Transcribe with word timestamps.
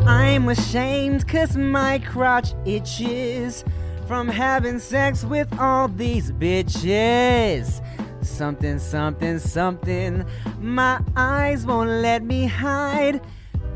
Now 0.00 0.08
I'm 0.08 0.48
ashamed 0.48 1.26
cause 1.28 1.56
my 1.56 1.98
crotch 2.00 2.54
itches 2.64 3.64
from 4.06 4.28
having 4.28 4.78
sex 4.78 5.24
with 5.24 5.48
all 5.58 5.88
these 5.88 6.30
bitches. 6.32 7.82
Something, 8.24 8.78
something, 8.78 9.38
something. 9.38 10.24
My 10.60 11.00
eyes 11.16 11.66
won't 11.66 11.90
let 11.90 12.22
me 12.22 12.46
hide 12.46 13.20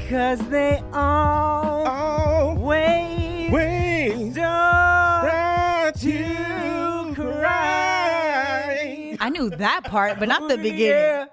cause 0.08 0.38
they 0.48 0.82
all 0.92 1.84
Oh, 1.86 2.54
wait. 2.58 3.50
wait. 3.50 4.32
Don't 4.34 5.24
Don't 5.24 6.04
you 6.04 7.14
cry. 7.14 9.16
I 9.20 9.28
knew 9.30 9.50
that 9.50 9.84
part, 9.84 10.18
but 10.18 10.28
not 10.28 10.48
the 10.48 10.56
beginning. 10.56 11.26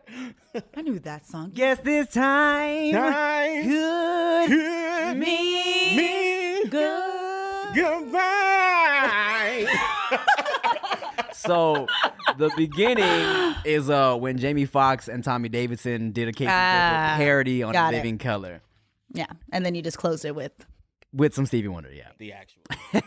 I 0.75 0.81
knew 0.81 0.99
that 0.99 1.25
song. 1.25 1.51
Guess 1.53 1.79
this 1.79 2.07
time, 2.09 2.91
Time 2.93 3.67
good 3.67 4.49
could 4.49 5.17
me, 5.17 5.95
me 5.97 6.65
Good. 6.69 7.75
goodbye. 7.75 9.65
So 11.33 11.87
the 12.37 12.51
beginning 12.57 13.55
is 13.63 13.89
uh 13.89 14.15
when 14.17 14.37
Jamie 14.37 14.65
Foxx 14.65 15.07
and 15.07 15.23
Tommy 15.23 15.47
Davidson 15.47 16.11
did 16.11 16.27
a 16.27 16.33
Kate 16.33 16.49
Ah, 16.49 17.13
parody 17.17 17.63
on 17.63 17.71
got 17.71 17.93
it. 17.93 17.97
Living 17.97 18.17
Color 18.17 18.61
Yeah, 19.13 19.27
and 19.53 19.65
then 19.65 19.73
you 19.73 19.81
just 19.81 19.97
closed 19.97 20.25
it 20.25 20.35
with 20.35 20.51
with 21.13 21.33
some 21.33 21.45
Stevie 21.45 21.67
Wonder. 21.67 21.91
Yeah. 21.91 22.09
the 22.17 22.33
actual. 22.33 22.61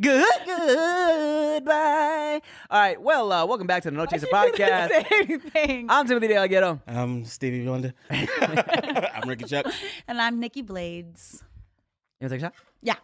Good, 0.00 0.24
goodbye. 0.46 2.40
All 2.70 2.80
right. 2.80 3.00
Well, 3.00 3.32
uh, 3.32 3.46
welcome 3.46 3.66
back 3.66 3.82
to 3.84 3.90
the 3.90 3.96
No 3.96 4.06
Chaser 4.06 4.26
podcast. 4.32 4.90
anything. 5.12 5.86
I'm 5.88 6.06
Timothy 6.06 6.28
De 6.28 6.34
La 6.38 6.46
Ghetto. 6.46 6.80
I'm 6.86 7.24
Stevie 7.24 7.66
Wonder. 7.68 7.92
I'm 8.10 9.28
Ricky 9.28 9.46
Shucks. 9.46 9.74
And 10.06 10.20
I'm 10.20 10.38
Nikki 10.40 10.62
Blades. 10.62 11.42
You 12.20 12.24
want 12.28 12.30
to 12.32 12.36
take 12.38 12.42
a 12.42 12.46
shot? 12.46 12.54
Yeah. 12.82 12.96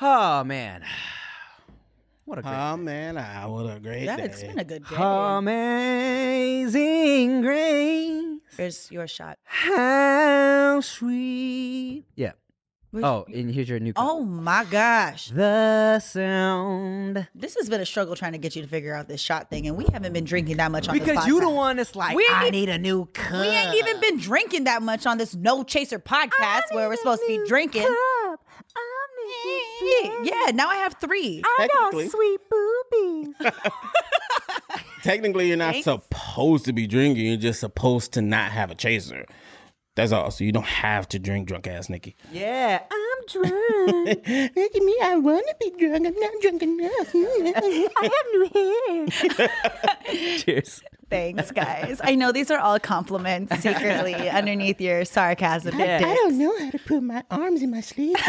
Oh 0.00 0.44
man, 0.44 0.82
what 2.26 2.38
a 2.38 2.42
great. 2.42 2.52
Oh 2.54 2.76
man, 2.76 3.16
ah, 3.16 3.48
what 3.48 3.74
a 3.74 3.80
great 3.80 4.02
Yeah, 4.04 4.16
day. 4.18 4.24
it's 4.24 4.42
been 4.42 4.58
a 4.58 4.64
good 4.64 4.84
day. 4.84 4.96
Amazing 6.16 7.40
grace, 7.42 8.40
Here's 8.56 8.90
your 8.90 9.06
shot. 9.06 9.38
how 9.44 10.80
sweet. 10.82 12.04
Yeah. 12.14 12.32
Where's- 12.92 13.04
Oh, 13.04 13.26
and 13.34 13.50
here's 13.52 13.68
your 13.68 13.78
new. 13.80 13.92
cup. 13.92 14.04
Oh 14.06 14.20
my 14.24 14.64
gosh. 14.70 15.28
The 15.30 15.98
sound. 16.00 17.26
This 17.34 17.54
has 17.56 17.68
been 17.68 17.80
a 17.80 17.86
struggle 17.86 18.14
trying 18.16 18.32
to 18.32 18.38
get 18.38 18.56
you 18.56 18.62
to 18.62 18.68
figure 18.68 18.94
out 18.94 19.06
this 19.08 19.20
shot 19.20 19.50
thing, 19.50 19.66
and 19.66 19.76
we 19.76 19.84
haven't 19.92 20.12
been 20.14 20.24
drinking 20.24 20.56
that 20.58 20.70
much 20.70 20.88
on 20.88 20.96
this 20.96 21.06
Because 21.06 21.26
you 21.26 21.40
the 21.40 21.46
podcast. 21.46 21.54
one 21.54 21.76
that's 21.76 21.94
like, 21.96 22.16
We 22.16 22.22
ain't 22.22 22.32
I 22.36 22.50
need 22.50 22.68
a 22.70 22.78
new 22.78 23.04
cup. 23.06 23.32
We 23.40 23.48
ain't 23.48 23.74
even 23.74 24.00
been 24.00 24.18
drinking 24.18 24.64
that 24.64 24.82
much 24.82 25.04
on 25.04 25.18
this 25.18 25.34
No 25.34 25.62
Chaser 25.64 25.98
podcast 25.98 26.72
where 26.72 26.88
we're 26.88 26.96
supposed 26.96 27.20
to 27.22 27.26
be 27.28 27.40
drinking. 27.46 27.82
Yeah, 30.22 30.50
now 30.54 30.68
I 30.68 30.76
have 30.76 30.94
three. 31.00 31.42
I 31.44 31.68
Technically, 31.70 32.08
sweet 32.08 32.40
boobies. 32.50 33.52
technically, 35.02 35.48
you're 35.48 35.56
not 35.56 35.72
Thanks. 35.74 35.84
supposed 35.84 36.64
to 36.66 36.72
be 36.72 36.86
drinking. 36.86 37.26
You're 37.26 37.36
just 37.36 37.60
supposed 37.60 38.12
to 38.14 38.22
not 38.22 38.50
have 38.52 38.70
a 38.70 38.74
chaser. 38.74 39.26
That's 39.94 40.12
all. 40.12 40.30
So 40.30 40.44
you 40.44 40.52
don't 40.52 40.64
have 40.66 41.08
to 41.10 41.18
drink, 41.18 41.48
drunk 41.48 41.66
ass 41.66 41.88
Nikki. 41.88 42.16
yeah, 42.32 42.80
I'm 42.90 43.05
drunk. 43.28 44.26
Look 44.56 44.76
at 44.76 44.82
me. 44.82 44.96
I 45.02 45.16
want 45.16 45.46
to 45.46 45.56
be 45.60 45.70
drunk. 45.78 46.06
I'm 46.06 46.14
not 46.14 46.32
drunk 46.40 46.62
enough. 46.62 47.14
I 47.96 48.10
have 48.12 48.26
new 48.32 48.48
hair. 49.36 50.38
Cheers. 50.38 50.82
Thanks, 51.08 51.52
guys. 51.52 52.00
I 52.02 52.16
know 52.16 52.32
these 52.32 52.50
are 52.50 52.58
all 52.58 52.80
compliments 52.80 53.56
secretly 53.60 54.14
underneath 54.28 54.80
your 54.80 55.04
sarcasm. 55.04 55.74
I, 55.76 55.86
dicks. 55.86 56.02
don't 56.02 56.38
know 56.38 56.58
how 56.58 56.70
to 56.70 56.78
put 56.80 57.02
my 57.02 57.22
arms 57.30 57.62
in 57.62 57.70
my 57.70 57.80
sleeves. 57.80 58.20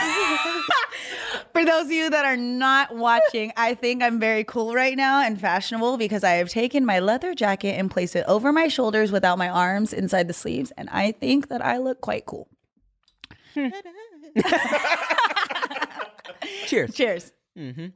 For 1.53 1.65
those 1.65 1.85
of 1.85 1.91
you 1.91 2.11
that 2.11 2.23
are 2.23 2.37
not 2.37 2.95
watching, 2.95 3.51
I 3.57 3.73
think 3.73 4.03
I'm 4.03 4.19
very 4.19 4.43
cool 4.43 4.75
right 4.75 4.95
now 4.95 5.21
and 5.23 5.41
fashionable 5.41 5.97
because 5.97 6.23
I 6.23 6.33
have 6.33 6.49
taken 6.49 6.85
my 6.85 6.99
leather 6.99 7.33
jacket 7.33 7.79
and 7.79 7.89
placed 7.89 8.15
it 8.15 8.25
over 8.27 8.53
my 8.53 8.67
shoulders 8.67 9.11
without 9.11 9.39
my 9.39 9.49
arms 9.49 9.91
inside 9.91 10.27
the 10.27 10.33
sleeves. 10.33 10.71
And 10.77 10.87
I 10.91 11.13
think 11.13 11.47
that 11.47 11.65
I 11.65 11.79
look 11.79 11.99
quite 11.99 12.27
cool. 12.27 12.47
Hmm. 13.55 13.69
Cheers. 16.67 16.93
Cheers. 16.93 17.31
Ugh. 17.57 17.91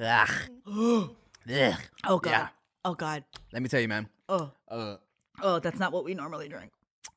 Ugh. 0.00 0.28
Oh, 2.04 2.18
God. 2.18 2.30
Yeah. 2.30 2.48
Oh, 2.84 2.94
God. 2.94 3.24
Let 3.52 3.62
me 3.62 3.68
tell 3.68 3.80
you, 3.80 3.88
man. 3.88 4.08
Oh, 4.28 4.50
Uh, 4.68 4.96
oh, 5.42 5.58
that's 5.58 5.78
not 5.78 5.92
what 5.92 6.04
we 6.04 6.14
normally 6.14 6.48
drink. 6.48 6.70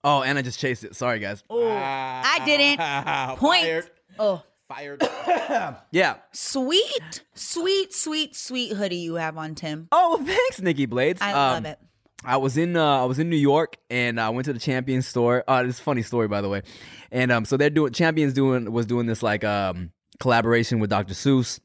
oh, 0.04 0.22
and 0.24 0.38
I 0.38 0.42
just 0.42 0.60
chased 0.60 0.84
it. 0.84 0.96
Sorry, 0.96 1.20
guys. 1.20 1.44
Oh, 1.50 1.68
I 1.68 2.42
didn't. 2.46 2.80
Point. 3.40 3.64
Fired. 3.64 3.90
Oh, 4.20 4.44
Fired. 4.68 5.04
Yeah. 5.92 6.16
sweet, 6.32 7.24
sweet, 7.36 7.94
sweet, 7.94 8.36
sweet 8.36 8.74
hoodie 8.74 8.98
you 8.98 9.16
have 9.16 9.38
on, 9.38 9.54
Tim. 9.56 9.88
Oh, 9.92 10.22
thanks, 10.26 10.62
Nikki 10.62 10.86
Blades. 10.88 11.22
I 11.22 11.32
Um, 11.32 11.64
love 11.64 11.66
it. 11.66 11.80
I 12.26 12.38
was 12.38 12.58
in 12.58 12.76
uh, 12.76 13.02
I 13.02 13.06
was 13.06 13.20
in 13.20 13.30
New 13.30 13.36
York 13.36 13.78
and 13.90 14.20
I 14.20 14.30
went 14.30 14.46
to 14.46 14.54
the 14.54 14.60
Champions 14.60 15.08
store. 15.08 15.44
Uh, 15.48 15.64
this 15.64 15.80
funny 15.80 16.02
story 16.02 16.28
by 16.28 16.42
the 16.42 16.50
way. 16.50 16.64
And 17.12 17.32
um, 17.32 17.46
so 17.46 17.58
they're 17.58 17.70
doing 17.70 17.94
Champions 17.94 18.34
doing 18.34 18.72
was 18.72 18.86
doing 18.86 19.06
this 19.06 19.24
like 19.24 19.44
um 19.44 19.92
collaboration 20.20 20.80
with 20.80 20.90
Dr. 20.90 21.14
Seuss, 21.14 21.60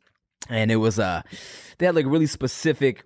and 0.49 0.71
it 0.71 0.77
was 0.77 0.99
uh 0.99 1.23
they 1.79 1.87
had 1.87 1.95
like 1.95 2.07
really 2.07 2.27
specific 2.27 3.05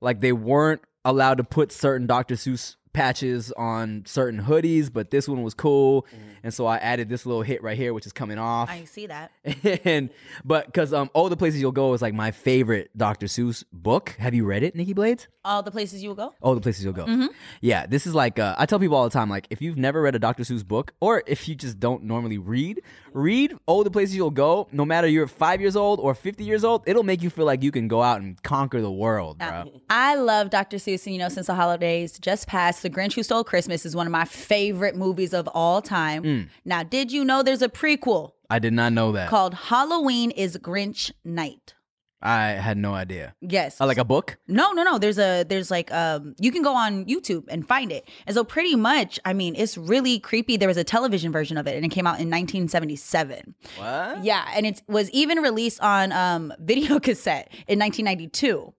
like 0.00 0.20
they 0.20 0.32
weren't 0.32 0.82
allowed 1.04 1.38
to 1.38 1.44
put 1.44 1.72
certain 1.72 2.06
Dr. 2.06 2.34
Seuss 2.34 2.76
patches 2.92 3.52
on 3.52 4.02
certain 4.06 4.42
hoodies, 4.42 4.90
but 4.92 5.10
this 5.10 5.28
one 5.28 5.42
was 5.42 5.54
cool, 5.54 6.06
and 6.46 6.54
so 6.54 6.64
I 6.64 6.76
added 6.76 7.08
this 7.08 7.26
little 7.26 7.42
hit 7.42 7.60
right 7.60 7.76
here, 7.76 7.92
which 7.92 8.06
is 8.06 8.12
coming 8.12 8.38
off. 8.38 8.70
I 8.70 8.84
see 8.84 9.08
that. 9.08 9.32
and 9.84 10.10
but 10.44 10.66
because 10.66 10.92
um 10.92 11.10
all 11.12 11.28
the 11.28 11.36
places 11.36 11.60
you'll 11.60 11.72
go 11.72 11.92
is 11.92 12.00
like 12.00 12.14
my 12.14 12.30
favorite 12.30 12.88
Dr. 12.96 13.26
Seuss 13.26 13.64
book. 13.72 14.14
Have 14.20 14.32
you 14.32 14.44
read 14.44 14.62
it, 14.62 14.76
Nikki 14.76 14.92
Blades? 14.92 15.26
All 15.44 15.64
the 15.64 15.72
places 15.72 16.04
you 16.04 16.10
will 16.10 16.16
go. 16.16 16.34
all 16.40 16.54
the 16.54 16.60
places 16.60 16.84
you'll 16.84 16.92
go. 16.92 17.28
Yeah, 17.60 17.86
this 17.86 18.06
is 18.06 18.14
like 18.14 18.38
uh, 18.38 18.54
I 18.58 18.66
tell 18.66 18.78
people 18.78 18.96
all 18.96 19.04
the 19.04 19.10
time, 19.10 19.28
like 19.28 19.48
if 19.50 19.60
you've 19.60 19.76
never 19.76 20.00
read 20.02 20.14
a 20.14 20.20
Dr. 20.20 20.44
Seuss 20.44 20.64
book, 20.66 20.92
or 21.00 21.24
if 21.26 21.48
you 21.48 21.56
just 21.56 21.80
don't 21.80 22.04
normally 22.04 22.38
read, 22.38 22.80
read 23.12 23.54
all 23.66 23.82
the 23.82 23.90
places 23.90 24.14
you'll 24.14 24.30
go. 24.30 24.68
No 24.70 24.84
matter 24.84 25.08
you're 25.08 25.26
five 25.26 25.60
years 25.60 25.74
old 25.74 25.98
or 25.98 26.14
fifty 26.14 26.44
years 26.44 26.62
old, 26.64 26.84
it'll 26.86 27.02
make 27.02 27.22
you 27.22 27.30
feel 27.30 27.44
like 27.44 27.62
you 27.64 27.72
can 27.72 27.88
go 27.88 28.02
out 28.02 28.20
and 28.20 28.40
conquer 28.44 28.80
the 28.80 28.90
world, 28.90 29.38
bro. 29.38 29.72
I 29.90 30.14
love 30.14 30.50
Dr. 30.50 30.76
Seuss, 30.76 31.06
and 31.06 31.14
you 31.14 31.18
know, 31.18 31.28
since 31.28 31.48
the 31.48 31.54
holidays 31.54 32.18
just 32.20 32.46
passed, 32.46 32.82
The 32.82 32.90
Grinch 32.90 33.14
Who 33.14 33.22
Stole 33.24 33.44
Christmas 33.44 33.84
is 33.84 33.96
one 33.96 34.06
of 34.06 34.12
my 34.12 34.24
favorite 34.24 34.94
movies 34.96 35.32
of 35.34 35.48
all 35.48 35.82
time. 35.82 36.22
Mm. 36.22 36.35
Now, 36.64 36.82
did 36.82 37.12
you 37.12 37.24
know 37.24 37.42
there's 37.42 37.62
a 37.62 37.68
prequel 37.68 38.32
I 38.48 38.58
did 38.58 38.72
not 38.72 38.92
know 38.92 39.12
that. 39.12 39.28
called 39.28 39.54
Halloween 39.54 40.30
is 40.30 40.56
Grinch 40.58 41.10
Night? 41.24 41.74
I 42.22 42.52
had 42.52 42.78
no 42.78 42.94
idea. 42.94 43.34
Yes. 43.40 43.80
Uh, 43.80 43.86
like 43.86 43.98
a 43.98 44.04
book. 44.04 44.38
No, 44.48 44.72
no, 44.72 44.82
no. 44.82 44.98
There's 44.98 45.18
a 45.18 45.44
there's 45.44 45.70
like 45.70 45.92
um 45.92 46.34
you 46.40 46.50
can 46.50 46.62
go 46.62 46.74
on 46.74 47.04
YouTube 47.04 47.44
and 47.48 47.66
find 47.66 47.92
it. 47.92 48.08
And 48.26 48.34
so 48.34 48.42
pretty 48.42 48.74
much, 48.74 49.20
I 49.24 49.32
mean, 49.32 49.54
it's 49.54 49.76
really 49.76 50.18
creepy. 50.18 50.56
There 50.56 50.66
was 50.66 50.78
a 50.78 50.84
television 50.84 51.30
version 51.30 51.58
of 51.58 51.66
it 51.66 51.76
and 51.76 51.84
it 51.84 51.90
came 51.90 52.06
out 52.06 52.18
in 52.18 52.30
1977. 52.30 53.54
What? 53.76 54.24
Yeah, 54.24 54.48
and 54.54 54.66
it 54.66 54.82
was 54.88 55.10
even 55.10 55.38
released 55.38 55.80
on 55.80 56.10
um 56.12 56.52
video 56.60 56.98
cassette 56.98 57.48
in 57.68 57.78
1992. 57.78 58.72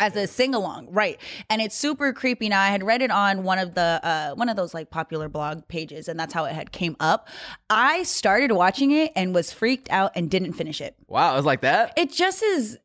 As 0.00 0.16
a 0.16 0.26
sing 0.26 0.54
along, 0.54 0.88
right? 0.90 1.18
And 1.50 1.60
it's 1.62 1.74
super 1.76 2.12
creepy. 2.12 2.48
Now 2.48 2.60
I 2.60 2.68
had 2.68 2.82
read 2.82 3.02
it 3.02 3.10
on 3.10 3.44
one 3.44 3.58
of 3.58 3.74
the 3.74 4.00
uh, 4.02 4.34
one 4.34 4.48
of 4.48 4.56
those 4.56 4.74
like 4.74 4.90
popular 4.90 5.28
blog 5.28 5.68
pages, 5.68 6.08
and 6.08 6.18
that's 6.18 6.34
how 6.34 6.44
it 6.44 6.54
had 6.54 6.72
came 6.72 6.96
up. 6.98 7.28
I 7.70 8.02
started 8.02 8.52
watching 8.52 8.90
it 8.90 9.12
and 9.14 9.34
was 9.34 9.52
freaked 9.52 9.90
out 9.90 10.12
and 10.14 10.30
didn't 10.30 10.54
finish 10.54 10.80
it. 10.80 10.96
Wow, 11.08 11.34
it 11.34 11.36
was 11.36 11.44
like 11.46 11.60
that. 11.60 11.92
It 11.96 12.10
just 12.12 12.42
is. 12.42 12.78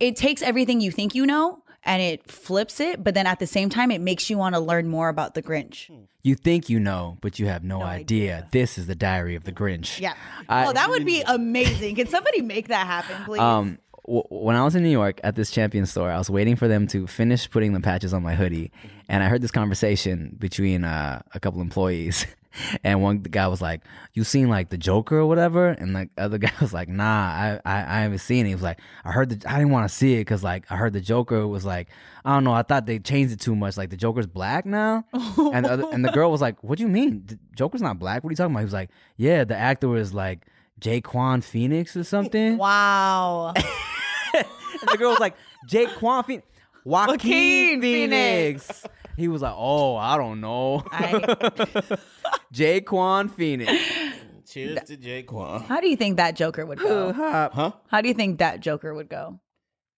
It 0.00 0.16
takes 0.16 0.40
everything 0.42 0.80
you 0.80 0.90
think 0.90 1.14
you 1.14 1.26
know 1.26 1.62
and 1.82 2.02
it 2.02 2.28
flips 2.30 2.80
it, 2.80 3.02
but 3.04 3.14
then 3.14 3.26
at 3.26 3.38
the 3.38 3.46
same 3.46 3.68
time, 3.70 3.90
it 3.92 4.00
makes 4.00 4.28
you 4.28 4.36
want 4.36 4.54
to 4.56 4.60
learn 4.60 4.88
more 4.88 5.08
about 5.08 5.34
the 5.34 5.42
Grinch. 5.42 5.88
You 6.24 6.34
think 6.34 6.68
you 6.68 6.80
know, 6.80 7.16
but 7.20 7.38
you 7.38 7.46
have 7.46 7.62
no, 7.62 7.78
No 7.78 7.84
idea. 7.84 8.34
idea. 8.38 8.48
This 8.50 8.76
is 8.76 8.88
the 8.88 8.96
Diary 8.96 9.36
of 9.36 9.44
the 9.44 9.52
Grinch. 9.52 10.00
Yeah. 10.00 10.14
I- 10.48 10.66
oh, 10.66 10.72
that 10.72 10.90
would 10.90 11.04
be 11.06 11.22
amazing. 11.26 11.94
Can 11.94 12.08
somebody 12.08 12.42
make 12.42 12.66
that 12.68 12.86
happen, 12.88 13.24
please? 13.24 13.38
Um, 13.40 13.78
when 14.06 14.56
I 14.56 14.64
was 14.64 14.74
in 14.74 14.82
New 14.82 14.90
York 14.90 15.20
at 15.24 15.34
this 15.34 15.50
champion 15.50 15.86
store, 15.86 16.10
I 16.10 16.18
was 16.18 16.30
waiting 16.30 16.56
for 16.56 16.68
them 16.68 16.86
to 16.88 17.06
finish 17.06 17.50
putting 17.50 17.72
the 17.72 17.80
patches 17.80 18.14
on 18.14 18.22
my 18.22 18.34
hoodie, 18.34 18.70
and 19.08 19.22
I 19.22 19.28
heard 19.28 19.42
this 19.42 19.50
conversation 19.50 20.36
between 20.38 20.84
uh, 20.84 21.22
a 21.34 21.40
couple 21.40 21.60
employees. 21.60 22.26
And 22.82 23.02
one 23.02 23.18
guy 23.18 23.48
was 23.48 23.60
like, 23.60 23.82
"You 24.14 24.24
seen 24.24 24.48
like 24.48 24.70
the 24.70 24.78
Joker 24.78 25.18
or 25.18 25.26
whatever?" 25.26 25.68
And 25.68 25.94
the 25.94 26.08
other 26.16 26.38
guy 26.46 26.52
was 26.58 26.72
like, 26.72 26.88
"Nah, 26.88 27.04
I 27.04 27.60
I, 27.66 27.98
I 27.98 28.00
haven't 28.00 28.20
seen 28.20 28.46
it." 28.46 28.48
He 28.48 28.54
was 28.54 28.62
like, 28.62 28.80
"I 29.04 29.12
heard 29.12 29.28
the 29.28 29.50
I 29.50 29.58
didn't 29.58 29.72
want 29.72 29.86
to 29.86 29.94
see 29.94 30.14
it 30.14 30.20
because 30.20 30.42
like 30.42 30.64
I 30.70 30.76
heard 30.76 30.94
the 30.94 31.02
Joker 31.02 31.46
was 31.46 31.66
like 31.66 31.88
I 32.24 32.32
don't 32.32 32.44
know 32.44 32.54
I 32.54 32.62
thought 32.62 32.86
they 32.86 32.98
changed 32.98 33.30
it 33.34 33.40
too 33.40 33.54
much 33.54 33.76
like 33.76 33.90
the 33.90 33.96
Joker's 33.98 34.26
black 34.26 34.64
now." 34.64 35.04
and 35.12 35.66
the 35.66 35.70
other, 35.70 35.84
and 35.92 36.02
the 36.02 36.12
girl 36.12 36.30
was 36.30 36.40
like, 36.40 36.56
"What 36.64 36.78
do 36.78 36.84
you 36.84 36.88
mean? 36.88 37.24
The 37.26 37.38
Joker's 37.54 37.82
not 37.82 37.98
black? 37.98 38.24
What 38.24 38.30
are 38.30 38.32
you 38.32 38.36
talking 38.36 38.52
about?" 38.54 38.60
He 38.60 38.64
was 38.64 38.72
like, 38.72 38.88
"Yeah, 39.18 39.44
the 39.44 39.54
actor 39.54 39.88
was 39.88 40.14
like 40.14 40.46
Jaquan 40.80 41.44
Phoenix 41.44 41.94
or 41.94 42.04
something." 42.04 42.56
wow. 42.56 43.52
And 44.82 44.90
the 44.90 44.96
girl 44.98 45.10
was 45.10 45.20
like, 45.20 45.36
Jake 45.68 45.90
Quan 45.96 46.24
Phoenix. 46.24 46.46
Joaquin, 46.84 47.12
Joaquin 47.14 47.80
Phoenix. 47.80 48.66
Phoenix. 48.66 48.84
He 49.16 49.28
was 49.28 49.42
like, 49.42 49.54
"Oh, 49.56 49.96
I 49.96 50.16
don't 50.18 50.40
know." 50.40 50.84
I, 50.92 51.12
Jaquan 52.52 53.30
Phoenix. 53.30 53.72
Cheers 54.48 54.78
to 54.84 54.96
Jaquan. 54.96 55.64
how 55.64 55.80
do 55.80 55.88
you 55.88 55.96
think 55.96 56.18
that 56.18 56.36
Joker 56.36 56.64
would 56.64 56.78
go? 56.78 57.12
Huh? 57.12 57.72
How 57.88 58.00
do 58.00 58.08
you 58.08 58.14
think 58.14 58.38
that 58.38 58.60
Joker 58.60 58.94
would 58.94 59.08
go? 59.08 59.40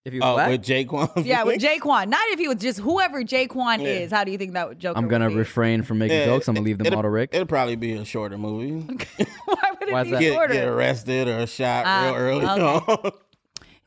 If 0.05 0.13
he 0.15 0.21
was 0.21 0.27
Oh, 0.27 0.35
black, 0.35 0.49
with 0.51 0.63
Jaquan. 0.65 1.25
Yeah, 1.27 1.43
with 1.43 1.61
Phoenix? 1.61 1.85
Jaquan. 1.85 2.09
Not 2.09 2.27
if 2.29 2.39
he 2.39 2.49
was 2.49 2.57
just 2.57 2.79
whoever 2.79 3.23
Jaquan 3.23 3.81
Yeah. 3.83 3.89
is. 3.89 4.11
How 4.11 4.25
do 4.25 4.31
you 4.33 4.39
think 4.39 4.55
that 4.55 4.69
would 4.69 4.79
Joker? 4.79 4.97
I'm 4.99 5.09
gonna 5.09 5.27
would 5.27 5.33
be? 5.35 5.39
refrain 5.39 5.83
from 5.83 5.99
making 5.99 6.17
Yeah, 6.21 6.25
jokes. 6.27 6.49
I'm 6.49 6.55
gonna 6.55 6.65
leave 6.65 6.79
them 6.79 6.87
it'll- 6.87 6.99
all 6.99 7.03
to 7.03 7.11
Rick. 7.11 7.31
It'll 7.35 7.47
probably 7.47 7.77
be 7.77 7.93
a 7.95 8.05
shorter 8.07 8.39
movie. 8.39 8.71
Why 9.45 9.71
would 9.79 9.89
it 9.89 9.93
Why's 9.93 10.07
be 10.07 10.11
that? 10.13 10.21
Get, 10.21 10.33
shorter? 10.33 10.55
get 10.55 10.69
arrested 10.69 11.29
or 11.29 11.47
shot 11.47 11.85
Ah, 11.87 12.05
real 12.07 12.15
early 12.15 12.47
okay. 12.47 13.11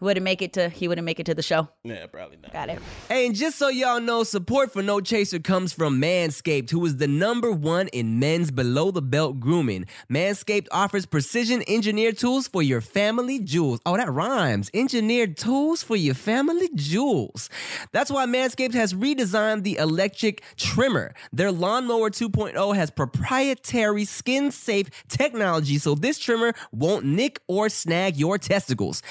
on. 0.02 0.06
He 0.06 0.06
wouldn't 0.06 0.24
make 0.24 0.42
it 0.42 0.54
to. 0.54 0.70
He 0.70 0.88
wouldn't 0.88 1.06
make 1.06 1.20
it 1.20 1.26
to 1.28 1.36
the 1.36 1.44
show. 1.44 1.68
yeah, 1.84 2.08
probably 2.08 2.38
not. 2.38 2.52
Got 2.52 2.70
it. 2.70 2.80
Hey, 3.08 3.28
and 3.28 3.36
just 3.36 3.58
so 3.58 3.70
y'all 3.70 4.02
know, 4.02 4.24
support 4.24 4.72
for 4.74 4.82
No 4.82 5.00
Chaser 5.00 5.40
comes 5.40 5.74
from 5.74 6.02
Manscaped, 6.02 6.70
who 6.72 6.86
is 6.86 6.98
the 6.98 7.08
number 7.08 7.52
one 7.52 7.88
in 7.90 8.20
men's 8.20 8.52
below 8.52 8.92
the 8.92 9.02
belt 9.02 9.40
grooming. 9.40 9.86
Manscaped 10.10 10.68
offers 10.72 11.06
precision 11.06 11.64
engineered 11.68 12.18
tools 12.18 12.48
for 12.48 12.62
your 12.62 12.82
family 12.82 13.40
jewels. 13.40 13.80
Oh, 13.86 13.98
that 13.98 14.12
rhymes. 14.12 14.70
Engineered 14.74 15.38
tools 15.38 15.84
for 15.84 15.96
your 15.96 16.16
family 16.16 16.70
jewels. 16.76 17.50
That's 17.92 18.12
why 18.12 18.26
Manscaped 18.26 18.74
has 18.74 18.94
redesigned 18.94 19.64
the 19.64 19.78
electric 19.78 20.44
trimmer. 20.58 21.14
Their 21.32 21.52
Lawnmower 21.52 22.10
2.0 22.10 22.76
has 22.76 22.90
proprietary 22.90 24.06
skin 24.06 24.52
safe 24.52 24.90
technology, 25.08 25.78
so 25.78 25.96
this 25.96 26.18
trimmer 26.18 26.54
won't 26.72 27.06
nick 27.06 27.40
or 27.48 27.70
snag 27.70 28.18
your 28.18 28.38
testicles. 28.38 29.02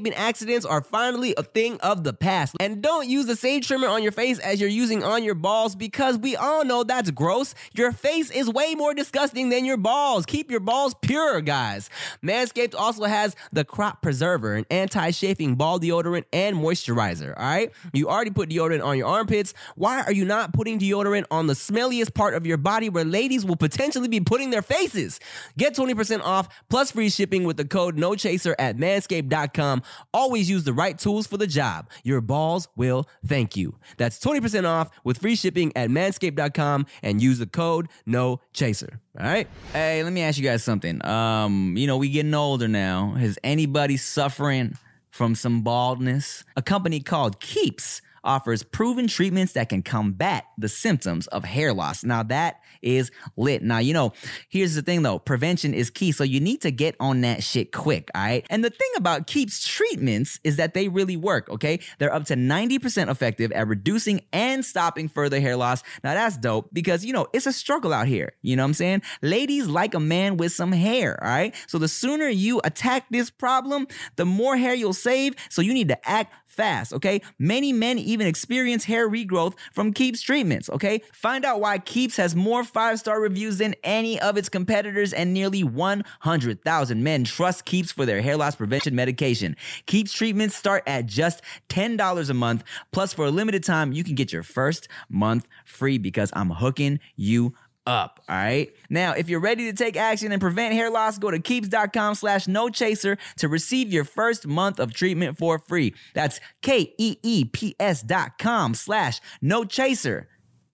Manscaping 0.00 0.14
accidents 0.16 0.66
are 0.66 0.82
finally 0.82 1.34
a 1.36 1.42
thing 1.42 1.78
of 1.80 2.04
the 2.04 2.12
past. 2.12 2.56
And 2.60 2.82
don't 2.82 3.08
use 3.08 3.26
the 3.26 3.36
same 3.36 3.60
trimmer 3.60 3.88
on 3.88 4.02
your 4.02 4.12
face 4.12 4.38
as 4.38 4.60
you're 4.60 4.70
using 4.70 5.02
on 5.02 5.24
your 5.24 5.34
balls 5.34 5.74
because 5.74 6.18
we 6.18 6.36
all 6.36 6.64
know 6.64 6.84
that's 6.84 7.10
gross. 7.10 7.54
Your 7.72 7.92
face 7.92 8.30
is 8.30 8.48
way 8.48 8.74
more 8.74 8.94
disgusting 8.94 9.48
than 9.48 9.64
your 9.64 9.76
balls. 9.76 10.26
Keep 10.26 10.50
your 10.50 10.60
balls 10.60 10.94
pure, 11.02 11.40
guys. 11.40 11.90
Manscaped 12.22 12.74
also 12.74 13.04
has 13.04 13.36
the 13.52 13.64
Crop 13.64 14.02
Preserver, 14.02 14.54
an 14.54 14.66
anti 14.70 15.10
chafing 15.10 15.54
ball 15.54 15.78
deodorant 15.78 16.24
and 16.32 16.56
moisturizer. 16.56 17.34
All 17.36 17.44
right. 17.44 17.72
You 17.92 18.08
already 18.08 18.30
put 18.30 18.48
deodorant 18.48 18.84
on 18.84 18.98
your 18.98 19.08
armpits. 19.08 19.54
Why 19.76 20.02
are 20.02 20.12
you 20.12 20.24
not 20.24 20.52
putting 20.52 20.78
deodorant 20.78 21.26
on 21.30 21.46
the 21.46 21.54
smelliest 21.54 22.14
part 22.14 22.34
of 22.34 22.46
your 22.46 22.56
body 22.56 22.88
where 22.88 23.04
ladies 23.04 23.44
will 23.44 23.56
potentially 23.56 24.08
be 24.08 24.20
putting 24.20 24.50
their 24.50 24.62
faces? 24.62 25.20
Get 25.58 25.74
20% 25.74 26.22
off 26.22 26.48
plus 26.68 26.90
free 26.92 27.10
shipping 27.10 27.44
with 27.44 27.56
the 27.56 27.64
code 27.64 27.96
NOCHASER 27.96 28.54
at 28.58 28.76
manscaped.com. 28.76 29.82
Always 30.12 30.48
use 30.50 30.64
the 30.64 30.72
right 30.72 30.98
tools 30.98 31.26
for 31.26 31.36
the 31.36 31.46
job. 31.46 31.90
Your 32.02 32.20
balls 32.20 32.68
will 32.76 33.08
thank 33.26 33.56
you. 33.56 33.76
That's 33.96 34.18
20% 34.18 34.66
off 34.66 34.90
with 35.04 35.18
free 35.18 35.36
shipping 35.36 35.72
at 35.76 35.90
manscaped.com 35.90 36.86
and 37.02 37.22
use 37.22 37.38
the 37.38 37.46
code 37.46 37.88
NOCHASER. 38.06 38.98
All 39.18 39.26
right. 39.26 39.48
Hey, 39.72 40.02
let 40.02 40.12
me 40.12 40.22
ask 40.22 40.38
you 40.38 40.44
guys 40.44 40.62
something. 40.62 41.04
Um, 41.04 41.76
you 41.76 41.86
know, 41.86 41.96
we 41.96 42.08
getting 42.08 42.34
older 42.34 42.68
now. 42.68 43.16
Is 43.18 43.38
anybody 43.42 43.96
suffering 43.96 44.76
from 45.10 45.34
some 45.34 45.62
baldness? 45.62 46.44
A 46.56 46.62
company 46.62 47.00
called 47.00 47.40
Keeps 47.40 48.02
offers 48.24 48.62
proven 48.62 49.06
treatments 49.06 49.52
that 49.54 49.68
can 49.68 49.82
combat 49.82 50.44
the 50.58 50.68
symptoms 50.68 51.26
of 51.28 51.44
hair 51.44 51.72
loss. 51.72 52.04
Now 52.04 52.22
that 52.24 52.60
is 52.82 53.10
lit. 53.36 53.62
Now, 53.62 53.78
you 53.78 53.92
know, 53.92 54.12
here's 54.48 54.74
the 54.74 54.82
thing 54.82 55.02
though, 55.02 55.18
prevention 55.18 55.74
is 55.74 55.90
key. 55.90 56.12
So 56.12 56.24
you 56.24 56.40
need 56.40 56.62
to 56.62 56.70
get 56.70 56.96
on 57.00 57.20
that 57.22 57.42
shit 57.42 57.72
quick, 57.72 58.10
all 58.14 58.22
right? 58.22 58.46
And 58.50 58.64
the 58.64 58.70
thing 58.70 58.90
about 58.96 59.26
Keeps 59.26 59.66
treatments 59.66 60.40
is 60.44 60.56
that 60.56 60.74
they 60.74 60.88
really 60.88 61.16
work, 61.16 61.48
okay? 61.50 61.80
They're 61.98 62.12
up 62.12 62.24
to 62.26 62.34
90% 62.34 63.08
effective 63.10 63.52
at 63.52 63.68
reducing 63.68 64.22
and 64.32 64.64
stopping 64.64 65.08
further 65.08 65.40
hair 65.40 65.56
loss. 65.56 65.82
Now 66.02 66.14
that's 66.14 66.36
dope 66.36 66.70
because, 66.72 67.04
you 67.04 67.12
know, 67.12 67.26
it's 67.32 67.46
a 67.46 67.52
struggle 67.52 67.92
out 67.92 68.06
here. 68.06 68.32
You 68.42 68.56
know 68.56 68.62
what 68.62 68.68
I'm 68.68 68.74
saying? 68.74 69.02
Ladies 69.22 69.66
like 69.66 69.94
a 69.94 70.00
man 70.00 70.36
with 70.36 70.52
some 70.52 70.72
hair, 70.72 71.22
all 71.22 71.28
right? 71.28 71.54
So 71.66 71.78
the 71.78 71.88
sooner 71.88 72.28
you 72.28 72.60
attack 72.64 73.06
this 73.10 73.30
problem, 73.30 73.86
the 74.16 74.24
more 74.24 74.56
hair 74.56 74.74
you'll 74.74 74.92
save. 74.92 75.34
So 75.48 75.62
you 75.62 75.74
need 75.74 75.88
to 75.88 76.08
act 76.08 76.32
fast, 76.46 76.92
okay? 76.92 77.22
Many 77.38 77.72
men 77.72 77.98
even 78.10 78.26
experience 78.26 78.84
hair 78.84 79.08
regrowth 79.08 79.54
from 79.72 79.92
Keeps 79.92 80.20
treatments, 80.20 80.68
okay? 80.70 81.02
Find 81.12 81.44
out 81.44 81.60
why 81.60 81.78
Keeps 81.78 82.16
has 82.16 82.34
more 82.34 82.64
five 82.64 82.98
star 82.98 83.20
reviews 83.20 83.58
than 83.58 83.74
any 83.84 84.20
of 84.20 84.36
its 84.36 84.48
competitors, 84.48 85.12
and 85.12 85.32
nearly 85.32 85.64
100,000 85.64 87.02
men 87.02 87.24
trust 87.24 87.64
Keeps 87.64 87.92
for 87.92 88.04
their 88.04 88.20
hair 88.20 88.36
loss 88.36 88.56
prevention 88.56 88.94
medication. 88.94 89.56
Keeps 89.86 90.12
treatments 90.12 90.56
start 90.56 90.82
at 90.86 91.06
just 91.06 91.42
$10 91.68 92.30
a 92.30 92.34
month. 92.34 92.64
Plus, 92.92 93.12
for 93.12 93.26
a 93.26 93.30
limited 93.30 93.64
time, 93.64 93.92
you 93.92 94.04
can 94.04 94.14
get 94.14 94.32
your 94.32 94.42
first 94.42 94.88
month 95.08 95.46
free 95.64 95.98
because 95.98 96.30
I'm 96.34 96.50
hooking 96.50 97.00
you 97.16 97.54
up. 97.86 98.20
All 98.28 98.36
right. 98.36 98.72
Now, 98.88 99.12
if 99.12 99.28
you're 99.28 99.40
ready 99.40 99.70
to 99.70 99.76
take 99.76 99.96
action 99.96 100.32
and 100.32 100.40
prevent 100.40 100.74
hair 100.74 100.90
loss, 100.90 101.18
go 101.18 101.30
to 101.30 101.38
keeps.com 101.38 102.14
slash 102.14 102.46
no 102.46 102.68
chaser 102.68 103.18
to 103.38 103.48
receive 103.48 103.92
your 103.92 104.04
first 104.04 104.46
month 104.46 104.78
of 104.78 104.92
treatment 104.94 105.38
for 105.38 105.58
free. 105.58 105.94
That's 106.14 106.40
K 106.62 106.94
E 106.98 107.16
E 107.22 107.44
P 107.44 107.74
S 107.80 108.02
dot 108.02 108.38
com 108.38 108.74
slash 108.74 109.20
no 109.40 109.64
chaser. 109.64 110.28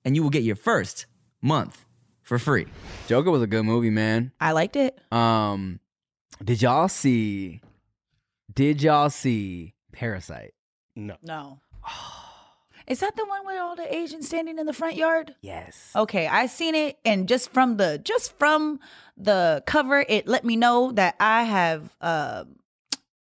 And 0.04 0.14
you 0.14 0.22
will 0.22 0.30
get 0.30 0.42
your 0.42 0.56
first 0.56 1.06
month 1.42 1.84
for 2.22 2.38
free. 2.38 2.66
Joker 3.06 3.30
was 3.30 3.42
a 3.42 3.46
good 3.46 3.64
movie, 3.64 3.90
man. 3.90 4.32
I 4.40 4.52
liked 4.52 4.76
it. 4.76 4.98
Um, 5.12 5.80
did 6.44 6.62
y'all 6.62 6.88
see? 6.88 7.60
Did 8.52 8.82
y'all 8.82 9.10
see 9.10 9.74
Parasite? 9.92 10.54
No. 10.94 11.16
No. 11.22 11.60
Is 12.86 13.00
that 13.00 13.16
the 13.16 13.24
one 13.24 13.44
with 13.44 13.58
all 13.58 13.74
the 13.74 13.92
Asians 13.94 14.26
standing 14.28 14.58
in 14.58 14.66
the 14.66 14.72
front 14.72 14.94
yard? 14.96 15.34
Yes. 15.40 15.90
Okay, 15.96 16.26
I 16.28 16.46
seen 16.46 16.74
it, 16.74 16.98
and 17.04 17.26
just 17.28 17.50
from 17.50 17.76
the 17.78 17.98
just 17.98 18.38
from 18.38 18.78
the 19.16 19.62
cover, 19.66 20.04
it 20.08 20.28
let 20.28 20.44
me 20.44 20.56
know 20.56 20.92
that 20.92 21.16
I 21.18 21.42
have 21.44 21.96
uh, 22.00 22.44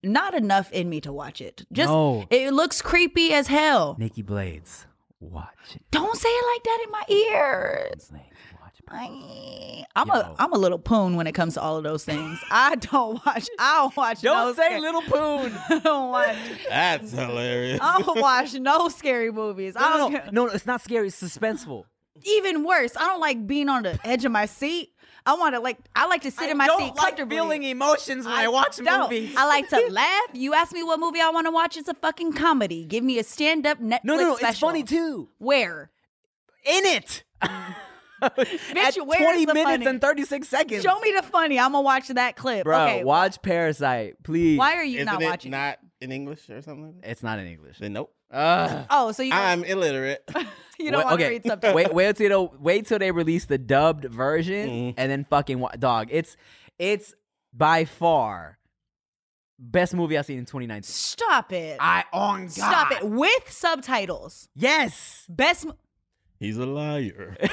not 0.01 0.33
enough 0.33 0.71
in 0.71 0.89
me 0.89 1.01
to 1.01 1.13
watch 1.13 1.39
it. 1.41 1.65
Just 1.71 1.89
No. 1.91 2.25
it 2.29 2.51
looks 2.53 2.81
creepy 2.81 3.31
as 3.33 3.47
hell. 3.47 3.95
Nikki 3.99 4.21
Blades, 4.23 4.87
watch 5.19 5.75
it. 5.75 5.83
Don't 5.91 6.17
say 6.17 6.29
it 6.29 6.45
like 6.53 6.63
that 6.63 6.79
in 6.85 6.91
my 6.91 7.03
ears. 7.09 8.11
Watch. 8.93 9.09
I, 9.09 9.85
I'm 9.95 10.07
Yo. 10.07 10.13
a 10.13 10.35
I'm 10.39 10.53
a 10.53 10.57
little 10.57 10.79
poon 10.79 11.15
when 11.15 11.27
it 11.27 11.33
comes 11.33 11.53
to 11.53 11.61
all 11.61 11.77
of 11.77 11.83
those 11.83 12.03
things. 12.03 12.39
I 12.51 12.75
don't 12.75 13.23
watch. 13.25 13.47
I 13.59 13.77
don't 13.81 13.97
watch. 13.97 14.21
Don't 14.21 14.47
no 14.47 14.53
say 14.53 14.79
little 14.79 15.01
poon. 15.01 15.53
I 15.69 15.79
don't 15.79 16.11
watch. 16.11 16.35
That's 16.69 17.11
hilarious. 17.11 17.79
I 17.81 18.01
don't 18.01 18.19
watch 18.19 18.53
no 18.55 18.89
scary 18.89 19.31
movies. 19.31 19.75
I 19.75 19.97
don't 19.97 20.13
no, 20.13 20.19
care. 20.19 20.29
no, 20.31 20.45
no, 20.45 20.51
it's 20.51 20.65
not 20.65 20.81
scary. 20.81 21.07
It's 21.07 21.21
suspenseful. 21.21 21.85
Even 22.25 22.63
worse, 22.63 22.95
I 22.95 23.07
don't 23.07 23.19
like 23.19 23.45
being 23.45 23.69
on 23.69 23.83
the 23.83 23.99
edge 24.03 24.23
of 24.25 24.31
my 24.31 24.45
seat. 24.45 24.91
I 25.25 25.35
want 25.35 25.55
to 25.55 25.61
like. 25.61 25.77
I 25.95 26.07
like 26.07 26.21
to 26.23 26.31
sit 26.31 26.49
in 26.49 26.57
my 26.57 26.67
seat 26.67 26.95
like 26.95 26.95
comfortably. 26.95 27.37
emotions 27.69 28.25
when 28.25 28.35
don't. 28.85 29.11
Movies. 29.11 29.35
I 29.37 29.45
like 29.47 29.69
to 29.69 29.87
laugh. 29.89 30.23
You 30.33 30.53
ask 30.53 30.73
me 30.73 30.83
what 30.83 30.99
movie 30.99 31.21
I 31.21 31.29
want 31.29 31.47
to 31.47 31.51
watch. 31.51 31.77
It's 31.77 31.87
a 31.87 31.93
fucking 31.93 32.33
comedy. 32.33 32.85
Give 32.85 33.03
me 33.03 33.19
a 33.19 33.23
stand 33.23 33.65
up 33.65 33.79
Netflix 33.79 34.03
No, 34.03 34.15
no, 34.15 34.23
no. 34.23 34.35
special. 34.35 34.49
It's 34.49 34.59
funny 34.59 34.83
too. 34.83 35.29
Where? 35.37 35.91
In 36.65 36.85
it. 36.85 37.23
At 38.75 38.95
where's 38.95 39.21
20 39.21 39.45
the 39.45 39.53
minutes 39.53 39.71
funny? 39.71 39.85
and 39.87 40.01
36 40.01 40.47
seconds. 40.47 40.83
Show 40.83 40.99
me 40.99 41.13
the 41.15 41.23
funny. 41.23 41.59
I'm 41.59 41.71
gonna 41.73 41.81
watch 41.81 42.07
that 42.09 42.35
clip. 42.35 42.63
Bro, 42.65 42.83
okay. 42.83 43.03
watch 43.03 43.41
Parasite, 43.41 44.21
please. 44.23 44.57
Why 44.57 44.73
are 44.75 44.83
you 44.83 44.99
Isn't 44.99 45.05
not 45.13 45.21
it 45.21 45.25
watching? 45.25 45.51
not 45.51 45.79
in 46.01 46.11
English 46.11 46.49
or 46.49 46.61
something? 46.61 46.95
Like? 46.97 47.05
It's 47.11 47.23
not 47.23 47.39
in 47.39 47.47
English. 47.47 47.79
Then 47.79 47.93
nope. 47.93 48.13
Ugh. 48.31 48.85
Oh, 48.89 49.11
so 49.11 49.21
you 49.23 49.31
I'm 49.33 49.63
illiterate. 49.63 50.23
you 50.79 50.89
don't 50.91 50.99
Wait- 50.99 51.05
want 51.05 51.19
to 51.19 51.25
okay. 51.25 51.29
read 51.33 51.45
subtitles? 51.45 51.75
wait, 51.75 51.93
wait 51.93 52.15
till 52.15 52.47
they, 52.49 52.57
wait 52.59 52.85
till 52.87 52.99
they 52.99 53.11
release 53.11 53.45
the 53.45 53.57
dubbed 53.59 54.05
version, 54.05 54.69
Mhm. 54.69 54.93
and 54.97 55.11
then 55.11 55.25
fucking 55.29 55.59
wa- 55.59 55.69
dog. 55.77 56.07
It's 56.11 56.35
it's 56.79 57.13
by 57.53 57.85
far 57.85 58.57
best 59.59 59.93
movie 59.93 60.17
I've 60.17 60.25
seen 60.25 60.39
in 60.39 60.45
2019. 60.45 60.83
Stop 60.83 61.53
it. 61.53 61.77
I 61.79 62.03
on 62.11 62.45
God. 62.45 62.51
Stop 62.51 62.91
it 62.91 63.03
with 63.05 63.49
subtitles. 63.51 64.49
Yes. 64.55 65.25
Best. 65.29 65.67
Mo- 66.43 66.47
He's 66.47 66.57
a 66.57 66.65
liar. 66.65 67.37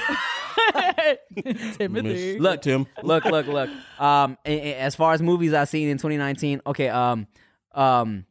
Timothy. 1.77 2.01
Miss- 2.33 2.41
Look, 2.41 2.61
Tim. 2.61 2.87
look, 3.03 3.25
look, 3.25 3.47
look. 3.47 3.69
Um, 3.99 4.37
a- 4.45 4.71
a- 4.71 4.75
as 4.79 4.95
far 4.95 5.13
as 5.13 5.21
movies 5.21 5.53
I've 5.53 5.69
seen 5.69 5.89
in 5.89 5.97
2019, 5.97 6.61
okay. 6.67 6.89
Um, 6.89 7.27
um, 7.73 8.25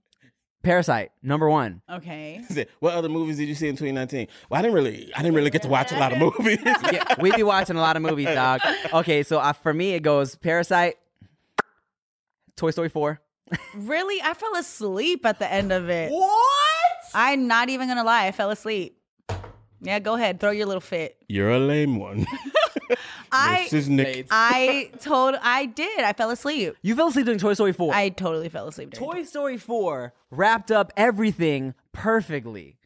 Parasite 0.62 1.10
number 1.22 1.48
one. 1.48 1.80
Okay. 1.90 2.42
He 2.48 2.52
said, 2.54 2.68
What 2.80 2.92
other 2.92 3.08
movies 3.08 3.38
did 3.38 3.48
you 3.48 3.54
see 3.54 3.68
in 3.68 3.76
2019? 3.76 4.26
Well, 4.50 4.58
I 4.58 4.62
didn't 4.62 4.74
really, 4.74 5.10
I 5.14 5.22
didn't 5.22 5.34
really 5.34 5.48
get 5.50 5.62
to 5.62 5.68
watch 5.68 5.90
a 5.90 5.98
lot 5.98 6.12
of 6.12 6.18
movies. 6.18 6.58
yeah, 6.92 7.14
we 7.18 7.32
be 7.32 7.42
watching 7.42 7.76
a 7.76 7.80
lot 7.80 7.96
of 7.96 8.02
movies, 8.02 8.26
dog. 8.26 8.60
Okay, 8.92 9.22
so 9.22 9.38
uh, 9.38 9.54
for 9.54 9.72
me, 9.72 9.92
it 9.94 10.02
goes 10.02 10.36
Parasite, 10.36 10.96
Toy 12.56 12.72
Story 12.72 12.90
4. 12.90 13.18
Really? 13.74 14.20
I 14.22 14.34
fell 14.34 14.54
asleep 14.56 15.24
at 15.24 15.38
the 15.38 15.50
end 15.50 15.72
of 15.72 15.88
it. 15.88 16.12
What? 16.12 16.36
I'm 17.14 17.46
not 17.48 17.70
even 17.70 17.88
gonna 17.88 18.04
lie. 18.04 18.26
I 18.26 18.32
fell 18.32 18.50
asleep. 18.50 18.99
Yeah, 19.80 19.98
go 19.98 20.14
ahead. 20.14 20.40
Throw 20.40 20.50
your 20.50 20.66
little 20.66 20.80
fit. 20.80 21.16
You're 21.28 21.50
a 21.50 21.58
lame 21.58 21.98
one. 21.98 22.26
I 23.32 23.64
this 23.70 23.72
is 23.84 23.88
Nick. 23.88 24.26
I 24.30 24.90
told 25.00 25.36
I 25.40 25.66
did. 25.66 26.00
I 26.00 26.12
fell 26.12 26.30
asleep. 26.30 26.74
You 26.82 26.96
fell 26.96 27.08
asleep 27.08 27.26
during 27.26 27.38
Toy 27.38 27.54
Story 27.54 27.72
4. 27.72 27.94
I 27.94 28.08
totally 28.08 28.48
fell 28.48 28.66
asleep. 28.68 28.90
during 28.90 29.12
Toy 29.12 29.22
Story 29.22 29.56
4 29.56 30.12
wrapped 30.30 30.70
up 30.72 30.92
everything 30.96 31.74
perfectly. 31.92 32.76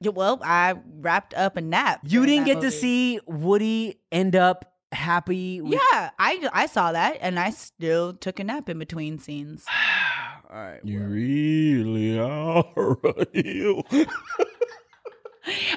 Yeah, 0.00 0.10
well, 0.10 0.40
I 0.44 0.74
wrapped 1.00 1.32
up 1.34 1.56
a 1.56 1.60
nap. 1.60 2.00
You 2.04 2.26
didn't 2.26 2.46
that 2.46 2.54
get 2.54 2.60
to 2.62 2.70
see 2.70 3.20
Woody 3.26 4.00
end 4.10 4.36
up 4.36 4.72
happy. 4.90 5.60
With- 5.60 5.72
Yeah, 5.92 6.10
I 6.18 6.48
I 6.52 6.66
saw 6.66 6.92
that, 6.92 7.18
and 7.20 7.38
I 7.38 7.50
still 7.50 8.12
took 8.12 8.38
a 8.40 8.44
nap 8.44 8.68
in 8.68 8.78
between 8.78 9.18
scenes. 9.18 9.64
All 10.52 10.58
right. 10.58 10.80
You 10.84 11.00
really 11.00 12.18
are 12.18 12.98
real. 13.34 13.86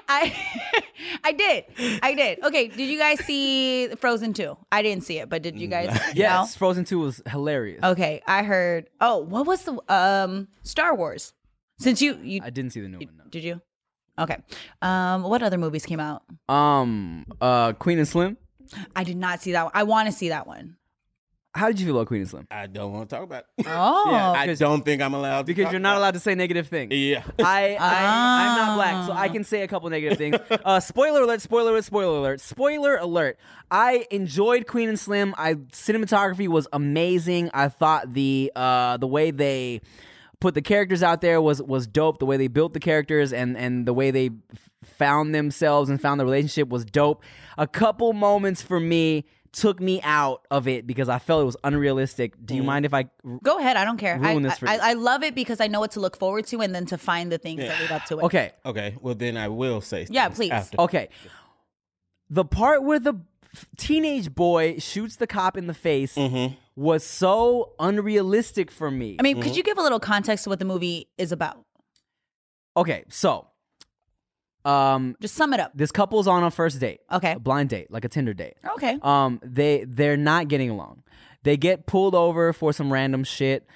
I 0.07 0.35
I 1.23 1.31
did, 1.31 1.65
I 2.03 2.13
did. 2.13 2.43
Okay, 2.43 2.67
did 2.67 2.89
you 2.89 2.99
guys 2.99 3.19
see 3.25 3.87
Frozen 3.95 4.33
two? 4.33 4.57
I 4.71 4.81
didn't 4.81 5.03
see 5.03 5.17
it, 5.19 5.29
but 5.29 5.41
did 5.41 5.59
you 5.59 5.67
guys? 5.67 5.97
Yes, 6.15 6.55
Frozen 6.55 6.85
Two 6.85 6.99
was 6.99 7.21
hilarious. 7.27 7.83
Okay, 7.83 8.21
I 8.27 8.43
heard. 8.43 8.89
Oh, 9.01 9.19
what 9.19 9.45
was 9.45 9.63
the 9.63 9.77
um 9.93 10.47
Star 10.63 10.95
Wars? 10.95 11.33
Since 11.79 12.01
you 12.01 12.17
you 12.21 12.41
I 12.43 12.49
didn't 12.51 12.71
see 12.71 12.81
the 12.81 12.87
new 12.89 12.99
one. 12.99 13.09
did 13.29 13.43
you? 13.43 13.61
Okay. 14.17 14.37
Um, 14.81 15.23
what 15.23 15.43
other 15.43 15.57
movies 15.57 15.85
came 15.85 15.99
out? 15.99 16.23
Um, 16.47 17.25
uh, 17.41 17.73
Queen 17.73 17.97
and 17.99 18.07
Slim. 18.07 18.37
I 18.95 19.03
did 19.03 19.17
not 19.17 19.41
see 19.41 19.51
that 19.51 19.63
one. 19.65 19.71
I 19.75 19.83
want 19.83 20.07
to 20.07 20.11
see 20.13 20.29
that 20.29 20.47
one. 20.47 20.77
How 21.55 21.67
did 21.67 21.79
you 21.79 21.85
feel 21.85 21.95
about 21.95 22.07
Queen 22.07 22.21
and 22.21 22.29
Slim? 22.29 22.47
I 22.51 22.67
don't 22.67 22.91
want 22.91 23.09
to 23.09 23.15
talk 23.15 23.23
about 23.23 23.45
it. 23.57 23.65
Oh, 23.67 24.11
I 24.13 24.53
don't 24.55 24.83
think 24.83 25.01
I'm 25.01 25.13
allowed 25.13 25.39
to 25.41 25.43
Because 25.45 25.63
talk 25.65 25.71
you're 25.71 25.79
not 25.79 25.91
about 25.93 25.99
allowed 25.99 26.13
to 26.15 26.19
say 26.19 26.35
negative 26.35 26.67
things. 26.67 26.91
it. 26.93 26.97
Yeah. 26.97 27.23
I, 27.39 27.77
I 27.79 28.47
I'm 28.49 28.57
not 28.57 28.75
black, 28.75 29.07
so 29.07 29.13
Ah. 29.13 29.19
I 29.21 29.29
can 29.29 29.43
say 29.43 29.61
a 29.63 29.67
couple 29.67 29.89
negative 29.89 30.17
things. 30.17 30.35
Uh, 30.51 30.79
spoiler 30.79 31.21
alert! 31.23 31.41
Spoiler 31.41 31.71
alert! 31.71 31.83
Spoiler 31.85 32.17
alert! 32.19 32.41
Spoiler 32.41 32.97
alert! 32.97 33.37
I 33.71 34.05
enjoyed 34.11 34.67
Queen 34.67 34.89
and 34.89 34.99
Slim. 34.99 35.33
I 35.37 35.53
cinematography 35.55 36.47
was 36.47 36.67
amazing. 36.73 37.49
I 37.53 37.69
thought 37.69 38.13
the 38.13 38.51
uh, 38.55 38.97
the 38.97 39.07
way 39.07 39.31
they 39.31 39.81
put 40.41 40.53
the 40.55 40.61
characters 40.61 41.01
out 41.01 41.21
there 41.21 41.41
was 41.41 41.61
was 41.63 41.87
dope. 41.87 42.19
The 42.19 42.25
way 42.25 42.35
they 42.37 42.47
built 42.47 42.73
the 42.73 42.79
characters 42.81 43.31
and 43.33 43.57
and 43.57 43.85
the 43.87 43.93
way 43.93 44.11
they 44.11 44.27
f- 44.53 44.69
found 44.83 45.33
themselves 45.33 45.89
and 45.89 45.99
found 46.01 46.19
the 46.19 46.25
relationship 46.25 46.67
was 46.69 46.83
dope. 46.85 47.23
A 47.57 47.65
couple 47.67 48.11
moments 48.13 48.61
for 48.61 48.79
me 48.79 49.25
took 49.55 49.79
me 49.79 50.01
out 50.03 50.45
of 50.51 50.67
it 50.67 50.85
because 50.85 51.07
I 51.07 51.17
felt 51.17 51.41
it 51.41 51.45
was 51.45 51.57
unrealistic. 51.63 52.33
Do 52.45 52.55
you 52.55 52.63
mind 52.63 52.85
if 52.85 52.93
I? 52.93 53.05
go 53.41 53.57
ahead. 53.57 53.77
I 53.77 53.85
don't 53.85 53.97
care. 53.97 54.19
I, 54.21 54.31
Ruin 54.31 54.43
this 54.43 54.57
for 54.57 54.67
I. 54.67 54.77
I 54.77 54.93
love 54.93 55.23
it 55.23 55.33
because 55.33 55.61
I 55.61 55.67
know 55.67 55.79
what 55.79 55.91
to 55.91 55.99
look 55.99 56.17
forward 56.19 56.45
to, 56.47 56.59
and 56.61 56.75
then 56.75 56.85
to 56.87 56.97
find 56.97 57.31
the 57.31 57.37
things 57.37 57.61
that 57.61 57.79
lead 57.79 57.91
up 57.91 58.05
to 58.05 58.19
it. 58.19 58.23
Okay, 58.23 58.51
Okay. 58.65 58.95
Well, 59.01 59.15
then 59.15 59.37
I 59.37 59.47
will 59.47 59.81
say. 59.81 60.07
Yeah, 60.09 60.29
please. 60.29 60.51
After. 60.51 60.79
Okay. 60.81 61.09
The 62.29 62.43
part 62.43 62.83
where 62.83 62.99
the 62.99 63.13
teenage 63.77 64.35
boy 64.35 64.79
shoots 64.79 65.15
the 65.15 65.27
cop 65.27 65.57
in 65.57 65.67
the 65.67 65.73
face 65.73 66.15
Mm-hmm. 66.15 66.55
was 66.75 67.05
so 67.05 67.71
unrealistic 67.79 68.69
for 68.71 68.91
me. 68.91 69.15
I 69.19 69.23
mean, 69.23 69.41
could 69.41 69.55
you 69.55 69.63
give 69.63 69.77
a 69.77 69.81
little 69.81 69.99
context 70.01 70.43
to 70.43 70.49
what 70.49 70.59
the 70.59 70.65
movie 70.65 71.07
is 71.17 71.31
about? 71.31 71.63
okay, 72.77 73.05
so 73.07 73.47
um 74.65 75.15
Just 75.21 75.35
sum 75.35 75.53
it 75.53 75.59
up. 75.59 75.71
this 75.75 75.91
couple's 75.91 76.27
on 76.27 76.43
a 76.43 76.51
first 76.51 76.79
date. 76.79 77.01
Okay. 77.11 77.33
A 77.33 77.39
blind 77.39 77.69
date, 77.69 77.91
like 77.91 78.03
a 78.05 78.09
Tinder 78.09 78.33
date. 78.33 78.55
Okay. 78.75 78.97
Um 79.01 79.39
they 79.43 79.85
they're 79.87 80.17
not 80.17 80.47
getting 80.47 80.69
along. 80.69 81.03
They 81.43 81.57
get 81.57 81.85
pulled 81.85 82.15
over 82.15 82.51
for 82.53 82.73
some 82.73 82.91
random 82.91 83.23
shit. 83.23 83.67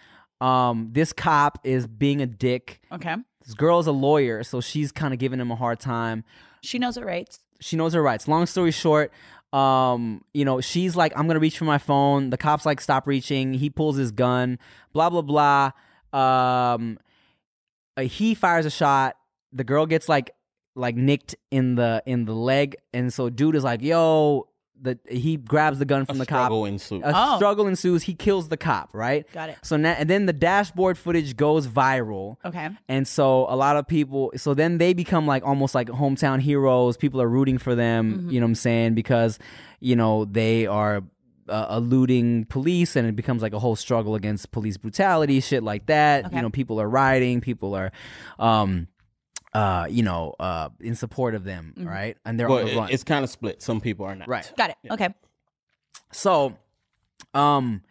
Um 0.42 0.90
this 0.92 1.14
cop 1.14 1.60
is 1.64 1.86
being 1.88 2.22
a 2.22 2.26
dick. 2.26 2.82
Okay. 2.92 3.16
This 3.46 3.54
girl's 3.54 3.88
a 3.88 3.92
lawyer, 3.92 4.44
so 4.44 4.62
she's 4.62 4.92
kind 4.92 5.14
of 5.14 5.20
giving 5.20 5.40
him 5.40 5.50
a 5.52 5.56
hard 5.56 5.80
time. 5.80 6.24
She 6.62 6.78
knows 6.80 6.96
her 6.98 7.06
rights. 7.06 7.40
she 7.62 7.76
knows 7.78 7.94
her 7.94 8.02
rights. 8.02 8.28
Long 8.28 8.46
story 8.46 8.72
short, 8.72 9.12
um, 9.54 10.24
you 10.34 10.46
know, 10.46 10.62
she's 10.62 10.96
like, 10.96 11.14
I'm 11.18 11.26
gonna 11.28 11.40
reach 11.40 11.58
for 11.58 11.66
my 11.66 11.78
phone. 11.78 12.30
The 12.30 12.38
cop's 12.38 12.66
like, 12.66 12.80
stop 12.82 13.08
reaching. 13.08 13.54
He 13.54 13.70
pulls 13.70 13.96
his 13.98 14.12
gun. 14.12 14.60
Blah 14.94 15.10
blah 15.10 15.22
blah. 15.22 15.72
Um, 16.14 17.00
uh, 17.98 18.02
he 18.04 18.34
fires 18.36 18.66
a 18.66 18.70
shot. 18.70 19.16
The 19.54 19.64
girl 19.64 19.86
gets 19.86 20.08
like 20.10 20.32
like 20.76 20.96
nicked 20.96 21.36
in 21.52 21.76
the 21.76 22.02
in 22.06 22.26
the 22.26 22.34
leg, 22.34 22.76
and 22.94 23.14
so 23.14 23.30
dude 23.30 23.56
is 23.56 23.64
like, 23.64 23.82
yo. 23.82 24.46
The 24.82 24.98
he 25.10 25.36
grabs 25.36 25.78
the 25.78 25.84
gun 25.84 26.04
A 26.04 26.06
from 26.06 26.20
the 26.20 26.26
cop. 26.26 26.38
struggle 26.46 26.64
ensues. 26.64 27.04
A 27.04 27.12
Oh. 27.14 27.36
struggle 27.36 27.68
ensues. 27.68 28.02
He 28.04 28.14
kills 28.14 28.48
the 28.48 28.56
cop. 28.56 28.92
Right. 28.94 29.30
Got 29.34 29.50
it. 29.50 29.58
So 29.62 29.76
now 29.76 29.92
and 29.92 30.10
then 30.10 30.26
the 30.26 30.32
dashboard 30.32 30.98
footage 30.98 31.36
goes 31.36 31.68
viral. 31.68 32.38
Okay. 32.46 32.70
And 32.88 33.06
so 33.06 33.46
a 33.50 33.58
lot 33.58 33.76
of 33.76 33.90
people, 33.90 34.32
so 34.38 34.54
then 34.54 34.78
they 34.78 34.94
become 34.94 35.28
like 35.28 35.44
almost 35.46 35.76
like 35.76 35.90
hometown 35.90 36.40
heroes. 36.40 36.96
People 36.96 37.22
are 37.22 37.28
rooting 37.28 37.58
for 37.58 37.76
them, 37.76 38.30
you 38.32 38.40
know 38.40 38.46
what 38.46 38.52
I'm 38.52 38.56
saying? 38.56 38.94
Because, 38.94 39.38
you 39.82 39.98
know, 39.98 40.24
they 40.24 40.66
are 40.66 41.04
uh, 41.50 41.76
eluding 41.76 42.46
police 42.46 42.96
and 42.96 43.06
it 43.06 43.18
becomes 43.18 43.42
like 43.42 43.52
a 43.52 43.60
whole 43.60 43.76
struggle 43.76 44.16
against 44.16 44.50
police 44.52 44.78
brutality, 44.78 45.42
shit 45.42 45.62
like 45.62 45.88
that. 45.88 46.28
Okay. 46.28 46.38
You 46.38 46.42
know, 46.42 46.50
people 46.52 46.80
are 46.80 46.88
rioting, 46.88 47.42
people 47.42 47.76
are, 47.76 47.92
um, 48.40 48.88
uh, 49.54 49.88
you 49.90 50.04
know, 50.04 50.36
uh, 50.40 50.70
in 50.80 50.96
support 50.96 51.34
of 51.36 51.44
them, 51.44 51.74
right? 51.78 52.18
And 52.26 52.40
they're 52.40 52.48
well, 52.48 52.60
on 52.60 52.66
the 52.66 52.76
run. 52.76 52.90
It's 52.92 53.04
kind 53.04 53.24
of 53.24 53.30
split. 53.30 53.62
Some 53.62 53.82
people 53.82 54.06
are 54.06 54.16
not. 54.16 54.28
Right. 54.28 54.52
Got 54.58 54.70
it. 54.70 54.78
Okay. 54.92 55.10
So, 56.12 56.58
um, 57.34 57.82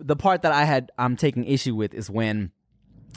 the 0.00 0.16
part 0.16 0.42
that 0.42 0.52
I 0.52 0.64
had 0.64 0.90
I'm 0.98 1.16
taking 1.16 1.44
issue 1.44 1.74
with 1.74 1.94
is 1.94 2.10
when 2.10 2.52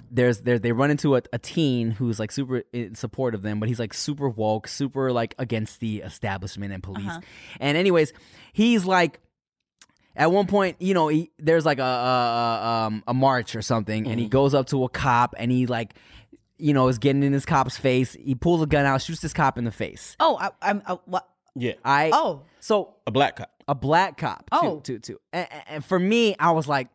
there's 0.10 0.42
there 0.42 0.60
they 0.60 0.72
run 0.72 0.92
into 0.92 1.16
a, 1.16 1.22
a 1.34 1.40
teen 1.40 1.92
who's 1.92 2.20
like 2.20 2.32
super 2.32 2.64
in 2.72 2.96
support 2.96 3.34
of 3.34 3.42
them, 3.42 3.60
but 3.60 3.68
he's 3.68 3.80
like 3.80 3.94
super 3.94 4.30
woke, 4.30 4.68
super 4.68 5.12
like 5.12 5.36
against 5.40 5.80
the 5.80 6.02
establishment 6.02 6.74
and 6.74 6.84
police. 6.84 7.14
And 7.60 7.78
anyways, 7.78 8.14
he's 8.54 8.86
like. 8.86 9.20
At 10.14 10.30
one 10.30 10.46
point, 10.46 10.76
you 10.82 10.94
know, 10.94 11.08
he, 11.08 11.32
there's 11.40 11.66
like 11.66 11.80
a 11.80 11.84
a, 11.84 11.86
a, 11.86 12.68
um, 12.68 13.04
a 13.08 13.14
march 13.14 13.56
or 13.56 13.62
something, 13.62 14.08
and 14.08 14.20
he 14.20 14.28
goes 14.28 14.54
up 14.54 14.68
to 14.68 14.84
a 14.84 14.90
cop, 14.90 15.36
and 15.38 15.50
he 15.50 15.68
like, 15.68 15.94
you 16.62 16.74
know, 16.74 16.88
is 16.88 16.98
getting 17.00 17.24
in 17.24 17.32
this 17.32 17.46
cop's 17.46 17.78
face. 17.78 18.14
He 18.14 18.36
pulls 18.36 18.62
a 18.62 18.66
gun 18.66 18.86
out, 18.86 19.02
shoots 19.02 19.22
this 19.22 19.34
cop 19.34 19.58
in 19.58 19.64
the 19.66 19.72
face. 19.72 20.16
Oh, 20.20 20.38
I, 20.40 20.50
I'm. 20.62 20.82
Uh, 20.86 20.98
what? 21.06 21.28
Yeah. 21.56 21.74
I 21.84 22.12
Oh. 22.14 22.44
so 22.62 22.96
A 23.08 23.12
black 23.12 23.36
cop. 23.36 23.52
a 23.68 23.76
black 23.76 24.18
cop. 24.18 24.48
Oh. 24.52 24.80
too, 24.80 25.00
too, 25.00 25.00
too. 25.00 25.20
And, 25.34 25.48
and 25.68 25.86
for 25.86 26.00
me, 26.00 26.36
I 26.40 26.52
was 26.52 26.68
like, 26.68 26.88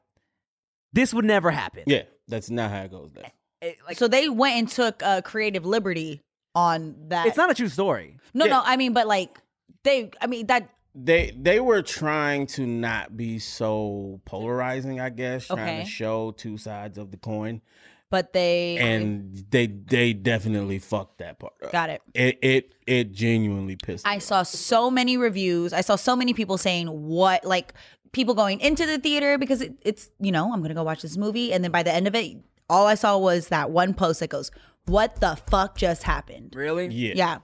this 0.92 1.12
would 1.12 1.25
never 1.26 1.50
happen. 1.50 1.82
Yeah. 1.87 2.02
That's 2.28 2.49
not 2.50 2.70
how 2.70 2.82
it 2.82 2.90
goes 2.90 3.12
there. 3.12 3.30
It- 3.61 3.78
like, 3.87 3.99
so 3.99 4.08
they 4.08 4.28
went 4.28 4.56
and 4.56 4.68
took 4.68 5.02
uh, 5.02 5.20
creative 5.23 5.66
liberty 5.66 6.20
on 6.54 6.94
that. 7.08 7.26
it's 7.26 7.37
not 7.37 7.50
a 7.50 7.54
true 7.54 7.68
story. 7.68 8.16
No, 8.32 8.46
Yeah. 8.46 8.52
no. 8.52 8.62
I 8.64 8.76
mean, 8.76 8.92
but 8.94 9.06
like 9.06 9.38
they. 9.82 10.11
I 10.20 10.26
mean 10.26 10.46
that. 10.46 10.70
They 10.99 11.37
they 11.38 11.61
were 11.61 11.82
trying 11.82 12.46
to 12.49 12.66
not 12.66 13.14
be 13.14 13.38
so 13.38 14.23
polarizing, 14.25 14.99
I 14.99 15.11
guess, 15.11 15.49
trying 15.49 15.58
Okay. 15.61 15.85
to 15.85 15.90
show 15.90 16.30
two 16.30 16.56
sides 16.56 16.96
of 16.96 17.11
the 17.11 17.18
coin. 17.18 17.61
But 18.10 18.32
they. 18.32 18.76
And 18.78 19.34
they 19.50 19.66
they 19.66 20.12
definitely 20.12 20.78
fucked 20.78 21.18
that 21.18 21.38
part 21.40 21.54
up. 21.64 21.72
got 21.72 21.90
it. 21.90 22.02
It 22.14 22.38
it 22.40 22.75
it 22.86 23.12
genuinely 23.12 23.76
pissed. 23.76 24.06
I 24.06 24.16
me 24.16 24.20
saw 24.20 24.42
so 24.44 24.90
many 24.90 25.16
reviews. 25.16 25.72
I 25.72 25.80
saw 25.80 25.96
so 25.96 26.14
many 26.14 26.32
people 26.32 26.56
saying 26.58 26.86
what 26.86 27.44
like 27.44 27.75
people 28.12 28.34
going 28.34 28.60
into 28.60 28.86
the 28.86 28.98
theater 28.98 29.38
because 29.38 29.60
it, 29.60 29.75
it's 29.82 30.08
you 30.20 30.30
know 30.30 30.52
I'm 30.52 30.62
gonna 30.62 30.75
go 30.75 30.84
watch 30.84 31.02
this 31.02 31.16
movie 31.16 31.52
and 31.52 31.64
then 31.64 31.70
by 31.72 31.82
the 31.82 31.92
end 31.92 32.06
of 32.06 32.14
it, 32.14 32.36
all 32.70 32.86
I 32.86 32.94
saw 32.94 33.18
was 33.18 33.48
that 33.48 33.70
one 33.72 33.92
post 33.92 34.20
that 34.20 34.30
goes, 34.30 34.52
"What 34.84 35.16
the 35.20 35.36
fuck 35.50 35.76
just 35.76 36.04
happened?" 36.04 36.54
Really? 36.54 36.86
Yeah. 36.86 37.14
Yeah. 37.16 37.38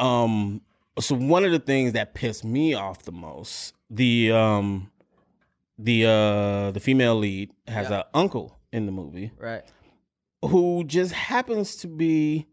Um. 0.00 0.62
So 0.98 1.14
one 1.14 1.44
of 1.44 1.52
the 1.52 1.58
things 1.60 1.92
that 1.92 2.14
pissed 2.14 2.44
me 2.44 2.74
off 2.74 3.02
the 3.04 3.12
most, 3.12 3.74
the 3.88 4.32
um, 4.32 4.90
the 5.78 6.06
uh, 6.06 6.70
the 6.72 6.80
female 6.80 7.14
lead 7.16 7.50
has 7.68 7.88
Yeah. 7.90 8.00
a 8.00 8.18
uncle 8.18 8.58
in 8.72 8.84
the 8.86 8.92
movie 8.92 9.30
Right. 9.38 9.62
Who 10.48 10.84
just 10.84 11.12
happens 11.12 11.76
to 11.76 11.88
be 11.88 12.46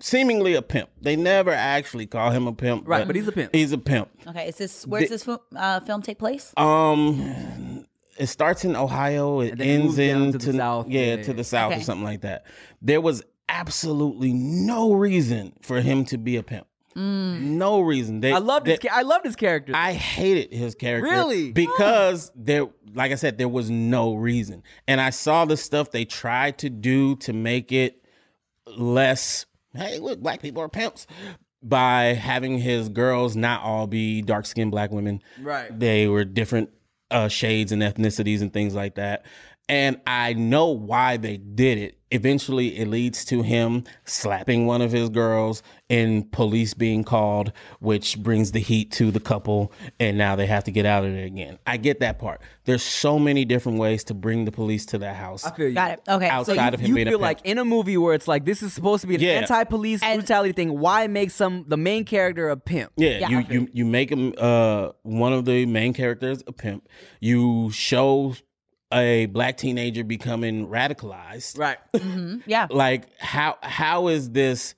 seemingly 0.00 0.54
a 0.54 0.62
pimp. 0.62 0.88
They 1.00 1.16
never 1.16 1.50
actually 1.50 2.06
call 2.06 2.30
him 2.30 2.46
a 2.46 2.52
pimp, 2.52 2.88
Right, 2.88 3.06
but 3.06 3.14
he's 3.16 3.28
a 3.28 3.32
pimp. 3.32 3.54
He's 3.54 3.72
a 3.72 3.78
pimp. 3.78 4.08
Okay. 4.26 4.48
Is 4.48 4.56
this 4.56 4.86
where's 4.86 5.08
The- 5.10 5.26
this 5.26 5.38
uh, 5.56 5.80
film 5.80 6.02
take 6.02 6.18
place? 6.18 6.52
Um, 6.56 7.84
it 8.18 8.26
starts 8.26 8.64
in 8.64 8.76
Ohio. 8.76 9.40
It 9.40 9.52
And 9.52 9.60
then 9.60 9.68
it 9.68 9.70
ends 9.72 9.84
moves 9.84 9.96
down 9.96 10.22
in 10.22 10.32
to 10.32 10.38
the 10.38 10.52
south. 10.58 10.88
Yeah, 10.88 11.00
Yeah, 11.16 11.22
to 11.22 11.32
the 11.32 11.44
south 11.44 11.72
Okay. 11.72 11.80
or 11.80 11.84
something 11.84 12.04
like 12.04 12.22
that. 12.22 12.44
There 12.82 13.00
was 13.00 13.22
absolutely 13.48 14.32
no 14.32 14.92
reason 14.94 15.52
for 15.62 15.80
him 15.80 16.04
to 16.06 16.16
be 16.18 16.36
a 16.36 16.42
pimp. 16.42 16.66
No 16.96 17.80
reason. 17.80 18.20
They, 18.20 18.32
I 18.32 18.38
loved 18.38 18.66
they, 18.66 18.72
his. 18.72 18.90
I 18.92 19.02
loved 19.02 19.24
his 19.24 19.36
character. 19.36 19.72
I 19.74 19.92
hated 19.92 20.52
his 20.52 20.74
character. 20.74 21.08
Really? 21.08 21.52
Because 21.52 22.32
there 22.34 22.68
like 22.94 23.12
I 23.12 23.14
said, 23.14 23.38
there 23.38 23.48
was 23.48 23.70
no 23.70 24.14
reason. 24.14 24.62
And 24.88 25.00
I 25.00 25.10
saw 25.10 25.44
the 25.44 25.56
stuff 25.56 25.90
they 25.90 26.04
tried 26.04 26.58
to 26.58 26.70
do 26.70 27.16
to 27.16 27.32
make 27.32 27.72
it 27.72 28.04
less 28.66 29.46
hey, 29.74 29.98
look, 29.98 30.20
black 30.20 30.42
people 30.42 30.62
are 30.62 30.68
pimps 30.68 31.06
by 31.62 32.14
having 32.14 32.58
his 32.58 32.88
girls 32.88 33.36
not 33.36 33.62
all 33.62 33.86
be 33.86 34.22
dark 34.22 34.46
skinned 34.46 34.70
black 34.70 34.90
women. 34.90 35.22
Right. 35.40 35.76
They 35.78 36.08
were 36.08 36.24
different 36.24 36.70
uh, 37.10 37.28
shades 37.28 37.72
and 37.72 37.82
ethnicities 37.82 38.40
and 38.40 38.52
things 38.52 38.74
like 38.74 38.96
that. 38.96 39.24
And 39.70 40.00
I 40.06 40.32
know 40.34 40.68
why 40.68 41.16
they 41.16 41.36
did 41.36 41.78
it. 41.78 41.96
Eventually, 42.12 42.76
it 42.76 42.88
leads 42.88 43.24
to 43.26 43.42
him 43.42 43.84
slapping 44.04 44.66
one 44.66 44.82
of 44.82 44.90
his 44.90 45.08
girls 45.10 45.62
and 45.88 46.30
police 46.32 46.74
being 46.74 47.04
called, 47.04 47.52
which 47.78 48.18
brings 48.18 48.50
the 48.50 48.58
heat 48.58 48.90
to 48.92 49.12
the 49.12 49.20
couple. 49.20 49.72
And 50.00 50.18
now 50.18 50.34
they 50.34 50.46
have 50.46 50.64
to 50.64 50.72
get 50.72 50.86
out 50.86 51.04
of 51.04 51.12
there 51.12 51.24
again. 51.24 51.60
I 51.68 51.76
get 51.76 52.00
that 52.00 52.18
part. 52.18 52.40
There's 52.64 52.82
so 52.82 53.16
many 53.16 53.44
different 53.44 53.78
ways 53.78 54.02
to 54.04 54.14
bring 54.14 54.44
the 54.44 54.50
police 54.50 54.86
to 54.86 54.98
that 54.98 55.14
house. 55.14 55.44
I 55.46 55.52
feel 55.54 55.68
you. 55.68 55.74
Got 55.74 55.90
it. 55.92 56.00
Okay. 56.08 56.28
Outside 56.28 56.56
so 56.56 56.62
you, 56.62 56.68
of 56.74 56.80
him 56.80 56.88
you 56.88 56.94
being 56.96 57.06
a 57.06 57.10
feel 57.12 57.18
pimp. 57.20 57.22
like 57.28 57.40
in 57.44 57.58
a 57.58 57.64
movie 57.64 57.96
where 57.96 58.14
it's 58.14 58.26
like 58.26 58.44
this 58.44 58.60
is 58.64 58.72
supposed 58.72 59.02
to 59.02 59.06
be 59.06 59.14
an 59.14 59.20
Yeah. 59.20 59.30
anti-police 59.34 60.02
And- 60.02 60.18
brutality 60.18 60.52
thing. 60.52 60.80
Why 60.80 61.06
make 61.06 61.30
some 61.30 61.64
the 61.68 61.76
main 61.76 62.04
character 62.04 62.48
a 62.50 62.56
pimp? 62.56 62.90
Yeah, 62.96 63.18
Yeah, 63.20 63.28
you, 63.28 63.38
I 63.38 63.46
you 63.50 63.68
you 63.72 63.84
make 63.84 64.10
him 64.10 64.34
uh 64.36 64.88
one 65.02 65.32
of 65.32 65.44
the 65.44 65.64
main 65.66 65.92
characters 65.92 66.42
a 66.48 66.52
pimp. 66.52 66.88
You 67.20 67.70
show 67.70 68.34
a 68.92 69.26
black 69.26 69.56
teenager 69.56 70.04
becoming 70.04 70.66
radicalized. 70.68 71.58
Right. 71.58 71.78
Mhm. 71.94 72.42
yeah. 72.46 72.66
Like 72.70 73.04
how 73.18 73.58
how 73.62 74.08
is 74.08 74.30
this 74.30 74.74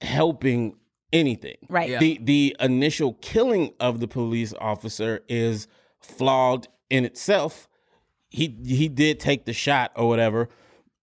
helping 0.00 0.76
anything? 1.12 1.56
Right. 1.68 1.90
Yeah. 1.90 1.98
The 1.98 2.18
the 2.22 2.56
initial 2.60 3.14
killing 3.14 3.72
of 3.80 4.00
the 4.00 4.08
police 4.08 4.54
officer 4.60 5.20
is 5.28 5.66
flawed 6.00 6.68
in 6.90 7.04
itself. 7.04 7.68
He 8.30 8.56
he 8.66 8.88
did 8.88 9.20
take 9.20 9.44
the 9.44 9.52
shot 9.52 9.92
or 9.96 10.08
whatever, 10.08 10.48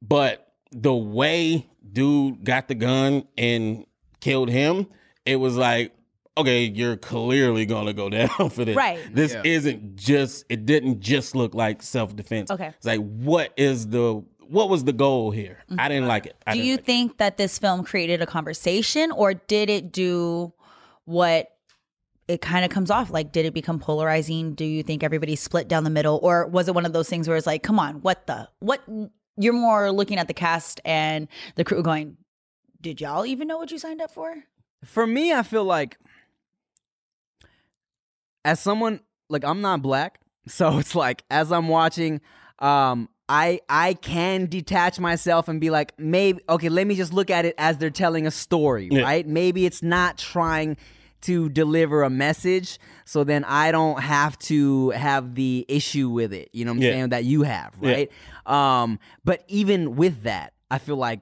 but 0.01 0.53
the 0.71 0.93
way 0.93 1.67
dude 1.91 2.43
got 2.43 2.67
the 2.67 2.75
gun 2.75 3.27
and 3.37 3.85
killed 4.19 4.49
him, 4.49 4.87
it 5.25 5.35
was 5.37 5.55
like, 5.57 5.93
okay, 6.37 6.63
you're 6.65 6.97
clearly 6.97 7.65
gonna 7.65 7.93
go 7.93 8.09
down 8.19 8.49
for 8.49 8.65
this. 8.65 8.75
Right. 8.75 8.99
This 9.13 9.33
Yeah. 9.33 9.41
isn't 9.45 9.95
just 9.95 10.45
it 10.49 10.65
didn't 10.65 10.99
just 10.99 11.35
look 11.35 11.53
like 11.53 11.81
self 11.81 12.15
defense. 12.15 12.51
Okay. 12.51 12.67
It's 12.77 12.85
like 12.85 12.99
what 13.01 13.53
is 13.57 13.87
the 13.87 14.23
what 14.47 14.69
was 14.69 14.83
the 14.83 14.93
goal 14.93 15.31
here? 15.31 15.59
I 15.69 15.73
mm-hmm. 15.73 15.87
didn't 15.89 16.07
like 16.07 16.25
it. 16.25 16.35
I 16.45 16.53
Do 16.53 16.61
you 16.61 16.73
like 16.73 16.81
it. 16.81 16.85
think 16.85 17.17
that 17.19 17.37
this 17.37 17.57
film 17.57 17.83
created 17.83 18.21
a 18.21 18.25
conversation 18.25 19.11
or 19.11 19.33
did 19.33 19.69
it 19.69 19.91
do 19.91 20.53
what 21.05 21.49
it 22.27 22.41
kind 22.41 22.63
of 22.63 22.71
comes 22.71 22.89
off 22.91 23.09
like 23.09 23.31
did 23.33 23.45
it 23.45 23.53
become 23.53 23.79
polarizing 23.79 24.53
do 24.53 24.63
you 24.63 24.83
think 24.83 25.03
everybody 25.03 25.35
split 25.35 25.67
down 25.67 25.83
the 25.83 25.89
middle 25.89 26.19
or 26.21 26.47
was 26.47 26.67
it 26.69 26.75
one 26.75 26.85
of 26.85 26.93
those 26.93 27.09
things 27.09 27.27
where 27.27 27.35
it's 27.35 27.47
like 27.47 27.63
come 27.63 27.79
on 27.79 27.95
what 28.01 28.25
the 28.27 28.47
what 28.59 28.81
you're 29.35 29.51
more 29.51 29.91
looking 29.91 30.17
at 30.17 30.27
the 30.27 30.33
cast 30.33 30.79
and 30.85 31.27
the 31.55 31.63
crew 31.65 31.81
going 31.83 32.15
did 32.79 33.01
y'all 33.01 33.25
even 33.25 33.47
know 33.47 33.57
what 33.57 33.71
you 33.71 33.77
signed 33.79 34.01
up 34.01 34.11
for 34.11 34.35
For 34.85 35.05
me, 35.05 35.33
I 35.33 35.43
feel 35.43 35.65
like 35.65 35.97
as 38.45 38.59
someone 38.59 38.99
like 39.29 39.43
I'm 39.43 39.61
not 39.61 39.81
black, 39.81 40.19
so 40.47 40.77
it's 40.79 40.95
like 40.95 41.23
as 41.29 41.51
I'm 41.51 41.67
watching, 41.67 42.21
um, 42.59 43.09
I 43.29 43.61
I 43.69 43.93
can 43.93 44.45
detach 44.47 44.99
myself 44.99 45.47
and 45.47 45.61
be 45.61 45.69
like, 45.69 45.93
maybe 45.97 46.41
okay, 46.49 46.69
let 46.69 46.85
me 46.87 46.95
just 46.95 47.13
look 47.13 47.29
at 47.29 47.45
it 47.45 47.55
as 47.57 47.77
they're 47.77 47.89
telling 47.89 48.27
a 48.27 48.31
story, 48.31 48.89
Yeah. 48.91 49.01
right? 49.03 49.25
Maybe 49.27 49.65
it's 49.65 49.81
not 49.83 50.17
trying 50.17 50.77
to 51.21 51.49
deliver 51.49 52.01
a 52.01 52.09
message, 52.09 52.79
so 53.05 53.23
then 53.23 53.43
I 53.43 53.71
don't 53.71 53.99
have 54.01 54.39
to 54.39 54.89
have 54.89 55.35
the 55.35 55.65
issue 55.67 56.09
with 56.09 56.33
it. 56.33 56.49
You 56.51 56.65
know 56.65 56.71
what 56.71 56.77
I'm 56.77 56.81
Yeah. 56.81 56.89
saying? 56.91 57.09
That 57.09 57.23
you 57.25 57.43
have, 57.43 57.75
Yeah. 57.79 57.91
right? 57.91 58.11
Um, 58.47 58.97
but 59.23 59.43
even 59.47 59.95
with 59.95 60.23
that, 60.23 60.53
I 60.71 60.79
feel 60.79 60.95
like 60.97 61.19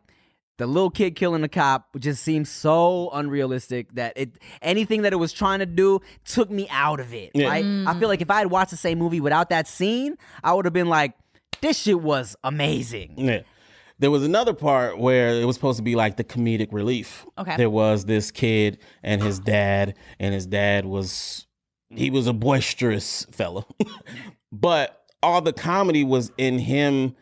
the 0.59 0.67
little 0.67 0.89
kid 0.89 1.15
killing 1.15 1.41
the 1.41 1.49
cop 1.49 1.87
just 1.97 2.21
seems 2.21 2.49
so 2.49 3.09
unrealistic 3.13 3.95
that 3.95 4.13
it 4.17 4.37
anything 4.61 5.03
that 5.03 5.13
it 5.13 5.15
was 5.15 5.31
trying 5.31 5.59
to 5.59 5.65
do 5.65 6.01
took 6.25 6.51
me 6.51 6.67
out 6.69 6.99
of 6.99 7.13
it. 7.13 7.31
Yeah. 7.33 7.47
Right? 7.47 7.65
I 7.65 7.97
feel 7.97 8.09
like 8.09 8.21
if 8.21 8.29
I 8.29 8.39
had 8.39 8.51
watched 8.51 8.71
the 8.71 8.77
same 8.77 8.99
movie 8.99 9.21
without 9.21 9.49
that 9.49 9.67
scene, 9.67 10.17
I 10.43 10.53
would 10.53 10.65
have 10.65 10.73
been 10.73 10.89
like, 10.89 11.13
this 11.61 11.79
shit 11.79 12.01
was 12.01 12.35
amazing. 12.43 13.13
Yeah. 13.17 13.41
There 13.99 14.11
was 14.11 14.23
another 14.23 14.53
part 14.53 14.99
where 14.99 15.29
it 15.29 15.45
was 15.45 15.55
supposed 15.55 15.77
to 15.77 15.83
be 15.83 15.95
like 15.95 16.17
the 16.17 16.23
comedic 16.25 16.69
relief. 16.71 17.25
Okay. 17.37 17.55
There 17.55 17.69
was 17.69 18.03
this 18.05 18.29
kid 18.29 18.79
and 19.01 19.23
his 19.23 19.39
dad, 19.39 19.95
and 20.19 20.33
his 20.33 20.45
dad 20.45 20.85
was 20.85 21.47
he 21.89 22.11
was 22.11 22.27
a 22.27 22.33
boisterous 22.33 23.25
fella. 23.31 23.65
but 24.51 25.05
all 25.23 25.41
the 25.41 25.53
comedy 25.53 26.03
was 26.03 26.33
in 26.37 26.59
him 26.59 27.15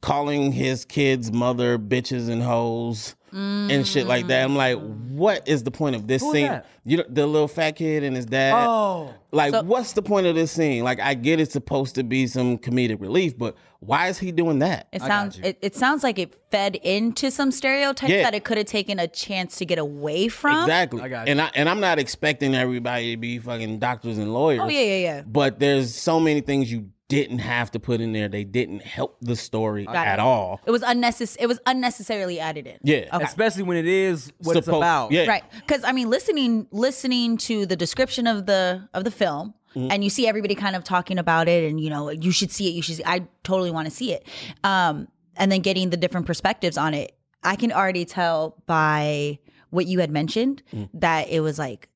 calling 0.00 0.52
his 0.52 0.84
kids 0.84 1.32
mother 1.32 1.78
bitches 1.78 2.28
and 2.28 2.42
hoes 2.42 3.14
and 3.32 3.86
shit 3.86 4.06
like 4.06 4.28
that. 4.28 4.42
I'm 4.44 4.56
like, 4.56 4.78
mm. 4.78 5.10
what 5.10 5.46
is 5.46 5.62
the 5.62 5.70
point 5.70 5.96
of 5.96 6.06
this 6.06 6.22
Who 6.22 6.28
is 6.28 6.34
scene? 6.34 6.62
You 6.84 6.98
know, 6.98 7.04
the 7.08 7.26
little 7.26 7.48
fat 7.48 7.72
kid 7.72 8.02
and 8.02 8.16
his 8.16 8.24
dad. 8.24 8.54
Oh. 8.66 9.14
Like, 9.30 9.52
So- 9.52 9.62
what's 9.64 9.92
the 9.92 10.00
point 10.02 10.26
of 10.26 10.34
this 10.34 10.50
scene? 10.50 10.82
Like, 10.82 10.98
I 11.00 11.12
get 11.14 11.38
it's 11.38 11.52
supposed 11.52 11.96
to 11.96 12.04
be 12.04 12.26
some 12.26 12.56
comedic 12.56 13.00
relief, 13.00 13.36
but 13.36 13.56
why 13.80 14.08
is 14.08 14.18
he 14.18 14.32
doing 14.32 14.60
that? 14.60 14.88
it 14.92 15.02
sounds 15.02 15.38
it, 15.40 15.58
it 15.60 15.76
sounds 15.76 16.02
like 16.02 16.18
it 16.18 16.34
fed 16.50 16.76
into 16.76 17.30
some 17.30 17.50
stereotypes 17.50 18.10
Yeah. 18.10 18.22
that 18.22 18.34
it 18.34 18.44
could 18.44 18.56
have 18.56 18.66
taken 18.66 18.98
a 18.98 19.06
chance 19.06 19.56
to 19.56 19.66
get 19.66 19.78
away 19.78 20.28
from 20.28 20.62
Exactly. 20.62 21.02
I 21.02 21.08
got 21.08 21.26
you. 21.26 21.32
and 21.32 21.42
I 21.42 21.50
and 21.54 21.68
I'm 21.68 21.80
not 21.80 21.98
expecting 21.98 22.54
everybody 22.54 23.12
to 23.12 23.16
be 23.18 23.38
fucking 23.38 23.78
doctors 23.78 24.16
and 24.18 24.32
lawyers. 24.32 24.60
oh 24.64 24.68
yeah 24.68 24.80
yeah 24.80 24.96
yeah 24.96 25.22
But 25.26 25.58
there's 25.60 25.94
so 25.94 26.18
many 26.18 26.40
things 26.40 26.72
you 26.72 26.88
didn't 27.08 27.38
have 27.38 27.70
to 27.70 27.80
put 27.80 28.00
in 28.00 28.12
there. 28.12 28.28
They 28.28 28.44
didn't 28.44 28.82
help 28.82 29.16
the 29.20 29.34
story 29.34 29.86
Got 29.86 29.96
at 29.96 30.18
it. 30.18 30.20
all. 30.20 30.60
it 30.66 30.70
was 30.70 30.82
unnecessary 30.82 31.42
it 31.42 31.46
was 31.46 31.58
unnecessarily 31.66 32.38
added 32.38 32.66
in 32.66 32.76
Yeah. 32.82 33.08
Okay. 33.12 33.24
Especially 33.24 33.62
when 33.62 33.76
it 33.78 33.86
is 33.86 34.30
what 34.38 34.56
it's 34.56 34.68
about. 34.68 35.10
Yeah. 35.10 35.26
right 35.26 35.44
because 35.56 35.82
i 35.84 35.92
mean 35.92 36.10
listening 36.10 36.66
listening 36.70 37.36
to 37.38 37.64
the 37.66 37.76
description 37.76 38.26
of 38.26 38.46
the 38.46 38.88
of 38.94 39.04
the 39.04 39.10
film 39.10 39.54
Mm-hmm. 39.76 39.90
and 39.90 40.02
you 40.02 40.08
see 40.08 40.26
everybody 40.26 40.54
kind 40.54 40.74
of 40.76 40.82
talking 40.82 41.18
about 41.18 41.46
it 41.46 41.68
and 41.68 41.78
you 41.78 41.90
know 41.90 42.08
you 42.08 42.32
should 42.32 42.50
see 42.50 42.68
it 42.68 42.70
you 42.70 42.80
should 42.80 42.96
see 42.96 43.02
i 43.04 43.26
totally 43.44 43.70
want 43.70 43.86
to 43.86 43.90
see 43.94 44.14
it 44.14 44.26
um 44.64 45.08
and 45.36 45.52
then 45.52 45.60
getting 45.60 45.90
the 45.90 45.96
different 45.98 46.26
perspectives 46.26 46.78
on 46.78 46.94
it 46.94 47.14
i 47.44 47.54
can 47.54 47.70
already 47.70 48.06
tell 48.06 48.56
by 48.66 49.38
what 49.68 49.86
you 49.86 50.00
had 50.00 50.10
mentioned 50.10 50.62
Mm. 50.72 50.88
that 50.94 51.28
it 51.28 51.40
was 51.40 51.58
like 51.58 51.87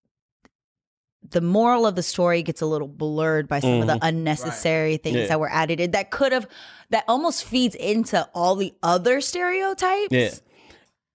the 1.30 1.40
moral 1.40 1.86
of 1.86 1.94
the 1.94 2.02
story 2.02 2.42
gets 2.42 2.60
a 2.60 2.66
little 2.66 2.88
blurred 2.88 3.48
by 3.48 3.60
some 3.60 3.80
of 3.80 3.86
the 3.86 3.98
unnecessary 4.02 4.96
things 4.96 5.14
Mm-hmm. 5.14 5.22
Yeah. 5.22 5.28
that 5.28 5.40
were 5.40 5.50
added 5.50 5.80
in 5.80 5.90
that 5.92 6.10
could 6.10 6.32
have 6.32 6.46
that 6.90 7.04
almost 7.08 7.44
feeds 7.44 7.74
into 7.74 8.28
all 8.34 8.54
the 8.56 8.74
other 8.82 9.20
stereotypes 9.20 10.08
Yeah. 10.10 10.30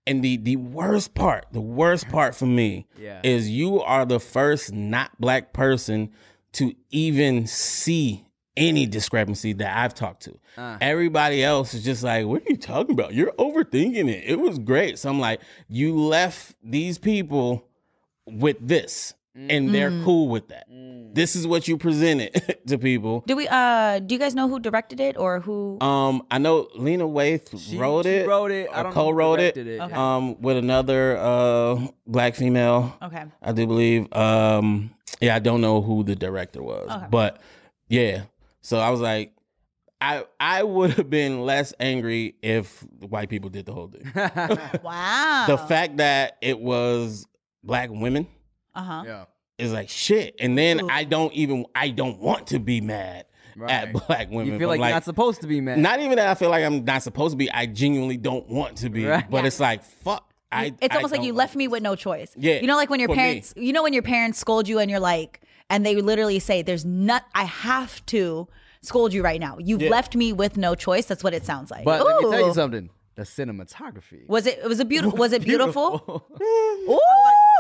And 0.06 0.24
the 0.24 0.38
the 0.38 0.56
worst 0.56 1.14
part, 1.16 1.48
the 1.52 1.60
worst 1.62 2.08
part 2.10 2.34
for 2.36 2.46
me 2.46 2.88
Yeah. 2.98 3.20
is 3.24 3.50
you 3.50 3.82
are 3.82 4.06
the 4.06 4.20
first 4.20 4.72
not 4.72 5.12
black 5.20 5.52
person 5.54 6.12
to 6.54 6.74
even 6.92 7.46
see 7.46 8.24
any 8.56 8.86
discrepancy 8.88 9.54
that 9.54 9.78
I've 9.78 9.94
talked 9.94 10.24
to. 10.24 10.40
Uh. 10.58 10.78
Everybody 10.82 11.44
else 11.44 11.74
is 11.76 11.84
just 11.84 12.02
like, 12.04 12.26
what 12.26 12.42
are 12.42 12.50
you 12.50 12.58
talking 12.58 12.94
about? 12.94 13.14
You're 13.14 13.34
overthinking 13.34 14.10
it. 14.10 14.24
It 14.26 14.40
was 14.40 14.58
great. 14.58 14.98
So 14.98 15.10
I'm 15.10 15.20
like, 15.20 15.42
you 15.68 15.96
left 16.00 16.56
these 16.64 16.98
people 16.98 17.66
with 18.26 18.58
this 18.60 19.14
and 19.38 19.74
they're 19.74 19.92
Mm. 19.92 20.04
cool 20.04 20.28
with 20.30 20.48
that. 20.50 20.66
This 21.14 21.36
is 21.36 21.48
what 21.48 21.68
you 21.68 21.78
presented 21.78 22.32
to 22.68 22.78
people. 22.78 23.24
Do 23.26 23.36
we 23.36 23.48
uh 23.48 24.00
do 24.00 24.14
you 24.16 24.20
guys 24.20 24.36
know 24.36 24.48
who 24.48 24.60
directed 24.60 25.00
it 25.00 25.18
or 25.18 25.40
who 25.40 25.78
Um, 25.82 26.24
I 26.30 26.38
know 26.38 26.68
Lena 26.76 27.06
Waithe 27.06 27.48
She- 27.60 27.78
wrote 27.78 28.06
she 28.06 28.12
it. 28.12 28.28
wrote 28.28 28.52
it. 28.52 28.70
I 28.72 28.84
don't 28.84 28.94
know 28.96 29.02
who 29.06 29.12
co-wrote 29.12 29.40
it. 29.40 29.56
directed 29.56 29.68
it. 29.68 29.82
Okay. 29.82 29.94
Um, 29.96 30.40
with 30.42 30.58
another 30.58 31.18
uh 31.18 31.80
black 32.06 32.36
female. 32.36 32.96
Okay. 33.02 33.24
I 33.42 33.52
do 33.52 33.66
believe. 33.68 34.12
Um, 34.14 34.92
yeah, 35.22 35.36
I 35.36 35.40
don't 35.40 35.62
know 35.62 35.82
who 35.82 36.04
the 36.04 36.16
director 36.16 36.62
was, 36.62 36.90
Okay. 36.92 37.08
but 37.10 37.42
yeah. 37.90 38.24
So 38.62 38.78
I 38.80 38.90
was 38.92 39.00
like, 39.02 39.32
I 40.00 40.26
I 40.40 40.62
would 40.62 40.92
have 40.92 41.10
been 41.10 41.42
less 41.42 41.74
angry 41.80 42.36
if 42.44 42.84
white 43.00 43.30
people 43.30 43.50
did 43.50 43.66
the 43.66 43.74
whole 43.74 43.88
thing. 43.88 44.06
Wow. 44.84 45.46
the 45.48 45.58
fact 45.58 45.98
that 45.98 46.38
it 46.42 46.60
was 46.60 47.26
black 47.64 47.90
women 47.90 48.28
uh-huh. 48.78 49.04
yeah. 49.06 49.26
is 49.58 49.72
like 49.74 49.90
shit, 49.90 50.36
and 50.40 50.58
then 50.58 50.82
Ooh. 50.82 50.88
I 50.90 51.04
don't 51.04 51.34
even 51.34 51.66
I 51.76 51.90
don't 51.90 52.20
want 52.20 52.48
to 52.48 52.60
be 52.60 52.80
mad 52.82 53.26
at 53.68 53.92
black 53.92 54.30
women. 54.30 54.54
You 54.54 54.60
feel 54.60 54.70
but 54.70 54.80
like, 54.80 54.90
you're 54.90 54.96
not 54.96 55.04
supposed 55.04 55.42
to 55.42 55.48
be 55.48 55.60
mad. 55.62 55.80
not 55.80 56.00
even 56.00 56.18
that 56.18 56.28
I 56.28 56.36
feel 56.36 56.50
like 56.52 56.64
I'm 56.64 56.86
not 56.86 57.02
supposed 57.04 57.34
to 57.34 57.38
be. 57.38 57.50
I 57.52 57.66
genuinely 57.66 58.18
don't 58.18 58.48
want 58.48 58.78
to 58.78 58.90
be, 58.90 59.06
Right. 59.06 59.30
but 59.30 59.42
Yeah. 59.42 59.48
it's 59.48 59.60
like 59.60 59.84
fuck. 59.84 60.24
I, 60.52 60.74
It's 60.80 60.94
I 60.94 60.98
almost 60.98 61.12
like 61.14 61.24
you 61.24 61.34
left 61.34 61.56
me 61.58 61.68
with 61.68 61.84
no 61.84 61.96
choice. 61.96 62.32
Yeah, 62.38 62.62
You 62.62 62.68
know, 62.68 62.78
like 62.78 62.90
when 62.90 63.02
your 63.02 63.10
for 63.10 63.16
me. 63.16 63.22
parents, 63.22 63.54
you 63.58 63.74
know, 63.74 63.84
when 63.84 63.92
your 63.92 64.02
parents 64.04 64.40
scold 64.40 64.66
you 64.68 64.80
and 64.80 64.90
you're 64.90 65.00
like, 65.02 65.42
and 65.70 65.86
they 65.86 65.96
literally 65.96 66.40
say, 66.40 66.62
"There's 66.62 66.86
not. 66.86 67.26
I 67.36 67.44
have 67.44 68.06
to 68.08 68.48
scold 68.82 69.12
you 69.14 69.24
right 69.24 69.42
now. 69.42 69.58
You've 69.60 69.82
Yeah. 69.82 69.90
left 69.90 70.16
me 70.16 70.32
with 70.32 70.56
no 70.56 70.74
choice." 70.74 71.06
That's 71.06 71.22
what 71.24 71.34
it 71.34 71.44
sounds 71.46 71.70
like. 71.70 71.84
but 71.84 72.06
let 72.06 72.16
me 72.24 72.30
tell 72.32 72.48
you 72.48 72.54
something. 72.54 72.90
The 73.18 73.24
cinematography. 73.24 74.28
Was 74.28 74.46
it? 74.46 74.60
It 74.60 74.68
Was 74.68 74.80
it 74.80 74.88
beautiful? 74.88 75.18
Was 75.24 75.34
it 75.34 75.42
beautiful? 75.42 76.24
Beautiful. 76.38 76.88
Ooh. 76.94 77.00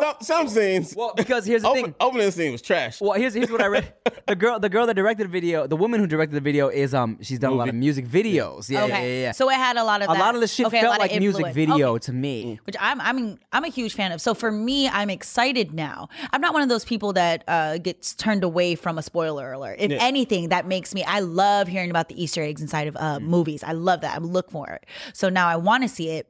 some, 0.01 0.15
some 0.21 0.47
scenes. 0.47 0.93
Well, 0.95 1.13
because 1.17 1.45
here's 1.45 1.63
the 1.63 1.67
open, 1.69 1.83
thing. 1.85 1.95
opening 1.99 2.29
scene 2.29 2.51
was 2.51 2.61
trash. 2.61 3.01
Well, 3.01 3.13
here's 3.13 3.33
here's 3.33 3.49
what 3.49 3.61
I 3.61 3.65
read. 3.65 3.91
The 4.27 4.35
girl, 4.35 4.59
the 4.59 4.69
girl 4.69 4.85
that 4.85 4.93
directed 4.93 5.23
the 5.23 5.29
video, 5.31 5.65
the 5.65 5.75
woman 5.75 5.99
who 5.99 6.05
directed 6.05 6.35
the 6.35 6.41
video 6.41 6.67
is 6.67 6.93
um, 6.93 7.17
she's 7.23 7.39
done 7.39 7.53
a 7.53 7.55
lot 7.55 7.69
of 7.69 7.73
music 7.75 8.05
videos. 8.07 8.69
Yeah, 8.69 8.85
yeah, 8.85 8.99
yeah, 9.01 9.21
yeah. 9.21 9.31
So 9.31 9.49
it 9.49 9.55
had 9.55 9.77
a 9.77 9.83
lot 9.83 10.03
of 10.03 10.11
a 10.11 10.13
that. 10.13 10.19
lot 10.19 10.35
of 10.35 10.41
the 10.41 10.47
shit 10.47 10.67
Okay, 10.67 10.77
a 10.77 10.81
felt 10.81 10.91
lot 10.99 11.05
of 11.07 11.11
like 11.11 11.19
music 11.19 11.45
influence. 11.47 11.55
video 11.55 11.93
Okay. 11.95 12.05
to 12.05 12.13
me. 12.13 12.59
which 12.65 12.75
I'm 12.79 13.01
I'm 13.01 13.39
I'm 13.51 13.63
a 13.63 13.69
huge 13.69 13.95
fan 13.95 14.11
of. 14.11 14.21
So 14.21 14.35
for 14.35 14.51
me, 14.51 14.87
I'm 14.89 15.09
excited 15.09 15.73
now. 15.73 16.09
I'm 16.33 16.41
not 16.41 16.53
one 16.53 16.61
of 16.61 16.69
those 16.69 16.85
people 16.85 17.13
that 17.13 17.43
uh, 17.47 17.79
gets 17.79 18.13
turned 18.13 18.43
away 18.43 18.75
from 18.75 18.99
a 18.99 19.01
spoiler 19.01 19.53
alert. 19.53 19.77
If 19.79 19.91
anything, 19.91 20.49
that 20.49 20.67
makes 20.67 20.93
me. 20.93 21.03
I 21.03 21.21
love 21.21 21.67
hearing 21.67 21.89
about 21.89 22.09
the 22.09 22.21
Easter 22.21 22.43
eggs 22.43 22.61
inside 22.61 22.87
of 22.87 22.95
uh, 22.97 23.19
movies. 23.19 23.63
I 23.63 23.71
love 23.71 24.01
that. 24.01 24.13
I 24.13 24.19
look 24.19 24.51
for 24.51 24.67
it. 24.69 24.85
So 25.13 25.29
now 25.29 25.46
I 25.47 25.57
want 25.57 25.83
to 25.83 25.89
see 25.89 26.09
it 26.09 26.27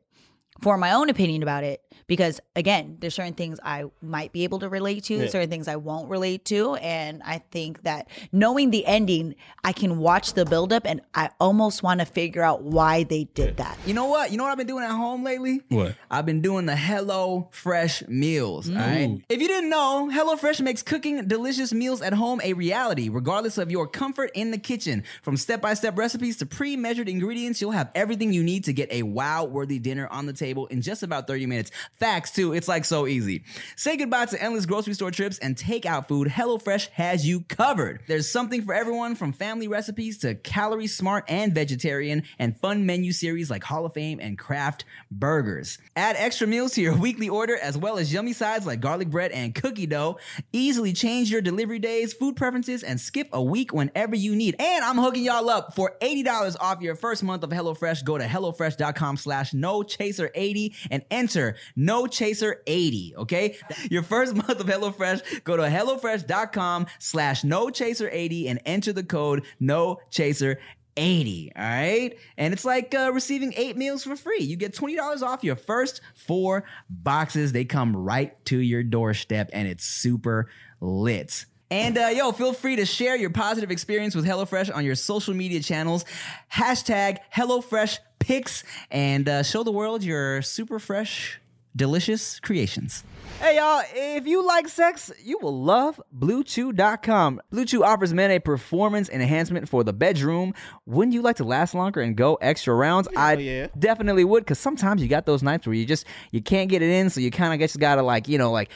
for 0.62 0.77
my 0.77 0.91
own 0.93 1.10
opinion 1.10 1.43
about 1.43 1.63
it 1.63 1.82
because 2.08 2.39
again 2.56 2.98
there's 3.00 3.13
certain 3.13 3.34
things 3.34 3.60
i 3.63 3.84
might 4.02 4.32
be 4.32 4.43
able 4.43 4.60
to 4.60 4.70
relate 4.70 5.04
to 5.04 5.28
certain 5.30 5.50
things 5.50 5.67
i 5.67 5.76
won't 5.76 6.10
relate 6.10 6.46
to 6.46 6.76
and 6.76 7.22
i 7.24 7.38
think 7.52 7.84
that 7.84 8.08
knowing 8.32 8.72
the 8.72 8.86
ending 8.86 9.36
i 9.63 9.72
can 9.72 10.00
watch 10.00 10.34
the 10.34 10.46
buildup 10.46 10.86
and 10.86 11.02
i 11.13 11.30
almost 11.39 11.84
want 11.84 12.00
to 12.00 12.06
figure 12.06 12.41
out 12.41 12.63
why 12.63 13.04
they 13.04 13.26
did 13.34 13.58
that 13.58 13.78
You 13.86 13.93
know 13.93 14.06
what? 14.08 14.32
You 14.32 14.38
know 14.38 14.43
what 14.43 14.52
I've 14.52 14.58
been 14.58 14.67
doing 14.67 14.84
at 14.84 14.91
home 14.91 15.24
lately? 15.24 15.62
What? 15.70 15.96
I've 16.12 16.26
been 16.26 16.41
doing 16.41 16.65
the 16.65 16.76
Hello 16.76 17.48
Fresh 17.52 18.06
meals. 18.08 18.67
Mm. 18.67 18.76
All 18.76 18.88
right. 18.88 19.22
If 19.30 19.41
you 19.41 19.48
didn't 19.48 19.70
know, 19.70 20.10
Hello 20.10 20.36
Fresh 20.36 20.60
makes 20.60 20.84
cooking 20.84 21.26
delicious 21.28 21.74
meals 21.74 22.02
at 22.02 22.13
home 22.13 22.41
a 22.43 22.54
reality, 22.54 23.08
regardless 23.08 23.58
of 23.58 23.72
your 23.72 23.88
comfort 23.88 24.32
in 24.34 24.52
the 24.52 24.58
kitchen. 24.58 25.04
From 25.22 25.38
step-by-step 25.38 25.98
recipes 25.98 26.38
to 26.38 26.46
pre-measured 26.46 27.08
ingredients, 27.08 27.62
you'll 27.62 27.72
have 27.72 27.89
everything 27.96 28.34
you 28.34 28.43
need 28.43 28.65
to 28.65 28.74
get 28.74 28.91
a 28.91 29.04
wow-worthy 29.04 29.80
dinner 29.80 30.08
on 30.08 30.26
the 30.26 30.34
table 30.34 30.67
in 30.67 30.82
just 30.82 31.02
about 31.04 31.28
30 31.28 31.46
minutes. 31.46 31.72
Facts 32.00 32.30
too. 32.32 32.54
It's 32.54 32.68
like 32.68 32.86
so 32.86 33.08
easy. 33.08 33.44
Say 33.76 33.98
goodbye 33.98 34.28
to 34.28 34.42
endless 34.42 34.68
grocery 34.68 34.94
store 34.94 35.10
trips 35.10 35.40
and 35.40 35.56
takeout 35.56 36.08
food. 36.08 36.28
HelloFresh 36.28 36.90
has 36.90 37.26
you 37.28 37.42
covered. 37.42 38.02
There's 38.08 38.30
something 38.30 38.62
for 38.62 38.76
everyone 38.76 39.16
from 39.16 39.34
family 39.34 39.68
recipes 39.68 40.20
to 40.20 40.36
calorie 40.36 40.86
smart 40.86 41.26
and 41.28 41.56
vegetarian 41.56 42.22
and 42.38 42.56
fun 42.56 42.86
menu 42.86 43.12
series 43.12 43.50
like 43.50 43.64
Hall 43.64 43.84
of 43.84 43.94
Fame 43.94 44.20
and 44.22 44.38
Kraft 44.38 44.86
burgers. 45.10 45.80
Add 45.96 46.18
extra 46.20 46.46
meals 46.46 46.74
to 46.74 46.82
your 46.82 46.96
weekly 47.00 47.30
order 47.30 47.58
as 47.58 47.76
well 47.76 47.98
as 47.98 48.14
yummy 48.14 48.34
sides 48.34 48.68
like 48.68 48.80
garlic 48.80 49.10
bread 49.10 49.32
and 49.32 49.56
cookie 49.56 49.88
dough. 49.88 50.20
Easily 50.54 50.94
change 50.94 51.32
your 51.32 51.42
delivery 51.42 51.80
days, 51.80 52.14
food 52.14 52.36
preferences, 52.36 52.84
and 52.84 53.02
skip 53.02 53.28
a 53.34 53.42
week 53.42 53.74
whenever 53.74 54.16
you 54.16 54.36
need. 54.36 54.56
And 54.60 54.86
I'm 54.86 54.98
hooking 54.98 55.24
y'all 55.24 55.50
up 55.50 55.74
for 55.74 55.96
$80 56.00 56.58
off 56.60 56.80
your 56.82 56.96
first 56.96 57.24
month 57.24 57.42
of 57.42 57.50
HelloFresh. 57.50 58.04
Go 58.04 58.20
to 58.20 58.26
HelloFresh.com 58.26 59.18
slash 59.18 59.56
no 59.56 59.82
chaser 59.82 60.30
80 60.36 60.76
and 60.92 61.04
enter 61.10 61.56
no 61.88 62.06
chaser 62.06 62.62
80. 62.67 63.15
Okay. 63.17 63.58
Your 63.89 64.04
first 64.04 64.36
month 64.47 64.60
of 64.60 64.67
HelloFresh, 64.67 65.43
go 65.43 65.58
to 65.58 65.63
HelloFresh.com 65.63 66.88
slash 67.00 67.43
no 67.43 67.69
chaser 67.69 68.10
80 68.12 68.50
and 68.50 68.60
enter 68.65 68.93
the 68.93 69.04
code 69.04 69.43
no 69.60 70.00
chaser 70.12 70.60
80 71.00 71.52
all 71.56 71.63
right 71.63 72.17
and 72.38 72.54
it's 72.54 72.65
like 72.65 72.95
uh, 72.95 73.12
receiving 73.13 73.54
eight 73.56 73.78
meals 73.78 74.04
for 74.04 74.15
free 74.15 74.39
you 74.39 74.56
get 74.56 74.73
$20 74.73 75.21
off 75.21 75.43
your 75.43 75.56
first 75.56 76.02
four 76.15 76.63
boxes 76.89 77.52
they 77.52 77.65
come 77.65 77.95
right 77.95 78.43
to 78.45 78.58
your 78.58 78.82
doorstep 78.82 79.52
and 79.54 79.67
it's 79.67 79.86
super 79.86 80.50
lit 80.82 81.45
and 81.69 81.97
uh, 81.97 82.08
yo, 82.15 82.32
feel 82.32 82.54
free 82.54 82.78
to 82.78 82.86
share 82.86 83.17
your 83.17 83.30
positive 83.30 83.71
experience 83.71 84.15
with 84.15 84.26
HelloFresh 84.26 84.73
on 84.73 84.86
your 84.86 84.95
social 84.95 85.34
media 85.34 85.60
channels. 85.60 86.06
Hashtag 86.54 87.17
HelloFresh 87.36 88.00
Pics 88.19 88.63
and 88.89 89.28
uh, 89.28 89.43
show 89.43 89.63
the 89.63 89.71
world 89.71 90.04
your 90.04 90.41
super 90.41 90.80
fresh, 90.80 91.41
delicious 91.78 92.40
creations. 92.40 93.04
Hey 93.40 93.58
y'all, 93.58 93.84
if 93.94 94.26
you 94.26 94.44
like 94.46 94.68
sex, 94.68 95.12
you 95.24 95.38
will 95.40 95.63
love 95.63 96.02
BlueChew.com. 96.18 97.40
Blue 97.52 97.66
Chew 97.66 97.84
offers 97.84 98.12
men 98.12 98.32
a 98.32 98.40
performance 98.40 99.10
enhancement 99.10 99.70
for 99.70 99.84
the 99.84 99.94
bedroom. 99.94 100.56
Wouldn't 100.88 101.13
you 101.13 101.22
like 101.22 101.36
to 101.36 101.44
last 101.44 101.76
longer 101.76 102.02
and 102.02 102.16
go 102.16 102.36
extra 102.42 102.74
rounds? 102.74 103.08
I 103.16 103.36
yeah. 103.36 103.68
definitely 103.78 104.24
would, 104.24 104.44
because 104.44 104.58
sometimes 104.58 105.04
you 105.04 105.08
got 105.08 105.28
those 105.28 105.44
nights 105.44 105.68
where 105.68 105.76
you 105.76 105.86
just 105.86 106.08
you 106.32 106.42
can't 106.42 106.68
get 106.68 106.82
it 106.82 106.90
in, 106.90 107.12
so 107.12 107.22
you 107.22 107.30
kind 107.30 107.54
of 107.54 107.60
just 107.60 107.80
gotta 107.80 108.02
like 108.02 108.28
you 108.28 108.40
know 108.40 108.52
like 108.52 108.72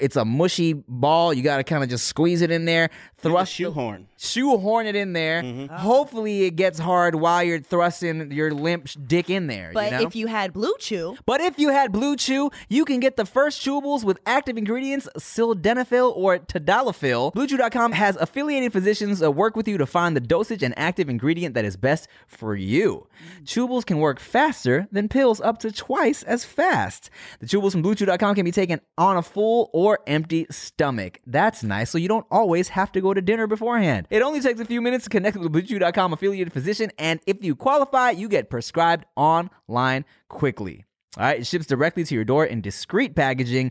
it's 0.00 0.16
a 0.16 0.24
mushy 0.24 0.72
ball. 0.72 1.32
You 1.32 1.44
gotta 1.44 1.62
kind 1.62 1.84
of 1.84 1.88
just 1.88 2.06
squeeze 2.06 2.42
it 2.42 2.50
in 2.50 2.64
there, 2.64 2.90
thrust 3.18 3.52
the- 3.52 3.62
shoehorn. 3.62 4.08
Shoehorn 4.20 4.86
it 4.86 4.94
in 4.94 5.12
there. 5.12 5.42
Hopefully, 5.72 6.44
it 6.44 6.52
gets 6.56 6.78
hard 6.78 7.14
while 7.14 7.42
you're 7.42 7.60
thrusting 7.60 8.30
your 8.32 8.52
limp 8.52 8.88
dick 9.06 9.30
in 9.30 9.46
there. 9.46 9.70
but 9.72 9.86
you 9.86 9.98
know? 9.98 10.06
if 10.06 10.14
you 10.14 10.26
had 10.26 10.52
blue 10.52 10.74
chew 10.78 11.16
But 11.26 11.40
if 11.40 11.58
you 11.58 11.70
had 11.70 11.92
Blue 11.92 12.16
Chew, 12.16 12.50
you 12.68 12.84
can 12.84 13.00
get 13.00 13.16
the 13.16 13.24
first 13.24 13.60
chewables 13.64 14.04
with 14.04 14.18
active 14.26 14.56
ingredients 14.56 15.08
sildenafil 15.18 16.16
or 16.16 16.38
tadalafil. 16.38 17.32
BlueChew.com 17.34 17.92
has 17.92 18.16
affiliated 18.16 18.72
physicians 18.72 19.22
uh, 19.22 19.30
work 19.30 19.56
with 19.56 19.66
you 19.66 19.78
to 19.78 19.86
find 19.86 20.14
the 20.16 20.20
dosage 20.20 20.62
and 20.62 20.74
active 20.78 21.08
ingredient 21.08 21.54
that 21.54 21.64
is 21.64 21.76
best 21.76 22.08
for 22.26 22.54
you. 22.54 23.06
Chewables 23.44 23.84
can 23.86 23.98
work 23.98 24.20
faster 24.20 24.86
than 24.92 25.08
pills 25.08 25.40
up 25.40 25.58
to 25.58 25.72
twice 25.72 26.22
as 26.24 26.44
fast. 26.44 27.10
The 27.40 27.46
chewables 27.46 27.72
from 27.72 27.82
BlueChew.com 27.82 28.34
can 28.34 28.44
be 28.44 28.52
taken 28.52 28.80
on 28.98 29.16
a 29.16 29.22
full 29.22 29.70
or 29.72 30.00
empty 30.06 30.46
stomach. 30.50 31.20
That's 31.26 31.62
nice, 31.62 31.90
so 31.90 31.98
you 31.98 32.08
don't 32.08 32.26
always 32.30 32.68
have 32.70 32.92
to 32.92 33.00
go 33.00 33.14
to 33.14 33.20
dinner 33.22 33.46
beforehand. 33.46 34.06
It 34.10 34.22
only 34.22 34.40
takes 34.40 34.58
a 34.58 34.64
few 34.64 34.80
minutes 34.80 35.04
to 35.04 35.10
connect 35.10 35.36
with 35.36 35.46
a 35.46 35.50
BlueChew.com 35.50 36.12
affiliated 36.12 36.52
physician, 36.52 36.90
and 36.98 37.20
if 37.26 37.44
you 37.44 37.54
qualify, 37.54 38.10
you 38.10 38.28
get 38.28 38.50
prescribed 38.50 39.04
online 39.16 40.04
quickly. 40.28 40.84
All 41.16 41.24
right, 41.24 41.40
it 41.40 41.46
ships 41.46 41.66
directly 41.66 42.02
to 42.04 42.14
your 42.14 42.24
door 42.24 42.44
in 42.44 42.60
discreet 42.60 43.14
packaging. 43.14 43.70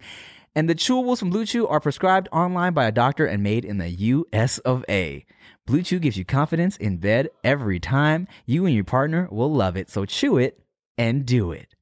And 0.55 0.69
the 0.69 0.75
chewables 0.75 1.19
from 1.19 1.29
Blue 1.29 1.45
Chew 1.45 1.67
are 1.67 1.79
prescribed 1.79 2.27
online 2.31 2.73
by 2.73 2.85
a 2.85 2.91
doctor 2.91 3.25
and 3.25 3.43
made 3.43 3.63
in 3.63 3.77
the 3.77 3.89
US 3.89 4.57
of 4.59 4.83
A. 4.89 5.25
Blue 5.65 5.83
Chew 5.83 5.99
gives 5.99 6.17
you 6.17 6.25
confidence 6.25 6.75
in 6.77 6.97
bed 6.97 7.29
every 7.43 7.79
time. 7.79 8.27
You 8.45 8.65
and 8.65 8.73
your 8.73 8.83
partner 8.83 9.27
will 9.31 9.53
love 9.53 9.77
it. 9.77 9.89
So 9.89 10.05
chew 10.05 10.37
it 10.37 10.59
and 10.97 11.25
do 11.25 11.51
it. 11.51 11.75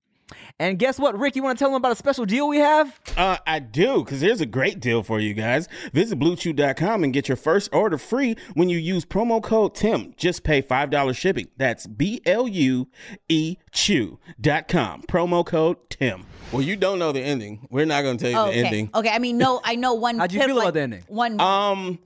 And 0.60 0.78
guess 0.78 1.00
what, 1.00 1.18
Rick? 1.18 1.36
You 1.36 1.44
want 1.44 1.58
to 1.58 1.64
tell 1.64 1.70
them 1.70 1.78
about 1.78 1.92
a 1.94 1.96
special 1.96 2.26
deal 2.26 2.48
we 2.48 2.58
have? 2.58 3.00
Uh, 3.16 3.38
I 3.48 3.60
do, 3.60 4.04
because 4.04 4.20
there's 4.22 4.42
a 4.42 4.46
great 4.46 4.80
deal 4.80 5.04
for 5.04 5.20
you 5.20 5.34
guys. 5.34 5.70
Visit 5.94 6.20
BlueChew.com 6.20 7.04
and 7.04 7.14
get 7.14 7.28
your 7.30 7.38
first 7.38 7.74
order 7.74 7.98
free 7.98 8.36
when 8.54 8.68
you 8.70 8.78
use 8.78 9.06
promo 9.06 9.42
code 9.42 9.74
TIM. 9.76 10.14
Just 10.18 10.44
pay 10.44 10.62
$5 10.62 11.16
shipping. 11.16 11.48
That's 11.58 11.88
B 11.88 12.22
L 12.26 12.48
U 12.48 12.88
E 13.30 13.58
Chew.com. 13.72 15.04
Promo 15.04 15.46
code 15.46 15.78
TIM. 15.90 16.26
Well, 16.52 16.62
you 16.62 16.76
don't 16.76 17.00
know 17.00 17.12
the 17.12 17.22
ending. 17.22 17.68
We're 17.70 17.86
not 17.86 18.02
going 18.02 18.18
to 18.18 18.24
tell 18.24 18.32
you 18.32 18.38
Oh, 18.38 18.46
the 18.46 18.50
okay. 18.60 18.66
ending. 18.66 18.90
Okay, 18.96 19.10
I 19.10 19.20
mean, 19.20 19.38
no, 19.38 19.62
I 19.64 19.76
know 19.76 19.94
one. 20.08 20.18
How'd 20.18 20.32
you 20.32 20.40
pip- 20.40 20.48
feel 20.50 20.60
about 20.60 20.74
the 20.74 20.82
ending? 20.82 21.04
One. 21.08 21.40
Um, 21.40 22.00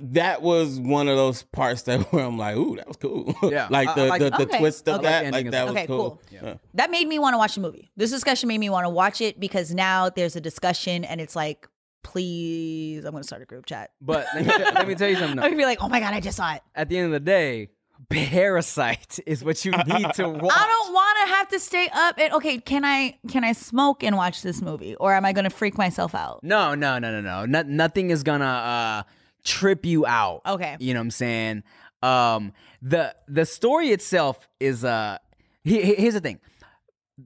that 0.00 0.40
was 0.42 0.80
one 0.80 1.08
of 1.08 1.16
those 1.16 1.42
parts 1.42 1.82
that 1.82 2.00
where 2.12 2.24
I'm 2.24 2.38
like, 2.38 2.56
ooh, 2.56 2.76
that 2.76 2.88
was 2.88 2.96
cool. 2.96 3.34
Yeah, 3.50 3.68
like 3.70 3.94
the 3.94 4.04
I 4.04 4.08
like 4.08 4.20
the, 4.20 4.26
it. 4.26 4.30
the 4.38 4.42
Okay, 4.44 4.58
twist 4.58 4.88
of 4.88 5.00
okay. 5.00 5.08
that, 5.08 5.24
like 5.24 5.32
like 5.44 5.50
that 5.52 5.68
ending 5.68 5.74
was 5.74 5.82
as 5.82 5.86
cool. 5.86 5.98
well. 5.98 6.20
Yeah. 6.42 6.54
that 6.74 6.90
made 6.90 7.06
me 7.08 7.18
want 7.18 7.34
to 7.34 7.38
watch 7.38 7.54
the 7.54 7.60
movie. 7.60 7.90
This 7.96 8.10
discussion 8.10 8.48
made 8.48 8.58
me 8.58 8.70
want 8.70 8.84
to 8.84 8.90
watch 8.90 9.20
it 9.20 9.38
because 9.38 9.74
now 9.74 10.08
there's 10.08 10.36
a 10.36 10.40
discussion 10.40 11.04
and 11.04 11.20
it's 11.20 11.36
like, 11.36 11.68
please, 12.02 13.04
I'm 13.04 13.10
going 13.12 13.22
to 13.22 13.26
start 13.26 13.42
a 13.42 13.44
group 13.46 13.66
chat. 13.66 13.90
But 14.00 14.26
let 14.34 14.46
me, 14.46 14.64
let 14.74 14.88
me 14.88 14.94
tell 14.94 15.08
you 15.08 15.16
something. 15.16 15.38
I'm 15.38 15.42
going 15.42 15.52
to 15.52 15.58
be 15.58 15.64
like, 15.64 15.78
oh 15.82 15.88
my 15.88 16.00
God, 16.00 16.14
I 16.14 16.20
just 16.20 16.36
saw 16.36 16.54
it. 16.54 16.62
At 16.74 16.88
the 16.88 16.96
end 16.98 17.06
of 17.06 17.12
the 17.12 17.20
day, 17.20 17.68
Parasite 18.08 19.18
is 19.26 19.44
what 19.44 19.64
you 19.64 19.72
need 19.72 20.12
to 20.14 20.28
watch. 20.28 20.52
I 20.54 20.66
don't 20.66 20.92
want 20.94 21.18
to 21.28 21.34
have 21.34 21.48
to 21.48 21.58
stay 21.60 21.88
up 21.92 22.18
and 22.18 22.32
okay, 22.34 22.58
can 22.58 22.84
I 22.84 23.18
can 23.28 23.44
I 23.44 23.52
smoke 23.52 24.02
and 24.02 24.16
watch 24.16 24.42
this 24.42 24.60
movie 24.62 24.94
or 24.96 25.12
am 25.14 25.24
I 25.24 25.32
going 25.32 25.44
to 25.44 25.50
freak 25.50 25.76
myself 25.78 26.14
out? 26.14 26.40
No, 26.42 26.74
no, 26.74 26.98
no, 26.98 27.10
no, 27.10 27.20
no. 27.20 27.46
no 27.46 27.62
nothing 27.62 28.10
is 28.10 28.22
gonna 28.22 28.44
uh, 28.44 29.02
trip 29.44 29.84
you 29.86 30.06
out. 30.06 30.42
Okay. 30.46 30.76
You 30.80 30.94
know 30.94 31.00
what 31.00 31.04
I'm 31.04 31.10
saying? 31.10 31.62
Um, 32.02 32.52
the 32.80 33.14
the 33.28 33.44
story 33.46 33.88
itself 33.90 34.48
is 34.60 34.84
uh, 34.84 35.18
he- 35.64 35.82
he- 35.82 35.94
here's 35.94 36.14
the 36.14 36.20
thing. 36.20 36.40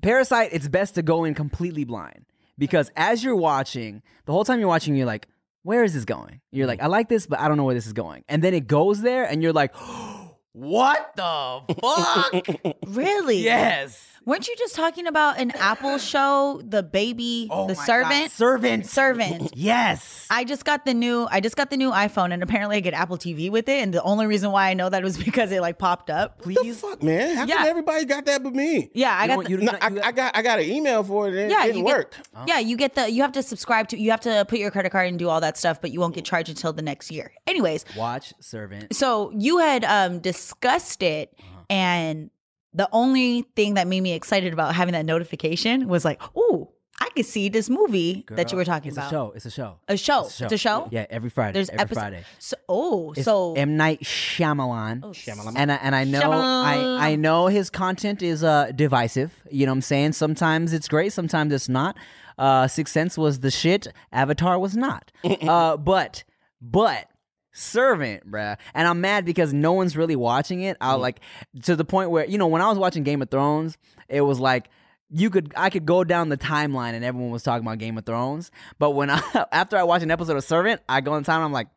Parasite, 0.03 0.51
it's 0.53 0.69
best 0.69 0.97
to 0.97 1.03
go 1.03 1.25
in 1.25 1.35
completely 1.35 1.85
blind 1.85 2.27
because 2.59 2.91
as 2.97 3.25
you're 3.25 3.37
watching, 3.37 4.03
the 4.27 4.33
whole 4.33 4.45
time 4.45 4.59
you're 4.59 4.69
watching, 4.69 4.95
you're 4.97 5.07
like, 5.07 5.29
where 5.63 5.83
is 5.85 5.95
this 5.95 6.05
going? 6.05 6.41
You're 6.53 6.67
like, 6.67 6.83
I 6.83 6.87
like 6.87 7.09
this, 7.09 7.27
but 7.27 7.39
I 7.41 7.49
don't 7.49 7.57
know 7.57 7.65
where 7.65 7.75
this 7.75 7.87
is 7.87 7.93
going. 7.93 8.25
And 8.29 8.43
then 8.43 8.53
it 8.55 8.67
goes 8.67 9.01
there, 9.01 9.25
and 9.25 9.43
you're 9.43 9.53
like, 9.55 9.75
what 10.53 11.13
the 11.17 11.75
fuck? 11.81 12.77
Really? 12.87 13.39
yes. 13.43 14.07
Weren't 14.27 14.49
you 14.49 14.57
just 14.59 14.75
talking 14.75 15.07
about 15.07 15.39
an 15.39 15.53
Apple 15.53 15.99
show, 15.99 16.61
the 16.65 16.83
baby, 16.83 17.47
Oh 17.49 17.69
the 17.69 17.75
my 17.77 17.85
servant? 17.85 18.23
God. 18.25 18.31
Servant. 18.33 18.87
Servant. 18.87 19.53
Yes. 19.57 20.27
I 20.29 20.43
just 20.45 20.65
got 20.65 20.85
the 20.85 20.93
new 20.95 21.29
I 21.31 21.41
just 21.41 21.57
got 21.57 21.71
the 21.71 21.77
new 21.77 21.93
iPhone 21.93 22.33
and 22.33 22.43
apparently 22.43 22.77
I 22.77 22.81
get 22.81 22.93
Apple 22.93 23.17
TV 23.19 23.51
with 23.51 23.69
it 23.69 23.81
and 23.83 23.95
the 23.95 24.03
only 24.03 24.27
reason 24.27 24.51
why 24.51 24.69
I 24.69 24.75
know 24.75 24.89
that 24.89 25.03
was 25.05 25.17
because 25.25 25.53
it 25.53 25.61
like 25.61 25.79
popped 25.79 26.11
up. 26.11 26.45
What 26.45 26.61
the 26.63 26.73
fuck, 26.73 27.03
man? 27.05 27.37
How 27.37 27.45
Yeah. 27.47 27.57
come 27.59 27.67
everybody 27.67 28.05
got 28.05 28.27
that 28.27 28.43
but 28.43 28.53
me? 28.53 28.91
Yeah, 28.95 29.17
I 29.17 29.23
You 29.23 29.29
got 29.29 29.35
don't- 29.37 29.45
the, 29.45 29.51
you 29.51 29.57
No, 29.59 29.73
don't- 29.73 29.83
I, 29.85 29.89
you- 29.91 30.01
I 30.03 30.13
got 30.13 30.37
I 30.37 30.43
got 30.43 30.59
an 30.59 30.67
email 30.69 31.05
for 31.05 31.29
it 31.29 31.35
and 31.37 31.51
yeah, 31.51 31.63
it 31.63 31.67
didn't 31.69 31.79
you 31.79 31.85
work. 31.85 32.17
Get, 32.17 32.49
yeah, 32.49 32.59
you 32.59 32.77
get 32.77 32.97
the 32.97 33.09
you 33.11 33.23
have 33.23 33.33
to 33.33 33.43
subscribe 33.45 33.87
to 33.89 33.99
you 33.99 34.11
have 34.11 34.21
to 34.23 34.45
put 34.49 34.59
your 34.59 34.73
credit 34.73 34.91
card 34.91 35.09
and 35.09 35.19
do 35.21 35.29
all 35.29 35.41
that 35.41 35.57
stuff, 35.57 35.81
but 35.81 35.93
you 35.93 36.01
won't 36.01 36.17
get 36.17 36.25
charged 36.25 36.49
until 36.49 36.73
the 36.73 36.83
next 36.83 37.13
year. 37.13 37.33
Anyways, 37.47 37.85
Watch 37.97 38.35
Servant. 38.41 38.93
so 38.95 39.31
you 39.39 39.59
had 39.59 39.85
um 39.85 40.19
discussed 40.19 41.03
it 41.05 41.33
Uh-huh. 41.39 41.63
and 41.71 42.31
the 42.77 42.89
only 42.93 43.43
thing 43.57 43.75
that 43.75 43.89
made 43.89 44.03
me 44.03 44.13
excited 44.13 44.53
about 44.53 44.75
having 44.75 44.93
that 44.93 45.07
notification 45.07 45.89
was 45.89 46.05
like, 46.05 46.21
"Ooh, 46.37 46.69
I 47.01 47.09
could 47.11 47.27
see 47.27 47.49
this 47.49 47.69
movie 47.69 48.25
that 48.31 48.51
you 48.53 48.57
were 48.57 48.65
talking 48.65 48.89
it's 48.89 48.97
about. 48.97 49.09
a 49.09 49.11
show. 49.11 49.33
It's 49.35 49.47
a 49.47 49.51
show. 49.51 49.79
A 49.89 49.97
show. 49.97 50.27
It's 50.27 50.53
a 50.53 50.57
show? 50.57 50.89
Yeah, 50.91 51.07
every 51.11 51.29
Friday. 51.29 51.53
There's 51.53 51.69
every 51.69 51.81
episode. 51.83 52.01
Friday. 52.01 52.25
So, 52.39 52.57
oh, 52.69 53.13
It's 53.13 53.25
so 53.25 53.55
M 53.55 53.77
Night 53.77 54.01
Shyamalan. 54.03 55.01
Oh, 55.03 55.09
Shyamalan. 55.09 55.55
And 55.57 55.73
I, 55.73 55.75
and 55.77 55.95
I 55.95 56.05
know 56.05 56.21
Shyamalan. 56.21 56.65
I 57.01 57.11
I 57.11 57.17
know 57.17 57.47
his 57.49 57.69
content 57.71 58.23
is 58.23 58.43
uh 58.43 58.73
divisive. 58.75 59.33
You 59.51 59.67
know 59.67 59.73
what 59.73 59.77
I'm 59.77 59.83
saying? 59.83 60.13
Sometimes 60.13 60.73
it's 60.73 60.89
great, 60.89 61.13
sometimes 61.13 61.53
it's 61.53 61.69
not. 61.69 61.97
Uh 62.39 62.67
Sixth 62.69 62.93
Sense 62.93 63.19
was 63.19 63.41
the 63.41 63.51
shit. 63.51 63.89
Avatar 64.13 64.59
was 64.59 64.77
not. 64.77 65.13
uh 65.25 65.77
but 65.77 66.25
but 66.63 67.09
Servant, 67.57 68.31
bruh. 68.31 68.57
And 68.75 68.87
I'm 68.87 69.01
mad 69.01 69.25
because 69.25 69.53
no 69.53 69.73
one's 69.73 69.97
really 69.97 70.17
watching 70.17 70.61
it. 70.63 70.77
I 70.81 70.95
like 70.95 71.21
to 71.63 71.75
the 71.75 71.85
point 71.85 72.11
where, 72.11 72.27
you 72.27 72.37
know, 72.39 72.47
when 72.47 72.61
I 72.63 72.69
was 72.69 72.79
watching 72.79 73.03
Game 73.03 73.23
of 73.23 73.31
Thrones, 73.31 73.79
it 74.09 74.21
was 74.21 74.39
like 74.39 74.69
you 75.09 75.31
could 75.31 75.53
I 75.57 75.71
could 75.71 75.87
go 75.87 76.05
down 76.05 76.29
the 76.29 76.37
timeline 76.37 76.93
and 76.95 77.05
everyone 77.05 77.31
was 77.31 77.43
talking 77.43 77.67
about 77.67 77.79
Game 77.79 77.97
of 77.97 78.05
Thrones. 78.05 78.51
But 78.79 78.91
when 78.91 79.09
I 79.11 79.21
after 79.53 79.77
I 79.77 79.85
watch 79.85 80.03
an 80.03 80.11
episode 80.11 80.37
of 80.37 80.45
Servant, 80.45 80.81
I 80.89 81.01
go 81.01 81.13
on 81.15 81.25
time 81.25 81.37
and 81.37 81.45
I'm 81.45 81.53
like, 81.53 81.69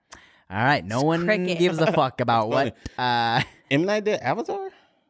all 0.49 0.57
right, 0.63 0.83
no 0.83 1.01
one 1.01 1.25
cricket. 1.25 1.59
gives 1.59 1.79
a 1.79 1.91
fuck 1.93 2.21
about 2.21 2.49
what 2.49 2.75
uh 2.97 3.41
M 3.71 3.85
Night 3.85 4.03
did 4.03 4.19
Avatar. 4.19 4.69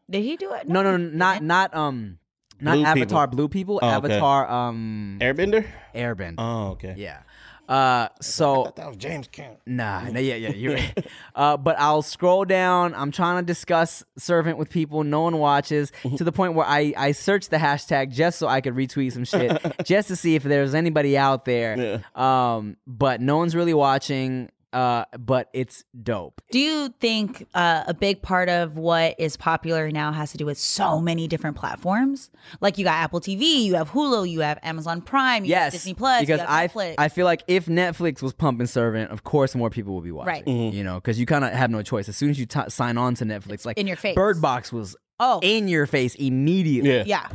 did 0.09 0.23
he 0.23 0.35
do 0.37 0.53
it? 0.53 0.67
no 0.67 0.83
no 0.83 0.97
no 0.97 1.09
not 1.09 1.41
not 1.41 1.73
um 1.73 2.19
not 2.61 2.73
Blue 2.75 2.83
Avatar 2.85 3.27
people. 3.27 3.35
Blue 3.37 3.47
People, 3.47 3.79
Oh, 3.81 3.87
okay. 3.87 3.95
Avatar 4.15 4.49
um 4.51 5.17
Airbender. 5.21 5.65
Airbender. 5.95 6.35
Oh, 6.37 6.71
okay. 6.71 6.93
yeah. 6.97 7.21
Uh 7.69 8.09
I 8.09 8.09
so 8.19 8.63
thought 8.63 8.75
that 8.77 8.87
was 8.87 8.97
James 8.97 9.27
Cameron. 9.27 9.57
Nah, 9.67 10.01
no, 10.09 10.19
yeah, 10.19 10.35
yeah, 10.35 10.49
you're 10.49 10.73
right. 10.73 11.07
Uh, 11.35 11.55
but 11.55 11.79
I'll 11.79 12.01
scroll 12.01 12.43
down. 12.43 12.95
I'm 12.95 13.11
trying 13.11 13.37
to 13.43 13.45
discuss 13.45 14.03
Servant 14.17 14.57
with 14.57 14.69
people. 14.69 15.03
No 15.03 15.21
one 15.21 15.37
watches 15.37 15.91
to 16.17 16.23
the 16.23 16.31
point 16.31 16.55
where 16.55 16.65
I, 16.65 16.93
I 16.97 17.11
searched 17.11 17.51
the 17.51 17.57
hashtag 17.57 18.11
just 18.11 18.39
so 18.39 18.47
I 18.47 18.61
could 18.61 18.73
retweet 18.73 19.13
some 19.13 19.23
shit, 19.23 19.61
just 19.85 20.07
to 20.07 20.15
see 20.15 20.33
if 20.35 20.41
there's 20.43 20.73
anybody 20.73 21.15
out 21.17 21.45
there. 21.45 22.03
Um, 22.15 22.77
but 22.87 23.21
no 23.21 23.37
one's 23.37 23.55
really 23.55 23.75
watching. 23.75 24.49
Uh, 24.71 25.05
but 25.17 25.49
it's 25.53 25.83
dope. 26.03 26.41
Do 26.51 26.59
you 26.59 26.93
think 26.99 27.47
uh, 27.55 27.85
a 27.87 27.93
big 27.93 28.21
part 28.21 28.49
of 28.49 28.77
what 28.77 29.15
is 29.17 29.35
popular 29.35 29.89
now 29.89 30.11
has 30.11 30.31
to 30.33 30.37
do 30.37 30.45
with 30.45 30.59
so 30.59 31.01
many 31.01 31.27
different 31.27 31.57
platforms? 31.57 32.29
Like 32.61 32.77
you 32.77 32.83
got 32.83 32.95
Apple 32.95 33.19
TV, 33.19 33.63
you 33.63 33.75
have 33.75 33.89
Hulu, 33.89 34.29
you 34.29 34.41
have 34.41 34.59
Amazon 34.61 35.01
Prime, 35.01 35.43
you 35.43 35.55
have 35.55 35.65
Yes, 35.65 35.73
Disney 35.73 35.95
Plus, 35.95 36.21
because 36.21 36.39
you 36.39 36.45
have 36.45 36.49
I 36.49 36.67
Netflix. 36.67 36.95
I 36.99 37.09
feel 37.09 37.25
like 37.25 37.43
if 37.47 37.65
Netflix 37.65 38.21
was 38.21 38.33
pumping 38.33 38.67
Servant, 38.67 39.09
of 39.09 39.23
course 39.23 39.55
more 39.55 39.71
people 39.71 39.95
would 39.95 40.03
be 40.03 40.11
watching. 40.11 40.45
Right. 40.45 40.73
You 40.73 40.83
know, 40.83 40.95
because 40.95 41.19
you 41.19 41.25
kind 41.25 41.43
of 41.43 41.51
have 41.51 41.71
no 41.71 41.81
choice. 41.81 42.07
As 42.07 42.15
soon 42.15 42.29
as 42.29 42.39
you 42.39 42.45
t- 42.45 42.69
sign 42.69 42.97
on 42.97 43.15
to 43.15 43.25
Netflix, 43.25 43.65
like 43.65 43.77
in 43.77 43.87
your 43.87 43.97
face. 43.97 44.15
Bird 44.15 44.39
Box 44.39 44.71
was 44.71 44.95
oh, 45.19 45.39
in 45.41 45.67
your 45.67 45.87
face 45.87 46.13
immediately. 46.15 46.91
Yeah. 46.91 47.03
yeah, 47.05 47.29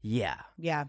yeah. 0.00 0.34
yeah. 0.56 0.84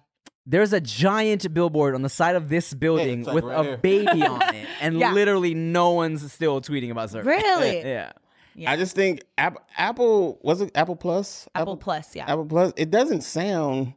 There's 0.52 0.74
a 0.74 0.82
giant 0.82 1.54
billboard 1.54 1.94
on 1.94 2.02
the 2.02 2.10
side 2.10 2.36
of 2.36 2.50
this 2.50 2.74
building 2.74 3.24
like 3.24 3.36
with 3.36 3.44
right 3.44 3.60
a 3.60 3.64
here. 3.64 3.78
baby 3.78 4.24
on 4.26 4.42
it, 4.56 4.68
and 4.82 5.00
Yeah. 5.00 5.14
literally 5.14 5.54
no 5.54 5.92
one's 5.92 6.32
still 6.34 6.60
tweeting 6.60 6.90
about 6.90 7.12
Servant. 7.12 7.28
Really? 7.28 7.78
Yeah. 7.84 8.12
Yeah. 8.56 8.72
I 8.72 8.76
just 8.78 8.94
think 8.96 9.24
Apple, 9.38 9.62
Apple 9.78 10.40
was 10.42 10.60
it 10.60 10.72
Apple 10.76 10.96
Plus? 10.98 11.48
Apple 11.56 11.78
Plus, 11.78 12.14
yeah. 12.16 12.24
Apple 12.30 12.46
Plus. 12.46 12.74
It 12.76 12.90
doesn't 12.92 13.22
sound 13.22 13.94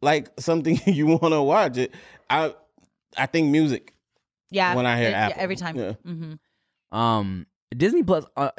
like 0.00 0.28
something 0.40 0.80
you 0.86 1.06
want 1.06 1.32
to 1.34 1.42
watch. 1.42 1.76
It. 1.76 1.94
I 2.30 2.54
I 3.16 3.26
think 3.26 3.50
music. 3.50 3.92
yeah. 4.50 4.74
when 4.74 4.86
I 4.86 4.96
hear 4.98 5.08
It- 5.08 5.12
yeah, 5.12 5.26
Apple. 5.26 5.42
every 5.42 5.56
time. 5.56 5.76
Yeah. 5.76 5.92
hmm 6.04 6.32
Um, 6.96 7.46
Disney 7.76 8.02
Plus. 8.02 8.24
Uh, 8.36 8.50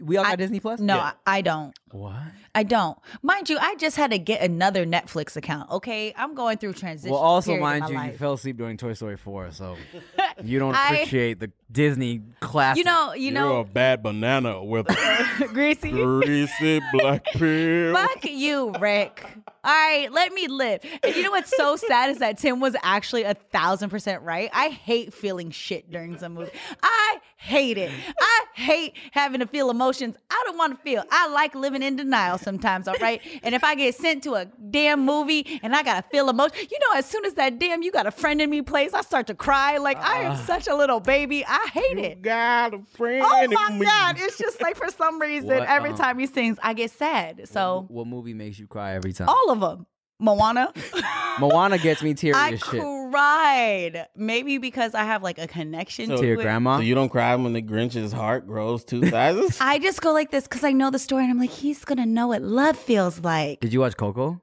we 0.00 0.16
all 0.16 0.24
got 0.24 0.32
I- 0.32 0.36
Disney 0.36 0.58
Plus. 0.58 0.80
No, 0.80 0.96
Yeah. 0.96 1.12
I, 1.26 1.38
I 1.38 1.40
don't. 1.42 1.77
What? 1.92 2.14
I 2.54 2.62
don't. 2.62 2.98
Mind 3.22 3.48
you, 3.48 3.58
I 3.58 3.74
just 3.76 3.96
had 3.96 4.10
to 4.10 4.18
get 4.18 4.40
another 4.42 4.84
Netflix 4.84 5.36
account. 5.36 5.70
Okay, 5.70 6.12
I'm 6.16 6.34
going 6.34 6.58
through 6.58 6.72
transition. 6.74 7.10
Well, 7.12 7.20
also 7.20 7.56
mind 7.56 7.84
my 7.92 8.06
you, 8.06 8.12
you 8.12 8.18
fell 8.18 8.32
asleep 8.34 8.56
during 8.56 8.76
Toy 8.76 8.94
Story 8.94 9.16
4, 9.16 9.52
so 9.52 9.76
you 10.44 10.58
don't 10.58 10.74
I- 10.74 10.94
appreciate 10.94 11.40
the 11.40 11.50
Disney 11.70 12.22
classic. 12.40 12.78
You 12.78 12.84
know, 12.84 13.12
you 13.14 13.30
know, 13.30 13.52
You're 13.52 13.60
a 13.60 13.64
bad 13.64 14.02
banana 14.02 14.64
with 14.64 14.86
greasy. 15.52 15.90
greasy 15.90 16.80
black 16.92 17.24
peel. 17.34 17.94
Fuck 17.94 18.24
you, 18.24 18.72
Rick. 18.80 19.24
All 19.64 19.72
right, 19.74 20.08
let 20.10 20.32
me 20.32 20.46
live. 20.48 20.80
And 21.02 21.14
you 21.14 21.22
know 21.22 21.30
what's 21.30 21.54
so 21.54 21.76
sad 21.76 22.08
is 22.10 22.18
that 22.20 22.38
Tim 22.38 22.58
was 22.60 22.74
actually 22.82 23.24
a 23.24 23.34
thousand 23.34 23.90
percent 23.90 24.22
right. 24.22 24.48
I 24.52 24.68
hate 24.68 25.12
feeling 25.12 25.50
shit 25.50 25.90
during 25.90 26.16
some 26.18 26.34
movie. 26.34 26.52
I 26.82 27.18
hate 27.36 27.76
it. 27.76 27.90
I 28.18 28.44
hate 28.54 28.94
having 29.10 29.40
to 29.40 29.46
feel 29.46 29.68
emotions 29.68 30.16
I 30.30 30.42
don't 30.46 30.56
want 30.56 30.74
to 30.76 30.82
feel. 30.82 31.04
I 31.10 31.28
like 31.28 31.54
living 31.54 31.77
in 31.82 31.96
denial 31.96 32.38
sometimes, 32.38 32.88
all 32.88 32.94
right? 33.00 33.20
And 33.42 33.54
if 33.54 33.62
I 33.64 33.74
get 33.74 33.94
sent 33.94 34.22
to 34.24 34.34
a 34.34 34.46
damn 34.70 35.04
movie 35.04 35.60
and 35.62 35.74
I 35.74 35.82
gotta 35.82 36.06
feel 36.08 36.28
emotion, 36.28 36.56
you 36.70 36.78
know, 36.80 36.98
as 36.98 37.06
soon 37.06 37.24
as 37.24 37.34
that 37.34 37.58
damn 37.58 37.82
you 37.82 37.90
got 37.92 38.06
a 38.06 38.10
friend 38.10 38.40
in 38.40 38.50
me 38.50 38.62
plays, 38.62 38.94
I 38.94 39.00
start 39.02 39.26
to 39.28 39.34
cry. 39.34 39.78
Like 39.78 39.98
I 39.98 40.22
am 40.22 40.36
such 40.36 40.66
a 40.68 40.74
little 40.74 41.00
baby. 41.00 41.44
I 41.46 41.68
hate 41.72 41.98
it. 41.98 42.22
Got 42.22 42.74
a 42.74 42.80
friend 42.96 43.24
Oh 43.26 43.46
my 43.50 43.76
me. 43.78 43.84
god! 43.84 44.16
It's 44.18 44.38
just 44.38 44.60
like 44.60 44.76
for 44.76 44.88
some 44.90 45.20
reason, 45.20 45.48
What, 45.48 45.68
every 45.68 45.90
um, 45.90 45.96
time 45.96 46.18
he 46.18 46.26
sings, 46.26 46.58
I 46.62 46.74
get 46.74 46.90
sad. 46.90 47.48
So 47.48 47.86
what 47.88 48.06
movie 48.06 48.34
makes 48.34 48.58
you 48.58 48.66
cry 48.66 48.94
every 48.94 49.12
time? 49.12 49.28
all 49.28 49.50
of 49.50 49.60
them. 49.60 49.86
Moana. 50.20 50.72
Moana 51.38 51.78
gets 51.78 52.02
me 52.02 52.14
teary 52.14 52.34
I 52.34 52.50
as 52.52 52.60
shit. 52.60 52.80
cried. 52.82 54.06
Maybe 54.16 54.58
because 54.58 54.94
I 54.94 55.04
have 55.04 55.22
like 55.22 55.38
a 55.38 55.46
connection 55.46 56.08
To 56.10 56.24
your 56.26 56.38
it. 56.38 56.42
grandma. 56.42 56.76
So 56.78 56.82
you 56.82 56.94
don't 56.94 57.08
cry 57.08 57.34
when 57.36 57.52
the 57.52 57.62
Grinch's 57.62 58.12
heart 58.12 58.46
grows 58.46 58.84
two 58.84 59.06
sizes? 59.08 59.56
I 59.60 59.78
just 59.78 60.00
go 60.00 60.12
like 60.12 60.30
this 60.30 60.44
because 60.44 60.64
I 60.64 60.72
know 60.72 60.90
the 60.90 60.98
story 60.98 61.22
and 61.22 61.30
I'm 61.30 61.38
like, 61.38 61.50
he's 61.50 61.84
gonna 61.84 62.06
know 62.06 62.28
what 62.28 62.42
love 62.42 62.76
feels 62.76 63.20
like. 63.20 63.60
Did 63.60 63.72
you 63.72 63.80
watch 63.80 63.96
Coco? 63.96 64.40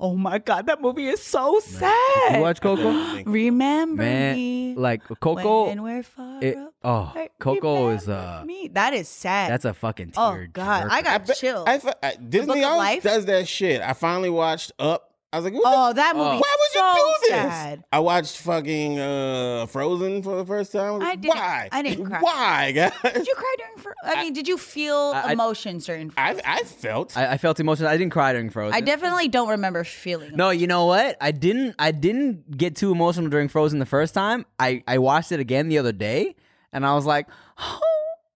Oh 0.00 0.16
my 0.16 0.38
god, 0.38 0.66
that 0.66 0.80
movie 0.82 1.06
is 1.06 1.22
so 1.22 1.60
Did 1.60 1.68
sad. 1.70 2.34
you 2.36 2.40
watch 2.42 2.60
Coco? 2.60 3.22
Remember 3.24 4.02
Man, 4.02 4.34
me 4.36 4.74
like 4.76 5.02
Coco. 5.20 5.66
when 5.68 5.82
we're 5.82 6.02
far 6.02 6.42
it- 6.42 6.56
apart. 6.56 6.72
oh, 7.16 7.26
Coco 7.38 7.88
is 7.90 8.06
Remember 8.08 8.38
uh, 8.42 8.44
me. 8.44 8.68
That 8.72 8.92
is 8.92 9.08
sad. 9.08 9.50
that's 9.52 9.64
a 9.64 9.72
fucking 9.72 10.12
oh 10.16 10.32
tear. 10.32 10.46
god, 10.52 10.88
I 10.90 11.00
got 11.00 11.26
bet- 11.26 11.36
chills. 11.36 11.64
I, 11.68 11.78
fe- 11.78 11.92
I, 12.02 12.16
Disney 12.16 12.64
of 12.64 12.70
always 12.70 12.78
Life? 12.88 13.02
does 13.04 13.24
that 13.26 13.46
shit. 13.46 13.80
I 13.82 13.92
finally 13.92 14.30
watched 14.30 14.72
Up. 14.80 15.13
I 15.34 15.38
was 15.38 15.44
like, 15.44 15.54
what 15.54 15.62
oh, 15.66 15.88
the- 15.88 15.94
that 15.94 16.14
movie. 16.14 16.28
Why 16.28 16.36
is 16.36 16.42
why 16.76 16.92
would 16.94 16.94
so 16.94 16.96
you 16.96 17.14
do 17.14 17.20
this? 17.22 17.52
sad. 17.52 17.84
I 17.90 17.98
watched 17.98 18.36
fucking 18.38 19.00
uh, 19.00 19.66
Frozen 19.66 20.22
for 20.22 20.36
the 20.36 20.46
first 20.46 20.70
time. 20.70 21.02
I 21.02 21.16
didn't- 21.16 21.36
Why? 21.36 21.68
I 21.72 21.82
didn't 21.82 22.06
cry. 22.06 22.20
Why, 22.20 22.70
guys? 22.72 22.92
Did 23.02 23.26
you 23.26 23.34
cry 23.34 23.54
during? 23.58 23.78
Fro- 23.78 23.92
I 24.04 24.22
mean, 24.22 24.32
did 24.32 24.46
you 24.46 24.56
feel 24.56 25.12
I- 25.14 25.22
I- 25.22 25.32
emotions 25.32 25.86
during? 25.86 26.12
I, 26.16 26.34
Frozen? 26.34 26.42
I 26.46 26.62
felt. 26.62 27.16
I, 27.16 27.32
I 27.32 27.38
felt 27.38 27.58
emotional. 27.58 27.88
I 27.88 27.96
didn't 27.96 28.12
cry 28.12 28.32
during 28.32 28.50
Frozen. 28.50 28.74
I 28.76 28.80
definitely 28.80 29.26
don't 29.28 29.48
remember 29.48 29.82
feeling. 29.82 30.36
No, 30.36 30.50
you 30.50 30.68
know 30.68 30.86
what? 30.86 31.16
I 31.20 31.32
didn't. 31.32 31.74
I 31.80 31.90
didn't 31.90 32.56
get 32.56 32.76
too 32.76 32.92
emotional 32.92 33.28
during 33.28 33.48
Frozen 33.48 33.80
the 33.80 33.86
first 33.86 34.14
time. 34.14 34.46
I 34.60 34.84
I 34.86 34.98
watched 34.98 35.32
it 35.32 35.40
again 35.40 35.68
the 35.68 35.78
other 35.78 35.92
day, 35.92 36.36
and 36.72 36.86
I 36.86 36.94
was 36.94 37.06
like, 37.06 37.26
oh, 37.58 37.80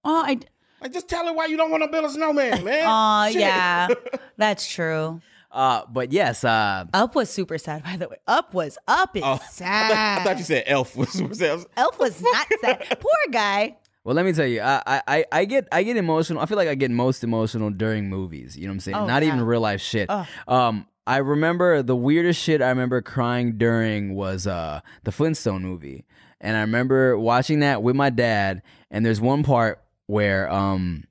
Oh, 0.05 0.23
I. 0.27 0.39
like, 0.81 0.93
just 0.93 1.09
tell 1.09 1.27
her 1.27 1.33
why 1.33 1.47
you 1.47 1.57
don't 1.57 1.71
want 1.71 1.83
to 1.85 1.89
build 1.89 2.05
a 2.07 2.11
snowman, 2.11 2.65
man. 2.65 2.85
Oh, 2.89 3.31
Shit. 3.31 3.41
yeah, 3.43 3.89
that's 4.37 4.69
true. 4.69 5.21
Uh. 5.51 5.83
But 5.91 6.13
yes, 6.13 6.45
uh, 6.45 6.85
Up 6.93 7.15
was 7.15 7.31
super 7.31 7.59
sad, 7.59 7.83
by 7.85 7.97
the 7.97 8.09
way. 8.09 8.17
Up 8.27 8.55
was 8.55 8.79
up 8.87 9.17
is 9.17 9.23
Oh, 9.25 9.33
I 9.33 9.37
thought, 9.39 9.51
sad. 9.51 10.19
I 10.21 10.25
thought 10.25 10.39
you 10.39 10.45
said 10.45 10.65
Elf 10.67 10.97
was. 10.97 11.21
was 11.23 11.39
that- 11.39 11.65
Elf 11.77 11.99
was 11.99 12.21
not 12.21 12.47
sad. 12.61 12.87
Poor 13.01 13.33
guy. 13.33 13.77
Well, 14.05 14.15
let 14.15 14.25
me 14.25 14.33
tell 14.33 14.47
you, 14.47 14.61
I, 14.63 15.03
I- 15.07 15.25
I, 15.31 15.45
get 15.45 15.69
I 15.71 15.83
get 15.83 15.97
emotional. 15.99 16.41
I 16.41 16.47
feel 16.47 16.57
like 16.57 16.69
I 16.69 16.75
get 16.75 16.91
most 16.91 17.23
emotional 17.23 17.71
during 17.71 18.09
movies. 18.09 18.57
You 18.57 18.65
know 18.67 18.71
what 18.71 18.75
I'm 18.77 18.81
saying? 18.81 18.97
Oh, 18.97 19.07
Not 19.07 19.23
yeah. 19.23 19.29
even 19.29 19.43
real 19.43 19.61
life 19.61 19.81
shit. 19.83 20.07
Ugh. 20.09 20.27
Um, 20.47 20.87
I 21.07 21.19
remember 21.19 21.83
the 21.83 21.97
weirdest 21.97 22.41
shit 22.41 22.61
I 22.63 22.69
remember 22.69 23.01
crying 23.03 23.57
during 23.59 24.15
was 24.15 24.47
uh 24.47 24.81
the 25.05 25.13
Flintstone 25.13 25.63
movie, 25.63 26.05
and 26.41 26.57
I 26.57 26.61
remember 26.61 27.19
watching 27.19 27.61
that 27.61 27.83
with 27.83 27.97
my 27.97 28.11
dad. 28.11 28.63
And 28.91 29.05
there's 29.05 29.21
one 29.21 29.43
part 29.43 29.83
where 30.07 30.51
um 30.51 31.05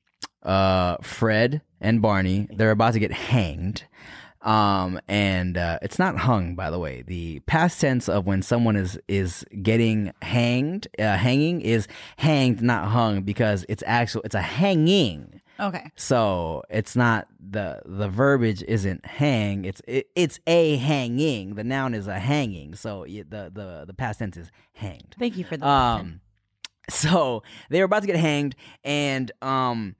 uh 0.44 0.98
Fred 1.02 1.62
and 1.82 2.02
Barney 2.02 2.48
they're 2.56 2.72
about 2.72 2.94
to 2.94 3.00
get 3.00 3.12
hanged. 3.12 3.84
Um 4.48 5.00
and 5.10 5.58
uh, 5.58 5.78
it's 5.82 6.00
not 6.00 6.18
hung 6.18 6.56
by 6.56 6.70
the 6.70 6.80
way. 6.80 7.04
The 7.06 7.42
past 7.42 7.82
tense 7.82 8.08
of 8.08 8.26
when 8.26 8.42
someone 8.42 8.78
is 8.78 8.98
is 9.08 9.46
getting 9.62 10.14
hanged, 10.22 10.88
uh, 10.98 11.18
hanging 11.18 11.60
is 11.62 11.88
hanged, 12.16 12.62
not 12.62 12.88
hung, 12.88 13.22
because 13.24 13.66
it's 13.68 13.84
actual. 13.86 14.22
It's 14.24 14.36
a 14.36 14.42
hanging. 14.42 15.42
Okay. 15.60 15.92
So 15.96 16.64
it's 16.70 16.96
not 16.96 17.28
the 17.40 17.82
the 17.86 18.08
verbiage 18.08 18.64
isn't 18.64 19.06
hang. 19.06 19.66
It's 19.66 19.82
it, 19.88 20.08
it's 20.16 20.40
a 20.48 20.78
hanging. 20.78 21.56
The 21.56 21.64
noun 21.64 21.94
is 21.94 22.08
a 22.08 22.20
hanging. 22.20 22.76
So 22.76 23.06
the 23.06 23.52
the 23.54 23.84
the 23.86 23.94
past 23.94 24.20
tense 24.20 24.38
is 24.38 24.52
hanged. 24.74 25.16
Thank 25.20 25.36
you 25.36 25.44
for 25.44 25.58
the. 25.58 25.68
Um, 25.68 26.22
so 26.90 27.44
they 27.70 27.80
were 27.80 27.86
about 27.86 28.02
to 28.02 28.08
get 28.08 28.16
hanged, 28.16 28.56
and 28.84 29.30
um, 29.42 29.96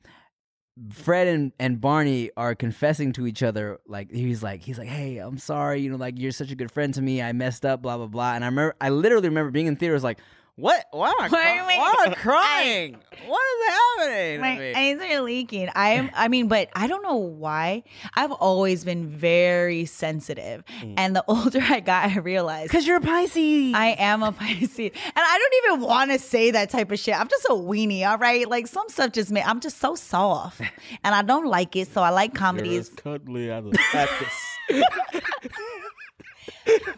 Fred 0.92 1.28
and, 1.28 1.52
and 1.60 1.82
Barney 1.82 2.32
are 2.38 2.56
confessing 2.56 3.14
to 3.14 3.28
each 3.28 3.44
other. 3.44 3.80
Like 3.88 4.12
he's 4.12 4.44
like 4.44 4.64
he's 4.64 4.78
like, 4.78 4.88
hey, 4.88 5.18
I'm 5.18 5.38
sorry. 5.38 5.82
You 5.82 5.92
know, 5.92 5.98
like 5.98 6.18
you're 6.18 6.32
such 6.32 6.52
a 6.52 6.56
good 6.56 6.72
friend 6.72 6.94
to 6.94 7.02
me. 7.02 7.22
I 7.22 7.32
messed 7.34 7.66
up. 7.66 7.82
Blah 7.82 7.98
blah 7.98 8.08
blah. 8.08 8.34
And 8.34 8.44
I 8.44 8.48
remember, 8.48 8.76
I 8.80 8.90
literally 8.90 9.30
remember 9.30 9.52
being 9.52 9.68
in 9.68 9.76
theaters 9.76 10.04
like. 10.04 10.20
What? 10.58 10.86
Why 10.90 11.10
am 11.10 11.16
I, 11.20 11.24
Why 11.24 11.30
cry- 11.30 11.50
am 11.52 11.66
I- 11.66 11.78
why 11.78 12.04
am 12.08 12.12
I 12.12 12.16
crying? 12.16 12.98
what 13.28 13.42
is 13.42 13.74
happening? 13.76 14.36
to 14.38 14.42
My 14.42 14.58
me? 14.58 14.74
eyes 14.74 15.12
are 15.12 15.22
leaking. 15.22 15.70
I 15.76 15.90
am. 15.92 16.10
I 16.16 16.28
mean, 16.30 16.48
but 16.48 16.70
I 16.76 16.88
don't 16.88 17.04
know 17.04 17.16
why. 17.16 17.84
I've 18.16 18.32
always 18.32 18.84
been 18.84 19.08
very 19.08 19.86
sensitive, 19.86 20.64
mm. 20.82 20.96
and 20.98 21.16
the 21.16 21.24
older 21.28 21.60
I 21.62 21.80
got, 21.80 22.10
I 22.10 22.18
realized 22.18 22.72
Cause 22.72 22.88
you're 22.88 22.98
a 22.98 23.02
Pisces. 23.02 23.76
I 23.76 23.96
am 24.00 24.24
a 24.24 24.32
Pisces, 24.32 24.78
and 24.80 24.92
I 25.16 25.38
don't 25.38 25.74
even 25.76 25.88
want 25.88 26.10
to 26.12 26.18
say 26.18 26.50
that 26.50 26.72
type 26.72 26.92
of 26.92 26.98
shit. 26.98 27.14
I'm 27.20 27.28
just 27.28 27.46
a 27.46 27.54
weenie, 27.54 28.10
all 28.10 28.18
right. 28.18 28.50
Like 28.50 28.66
some 28.66 28.90
stuff 28.90 29.12
just 29.12 29.30
me. 29.30 29.42
I'm 29.44 29.60
just 29.60 29.78
so 29.78 29.94
soft, 29.94 30.60
and 31.04 31.14
I 31.14 31.22
don't 31.22 31.46
like 31.46 31.76
it. 31.76 31.88
So 31.90 32.02
I 32.02 32.10
like 32.10 32.34
You're 32.34 32.40
comedies. 32.40 32.90
as 32.90 32.96
cuddly 32.96 33.52
as 33.52 33.64
a 33.64 33.72
cactus. 33.92 34.34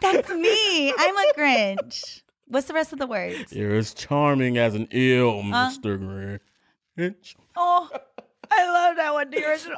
That's 0.00 0.30
me. 0.30 0.94
I'm 0.96 1.16
a 1.16 1.32
Grinch. 1.36 2.22
What's 2.50 2.66
the 2.66 2.74
rest 2.74 2.92
of 2.92 2.98
the 2.98 3.06
words? 3.06 3.52
You're 3.52 3.76
as 3.76 3.94
charming 3.94 4.58
as 4.58 4.74
an 4.74 4.88
eel, 4.92 5.42
Mr. 5.44 6.40
Grinch. 6.98 7.36
Oh, 7.56 7.88
I 8.50 8.66
love 8.66 8.96
that 8.96 9.12
one. 9.14 9.30
The 9.30 9.44
original. 9.48 9.76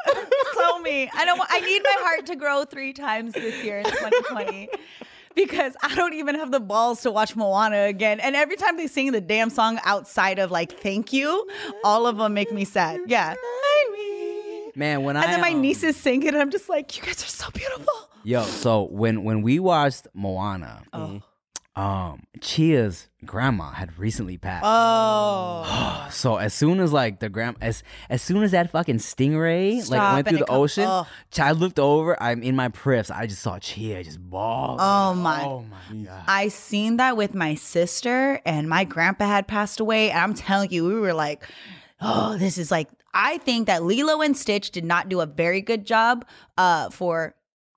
so 0.54 0.78
me. 0.80 1.08
I 1.14 1.24
don't. 1.26 1.40
I 1.50 1.60
need 1.60 1.82
my 1.84 1.96
heart 2.00 2.26
to 2.26 2.36
grow 2.36 2.64
three 2.64 2.94
times 2.94 3.34
this 3.34 3.62
year 3.62 3.78
in 3.78 3.84
2020. 3.84 4.68
Because 5.34 5.74
I 5.82 5.94
don't 5.94 6.12
even 6.12 6.34
have 6.34 6.50
the 6.50 6.60
balls 6.60 7.00
to 7.04 7.10
watch 7.10 7.34
Moana 7.34 7.84
again. 7.84 8.20
And 8.20 8.36
every 8.36 8.56
time 8.56 8.76
they 8.76 8.86
sing 8.86 9.12
the 9.12 9.20
damn 9.22 9.48
song 9.48 9.78
outside 9.82 10.38
of 10.38 10.50
like 10.50 10.78
thank 10.80 11.10
you, 11.10 11.48
all 11.84 12.06
of 12.06 12.18
them 12.18 12.34
make 12.34 12.52
me 12.52 12.66
sad. 12.66 13.00
Yeah. 13.06 13.34
Man, 14.74 15.04
when 15.04 15.16
I 15.16 15.22
And 15.24 15.32
then 15.32 15.40
my 15.40 15.52
um, 15.52 15.62
nieces 15.62 15.96
sing 15.96 16.22
it, 16.24 16.34
and 16.34 16.36
I'm 16.42 16.50
just 16.50 16.68
like, 16.68 16.94
you 16.98 17.02
guys 17.02 17.22
are 17.22 17.26
so 17.28 17.48
beautiful. 17.50 18.10
Yo, 18.24 18.42
so 18.42 18.82
when 18.90 19.24
when 19.24 19.40
we 19.40 19.58
watched 19.58 20.06
Moana, 20.12 20.82
Oh. 20.92 21.22
Um, 21.74 22.24
Chia's 22.40 23.08
grandma 23.24 23.70
had 23.70 23.98
recently 23.98 24.36
passed. 24.38 24.64
Oh. 24.66 25.98
So 26.12 26.36
as 26.36 26.52
soon 26.52 26.78
as 26.78 26.92
like 26.92 27.20
the 27.20 27.30
grand 27.30 27.56
as 27.62 27.82
as 28.10 28.20
soon 28.20 28.42
as 28.42 28.50
that 28.50 28.70
fucking 28.70 28.98
stingray 28.98 29.88
like 29.88 30.12
went 30.12 30.28
through 30.28 30.38
the 30.38 30.44
come- 30.44 30.56
ocean, 30.56 30.84
ugh. 30.84 31.06
I 31.38 31.52
looked 31.52 31.78
over. 31.78 32.22
I'm 32.22 32.42
in 32.42 32.54
my 32.54 32.68
priffs. 32.68 33.10
I 33.10 33.26
just 33.26 33.40
saw 33.40 33.58
Chia 33.58 34.04
just 34.04 34.20
ball. 34.20 34.76
Oh, 34.78 35.14
my. 35.14 35.42
Oh 35.42 35.64
my 35.70 35.96
god. 36.04 36.24
I 36.28 36.48
seen 36.48 36.98
that 36.98 37.16
with 37.16 37.34
my 37.34 37.54
sister, 37.54 38.42
and 38.44 38.68
my 38.68 38.84
grandpa 38.84 39.24
had 39.24 39.48
passed 39.48 39.80
away. 39.80 40.10
And 40.10 40.18
I'm 40.18 40.34
telling 40.34 40.70
you, 40.70 40.86
we 40.86 41.00
were 41.00 41.14
like, 41.14 41.44
oh, 42.02 42.36
this 42.36 42.58
is 42.58 42.70
like, 42.70 42.90
I 43.14 43.38
think 43.38 43.66
that 43.68 43.82
Lilo 43.82 44.20
and 44.20 44.36
Stitch 44.36 44.70
did 44.70 44.84
not 44.84 45.08
do 45.08 45.20
a 45.20 45.26
very 45.26 45.62
good 45.62 45.86
job 45.86 46.26
uh, 46.58 46.90
for 46.90 47.34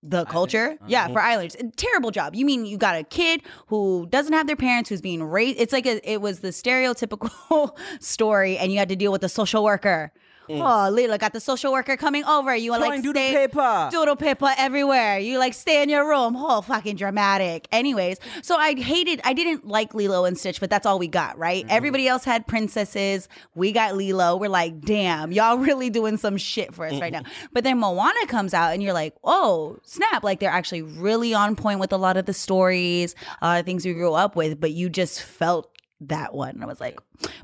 the 0.08 0.26
culture. 0.26 0.78
Yeah, 0.88 1.08
for 1.08 1.15
mm-hmm. 1.15 1.28
Islanders. 1.28 1.56
Terrible 1.76 2.12
job. 2.12 2.36
You 2.36 2.46
mean 2.46 2.65
you 2.65 2.78
got 2.78 2.96
a 2.96 3.04
kid 3.04 3.41
who 3.68 4.08
doesn't 4.10 4.34
have 4.34 4.48
their 4.48 4.56
parents, 4.56 4.89
who's 4.89 5.02
being 5.02 5.24
raised. 5.24 5.60
It's 5.60 5.74
like 5.74 5.86
a, 5.86 6.00
it 6.10 6.22
was 6.22 6.39
the 6.39 6.50
stereotypical 6.50 7.78
story, 8.00 8.58
and 8.58 8.72
you 8.72 8.78
had 8.78 8.89
to 8.89 8.96
deal 8.96 9.12
with 9.12 9.22
the 9.22 9.30
social 9.30 9.63
worker. 9.63 10.12
Oh, 10.49 10.89
Lilo 10.91 11.17
got 11.17 11.34
the 11.34 11.39
social 11.39 11.71
worker 11.71 11.97
coming 11.97 12.23
over. 12.25 12.55
You 12.55 12.71
were 12.71 12.79
like, 12.79 13.01
doodle 13.01 13.21
stay- 13.21 13.34
paper. 13.47 13.89
doodle 13.91 14.15
paper 14.15 14.53
everywhere. 14.58 15.17
You 15.19 15.39
like 15.39 15.53
stay 15.53 15.81
in 15.84 15.89
your 15.89 16.08
room. 16.08 16.36
Oh, 16.38 16.62
fucking 16.62 16.95
dramatic. 16.95 17.67
Anyways, 17.71 18.19
so 18.41 18.55
I 18.55 18.75
hated, 18.79 19.21
I 19.23 19.34
didn't 19.34 19.67
like 19.67 19.93
Lilo 19.93 20.25
and 20.25 20.38
Stitch, 20.38 20.60
but 20.60 20.69
that's 20.69 20.86
all 20.86 20.99
we 20.99 21.08
got, 21.08 21.38
right? 21.38 21.65
Everybody 21.69 22.08
else 22.08 22.23
had 22.23 22.47
princesses. 22.47 23.27
We 23.55 23.71
got 23.71 23.95
Lilo. 23.95 24.38
We're 24.38 24.49
like, 24.49 24.81
damn, 24.81 25.31
y'all 25.31 25.58
really 25.65 25.89
doing 25.89 26.17
some 26.17 26.38
shit 26.38 26.73
for 26.73 26.86
us 26.86 26.99
right 27.01 27.12
now. 27.12 27.23
But 27.51 27.63
then 27.63 27.79
Moana 27.79 28.25
comes 28.27 28.53
out 28.53 28.73
and 28.73 28.84
you're 28.84 28.93
like, 28.93 29.15
oh, 29.23 29.77
snap. 29.84 30.23
Like 30.23 30.39
they're 30.39 30.49
actually 30.49 30.81
really 30.81 31.34
on 31.34 31.55
point 31.55 31.79
with 31.79 31.91
a 31.93 31.97
lot 31.97 32.17
of 32.17 32.25
the 32.25 32.34
stories, 32.34 33.15
uh, 33.41 33.63
things 33.63 33.86
we 33.86 33.93
grew 33.93 34.13
up 34.13 34.36
with, 34.36 34.60
but 34.60 34.71
you 34.71 34.89
just 34.89 35.21
felt 35.21 35.71
that 36.01 36.34
one. 36.34 36.51
And 36.51 36.63
I 36.63 36.67
was 36.67 36.79
like, 36.79 36.99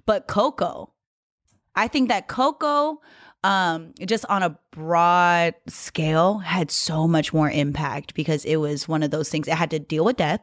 but 0.05 0.27
Coco, 0.27 0.91
I 1.75 1.87
think 1.87 2.09
that 2.09 2.27
Coco, 2.27 3.01
um, 3.43 3.93
just 4.05 4.25
on 4.25 4.43
a 4.43 4.57
broad 4.71 5.55
scale, 5.67 6.39
had 6.39 6.69
so 6.71 7.07
much 7.07 7.33
more 7.33 7.49
impact 7.49 8.13
because 8.13 8.45
it 8.45 8.57
was 8.57 8.87
one 8.87 9.03
of 9.03 9.11
those 9.11 9.29
things. 9.29 9.47
It 9.47 9.55
had 9.55 9.71
to 9.71 9.79
deal 9.79 10.05
with 10.05 10.17
death 10.17 10.41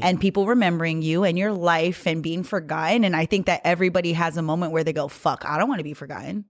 and 0.00 0.20
people 0.20 0.46
remembering 0.46 1.02
you 1.02 1.24
and 1.24 1.38
your 1.38 1.52
life 1.52 2.06
and 2.06 2.22
being 2.22 2.42
forgotten. 2.42 3.04
And 3.04 3.14
I 3.14 3.26
think 3.26 3.46
that 3.46 3.60
everybody 3.64 4.12
has 4.14 4.36
a 4.36 4.42
moment 4.42 4.72
where 4.72 4.84
they 4.84 4.92
go, 4.92 5.08
"Fuck, 5.08 5.44
I 5.44 5.58
don't 5.58 5.68
want 5.68 5.80
to 5.80 5.84
be 5.84 5.94
forgotten." 5.94 6.44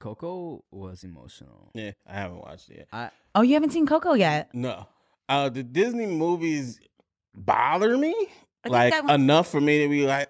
Coco 0.00 0.64
was 0.70 1.04
emotional. 1.04 1.70
Yeah, 1.74 1.92
I 2.06 2.14
haven't 2.14 2.38
watched 2.38 2.70
it 2.70 2.78
yet. 2.78 2.88
I 2.92 3.10
Oh, 3.34 3.42
you 3.42 3.54
haven't 3.54 3.70
seen 3.70 3.86
Coco 3.86 4.14
yet? 4.14 4.50
No. 4.52 4.86
Uh, 5.28 5.48
the 5.48 5.62
Disney 5.62 6.06
movies 6.06 6.80
bother 7.34 7.96
me 7.96 8.14
like 8.66 8.92
enough 9.08 9.48
for 9.48 9.60
me 9.60 9.78
to 9.82 9.88
be 9.88 10.04
like, 10.06 10.28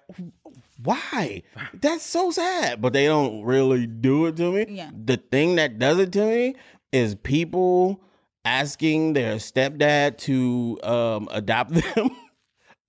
why? 0.81 1.43
That's 1.73 2.05
so 2.05 2.31
sad. 2.31 2.81
But 2.81 2.93
they 2.93 3.05
don't 3.05 3.43
really 3.43 3.87
do 3.87 4.25
it 4.27 4.35
to 4.37 4.51
me. 4.51 4.65
Yeah. 4.69 4.89
The 5.05 5.17
thing 5.17 5.55
that 5.55 5.79
does 5.79 5.99
it 5.99 6.11
to 6.13 6.25
me 6.25 6.55
is 6.91 7.15
people 7.15 8.01
asking 8.45 9.13
their 9.13 9.35
stepdad 9.35 10.17
to 10.19 10.79
um, 10.83 11.27
adopt 11.31 11.71
them 11.95 12.09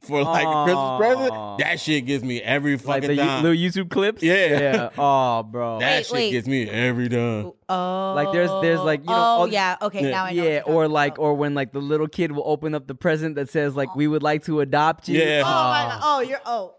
for 0.01 0.23
like 0.23 0.47
a 0.47 0.65
Christmas 0.65 0.99
present. 0.99 1.59
That 1.61 1.81
shit 1.81 2.05
gets 2.07 2.23
me 2.25 2.43
every 2.43 2.77
like 2.77 3.03
the 3.07 3.17
time. 3.17 3.43
little 3.43 3.57
YouTube 3.57 3.89
clips. 3.91 4.23
Yeah. 4.23 4.35
Yeah. 4.61 4.89
Oh, 4.99 5.43
bro. 5.45 5.79
that 5.81 5.97
Wait, 5.99 6.07
shit 6.07 6.13
wait. 6.15 6.31
gets 6.33 6.47
me 6.49 6.69
every 6.69 7.09
time. 7.09 7.53
Oh, 7.69 8.13
Like, 8.15 8.33
there's- 8.33 8.51
there's, 8.61 8.81
like, 8.81 9.01
you 9.01 9.07
know, 9.07 9.13
oh 9.13 9.17
all- 9.17 9.49
yeah, 9.49 9.77
okay, 9.81 10.03
Yeah. 10.05 10.11
now 10.11 10.25
I 10.25 10.33
know. 10.33 10.43
yeah, 10.45 10.61
or 10.67 10.89
like, 10.89 11.15
about. 11.15 11.23
or 11.23 11.35
when 11.35 11.55
like 11.55 11.73
the 11.73 11.79
little 11.81 12.09
kid 12.09 12.33
will 12.33 12.43
open 12.45 12.75
up 12.75 12.87
the 12.87 12.95
present 12.95 13.37
that 13.37 13.49
says 13.49 13.75
like, 13.77 13.95
"We 13.97 14.07
would 14.07 14.23
like 14.23 14.45
to 14.45 14.61
adopt 14.61 15.09
you." 15.09 15.19
Yeah. 15.19 15.43
Oh 15.45 15.49
my 15.49 15.85
god! 15.89 16.01
Oh, 16.03 16.21
you're 16.21 16.41
oh. 16.45 16.75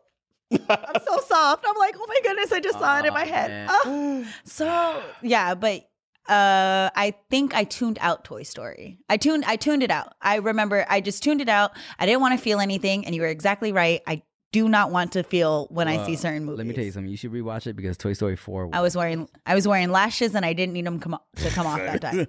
I'm 0.70 1.02
so 1.06 1.20
soft. 1.22 1.66
I'm 1.68 1.78
like, 1.78 1.96
oh 2.00 2.06
my 2.08 2.20
goodness, 2.24 2.52
I 2.52 2.60
just 2.60 2.80
saw 2.80 3.00
it 3.00 3.06
in 3.06 3.14
my 3.14 3.24
Oh, 3.24 3.26
head. 3.26 3.50
man. 3.50 3.68
Ah. 3.70 4.32
So 4.46 5.02
yeah, 5.22 5.56
but 5.56 5.82
uh 6.28 6.90
I 6.96 7.14
think 7.30 7.54
I 7.54 7.66
tuned 7.66 7.98
out 8.02 8.24
Toy 8.26 8.44
Story. 8.44 8.98
I 9.10 9.18
tuned 9.18 9.46
I 9.46 9.56
tuned 9.58 9.84
it 9.84 9.92
out. 9.92 10.14
I 10.22 10.38
remember 10.38 10.86
I 10.90 11.02
just 11.02 11.22
tuned 11.24 11.42
it 11.42 11.50
out. 11.50 11.72
I 12.00 12.06
didn't 12.06 12.22
want 12.22 12.38
to 12.38 12.44
feel 12.44 12.60
anything, 12.60 13.06
and 13.06 13.14
you 13.14 13.22
were 13.22 13.28
exactly 13.28 13.72
right. 13.72 14.02
I 14.08 14.24
do 14.52 14.70
not 14.70 14.90
want 14.90 15.12
to 15.12 15.22
feel 15.24 15.68
when 15.70 15.88
I 15.90 16.06
see 16.06 16.16
certain 16.16 16.46
movies. 16.46 16.60
Let 16.60 16.68
me 16.68 16.74
tell 16.74 16.84
you 16.86 16.92
something. 16.92 17.12
You 17.12 17.18
should 17.18 17.34
rewatch 17.34 17.68
it 17.68 17.76
because 17.76 17.98
Toy 17.98 18.14
Story 18.14 18.38
Four. 18.38 18.70
I 18.74 18.82
was 18.82 18.96
wearing 18.96 19.28
I 19.46 19.54
was 19.54 19.68
wearing 19.68 19.92
lashes 19.92 20.34
and 20.34 20.46
I 20.46 20.54
didn't 20.54 20.74
need 20.74 20.86
them 20.86 21.00
come 21.00 21.18
to 21.36 21.50
come 21.50 21.68
off 21.68 21.80
that 21.80 22.02
time. 22.02 22.28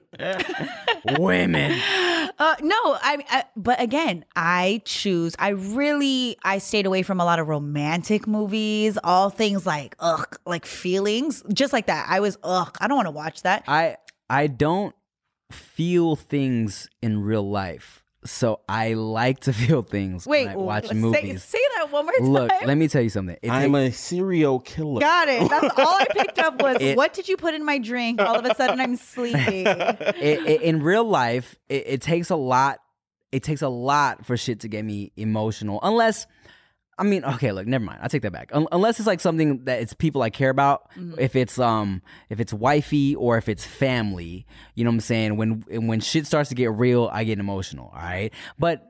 women. 1.19 1.81
Uh, 2.39 2.55
no, 2.61 2.77
I, 2.77 3.25
I. 3.31 3.45
But 3.57 3.81
again, 3.81 4.25
I 4.35 4.83
choose. 4.85 5.35
I 5.39 5.51
really. 5.51 6.37
I 6.45 6.59
stayed 6.59 6.87
away 6.87 7.03
from 7.03 7.21
a 7.21 7.25
lot 7.25 7.39
of 7.39 7.49
romantic 7.49 8.27
movies. 8.27 8.99
All 9.03 9.31
things 9.31 9.65
like 9.65 9.97
ugh, 10.01 10.37
like 10.45 10.67
feelings, 10.67 11.43
just 11.53 11.73
like 11.73 11.87
that. 11.87 12.07
I 12.09 12.21
was 12.21 12.37
ugh. 12.43 12.77
I 12.81 12.89
don't 12.89 12.97
want 12.97 13.07
to 13.07 13.13
watch 13.13 13.43
that. 13.43 13.65
I 13.67 13.97
I 14.29 14.49
don't 14.49 14.95
feel 15.51 16.17
things 16.17 16.89
in 17.03 17.23
real 17.23 17.49
life, 17.49 18.03
so 18.31 18.61
I 18.69 18.95
like 18.95 19.41
to 19.41 19.53
feel 19.55 19.83
things 19.83 20.27
Wait, 20.27 20.47
when 20.47 20.55
I 20.55 20.57
watch 20.57 20.89
say, 20.89 20.95
movies. 20.95 21.43
say 21.45 21.59
that 21.77 21.91
one 21.93 22.05
more 22.07 22.15
time. 22.15 22.29
Look, 22.29 22.53
let 22.65 22.77
me 22.77 22.89
tell 22.89 23.03
you 23.03 23.09
something. 23.11 23.37
It 23.43 23.51
I'm 23.51 23.73
takes- 23.73 23.97
a 23.97 23.99
serial 23.99 24.61
killer. 24.61 25.01
Got 25.01 25.29
it. 25.29 25.49
That's 25.49 25.75
all 25.79 25.97
I 26.01 26.07
picked 26.11 26.39
up 26.39 26.61
was 26.63 26.77
It- 26.81 26.97
what 26.97 27.13
did 27.15 27.29
you 27.29 27.37
put 27.37 27.55
in 27.55 27.65
my 27.65 27.79
drink? 27.79 28.21
All 28.21 28.37
of 28.39 28.45
a 28.45 28.55
sudden, 28.55 28.81
I'm 28.81 28.97
sleepy. 28.97 29.39
it, 29.67 30.47
it- 30.47 30.63
in 30.63 30.83
real 30.83 31.05
life, 31.05 31.57
it, 31.69 31.85
it 31.87 32.01
takes 32.03 32.31
a 32.31 32.37
lot. 32.37 32.79
It 33.33 33.43
takes 33.43 33.63
a 33.63 33.69
lot 33.69 34.25
for 34.25 34.37
shit 34.37 34.61
to 34.61 34.69
get 34.69 34.85
me 34.85 35.13
emotional. 35.17 35.81
Unless, 35.83 36.27
I 36.99 37.05
mean, 37.05 37.25
okay, 37.25 37.53
look, 37.53 37.67
never 37.67 37.85
mind. 37.85 37.99
I 38.03 38.09
take 38.09 38.23
that 38.23 38.33
back. 38.33 38.51
Un- 38.55 38.69
unless 38.73 38.99
it's 38.99 39.07
like 39.07 39.21
something 39.21 39.65
that 39.65 39.81
it's 39.83 39.93
people 39.93 40.23
I 40.23 40.31
care 40.31 40.49
about. 40.51 40.89
If 41.19 41.37
it's 41.37 41.59
um, 41.59 42.01
if 42.31 42.41
it's 42.41 42.53
wifey 42.55 43.15
or 43.15 43.37
if 43.37 43.49
it's 43.49 43.65
family, 43.67 44.47
you 44.75 44.85
know 44.85 44.91
what 44.91 44.95
I'm 44.95 45.01
saying. 45.01 45.37
When 45.37 45.63
when 45.69 46.01
shit 46.01 46.27
starts 46.27 46.49
to 46.49 46.55
get 46.55 46.73
real, 46.73 47.11
I 47.13 47.25
get 47.25 47.39
emotional. 47.39 47.91
All 47.95 48.01
right, 48.01 48.33
but 48.59 48.89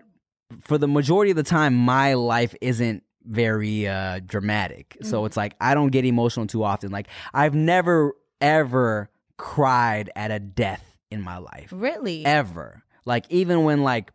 for 0.62 0.79
the 0.79 0.87
majority 0.87 1.33
of 1.33 1.37
the 1.37 1.42
time, 1.42 1.75
my 1.75 2.14
life 2.14 2.55
isn't 2.61 3.03
very 3.25 3.88
uh 3.88 4.21
dramatic. 4.25 4.97
So 5.03 5.25
it's 5.25 5.37
like 5.37 5.57
I 5.61 5.75
don't 5.75 5.88
get 5.90 6.05
emotional 6.05 6.47
too 6.47 6.62
often. 6.62 6.92
Like 6.92 7.09
I've 7.35 7.57
never 7.57 8.14
ever 8.40 9.11
cried 9.37 10.11
at 10.14 10.31
a 10.31 10.38
death 10.38 10.97
in 11.11 11.23
my 11.23 11.38
life. 11.38 11.71
really? 11.73 12.25
Ever. 12.25 12.85
Like 13.05 13.25
even 13.31 13.64
when 13.64 13.83
like 13.83 14.12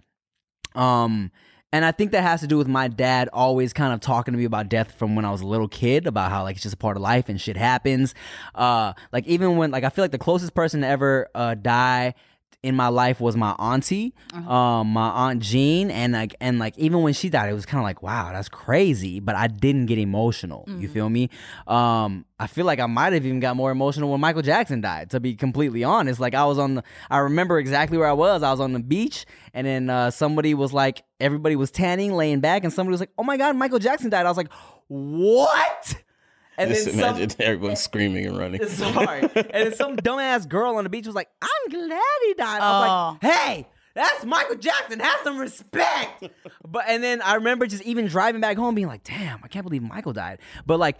um 0.75 1.31
and 1.73 1.85
I 1.85 1.91
think 1.91 2.11
that 2.11 2.23
has 2.23 2.41
to 2.41 2.47
do 2.47 2.57
with 2.57 2.67
my 2.67 2.87
dad 2.87 3.29
always 3.31 3.71
kind 3.73 3.93
of 3.93 4.01
talking 4.01 4.33
to 4.33 4.37
me 4.37 4.43
about 4.45 4.67
death 4.69 4.93
from 4.93 5.15
when 5.15 5.25
I 5.25 5.31
was 5.31 5.41
a 5.41 5.47
little 5.47 5.67
kid, 5.67 6.05
about 6.07 6.31
how 6.31 6.43
like 6.43 6.55
it's 6.55 6.63
just 6.63 6.75
a 6.75 6.77
part 6.77 6.97
of 6.97 7.03
life 7.03 7.29
and 7.29 7.39
shit 7.39 7.57
happens. 7.57 8.13
Uh 8.53 8.93
like 9.11 9.25
even 9.27 9.57
when 9.57 9.71
like 9.71 9.83
I 9.83 9.89
feel 9.89 10.03
like 10.03 10.11
the 10.11 10.17
closest 10.17 10.53
person 10.53 10.81
to 10.81 10.87
ever 10.87 11.29
uh 11.33 11.55
die 11.55 12.13
in 12.63 12.75
my 12.75 12.89
life 12.89 13.19
was 13.19 13.35
my 13.35 13.51
auntie, 13.53 14.13
um, 14.47 14.89
my 14.93 15.09
aunt 15.09 15.41
Jean, 15.41 15.89
and 15.89 16.13
like 16.13 16.35
and 16.39 16.59
like 16.59 16.77
even 16.77 17.01
when 17.01 17.13
she 17.13 17.27
died, 17.29 17.49
it 17.49 17.53
was 17.53 17.65
kind 17.65 17.79
of 17.79 17.83
like 17.85 18.03
wow, 18.03 18.31
that's 18.31 18.49
crazy. 18.49 19.19
But 19.19 19.35
I 19.35 19.47
didn't 19.47 19.87
get 19.87 19.97
emotional. 19.97 20.65
You 20.67 20.87
feel 20.87 21.09
me? 21.09 21.29
Um, 21.65 22.25
I 22.39 22.45
feel 22.47 22.65
like 22.65 22.79
I 22.79 22.85
might 22.85 23.13
have 23.13 23.25
even 23.25 23.39
got 23.39 23.55
more 23.55 23.71
emotional 23.71 24.11
when 24.11 24.19
Michael 24.21 24.43
Jackson 24.43 24.79
died. 24.79 25.09
To 25.09 25.19
be 25.19 25.33
completely 25.35 25.83
honest, 25.83 26.19
like 26.19 26.35
I 26.35 26.45
was 26.45 26.59
on 26.59 26.75
the, 26.75 26.83
I 27.09 27.17
remember 27.19 27.57
exactly 27.57 27.97
where 27.97 28.07
I 28.07 28.13
was. 28.13 28.43
I 28.43 28.51
was 28.51 28.59
on 28.59 28.73
the 28.73 28.79
beach, 28.79 29.25
and 29.55 29.65
then 29.65 29.89
uh, 29.89 30.11
somebody 30.11 30.53
was 30.53 30.71
like, 30.71 31.03
everybody 31.19 31.55
was 31.55 31.71
tanning, 31.71 32.13
laying 32.13 32.41
back, 32.41 32.63
and 32.63 32.71
somebody 32.71 32.91
was 32.91 32.99
like, 32.99 33.11
"Oh 33.17 33.23
my 33.23 33.37
God, 33.37 33.55
Michael 33.55 33.79
Jackson 33.79 34.11
died." 34.11 34.25
I 34.27 34.29
was 34.29 34.37
like, 34.37 34.51
"What?" 34.87 35.95
And 36.61 36.69
Just 36.71 36.85
then 36.85 36.93
some- 36.95 37.15
imagine 37.17 37.31
everyone 37.41 37.75
screaming 37.75 38.25
and 38.27 38.37
running. 38.37 38.65
Sorry. 38.67 39.21
and 39.21 39.31
then 39.51 39.73
some 39.75 39.95
dumbass 39.97 40.47
girl 40.47 40.75
on 40.75 40.83
the 40.83 40.89
beach 40.89 41.05
was 41.05 41.15
like, 41.15 41.29
I'm 41.41 41.69
glad 41.69 42.01
he 42.25 42.33
died. 42.35 42.61
I 42.61 42.79
was 42.79 43.17
like, 43.23 43.31
hey, 43.33 43.67
that's 43.93 44.25
Michael 44.25 44.55
Jackson. 44.55 44.99
Have 44.99 45.19
some 45.23 45.37
respect. 45.37 46.29
but 46.67 46.85
and 46.87 47.03
then 47.03 47.21
I 47.21 47.35
remember 47.35 47.67
just 47.67 47.83
even 47.83 48.07
driving 48.07 48.41
back 48.41 48.57
home 48.57 48.75
being 48.75 48.87
like, 48.87 49.03
damn, 49.03 49.39
I 49.43 49.47
can't 49.47 49.65
believe 49.65 49.83
Michael 49.83 50.13
died. 50.13 50.39
But 50.65 50.79
like 50.79 50.97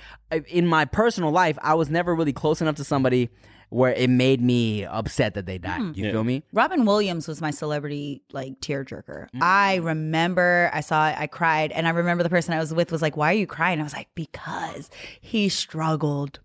in 0.48 0.68
my 0.68 0.86
personal 0.86 1.32
life, 1.32 1.58
I 1.62 1.74
was 1.76 1.90
never 1.90 2.16
really 2.16 2.34
close 2.34 2.62
enough 2.62 2.76
to 2.76 2.84
somebody 2.84 3.30
where 3.72 3.94
it 3.94 4.10
made 4.10 4.42
me 4.42 4.84
upset 4.84 5.34
that 5.34 5.46
they 5.46 5.58
died. 5.58 5.80
Mm. 5.80 5.96
You 5.96 6.12
feel 6.12 6.26
me? 6.26 6.44
Robin 6.52 6.84
Williams 6.84 7.26
was 7.26 7.40
my 7.40 7.52
celebrity 7.52 8.22
like 8.34 8.60
tearjerker. 8.60 9.30
Mm. 9.32 9.42
I 9.42 9.76
remember 9.76 10.70
I 10.74 10.82
saw 10.82 11.10
it, 11.10 11.16
I 11.18 11.28
cried, 11.28 11.72
and 11.72 11.88
I 11.88 11.92
remember 11.92 12.22
the 12.22 12.30
person 12.30 12.54
I 12.54 12.60
was 12.60 12.74
with 12.74 12.92
was 12.92 13.02
like, 13.02 13.16
"Why 13.16 13.32
are 13.32 13.38
you 13.38 13.48
crying?" 13.48 13.80
I 13.80 13.84
was 13.84 13.94
like, 13.94 14.10
"Because 14.14 14.90
he 15.22 15.48
struggled. 15.48 16.42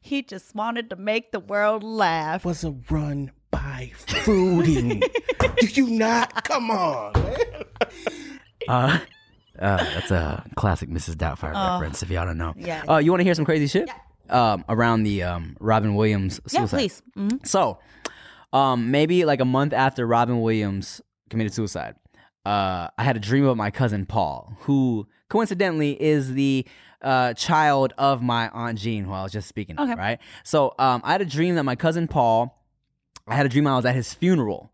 He 0.00 0.22
just 0.22 0.56
wanted 0.56 0.90
to 0.90 0.96
make 0.96 1.30
the 1.30 1.38
world 1.38 1.84
laugh." 1.84 2.44
was 2.44 2.64
a 2.64 2.74
run 2.90 3.30
by 3.62 3.92
fooding. 4.06 5.02
Do 5.60 5.66
you 5.66 5.90
not? 5.90 6.44
Come 6.44 6.70
on. 6.70 7.12
man. 7.14 7.42
Uh, 8.68 8.98
uh, 9.58 9.76
that's 9.94 10.10
a 10.10 10.44
classic 10.56 10.88
Mrs. 10.90 11.14
Doubtfire 11.14 11.52
reference 11.54 12.02
if 12.02 12.10
y'all 12.10 12.26
don't 12.26 12.38
know. 12.38 12.54
Yeah. 12.56 12.84
Uh, 12.88 12.98
you 12.98 13.10
want 13.10 13.20
to 13.20 13.24
hear 13.24 13.34
some 13.34 13.44
crazy 13.44 13.66
shit? 13.66 13.86
yeah. 13.88 13.94
Um, 14.28 14.64
around 14.68 15.04
the 15.04 15.22
um, 15.22 15.56
Robin 15.60 15.94
Williams 15.94 16.40
suicide. 16.48 16.62
Yeah, 16.76 16.78
please. 16.80 17.02
Mhm. 17.16 17.46
So, 17.46 17.78
um, 18.52 18.90
maybe 18.90 19.24
like 19.24 19.40
a 19.40 19.44
month 19.44 19.72
after 19.72 20.04
Robin 20.06 20.40
Williams 20.42 21.00
committed 21.30 21.54
suicide, 21.54 21.94
uh, 22.44 22.88
I 22.98 23.04
had 23.04 23.16
a 23.16 23.20
dream 23.20 23.44
about 23.44 23.56
my 23.56 23.70
cousin 23.70 24.04
Paul, 24.04 24.56
who 24.62 25.06
coincidentally 25.28 25.92
is 26.02 26.32
the 26.34 26.66
uh, 27.02 27.34
child 27.34 27.92
of 27.98 28.20
my 28.20 28.48
aunt 28.48 28.78
Jean, 28.80 29.04
who 29.04 29.12
I 29.12 29.22
was 29.22 29.30
just 29.32 29.46
speaking 29.48 29.78
of, 29.78 29.88
Okay. 29.88 29.98
right? 29.98 30.18
So, 30.42 30.74
um, 30.78 31.02
I 31.04 31.12
had 31.12 31.20
a 31.20 31.24
dream 31.26 31.54
that 31.54 31.62
my 31.62 31.76
cousin 31.76 32.08
Paul, 32.08 32.52
I 33.26 33.34
had 33.34 33.46
a 33.46 33.48
dream 33.48 33.66
I 33.66 33.76
was 33.76 33.84
at 33.84 33.94
his 33.94 34.14
funeral, 34.14 34.72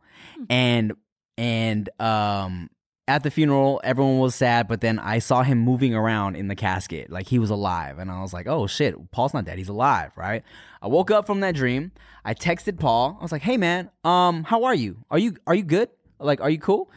and 0.51 0.93
and 1.39 1.89
um, 2.01 2.69
at 3.09 3.23
the 3.23 3.31
funeral, 3.31 3.81
everyone 3.83 4.19
was 4.19 4.35
sad, 4.35 4.69
but 4.69 4.81
then 4.81 4.99
I 4.99 5.19
saw 5.19 5.43
him 5.43 5.59
moving 5.59 5.95
around 5.95 6.37
in 6.37 6.49
the 6.49 6.55
casket, 6.55 7.11
like 7.11 7.27
he 7.27 7.39
was 7.39 7.51
alive, 7.51 7.99
and 7.99 8.11
I 8.11 8.21
was 8.21 8.33
like, 8.33 8.47
"Oh 8.47 8.67
shit, 8.67 9.11
Paul's 9.11 9.35
not 9.35 9.45
dead; 9.45 9.59
he's 9.59 9.69
alive." 9.69 10.13
Right? 10.17 10.45
I 10.81 10.89
woke 10.89 11.11
up 11.11 11.27
from 11.27 11.41
that 11.41 11.55
dream. 11.55 11.93
I 12.25 12.35
texted 12.35 12.79
Paul. 12.79 13.17
I 13.19 13.23
was 13.23 13.33
like, 13.33 13.43
"Hey 13.43 13.57
man, 13.57 13.91
um, 14.05 14.45
how 14.45 14.65
are 14.65 14.75
you? 14.75 15.05
Are 15.11 15.19
you 15.19 15.37
are 15.47 15.55
you 15.55 15.65
good? 15.65 15.89
Like, 16.19 16.41
are 16.41 16.51
you 16.51 16.59
cool?" 16.59 16.91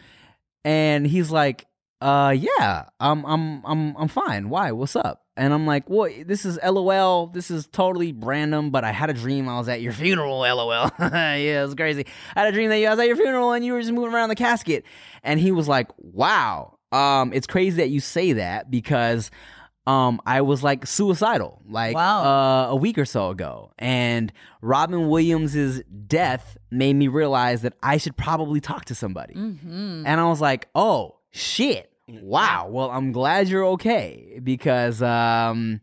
And 0.64 1.08
he's 1.08 1.32
like, 1.32 1.66
"Uh, 2.02 2.36
yeah, 2.38 2.86
I'm 3.00 3.26
I'm 3.26 3.66
I'm 3.66 3.98
I'm 3.98 4.08
fine. 4.08 4.50
Why? 4.50 4.72
What's 4.72 4.96
up?" 4.96 5.25
And 5.38 5.54
I'm 5.54 5.66
like, 5.68 5.90
"Well, 5.90 6.10
this 6.26 6.46
is 6.46 6.58
LOL. 6.64 7.28
This 7.28 7.52
is 7.52 7.68
totally 7.68 8.14
random, 8.14 8.72
but 8.72 8.84
I 8.86 8.92
had 8.92 9.10
a 9.10 9.14
dream 9.14 9.50
I 9.50 9.58
was 9.58 9.68
at 9.68 9.82
your 9.82 9.92
funeral. 9.92 10.40
LOL. 10.40 10.92
yeah, 11.00 11.36
it 11.36 11.66
was 11.66 11.76
crazy. 11.76 12.06
I 12.36 12.42
had 12.42 12.50
a 12.50 12.52
dream 12.54 12.70
that 12.70 12.80
you 12.80 12.88
I 12.88 12.92
was 12.92 13.00
at 13.00 13.08
your 13.08 13.18
funeral 13.18 13.52
and 13.52 13.66
you 13.66 13.74
were 13.74 13.82
just 13.82 13.92
moving 13.94 14.14
around 14.14 14.30
the 14.30 14.36
casket." 14.36 14.86
And 15.24 15.40
he 15.40 15.52
was 15.52 15.68
like, 15.68 15.90
"Wow, 15.98 16.78
um, 16.92 17.34
it's 17.34 17.48
crazy 17.48 17.78
that 17.78 17.90
you 17.90 18.00
say 18.00 18.34
that 18.34 18.70
because." 18.72 19.30
Um, 19.88 20.20
I 20.26 20.42
was 20.42 20.64
like 20.64 20.88
suicidal, 20.88 21.62
like 21.70 21.94
Wow. 21.96 22.24
uh, 22.24 22.68
a 22.72 22.76
week 22.76 22.98
or 22.98 23.06
so 23.06 23.30
ago, 23.30 23.72
and 23.78 24.34
Robin 24.64 25.10
Williams's 25.10 25.84
death 26.08 26.58
made 26.72 26.96
me 26.96 27.08
realize 27.08 27.62
that 27.62 27.74
I 27.84 27.98
should 27.98 28.18
probably 28.18 28.60
talk 28.60 28.86
to 28.86 28.96
somebody. 28.96 29.36
Mm-hmm. 29.36 30.08
And 30.08 30.20
I 30.20 30.26
was 30.26 30.42
like, 30.42 30.70
oh 30.74 31.18
shit. 31.30 31.92
Wow. 32.08 32.68
Well, 32.70 32.92
I'm 32.92 33.12
glad 33.12 33.48
you're 33.48 33.66
okay 33.66 34.40
because 34.44 35.02
um 35.02 35.82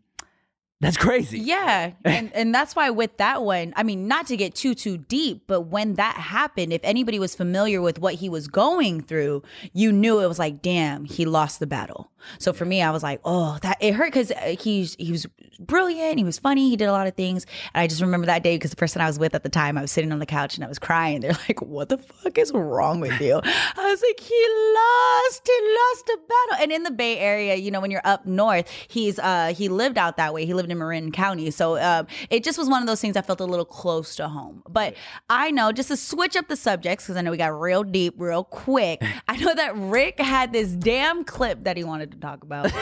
that's 0.83 0.97
crazy. 0.97 1.39
Yeah, 1.39 1.91
and 2.03 2.31
and 2.33 2.53
that's 2.53 2.75
why 2.75 2.89
with 2.89 3.17
that 3.17 3.43
one, 3.43 3.73
I 3.77 3.83
mean, 3.83 4.07
not 4.07 4.27
to 4.27 4.37
get 4.37 4.53
too 4.53 4.75
too 4.75 4.97
deep, 4.97 5.43
but 5.47 5.61
when 5.61 5.95
that 5.95 6.15
happened, 6.15 6.73
if 6.73 6.81
anybody 6.83 7.19
was 7.19 7.35
familiar 7.35 7.81
with 7.81 7.99
what 7.99 8.15
he 8.15 8.27
was 8.27 8.47
going 8.47 9.01
through, 9.01 9.43
you 9.71 9.93
knew 9.93 10.19
it 10.19 10.27
was 10.27 10.39
like, 10.39 10.61
damn, 10.61 11.05
he 11.05 11.25
lost 11.25 11.59
the 11.61 11.67
battle. 11.67 12.11
So 12.39 12.53
for 12.53 12.65
me, 12.65 12.81
I 12.81 12.91
was 12.91 13.03
like, 13.03 13.19
oh, 13.23 13.57
that 13.61 13.77
it 13.81 13.93
hurt 13.93 14.13
because 14.13 14.31
he's 14.61 14.95
he 14.99 15.11
was 15.11 15.25
brilliant, 15.59 16.17
he 16.17 16.23
was 16.23 16.39
funny, 16.39 16.69
he 16.69 16.75
did 16.75 16.85
a 16.85 16.91
lot 16.91 17.07
of 17.07 17.15
things, 17.15 17.45
and 17.73 17.81
I 17.81 17.87
just 17.87 18.01
remember 18.01 18.25
that 18.27 18.43
day 18.43 18.55
because 18.55 18.71
the 18.71 18.77
person 18.77 19.01
I 19.01 19.07
was 19.07 19.19
with 19.19 19.35
at 19.35 19.43
the 19.43 19.49
time, 19.49 19.77
I 19.77 19.81
was 19.81 19.91
sitting 19.91 20.11
on 20.11 20.19
the 20.19 20.25
couch 20.25 20.55
and 20.55 20.63
I 20.63 20.67
was 20.67 20.79
crying. 20.79 21.21
They're 21.21 21.37
like, 21.47 21.61
what 21.61 21.89
the 21.89 21.97
fuck 21.97 22.37
is 22.37 22.51
wrong 22.51 22.99
with 22.99 23.19
you? 23.21 23.39
I 23.43 23.89
was 23.89 24.03
like, 24.07 24.19
he 24.19 24.47
lost, 24.75 25.41
he 25.45 25.77
lost 25.77 26.09
a 26.09 26.17
battle, 26.27 26.63
and 26.63 26.71
in 26.71 26.83
the 26.83 26.91
Bay 26.91 27.19
Area, 27.19 27.55
you 27.55 27.71
know, 27.71 27.79
when 27.79 27.91
you're 27.91 28.01
up 28.03 28.25
north, 28.25 28.69
he's 28.87 29.19
uh 29.19 29.53
he 29.55 29.69
lived 29.69 29.97
out 29.97 30.17
that 30.17 30.33
way. 30.33 30.45
He 30.45 30.53
lived 30.53 30.71
in 30.71 30.77
Marin 30.77 31.11
County, 31.11 31.51
so 31.51 31.77
um, 31.79 32.07
it 32.29 32.43
just 32.43 32.57
was 32.57 32.69
one 32.69 32.81
of 32.81 32.87
those 32.87 33.01
things 33.01 33.17
I 33.17 33.21
felt 33.21 33.39
a 33.39 33.45
little 33.45 33.65
close 33.65 34.15
to 34.17 34.27
home. 34.27 34.63
But 34.67 34.95
I 35.29 35.51
know 35.51 35.71
just 35.71 35.89
to 35.89 35.97
switch 35.97 36.35
up 36.35 36.47
the 36.47 36.55
subjects 36.55 37.05
because 37.05 37.17
I 37.17 37.21
know 37.21 37.31
we 37.31 37.37
got 37.37 37.59
real 37.59 37.83
deep, 37.83 38.15
real 38.17 38.43
quick. 38.43 39.03
I 39.27 39.37
know 39.37 39.53
that 39.53 39.75
Rick 39.75 40.19
had 40.19 40.53
this 40.53 40.71
damn 40.71 41.23
clip 41.23 41.63
that 41.63 41.77
he 41.77 41.83
wanted 41.83 42.12
to 42.13 42.19
talk 42.19 42.43
about. 42.43 42.71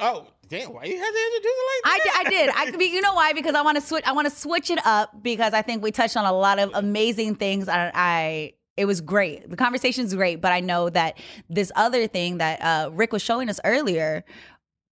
Oh, 0.00 0.26
damn. 0.48 0.72
Why 0.72 0.84
you 0.84 0.98
had 0.98 1.10
to 1.10 1.26
introduce 1.26 1.52
it 1.52 1.84
like 1.84 1.94
I, 1.94 1.98
that? 2.04 2.04
di- 2.04 2.26
I 2.26 2.30
did. 2.30 2.74
I 2.74 2.76
be- 2.76 2.86
you 2.86 3.00
know 3.00 3.14
why? 3.14 3.32
Because 3.32 3.54
I 3.54 3.62
want 3.62 3.76
to 3.76 3.80
switch. 3.80 4.04
I 4.04 4.12
want 4.12 4.28
to 4.28 4.34
switch 4.34 4.70
it 4.70 4.84
up 4.84 5.22
because 5.22 5.54
I 5.54 5.62
think 5.62 5.82
we 5.82 5.92
touched 5.92 6.16
on 6.16 6.24
a 6.26 6.32
lot 6.32 6.58
of 6.58 6.72
amazing 6.74 7.36
things. 7.36 7.68
I, 7.68 7.92
I 7.94 8.52
it 8.76 8.86
was 8.86 9.00
great. 9.00 9.48
The 9.48 9.56
conversation's 9.56 10.12
great, 10.14 10.40
but 10.40 10.50
I 10.52 10.60
know 10.60 10.90
that 10.90 11.18
this 11.48 11.70
other 11.76 12.06
thing 12.08 12.38
that 12.38 12.60
uh, 12.60 12.90
Rick 12.92 13.12
was 13.12 13.22
showing 13.22 13.48
us 13.48 13.60
earlier, 13.64 14.24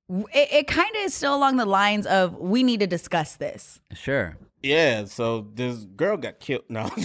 it, 0.08 0.52
it 0.52 0.66
kind 0.68 0.94
of 0.94 1.02
is 1.02 1.14
still 1.14 1.34
along 1.34 1.56
the 1.56 1.66
lines 1.66 2.06
of 2.06 2.36
we 2.38 2.62
need 2.62 2.78
to 2.80 2.86
discuss 2.86 3.36
this. 3.36 3.80
Sure. 3.92 4.36
Yeah, 4.62 5.06
so 5.06 5.48
this 5.54 5.78
girl 5.96 6.16
got 6.16 6.38
killed. 6.40 6.64
No. 6.68 6.88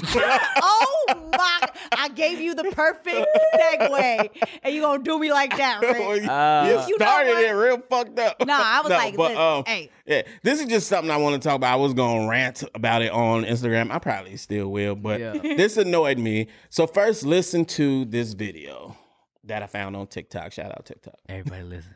Oh 1.10 1.30
my! 1.38 1.70
I 1.94 2.10
gave 2.10 2.42
you 2.42 2.54
the 2.54 2.66
perfect 2.66 3.26
segue, 3.56 4.30
and 4.64 4.76
you 4.76 4.82
gonna 4.82 5.02
do 5.02 5.18
me 5.18 5.32
like 5.32 5.56
that, 5.56 5.80
Well, 5.82 6.12
Rick? 6.12 6.24
you, 6.24 6.30
Uh, 6.30 6.66
you 6.84 6.90
You 6.90 6.96
started 6.96 7.38
it 7.38 7.52
real 7.52 7.82
fucked 7.90 8.20
up. 8.20 8.46
Nah, 8.46 8.60
I 8.60 8.82
was 8.82 8.90
No, 8.90 8.98
like, 8.98 9.16
but, 9.16 9.36
um, 9.38 9.64
hey. 9.66 9.90
yeah, 10.06 10.24
this 10.44 10.60
is 10.60 10.66
just 10.68 10.88
something 10.88 11.10
I 11.10 11.16
want 11.18 11.42
to 11.42 11.48
talk 11.48 11.56
about. 11.56 11.72
I 11.72 11.76
was 11.78 11.94
gonna 11.94 12.28
rant 12.28 12.64
about 12.76 13.02
it 13.04 13.12
on 13.12 13.44
Instagram. 13.46 13.90
I 13.92 14.00
probably 14.00 14.36
still 14.36 14.70
will, 14.70 14.96
but 14.96 15.20
Yeah. 15.22 15.32
this 15.42 15.78
annoyed 15.78 16.20
me. 16.20 16.48
So 16.70 16.88
first, 16.88 17.26
listen 17.26 17.64
to 17.66 18.04
this 18.06 18.34
video 18.34 18.98
that 19.46 19.64
I 19.64 19.68
found 19.68 19.96
on 19.96 20.08
TikTok. 20.08 20.52
Shout 20.52 20.72
out 20.72 20.86
TikTok. 20.86 21.16
Everybody 21.30 21.64
listen. 21.64 21.96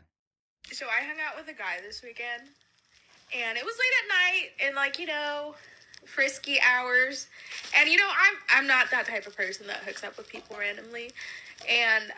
So 0.72 0.86
I 0.86 1.04
hung 1.04 1.16
out 1.26 1.36
with 1.36 1.54
a 1.54 1.58
guy 1.58 1.80
this 1.86 2.02
weekend, 2.02 2.48
and 3.34 3.58
it 3.58 3.64
was 3.64 3.74
late 3.78 3.94
at 4.02 4.08
night, 4.08 4.66
and 4.66 4.76
like 4.76 4.98
you 4.98 5.06
know, 5.06 5.54
frisky 6.04 6.58
hours. 6.60 7.26
And 7.76 7.88
you 7.88 7.96
know, 7.96 8.08
I'm 8.08 8.34
I'm 8.50 8.66
not 8.66 8.90
that 8.90 9.06
type 9.06 9.26
of 9.26 9.36
person 9.36 9.66
that 9.66 9.78
hooks 9.78 10.04
up 10.04 10.16
with 10.16 10.28
people 10.28 10.56
randomly. 10.58 11.10
And 11.68 12.12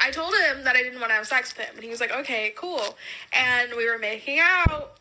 I 0.00 0.10
told 0.10 0.34
him 0.34 0.64
that 0.64 0.76
I 0.76 0.82
didn't 0.82 1.00
want 1.00 1.10
to 1.10 1.14
have 1.14 1.26
sex 1.26 1.56
with 1.56 1.66
him, 1.66 1.76
and 1.76 1.84
he 1.84 1.90
was 1.90 2.00
like, 2.00 2.12
"Okay, 2.12 2.52
cool." 2.56 2.96
And 3.32 3.72
we 3.76 3.88
were 3.88 3.98
making 3.98 4.38
out, 4.40 4.98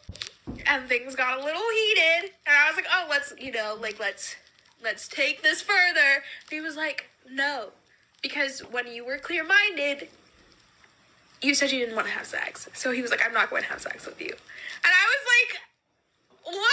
and 0.66 0.88
things 0.88 1.16
got 1.16 1.40
a 1.40 1.44
little 1.44 1.62
heated, 1.62 2.32
and 2.46 2.56
I 2.58 2.70
was 2.70 2.76
like, 2.76 2.88
"Oh, 2.90 3.08
let's 3.10 3.34
you 3.40 3.52
know, 3.52 3.78
like 3.80 4.00
let's 4.00 4.36
let's 4.84 5.08
take 5.08 5.42
this 5.42 5.62
further." 5.62 6.24
And 6.42 6.50
he 6.52 6.62
was 6.62 6.76
like, 6.76 7.10
"No." 7.30 7.70
Because 8.22 8.62
when 8.62 8.88
you 8.88 9.04
were 9.06 9.18
clear 9.18 9.44
minded, 9.44 10.08
you 11.44 11.54
said 11.54 11.72
you 11.72 11.80
didn't 11.80 11.96
want 11.96 12.08
to 12.08 12.14
have 12.14 12.26
sex. 12.26 12.68
So 12.74 12.92
he 12.92 13.02
was 13.02 13.12
like, 13.12 13.22
I'm 13.26 13.34
not 13.34 13.50
going 13.50 13.64
to 13.64 13.70
have 13.70 13.82
sex 13.82 14.06
with 14.06 14.20
you. 14.22 14.30
And 14.30 14.38
I 14.86 15.14
was 15.14 16.56
like, 16.56 16.64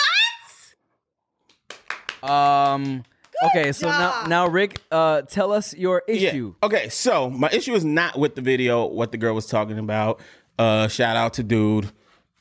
what? 2.23 2.31
Um 2.31 3.05
Okay, 3.43 3.73
so 3.73 3.89
now 3.89 4.25
now 4.27 4.47
Rick, 4.47 4.81
uh 4.91 5.23
tell 5.23 5.51
us 5.53 5.75
your 5.75 6.03
issue. 6.07 6.55
Yeah. 6.61 6.67
Okay, 6.67 6.89
so 6.91 7.31
my 7.31 7.49
issue 7.51 7.73
is 7.75 7.85
not 7.87 8.19
with 8.19 8.35
the 8.35 8.43
video, 8.43 8.85
what 8.87 9.13
the 9.13 9.19
girl 9.19 9.35
was 9.35 9.47
talking 9.47 9.79
about. 9.79 10.21
Uh, 10.59 10.89
shout 10.89 11.17
out 11.17 11.33
to 11.35 11.43
dude 11.43 11.91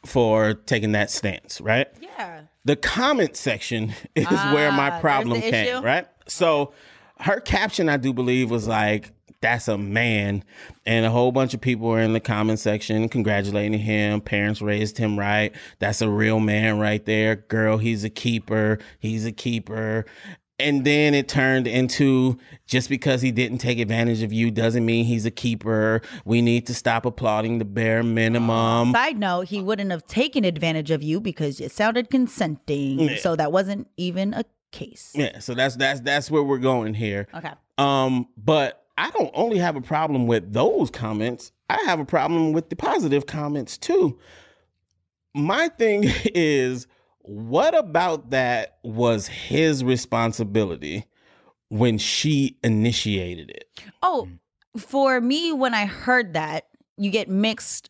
for 0.06 0.56
taking 0.56 0.92
that 0.92 1.10
stance, 1.10 1.62
right? 1.62 1.88
Yeah. 2.02 2.42
The 2.66 2.76
comment 2.76 3.38
section 3.38 3.94
is 4.14 4.28
where 4.28 4.74
my 4.74 4.90
Ah, 4.92 5.00
problem 5.00 5.40
came, 5.40 5.54
issue? 5.54 5.80
right? 5.80 6.06
So 6.28 6.74
her 7.22 7.40
caption, 7.40 7.88
I 7.88 7.96
do 7.96 8.12
believe, 8.12 8.52
was 8.52 8.68
like, 8.68 9.12
that's 9.42 9.68
a 9.68 9.78
man. 9.78 10.44
And 10.86 11.06
a 11.06 11.10
whole 11.10 11.32
bunch 11.32 11.54
of 11.54 11.62
people 11.62 11.88
were 11.88 12.02
in 12.02 12.14
the 12.14 12.20
comment 12.20 12.60
section 12.60 13.08
congratulating 13.10 13.80
him. 13.80 14.22
Parents 14.22 14.62
raised 14.62 14.98
him 14.98 15.18
right. 15.18 15.54
That's 15.80 16.02
a 16.02 16.10
real 16.10 16.40
man 16.40 16.80
right 16.80 17.04
there. 17.06 17.36
Girl, 17.38 17.78
he's 17.78 18.04
a 18.04 18.10
keeper. 18.10 18.80
He's 19.00 19.26
a 19.26 19.32
keeper. 19.32 20.06
and 20.62 20.84
then 20.84 21.14
it 21.14 21.30
turned 21.30 21.68
into 21.68 22.38
just 22.68 22.90
because 22.90 23.22
he 23.22 23.32
didn't 23.32 23.60
take 23.60 23.80
advantage 23.80 24.22
of 24.24 24.34
you 24.34 24.52
doesn't 24.52 24.86
mean 24.86 25.06
he's 25.06 25.26
a 25.26 25.32
keeper. 25.32 26.02
We 26.26 26.42
need 26.42 26.68
to 26.68 26.74
stop 26.74 27.06
applauding 27.06 27.60
the 27.60 27.66
bare 27.66 28.04
minimum. 28.04 28.92
Side 28.92 29.18
note, 29.18 29.48
he 29.48 29.62
wouldn't 29.62 29.90
have 29.92 30.06
taken 30.06 30.44
advantage 30.44 30.92
of 30.92 31.02
you 31.02 31.22
because 31.22 31.62
you 31.62 31.70
sounded 31.70 32.10
consenting. 32.10 33.16
So 33.18 33.38
that 33.38 33.54
wasn't 33.54 33.88
even 33.96 34.34
a 34.34 34.44
case. 34.72 35.14
Yeah, 35.16 35.40
so 35.40 35.54
that's 35.54 35.78
that's 35.78 36.02
that's 36.02 36.30
where 36.30 36.44
we're 36.44 36.58
going 36.58 36.94
here. 36.94 37.28
Okay. 37.34 37.54
Um, 37.78 38.28
but 38.36 38.79
I 39.00 39.12
don't 39.12 39.32
only 39.34 39.58
have 39.60 39.78
a 39.78 39.82
problem 39.82 40.28
with 40.28 40.52
those 40.52 40.90
comments. 40.90 41.54
I 41.70 41.82
have 41.86 42.02
a 42.02 42.06
problem 42.06 42.52
with 42.52 42.70
the 42.70 42.76
positive 42.76 43.26
comments 43.26 43.78
too. 43.78 44.20
My 45.34 45.70
thing 45.70 46.04
is, 46.36 46.86
what 47.20 47.78
about 47.78 48.32
that 48.32 48.78
was 48.84 49.28
his 49.28 49.86
responsibility 49.86 51.06
when 51.70 51.98
she 51.98 52.58
initiated 52.62 53.52
it? 53.52 53.70
Oh, 54.04 54.28
for 54.76 55.22
me, 55.22 55.54
when 55.54 55.74
I 55.74 55.86
heard 55.86 56.34
that, 56.34 56.68
you 56.98 57.10
get 57.10 57.30
mixed 57.30 57.90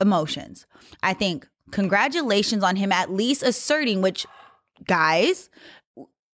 emotions. 0.00 0.66
I 1.02 1.14
think 1.14 1.48
congratulations 1.72 2.62
on 2.62 2.76
him 2.76 2.92
at 2.92 3.10
least 3.10 3.42
asserting, 3.42 4.02
which, 4.02 4.24
guys, 4.86 5.50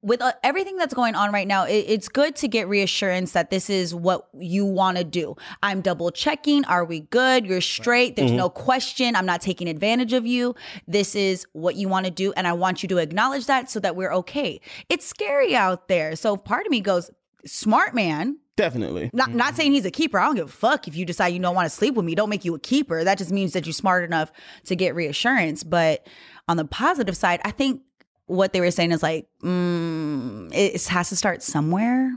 with 0.04 0.20
uh, 0.20 0.32
everything 0.42 0.76
that's 0.76 0.92
going 0.92 1.14
on 1.14 1.32
right 1.32 1.48
now, 1.48 1.64
it, 1.64 1.86
it's 1.88 2.08
good 2.08 2.36
to 2.36 2.48
get 2.48 2.68
reassurance 2.68 3.32
that 3.32 3.50
this 3.50 3.70
is 3.70 3.94
what 3.94 4.28
you 4.38 4.66
want 4.66 4.98
to 4.98 5.04
do. 5.04 5.34
I'm 5.62 5.80
double 5.80 6.10
checking. 6.10 6.64
Are 6.66 6.84
we 6.84 7.00
good? 7.00 7.46
You're 7.46 7.62
straight. 7.62 8.14
There's 8.14 8.30
no 8.30 8.50
question. 8.50 9.16
I'm 9.16 9.26
not 9.26 9.40
taking 9.40 9.66
advantage 9.66 10.12
of 10.12 10.26
you. 10.26 10.54
This 10.86 11.14
is 11.14 11.46
what 11.52 11.76
you 11.76 11.88
want 11.88 12.04
to 12.04 12.10
do. 12.10 12.32
And 12.34 12.46
I 12.46 12.52
want 12.52 12.82
you 12.82 12.88
to 12.90 12.98
acknowledge 12.98 13.46
that 13.46 13.70
so 13.70 13.80
that 13.80 13.96
we're 13.96 14.12
okay. 14.12 14.60
It's 14.90 15.06
scary 15.06 15.56
out 15.56 15.88
there. 15.88 16.16
So 16.16 16.36
part 16.36 16.66
of 16.66 16.70
me 16.70 16.80
goes, 16.80 17.10
smart 17.46 17.94
man. 17.94 18.38
Definitely. 18.56 19.10
Not, 19.12 19.32
not 19.32 19.56
saying 19.56 19.72
he's 19.72 19.86
a 19.86 19.90
keeper. 19.90 20.18
I 20.18 20.26
don't 20.26 20.36
give 20.36 20.48
a 20.48 20.52
fuck 20.52 20.86
if 20.86 20.94
you 20.94 21.04
decide 21.04 21.28
you 21.28 21.40
don't 21.40 21.56
want 21.56 21.66
to 21.66 21.74
sleep 21.74 21.94
with 21.94 22.04
me. 22.04 22.14
Don't 22.14 22.28
make 22.28 22.44
you 22.44 22.54
a 22.54 22.60
keeper. 22.60 23.02
That 23.02 23.18
just 23.18 23.32
means 23.32 23.54
that 23.54 23.66
you're 23.66 23.72
smart 23.72 24.04
enough 24.04 24.30
to 24.66 24.76
get 24.76 24.94
reassurance. 24.94 25.64
But 25.64 26.06
on 26.46 26.56
the 26.56 26.64
positive 26.64 27.16
side, 27.16 27.40
I 27.44 27.50
think 27.50 27.80
what 28.26 28.52
they 28.52 28.60
were 28.60 28.70
saying 28.70 28.92
is 28.92 29.02
like, 29.02 29.26
mm, 29.42 30.50
it 30.54 30.84
has 30.86 31.08
to 31.10 31.16
start 31.16 31.42
somewhere. 31.42 32.12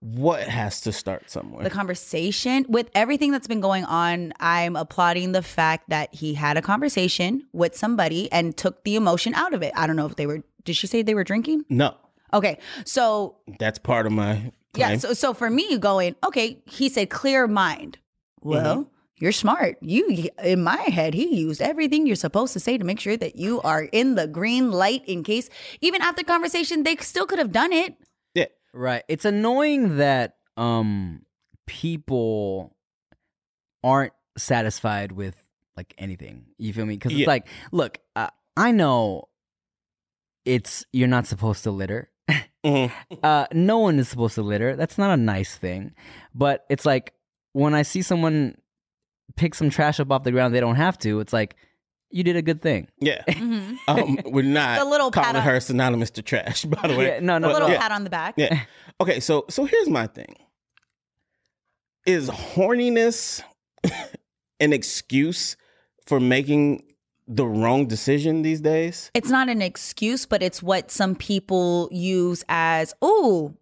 What 0.00 0.42
has 0.48 0.80
to 0.80 0.92
start 0.92 1.30
somewhere? 1.30 1.62
The 1.62 1.70
conversation 1.70 2.66
with 2.68 2.90
everything 2.92 3.30
that's 3.30 3.46
been 3.46 3.60
going 3.60 3.84
on, 3.84 4.32
I'm 4.40 4.74
applauding 4.74 5.30
the 5.30 5.42
fact 5.42 5.90
that 5.90 6.12
he 6.12 6.34
had 6.34 6.56
a 6.56 6.62
conversation 6.62 7.46
with 7.52 7.76
somebody 7.76 8.30
and 8.32 8.56
took 8.56 8.82
the 8.82 8.96
emotion 8.96 9.32
out 9.34 9.54
of 9.54 9.62
it. 9.62 9.72
I 9.76 9.86
don't 9.86 9.94
know 9.94 10.06
if 10.06 10.16
they 10.16 10.26
were, 10.26 10.42
did 10.64 10.74
she 10.74 10.88
say 10.88 11.02
they 11.02 11.14
were 11.14 11.22
drinking? 11.24 11.64
no, 11.68 11.94
Okay. 12.32 12.58
So 12.84 13.36
that's 13.58 13.78
part 13.78 14.06
of 14.06 14.12
my 14.12 14.52
Yeah. 14.76 14.96
So, 14.96 15.12
so 15.12 15.34
for 15.34 15.50
me, 15.50 15.76
going 15.78 16.16
okay, 16.26 16.62
he 16.66 16.88
said 16.88 17.10
clear 17.10 17.46
mind. 17.46 17.98
Well, 18.40 18.90
you're 19.22 19.30
smart. 19.32 19.76
You, 19.80 20.28
in 20.42 20.64
my 20.64 20.76
head, 20.90 21.14
he 21.14 21.36
used 21.40 21.62
everything 21.62 22.06
you're 22.08 22.16
supposed 22.16 22.52
to 22.54 22.60
say 22.60 22.76
to 22.76 22.84
make 22.84 22.98
sure 22.98 23.16
that 23.16 23.36
you 23.36 23.60
are 23.62 23.84
in 23.84 24.16
the 24.16 24.26
green 24.26 24.72
light. 24.72 25.02
In 25.06 25.22
case, 25.22 25.48
even 25.80 26.02
after 26.02 26.24
conversation, 26.24 26.82
they 26.82 26.96
still 26.96 27.26
could 27.26 27.38
have 27.38 27.52
done 27.52 27.72
it. 27.72 27.94
yeah. 28.34 28.46
Right. 28.74 29.04
It's 29.08 29.24
annoying 29.24 29.96
that 29.98 30.36
um 30.56 31.22
people 31.66 32.74
aren't 33.84 34.12
satisfied 34.36 35.12
with 35.12 35.36
like 35.76 35.94
anything. 35.98 36.46
You 36.58 36.72
feel 36.72 36.84
me? 36.86 36.94
Because 36.96 37.12
Yeah. 37.12 37.20
it's 37.20 37.28
like, 37.28 37.46
look, 37.70 37.98
uh, 38.16 38.28
I 38.56 38.72
know 38.72 39.28
it's 40.44 40.84
you're 40.92 41.08
not 41.08 41.26
supposed 41.26 41.62
to 41.64 41.70
litter. 41.70 42.10
Mhm. 42.64 42.92
uh, 43.24 43.46
no 43.52 43.78
one 43.78 43.98
is 43.98 44.08
supposed 44.08 44.36
to 44.36 44.42
litter. 44.42 44.76
That's 44.76 44.96
not 44.96 45.10
a 45.12 45.16
nice 45.16 45.56
thing. 45.56 45.94
But 46.34 46.64
it's 46.70 46.86
like 46.86 47.12
when 47.52 47.74
I 47.74 47.82
see 47.82 48.02
someone 48.02 48.56
pick 49.36 49.54
some 49.54 49.70
trash 49.70 49.98
up 50.00 50.10
off 50.10 50.22
the 50.24 50.32
ground, 50.32 50.54
they 50.54 50.60
don't 50.60 50.76
have 50.76 50.98
to. 50.98 51.20
It's 51.20 51.32
like 51.32 51.56
you 52.10 52.22
did 52.22 52.36
a 52.36 52.42
good 52.42 52.60
thing. 52.62 52.88
Yeah. 53.00 53.22
Um, 53.88 54.16
we're 54.26 54.44
not 54.44 54.78
The 54.78 54.84
little 54.84 55.10
pat 55.10 55.24
calling 55.24 55.36
on- 55.38 55.42
her 55.42 55.58
synonymous 55.58 56.10
to 56.12 56.22
trash, 56.22 56.64
by 56.66 56.86
the 56.86 56.94
way. 56.96 57.06
Yeah, 57.08 57.20
no, 57.20 57.38
no, 57.38 57.50
A 57.50 57.52
little 57.52 57.68
yeah. 57.70 57.80
pat 57.80 57.90
on 57.90 58.04
the 58.04 58.10
back. 58.10 58.34
Yeah. 58.36 58.60
Okay, 59.00 59.18
so 59.18 59.44
so 59.50 59.64
here's 59.64 59.88
my 59.88 60.06
thing. 60.06 60.36
Is 62.06 62.28
horniness 62.30 63.42
an 64.60 64.72
excuse 64.72 65.56
for 66.06 66.20
making 66.20 66.84
the 67.26 67.46
wrong 67.46 67.86
decision 67.86 68.42
these 68.42 68.60
days? 68.60 69.10
It's 69.14 69.30
not 69.30 69.48
an 69.48 69.62
excuse, 69.62 70.26
but 70.26 70.42
it's 70.42 70.62
what 70.62 70.90
some 70.92 71.14
people 71.16 71.88
use 71.90 72.44
as, 72.48 72.94
oh, 73.02 73.54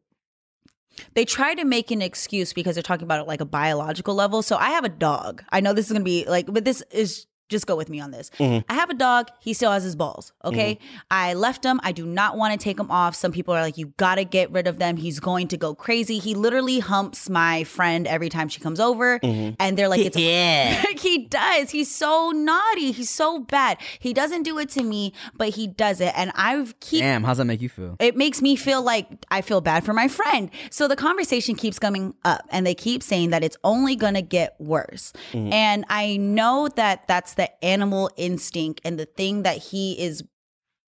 they 1.15 1.25
try 1.25 1.55
to 1.55 1.65
make 1.65 1.91
an 1.91 2.03
excuse 2.03 2.53
because 2.53 2.77
they're 2.77 2.83
talking 2.83 3.05
about 3.05 3.21
it 3.21 3.27
like 3.27 3.41
a 3.41 3.47
biological 3.47 4.15
level. 4.15 4.43
So 4.43 4.57
I 4.57 4.71
have 4.71 4.85
a 4.85 4.89
dog. 4.89 5.43
I 5.51 5.61
know 5.61 5.73
this 5.73 5.87
is 5.87 5.93
going 5.93 6.03
to 6.03 6.05
be 6.05 6.25
like, 6.27 6.47
but 6.47 6.65
this 6.65 6.83
is 6.91 7.27
just 7.51 7.67
go 7.67 7.77
with 7.77 7.91
me 7.91 8.01
on 8.01 8.11
this. 8.13 8.31
Mm-hmm. 8.39 8.71
I 8.71 8.75
have 8.75 8.89
a 8.89 8.95
dog. 8.95 9.29
He 9.41 9.53
still 9.53 9.73
has 9.73 9.83
his 9.83 9.97
balls. 9.97 10.33
Mm-hmm. 10.45 10.55
Okay. 10.55 10.79
I 11.11 11.35
left 11.35 11.65
him. 11.65 11.81
I 11.83 11.93
do 11.93 12.07
not 12.07 12.37
want 12.37 12.59
to 12.59 12.63
take 12.63 12.79
him 12.79 12.91
off. 12.91 13.15
Some 13.15 13.33
people 13.33 13.53
are 13.53 13.61
like, 13.61 13.77
you 13.77 13.87
got 13.97 14.15
to 14.15 14.25
get 14.25 14.51
rid 14.53 14.67
of 14.67 14.79
them. 14.79 14.97
He's 14.97 15.21
going 15.21 15.49
to 15.49 15.57
go 15.57 15.75
crazy. 15.75 16.19
He 16.19 16.35
literally 16.35 16.79
humps 16.79 17.29
my 17.29 17.65
friend 17.65 18.07
every 18.07 18.29
time 18.29 18.49
she 18.49 18.61
comes 18.61 18.81
over. 18.81 19.19
Mm-hmm. 19.19 19.55
And 19.59 19.77
they're 19.77 19.89
like, 19.89 20.01
it's 20.01 20.17
Yeah. 20.17 20.83
he 20.99 21.27
does. 21.27 21.71
He's 21.71 21.93
so 21.95 22.31
naughty. 22.31 22.93
He's 22.93 23.11
so 23.11 23.41
bad. 23.41 23.79
He 23.99 24.13
doesn't 24.15 24.45
do 24.45 24.59
it 24.59 24.71
to 24.71 24.83
me, 24.83 25.13
but 25.37 25.51
he 25.51 25.67
does 25.67 26.01
it. 26.01 26.13
And 26.17 26.33
I've 26.35 26.79
keep 26.81 27.01
Damn, 27.01 27.25
how's 27.25 27.39
that 27.39 27.45
make 27.45 27.61
you 27.61 27.69
feel? 27.69 27.97
it 27.99 28.17
makes 28.17 28.41
me 28.41 28.55
feel 28.57 28.83
like 28.83 29.09
I 29.31 29.41
feel 29.43 29.61
bad 29.61 29.85
for 29.85 29.93
my 29.93 30.09
friend. 30.09 30.51
So 30.71 30.87
the 30.89 30.97
conversation 30.97 31.57
keeps 31.57 31.79
coming 31.79 32.15
up 32.25 32.47
and 32.51 32.67
they 32.67 32.75
keep 32.75 33.03
saying 33.03 33.31
that 33.31 33.43
it's 33.43 33.57
only 33.65 33.97
going 33.97 34.15
to 34.15 34.23
get 34.23 34.55
worse. 34.61 35.13
And 35.33 35.85
I 35.89 36.17
know 36.19 36.69
that 36.77 37.07
that's 37.09 37.35
the 37.41 37.65
animal 37.65 38.11
instinct 38.19 38.83
and 38.85 39.01
the 39.01 39.07
thing 39.07 39.45
that 39.45 39.57
he 39.57 39.99
is 39.99 40.23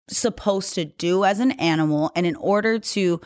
supposed 0.07 0.75
to 0.75 0.85
do 0.85 1.25
as 1.25 1.39
an 1.39 1.53
animal. 1.53 2.11
And 2.15 2.23
in 2.27 2.35
order 2.35 2.77
to 2.77 3.19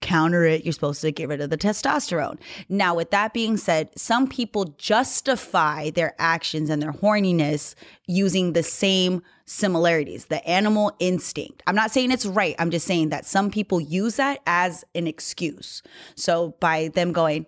counter 0.00 0.44
it, 0.44 0.64
you're 0.64 0.72
supposed 0.72 1.00
to 1.00 1.10
get 1.10 1.28
rid 1.28 1.40
of 1.40 1.50
the 1.50 1.58
testosterone. 1.58 2.38
Now, 2.68 2.94
with 2.94 3.10
that 3.10 3.34
being 3.34 3.56
said, 3.56 3.90
some 3.98 4.28
people 4.28 4.76
justify 4.78 5.90
their 5.90 6.14
actions 6.20 6.70
and 6.70 6.80
their 6.80 6.92
horniness 6.92 7.74
using 8.06 8.52
the 8.52 8.62
same 8.62 9.20
similarities, 9.46 10.26
the 10.26 10.46
animal 10.48 10.94
instinct. 11.00 11.64
I'm 11.66 11.74
not 11.74 11.90
saying 11.90 12.12
it's 12.12 12.24
right. 12.24 12.54
I'm 12.60 12.70
just 12.70 12.86
saying 12.86 13.08
that 13.08 13.26
some 13.26 13.50
people 13.50 13.80
use 13.80 14.14
that 14.14 14.38
as 14.46 14.84
an 14.94 15.08
excuse. 15.08 15.82
So 16.14 16.54
by 16.60 16.86
them 16.86 17.10
going, 17.10 17.46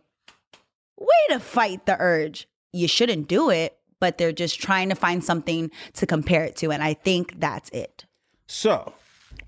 way 0.98 1.06
to 1.28 1.38
fight 1.38 1.86
the 1.86 1.96
urge, 2.00 2.48
you 2.72 2.88
shouldn't 2.88 3.28
do 3.28 3.50
it, 3.50 3.78
but 4.03 4.18
they're 4.18 4.32
just 4.32 4.61
trying 4.61 4.88
to 4.88 4.96
find 4.96 5.22
something 5.22 5.70
to 5.92 6.09
compare 6.09 6.42
it 6.42 6.57
to. 6.57 6.72
And 6.72 6.82
I 6.82 6.92
think 6.92 7.38
that's 7.38 7.70
it. 7.70 8.05
So, 8.48 8.94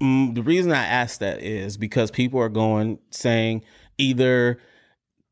mm, 0.01 0.33
the 0.33 0.45
reason 0.45 0.71
I 0.71 0.87
asked 0.87 1.19
that 1.19 1.43
is 1.43 1.77
because 1.77 2.13
people 2.13 2.39
are 2.39 2.49
going 2.49 3.01
saying 3.11 3.65
either 3.99 4.61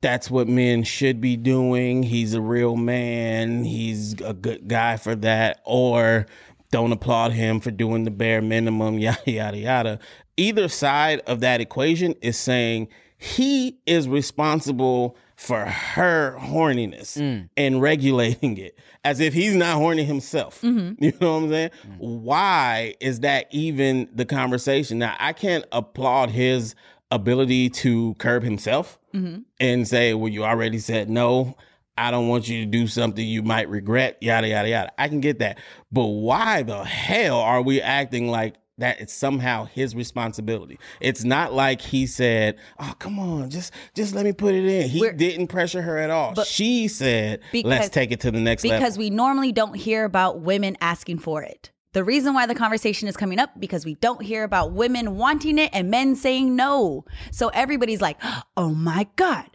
that's 0.01 0.29
what 0.29 0.49
men 0.49 0.83
should 0.83 1.21
be 1.21 1.37
doing, 1.37 2.03
he's 2.03 2.35
a 2.35 2.41
real 2.41 2.75
man, 2.75 3.63
he's 3.63 4.15
a 4.21 4.35
good 4.35 4.67
guy 4.67 4.97
for 4.97 5.15
that, 5.15 5.61
or 5.65 6.27
don't 6.73 6.91
applaud 6.91 7.31
him 7.31 7.61
for 7.61 7.71
doing 7.71 8.03
the 8.03 8.11
bare 8.11 8.43
minimum, 8.43 8.99
yada, 8.99 9.31
yada, 9.31 9.57
yada. 9.57 9.99
Either 10.37 10.67
side 10.67 11.21
of 11.29 11.39
that 11.39 11.61
equation 11.61 12.17
is 12.23 12.37
saying 12.37 12.89
he 13.17 13.79
is 13.87 14.09
responsible 14.09 15.17
for 15.43 15.65
her 15.65 16.37
horniness 16.39 17.21
mm. 17.21 17.49
and 17.57 17.83
regulating 17.83 18.57
it 18.59 18.79
as 19.05 19.19
if 19.19 19.35
he's 19.35 19.57
not 19.57 19.77
horny 19.77 20.05
himself. 20.05 20.61
Mm-hmm. 20.63 20.93
You 21.03 21.13
know 21.21 21.33
what 21.35 21.43
I'm 21.43 21.51
saying? 21.51 21.71
Mm. 21.87 21.99
Why 21.99 22.95
is 23.01 23.21
that 23.21 23.49
even 23.51 24.09
the 24.15 24.25
conversation? 24.25 25.01
Now, 25.01 25.17
I 25.19 25.33
can't 25.33 25.65
applaud 25.73 26.31
his 26.31 26.77
ability 27.11 27.71
to 27.71 28.15
curb 28.15 28.45
himself 28.45 29.01
mm-hmm. 29.13 29.41
and 29.59 29.89
say, 29.89 30.15
well, 30.15 30.29
you 30.29 30.45
already 30.45 30.79
said 30.79 31.11
no. 31.11 31.57
I 31.99 32.11
don't 32.11 32.29
want 32.29 32.49
you 32.49 32.65
to 32.65 32.71
do 32.71 32.87
something 32.87 33.27
you 33.27 33.43
might 33.43 33.69
regret, 33.69 34.19
yada, 34.21 34.49
yada, 34.49 34.69
yada. 34.69 34.93
I 34.97 35.09
can 35.09 35.21
get 35.21 35.41
that. 35.41 35.59
But 35.91 36.07
why 36.07 36.63
the 36.63 36.85
hell 36.85 37.41
are 37.41 37.61
we 37.61 37.83
acting 37.83 38.29
like 38.29 38.55
that 38.83 39.01
it's 39.01 39.13
somehow 39.15 39.65
his 39.65 39.95
responsibility? 39.97 40.79
It's 41.01 41.25
not 41.25 41.53
like 41.55 41.81
he 41.81 42.07
said, 42.07 42.57
oh, 42.79 42.93
come 42.99 43.19
on, 43.19 43.49
just 43.51 43.73
just 43.95 44.15
let 44.15 44.25
me 44.25 44.33
put 44.33 44.55
it 44.55 44.65
in. 44.67 44.89
He 44.89 45.01
We're- 45.01 45.17
didn't 45.17 45.47
pressure 45.49 45.81
her 45.83 45.97
at 45.99 46.11
all. 46.11 46.35
she 46.45 46.89
said, 46.89 47.41
Because- 47.51 47.71
let's 47.71 47.89
take 47.89 48.13
it 48.13 48.21
to 48.21 48.31
the 48.31 48.41
next 48.41 48.65
level. 48.65 48.79
because 48.79 48.99
we 48.99 49.09
normally 49.11 49.53
don't 49.53 49.75
hear 49.75 50.05
about 50.05 50.41
women 50.41 50.77
asking 50.81 51.19
for 51.21 51.43
it. 51.43 51.71
The 51.95 52.05
reason 52.05 52.33
why 52.35 52.47
the 52.47 52.55
conversation 52.55 53.07
is 53.07 53.17
coming 53.17 53.39
up 53.39 53.51
because 53.61 53.85
we 53.85 53.95
don't 53.97 54.23
hear 54.23 54.45
about 54.45 54.73
women 54.73 55.17
wanting 55.17 55.59
it 55.59 55.71
and 55.75 55.91
men 55.91 56.17
saying 56.17 56.57
no. 56.57 57.05
So 57.31 57.49
everybody's 57.49 58.01
like, 58.01 58.17
"Oh 58.57 58.71
my 58.75 59.07
god. 59.17 59.47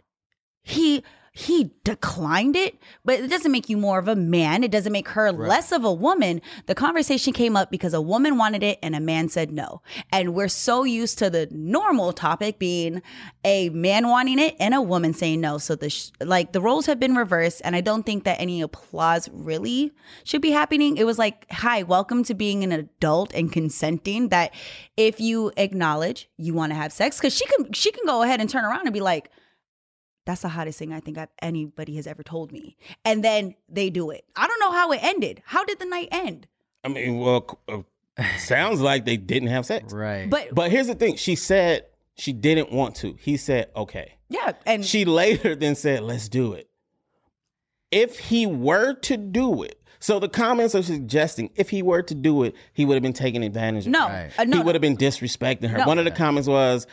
He 0.62 1.02
he 1.38 1.70
declined 1.84 2.56
it, 2.56 2.82
but 3.04 3.20
it 3.20 3.28
doesn't 3.28 3.52
make 3.52 3.68
you 3.68 3.76
more 3.76 4.00
of 4.00 4.08
a 4.08 4.16
man. 4.16 4.64
It 4.64 4.72
doesn't 4.72 4.90
make 4.90 5.06
her 5.10 5.30
less 5.30 5.70
of 5.70 5.84
a 5.84 5.92
woman. 5.92 6.42
The 6.66 6.74
conversation 6.74 7.32
came 7.32 7.56
up 7.56 7.70
because 7.70 7.94
a 7.94 8.00
woman 8.00 8.36
wanted 8.36 8.64
it 8.64 8.80
and 8.82 8.96
a 8.96 9.00
man 9.00 9.28
said 9.28 9.52
no. 9.52 9.80
And 10.10 10.34
we're 10.34 10.48
so 10.48 10.82
used 10.82 11.16
to 11.18 11.30
the 11.30 11.46
normal 11.52 12.12
topic 12.12 12.58
being 12.58 13.02
a 13.44 13.68
man 13.68 14.08
wanting 14.08 14.40
it 14.40 14.56
and 14.58 14.74
a 14.74 14.82
woman 14.82 15.14
saying 15.14 15.40
no. 15.40 15.58
So 15.58 15.76
the 15.76 15.90
sh- 15.90 16.10
like 16.20 16.50
the 16.50 16.60
roles 16.60 16.86
have 16.86 16.98
been 16.98 17.14
reversed 17.14 17.62
and 17.64 17.76
I 17.76 17.82
don't 17.82 18.04
think 18.04 18.24
that 18.24 18.40
any 18.40 18.60
applause 18.60 19.28
really 19.32 19.92
should 20.24 20.42
be 20.42 20.50
happening. 20.50 20.96
It 20.96 21.04
was 21.04 21.20
like, 21.20 21.46
"Hi, 21.52 21.84
welcome 21.84 22.24
to 22.24 22.34
being 22.34 22.64
an 22.64 22.72
adult 22.72 23.32
and 23.32 23.52
consenting 23.52 24.30
that 24.30 24.52
if 24.96 25.20
you 25.20 25.52
acknowledge 25.56 26.28
you 26.36 26.52
want 26.52 26.72
to 26.72 26.76
have 26.76 26.92
sex 26.92 27.20
cuz 27.20 27.32
she 27.32 27.46
can 27.46 27.72
she 27.72 27.92
can 27.92 28.04
go 28.06 28.22
ahead 28.22 28.40
and 28.40 28.50
turn 28.50 28.64
around 28.64 28.86
and 28.86 28.92
be 28.92 29.00
like, 29.00 29.30
that's 30.28 30.42
the 30.42 30.48
hottest 30.50 30.78
thing 30.78 30.92
I 30.92 31.00
think 31.00 31.16
I've, 31.16 31.30
anybody 31.40 31.96
has 31.96 32.06
ever 32.06 32.22
told 32.22 32.52
me. 32.52 32.76
And 33.02 33.24
then 33.24 33.54
they 33.66 33.88
do 33.88 34.10
it. 34.10 34.26
I 34.36 34.46
don't 34.46 34.60
know 34.60 34.72
how 34.72 34.92
it 34.92 35.00
ended. 35.02 35.42
How 35.46 35.64
did 35.64 35.78
the 35.78 35.86
night 35.86 36.08
end? 36.12 36.46
I 36.84 36.88
mean, 36.88 37.18
well, 37.18 37.58
uh, 37.66 38.24
sounds 38.36 38.82
like 38.82 39.06
they 39.06 39.16
didn't 39.16 39.48
have 39.48 39.64
sex. 39.64 39.90
Right. 39.90 40.28
But, 40.28 40.54
But 40.54 40.70
here's 40.70 40.86
the 40.86 40.94
thing: 40.94 41.16
she 41.16 41.34
said 41.34 41.86
she 42.14 42.34
didn't 42.34 42.70
want 42.70 42.96
to. 42.96 43.16
He 43.18 43.38
said, 43.38 43.70
"Okay." 43.74 44.18
yeah, 44.28 44.52
and 44.66 44.84
She 44.84 45.06
later 45.06 45.56
then 45.56 45.74
said, 45.74 46.02
"Let's 46.02 46.28
do 46.28 46.52
it." 46.52 46.68
If 47.90 48.18
he 48.18 48.46
were 48.46 48.92
to 48.92 49.16
do 49.16 49.62
it, 49.62 49.80
so 49.98 50.18
the 50.18 50.28
comments 50.28 50.74
are 50.74 50.82
suggesting 50.82 51.50
if 51.56 51.70
he 51.70 51.82
were 51.82 52.02
to 52.02 52.14
do 52.14 52.42
it, 52.42 52.54
he 52.74 52.84
would 52.84 52.94
have 52.94 53.02
been 53.02 53.14
taking 53.14 53.42
advantage 53.42 53.86
of 53.86 53.92
no, 53.92 54.08
her. 54.08 54.30
uh, 54.38 54.44
no, 54.44 54.58
he 54.58 54.62
would 54.62 54.74
have 54.74 54.82
been 54.82 54.96
disrespecting 54.98 55.70
her. 55.70 55.78
No. 55.78 55.86
One 55.86 55.98
of 55.98 56.04
the 56.04 56.10
comments 56.10 56.48
was, 56.48 56.86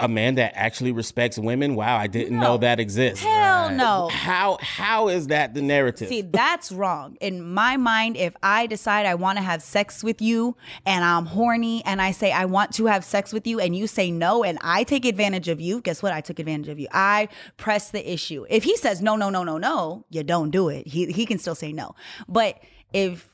"A 0.00 0.08
man 0.08 0.36
that 0.36 0.52
actually 0.54 0.92
respects 0.92 1.38
women." 1.38 1.74
Wow, 1.74 1.96
I 1.96 2.06
didn't 2.06 2.38
know 2.38 2.56
that 2.58 2.80
exists. 2.80 3.24
hell 3.24 3.70
no. 3.70 4.08
How 4.08 4.58
how 4.60 5.08
is 5.08 5.28
that 5.28 5.54
the 5.54 5.62
narrative? 5.62 6.08
See, 6.08 6.22
that's 6.22 6.72
wrong. 6.72 7.16
In 7.20 7.42
my 7.52 7.76
mind, 7.76 8.16
if 8.16 8.34
I 8.42 8.66
decide 8.66 9.06
I 9.06 9.14
want 9.14 9.38
to 9.38 9.42
have 9.42 9.62
sex 9.62 10.02
with 10.02 10.20
you 10.20 10.56
and 10.86 11.04
I'm 11.04 11.26
horny 11.26 11.84
and 11.84 12.00
I 12.02 12.10
say 12.12 12.32
I 12.32 12.44
want 12.44 12.72
to 12.74 12.86
have 12.86 13.04
sex 13.04 13.32
with 13.32 13.46
you 13.46 13.60
and 13.60 13.76
you 13.76 13.86
say 13.86 14.10
no 14.10 14.44
and 14.44 14.58
I 14.62 14.84
take 14.84 15.04
advantage 15.04 15.48
of 15.48 15.60
you, 15.60 15.80
guess 15.80 16.02
what? 16.02 16.12
I 16.12 16.20
took 16.20 16.38
advantage 16.38 16.68
of 16.68 16.78
you. 16.78 16.88
I 16.92 17.28
press 17.56 17.90
the 17.90 18.12
issue. 18.12 18.46
If 18.48 18.64
he 18.64 18.76
says 18.76 19.00
no, 19.00 19.16
no, 19.16 19.30
no, 19.30 19.44
no, 19.44 19.58
no, 19.58 20.04
you 20.10 20.22
don't 20.22 20.50
do 20.50 20.68
it. 20.68 20.86
He 20.86 21.12
he 21.12 21.26
can 21.26 21.38
still 21.38 21.54
say 21.54 21.72
no. 21.72 21.94
But 22.28 22.58
if 22.92 23.29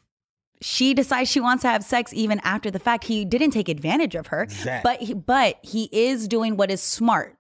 she 0.61 0.95
decides 0.95 1.31
she 1.31 1.41
wants 1.41 1.63
to 1.63 1.69
have 1.69 1.85
sex 1.85 2.13
even 2.15 2.41
after 2.41 2.71
the 2.71 2.79
fact, 2.79 3.05
he 3.05 3.25
didn't 3.25 3.51
take 3.51 3.69
advantage 3.69 4.15
of 4.15 4.29
her. 4.29 4.43
Exactly. 4.43 4.81
But 4.83 5.03
he, 5.03 5.15
but 5.15 5.59
he 5.63 5.89
is 5.93 6.29
doing 6.29 6.57
what 6.57 6.71
is 6.71 6.83
smart. 6.83 7.37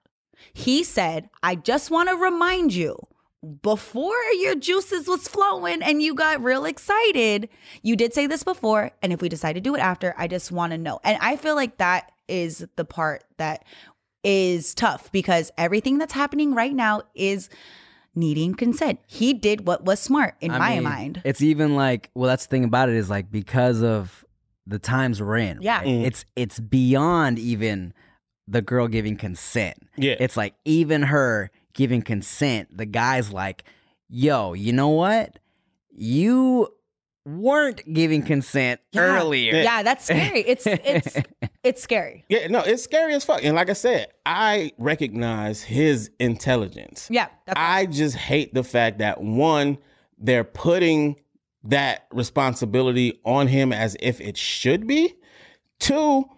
He 0.52 0.84
said, 0.84 1.28
"I 1.42 1.54
just 1.54 1.90
want 1.90 2.08
to 2.08 2.16
remind 2.16 2.74
you." 2.74 2.98
before 3.62 4.16
your 4.40 4.56
juices 4.56 5.06
was 5.06 5.28
flowing 5.28 5.82
and 5.82 6.02
you 6.02 6.14
got 6.14 6.42
real 6.42 6.64
excited. 6.64 7.48
You 7.82 7.94
did 7.94 8.12
say 8.12 8.26
this 8.26 8.42
before, 8.42 8.90
and 9.02 9.12
if 9.12 9.20
we 9.20 9.28
decide 9.28 9.52
to 9.52 9.60
do 9.60 9.74
it 9.74 9.80
after, 9.80 10.14
I 10.18 10.26
just 10.26 10.50
want 10.50 10.72
to 10.72 10.78
know. 10.78 10.98
And 11.04 11.18
I 11.20 11.36
feel 11.36 11.54
like 11.54 11.76
that 11.78 12.10
is 12.28 12.66
the 12.76 12.84
part 12.84 13.24
that 13.36 13.64
is 14.24 14.74
tough 14.74 15.12
because 15.12 15.52
everything 15.56 15.98
that's 15.98 16.12
happening 16.12 16.54
right 16.54 16.74
now 16.74 17.02
is 17.14 17.48
needing 18.16 18.54
consent. 18.54 19.00
He 19.06 19.32
did 19.34 19.66
what 19.66 19.84
was 19.84 20.00
smart 20.00 20.34
in 20.40 20.50
I 20.50 20.58
my 20.58 20.74
mean, 20.74 20.82
mind. 20.82 21.22
It's 21.24 21.42
even 21.42 21.76
like 21.76 22.10
well, 22.14 22.28
that's 22.28 22.46
the 22.46 22.50
thing 22.50 22.64
about 22.64 22.88
it 22.88 22.96
is 22.96 23.10
like 23.10 23.30
because 23.30 23.82
of 23.82 24.24
the 24.66 24.78
times 24.78 25.22
we're 25.22 25.36
in. 25.36 25.60
Yeah. 25.60 25.78
right? 25.78 25.86
Mm. 25.86 26.04
It's 26.06 26.24
it's 26.34 26.58
beyond 26.58 27.38
even 27.38 27.94
the 28.48 28.62
girl 28.62 28.88
giving 28.88 29.16
consent. 29.16 29.76
Yeah. 29.96 30.14
It's 30.18 30.36
like 30.36 30.54
even 30.64 31.02
her 31.02 31.50
giving 31.72 32.02
consent, 32.02 32.76
the 32.76 32.86
guy's 32.86 33.32
like, 33.32 33.64
yo, 34.08 34.54
you 34.54 34.72
know 34.72 34.88
what? 34.88 35.38
You 35.90 36.68
weren't 37.26 37.82
giving 37.92 38.22
consent 38.22 38.80
Yeah. 38.92 39.02
earlier. 39.20 39.56
Yeah, 39.56 39.82
that's 39.82 40.04
scary. 40.04 40.40
It's 40.40 40.64
it's 40.66 41.16
it's 41.64 41.82
scary. 41.82 42.24
Yeah, 42.28 42.46
no, 42.46 42.60
it's 42.60 42.82
scary 42.84 43.14
as 43.14 43.24
fuck. 43.24 43.44
And 43.44 43.54
like 43.56 43.68
I 43.68 43.74
said, 43.74 44.08
I 44.24 44.70
recognize 44.78 45.60
his 45.62 46.10
intelligence. 46.20 47.08
Yeah, 47.10 47.26
that's 47.44 47.58
I 47.60 47.86
just 47.86 48.14
hate 48.16 48.54
the 48.54 48.62
fact 48.64 48.98
that 49.00 49.20
one, 49.20 49.78
they're 50.18 50.44
putting 50.44 51.16
that 51.64 52.06
responsibility 52.12 53.20
on 53.24 53.48
him 53.48 53.72
as 53.72 53.96
if 54.00 54.20
it 54.20 54.36
should 54.36 54.86
be. 54.86 55.12
Two, 55.80 56.24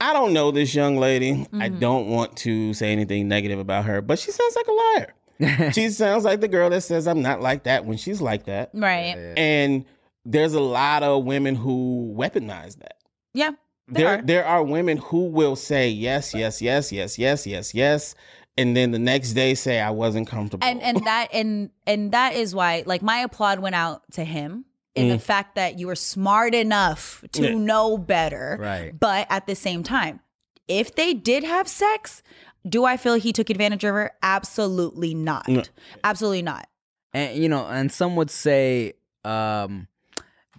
I 0.00 0.12
don't 0.12 0.32
know 0.32 0.50
this 0.50 0.74
young 0.74 0.96
lady. 0.96 1.46
I 1.52 1.68
Mm-hmm. 1.68 1.78
don't 1.78 2.08
want 2.08 2.36
to 2.38 2.72
say 2.74 2.92
anything 2.92 3.28
negative 3.28 3.58
about 3.58 3.84
her, 3.84 4.00
but 4.02 4.18
she 4.18 4.30
sounds 4.30 4.56
like 4.56 4.66
a 4.66 4.72
liar. 4.72 5.14
she 5.72 5.88
sounds 5.90 6.24
like 6.24 6.40
the 6.40 6.48
girl 6.48 6.70
that 6.70 6.82
says 6.82 7.06
I'm 7.06 7.22
not 7.22 7.40
like 7.40 7.64
that 7.64 7.84
when 7.84 7.96
she's 7.96 8.20
like 8.20 8.44
that. 8.44 8.70
right. 8.74 9.14
And 9.36 9.84
there's 10.24 10.54
a 10.54 10.60
lot 10.60 11.02
of 11.02 11.24
women 11.24 11.54
who 11.54 12.14
weaponize 12.16 12.78
that. 12.78 12.94
Yeah. 13.34 13.50
There 13.88 14.04
There, 14.06 14.18
are. 14.18 14.22
there 14.22 14.44
are 14.46 14.62
women 14.62 14.96
who 14.96 15.26
will 15.26 15.56
say 15.56 15.88
yes, 15.90 16.32
yes, 16.34 16.62
yes, 16.62 16.90
yes, 16.90 17.18
yes, 17.18 17.46
yes, 17.46 17.74
yes, 17.74 18.14
and 18.56 18.74
then 18.76 18.92
the 18.92 18.98
next 18.98 19.32
day 19.34 19.54
say 19.54 19.80
I 19.80 19.90
wasn't 19.90 20.26
comfortable. 20.28 20.66
and 20.66 20.80
and 20.80 21.04
that 21.04 21.28
and 21.34 21.70
and 21.86 22.12
that 22.12 22.34
is 22.34 22.54
why 22.54 22.84
like 22.86 23.02
my 23.02 23.18
applaud 23.18 23.58
went 23.58 23.74
out 23.74 24.02
to 24.12 24.24
him 24.24 24.64
in 24.94 25.08
the 25.08 25.18
fact 25.18 25.56
that 25.56 25.76
you 25.78 25.88
were 25.88 25.96
smart 25.96 26.54
enough 26.54 27.22
to 27.32 27.42
Mm. 27.42 27.44
Yeah. 27.48 27.54
know 27.58 27.98
better 27.98 28.56
Right. 28.60 28.98
but 28.98 29.26
at 29.28 29.46
the 29.48 29.56
same 29.56 29.82
time 29.82 30.20
if 30.68 30.94
they 30.94 31.12
did 31.12 31.42
have 31.44 31.66
sex 31.68 32.22
do 32.68 32.84
i 32.84 32.96
feel 32.96 33.14
he 33.14 33.32
took 33.32 33.50
advantage 33.50 33.84
of 33.84 33.94
her? 33.94 34.12
Absolutely 34.22 35.14
not. 35.14 35.48
No. 35.48 35.62
absolutely 36.02 36.42
not. 36.42 36.68
And 37.12 37.36
you 37.36 37.48
know 37.48 37.66
and 37.66 37.90
some 37.92 38.16
would 38.16 38.30
say 38.30 38.94
um 39.24 39.86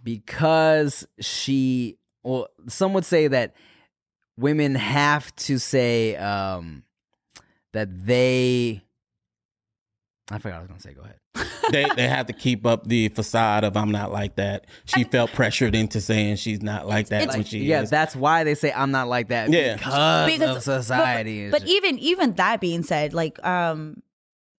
because 0.03 1.07
she 1.19 1.97
well 2.23 2.47
some 2.67 2.93
would 2.93 3.05
say 3.05 3.27
that 3.27 3.55
women 4.37 4.75
have 4.75 5.35
to 5.37 5.57
say 5.57 6.15
um 6.15 6.83
that 7.73 7.89
they 8.05 8.81
i 10.31 10.37
forgot 10.37 10.55
what 10.55 10.57
i 10.57 10.61
was 10.61 10.67
gonna 10.69 10.79
say 10.81 10.93
go 10.93 11.01
ahead 11.01 11.19
they 11.71 11.85
they 11.95 12.07
have 12.07 12.27
to 12.27 12.33
keep 12.33 12.65
up 12.65 12.87
the 12.87 13.09
facade 13.09 13.63
of 13.63 13.75
I'm 13.77 13.91
not 13.91 14.11
like 14.11 14.35
that. 14.35 14.65
She 14.85 15.03
felt 15.03 15.31
pressured 15.33 15.75
into 15.75 15.99
saying 16.01 16.37
she's 16.37 16.61
not 16.61 16.87
like 16.87 17.07
that 17.09 17.23
It's- 17.23 17.35
when 17.35 17.45
she 17.45 17.59
yeah 17.65 17.81
is. 17.81 17.89
that's 17.89 18.15
why 18.15 18.43
they 18.43 18.55
say 18.55 18.71
i'm 18.71 18.91
not 18.91 19.07
like 19.07 19.27
that 19.29 19.49
Yeah. 19.51 19.75
because, 19.75 20.31
Because- 20.31 20.55
of 20.57 20.63
society 20.63 21.49
but, 21.49 21.61
but 21.61 21.69
even 21.69 21.99
even 21.99 22.33
that 22.35 22.61
being 22.61 22.83
said 22.83 23.13
like 23.13 23.43
um 23.45 24.01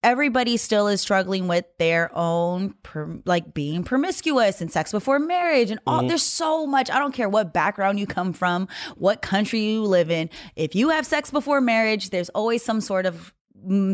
everybody 0.02 0.56
still 0.56 0.86
is 0.86 1.00
struggling 1.00 1.48
with 1.48 1.64
their 1.78 2.10
own 2.16 2.74
per, 2.82 3.18
like 3.24 3.52
being 3.54 3.82
promiscuous 3.82 4.60
and 4.60 4.70
sex 4.70 4.92
before 4.92 5.18
marriage 5.18 5.70
and 5.70 5.80
all 5.86 6.06
there's 6.06 6.22
so 6.22 6.66
much 6.66 6.90
i 6.90 6.98
don't 6.98 7.12
care 7.12 7.28
what 7.28 7.52
background 7.52 7.98
you 7.98 8.06
come 8.06 8.32
from 8.32 8.68
what 8.96 9.20
country 9.22 9.60
you 9.60 9.82
live 9.82 10.10
in 10.10 10.28
if 10.54 10.74
you 10.74 10.90
have 10.90 11.04
sex 11.06 11.30
before 11.30 11.60
marriage 11.60 12.10
there's 12.10 12.28
always 12.30 12.62
some 12.64 12.80
sort 12.80 13.04
of 13.06 13.14
mm, 13.16 13.32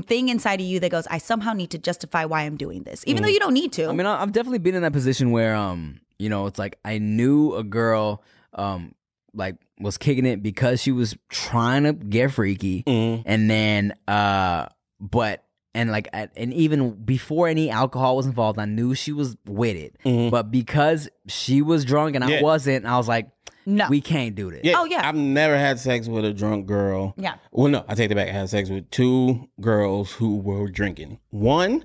thing 0.07 0.29
inside 0.29 0.61
of 0.61 0.67
you 0.67 0.79
that 0.81 0.91
goes 0.91 1.07
i 1.09 1.19
somehow 1.19 1.53
need 1.53 1.71
to 1.71 1.79
justify 1.79 2.25
why 2.25 2.43
i'm 2.43 2.57
doing 2.57 2.83
this 2.83 3.03
even 3.07 3.23
though 3.23 3.29
you 3.29 3.39
don't 3.41 3.55
need 3.55 3.73
to 3.73 3.87
I 3.89 3.93
mean, 3.93 4.07
I- 4.07 4.21
I've 4.23 4.33
definitely 4.33 4.59
been 4.59 4.75
in 4.75 4.83
that 4.83 4.93
position 4.93 5.31
where, 5.31 5.55
um, 5.57 6.01
you 6.19 6.29
know, 6.29 6.47
it's 6.47 6.59
like 6.59 6.79
I 6.85 6.99
knew 6.99 7.55
a 7.55 7.65
girl, 7.65 8.23
um, 8.55 8.95
like 9.35 9.57
was 9.81 9.97
kicking 9.99 10.27
it 10.27 10.43
because 10.43 10.81
she 10.83 10.93
was 10.93 11.17
trying 11.31 11.85
to 11.85 11.93
get 11.95 12.31
freaky, 12.33 12.83
Mhm. 12.87 13.23
and 13.25 13.51
then, 13.51 13.95
uh, 14.07 14.67
but 15.01 15.43
and 15.75 15.91
like, 15.91 16.07
and 16.13 16.53
even 16.53 16.91
before 17.03 17.49
any 17.49 17.71
alcohol 17.71 18.17
was 18.17 18.27
involved, 18.27 18.59
I 18.59 18.67
knew 18.67 18.95
she 18.95 19.11
was 19.13 19.37
with 19.47 19.75
it, 19.77 19.97
Mhm. 20.05 20.31
but 20.31 20.51
because 20.51 21.09
she 21.29 21.63
was 21.63 21.85
drunk 21.87 22.15
and 22.15 22.23
I 22.23 22.29
Yeah. 22.29 22.43
wasn't, 22.43 22.85
I 22.85 22.99
was 22.99 23.09
like, 23.09 23.31
no 23.67 23.89
we 23.89 24.01
can't 24.01 24.35
do 24.35 24.51
this. 24.51 24.61
Yeah, 24.65 24.75
Oh, 24.79 24.85
yeah. 24.85 25.07
I've 25.09 25.15
never 25.15 25.57
had 25.57 25.79
sex 25.79 26.09
with 26.09 26.25
a 26.25 26.33
drunk 26.33 26.67
girl. 26.67 27.15
Yeah. 27.17 27.35
Well, 27.51 27.69
no, 27.69 27.85
I 27.89 27.95
take 27.95 28.11
it 28.11 28.15
back. 28.15 28.29
I 28.29 28.33
had 28.33 28.49
sex 28.49 28.69
with 28.71 28.91
two 28.91 29.49
girls 29.61 30.13
who 30.13 30.37
were 30.39 30.69
drinking. 30.69 31.19
One 31.31 31.85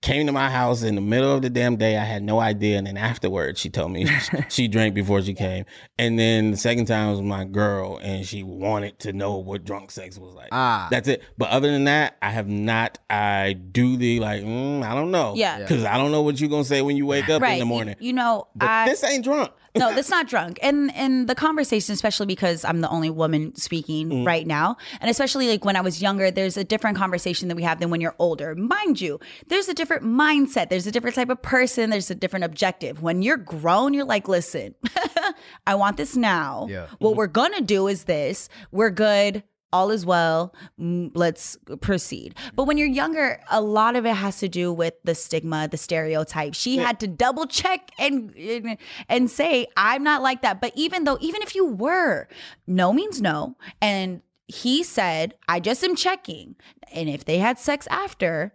came 0.00 0.26
to 0.26 0.32
my 0.32 0.50
house 0.50 0.82
in 0.82 0.96
the 0.96 1.00
middle 1.00 1.32
of 1.32 1.42
the 1.42 1.48
damn 1.48 1.76
day. 1.76 1.96
I 1.96 2.02
had 2.02 2.24
no 2.24 2.40
idea, 2.40 2.76
and 2.76 2.88
then 2.88 2.96
afterwards, 2.96 3.60
she 3.60 3.70
told 3.70 3.92
me 3.92 4.04
she, 4.06 4.36
she 4.48 4.66
drank 4.68 4.94
before 4.96 5.22
she 5.22 5.32
came. 5.32 5.64
And 5.96 6.18
then 6.18 6.50
the 6.50 6.56
second 6.56 6.86
time 6.86 7.12
was 7.12 7.22
my 7.22 7.44
girl, 7.44 8.00
and 8.02 8.26
she 8.26 8.42
wanted 8.42 8.98
to 9.00 9.12
know 9.12 9.36
what 9.36 9.62
drunk 9.64 9.92
sex 9.92 10.18
was 10.18 10.34
like. 10.34 10.48
Ah. 10.50 10.88
That's 10.90 11.06
it. 11.06 11.22
But 11.38 11.50
other 11.50 11.70
than 11.70 11.84
that, 11.84 12.16
I 12.20 12.30
have 12.30 12.48
not. 12.48 12.98
I 13.08 13.52
do 13.52 13.96
the 13.96 14.18
like. 14.18 14.42
Mm, 14.42 14.82
I 14.82 14.92
don't 14.96 15.12
know. 15.12 15.34
Yeah. 15.36 15.58
Because 15.58 15.84
I 15.84 15.96
don't 15.98 16.10
know 16.10 16.22
what 16.22 16.40
you're 16.40 16.50
gonna 16.50 16.64
say 16.64 16.82
when 16.82 16.96
you 16.96 17.06
wake 17.06 17.28
up 17.28 17.40
right 17.40 17.52
in 17.52 17.58
the 17.60 17.64
You- 17.64 17.68
morning. 17.68 17.94
you, 18.00 18.12
know 18.12 18.48
but 18.56 18.68
I, 18.68 18.88
this 18.88 19.04
ain't 19.04 19.22
drunk. 19.22 19.52
No, 19.76 19.94
that's 19.94 20.10
not 20.10 20.28
drunk. 20.28 20.58
And 20.62 20.94
and 20.94 21.28
the 21.28 21.34
conversation, 21.34 21.92
especially 21.94 22.26
because 22.26 22.64
I'm 22.64 22.80
the 22.80 22.88
only 22.90 23.10
woman 23.10 23.54
speaking 23.56 24.10
Mm. 24.10 24.26
right 24.26 24.46
now, 24.46 24.76
and 25.00 25.10
especially 25.10 25.48
like 25.48 25.64
when 25.64 25.76
I 25.76 25.80
was 25.80 26.02
younger, 26.02 26.30
there's 26.30 26.56
a 26.56 26.64
different 26.64 26.96
conversation 26.96 27.48
that 27.48 27.54
we 27.56 27.62
have 27.62 27.80
than 27.80 27.88
when 27.90 28.00
you're 28.00 28.14
older. 28.18 28.54
Mind 28.54 29.00
you, 29.00 29.18
there's 29.48 29.68
a 29.68 29.74
different 29.74 30.04
mindset. 30.04 30.68
There's 30.68 30.86
a 30.86 30.92
different 30.92 31.16
type 31.16 31.30
of 31.30 31.40
person. 31.40 31.90
There's 31.90 32.10
a 32.10 32.14
different 32.14 32.44
objective. 32.44 33.02
When 33.02 33.22
you're 33.22 33.36
grown, 33.38 33.94
you're 33.94 34.04
like, 34.04 34.28
listen, 34.28 34.74
I 35.66 35.74
want 35.74 35.96
this 35.96 36.16
now. 36.16 36.66
Yeah. 36.68 36.86
What 36.98 37.16
we're 37.16 37.26
gonna 37.26 37.60
do 37.60 37.86
is 37.88 38.04
this. 38.04 38.48
We're 38.72 38.90
good 38.90 39.42
all 39.72 39.90
is 39.90 40.04
well. 40.04 40.54
Let's 40.78 41.56
proceed. 41.80 42.34
But 42.54 42.64
when 42.64 42.76
you're 42.78 42.88
younger, 42.88 43.40
a 43.50 43.60
lot 43.60 43.96
of 43.96 44.04
it 44.06 44.14
has 44.14 44.38
to 44.40 44.48
do 44.48 44.72
with 44.72 44.94
the 45.04 45.14
stigma, 45.14 45.68
the 45.68 45.76
stereotype. 45.76 46.54
She 46.54 46.76
had 46.78 47.00
to 47.00 47.06
double 47.08 47.46
check 47.46 47.90
and- 47.98 48.78
and 49.08 49.30
say, 49.30 49.66
"I'm 49.76 50.02
not 50.02 50.22
like 50.22 50.42
that." 50.42 50.60
But 50.60 50.72
even 50.76 51.04
though, 51.04 51.18
even 51.20 51.42
if 51.42 51.54
you 51.54 51.64
were, 51.66 52.28
no 52.66 52.92
means 52.92 53.20
no. 53.22 53.56
And 53.80 54.22
he 54.48 54.82
said, 54.82 55.34
"I 55.48 55.60
just 55.60 55.82
am 55.82 55.96
checking." 55.96 56.56
And 56.92 57.08
if 57.08 57.24
they 57.24 57.38
had 57.38 57.58
sex 57.58 57.86
after, 57.90 58.52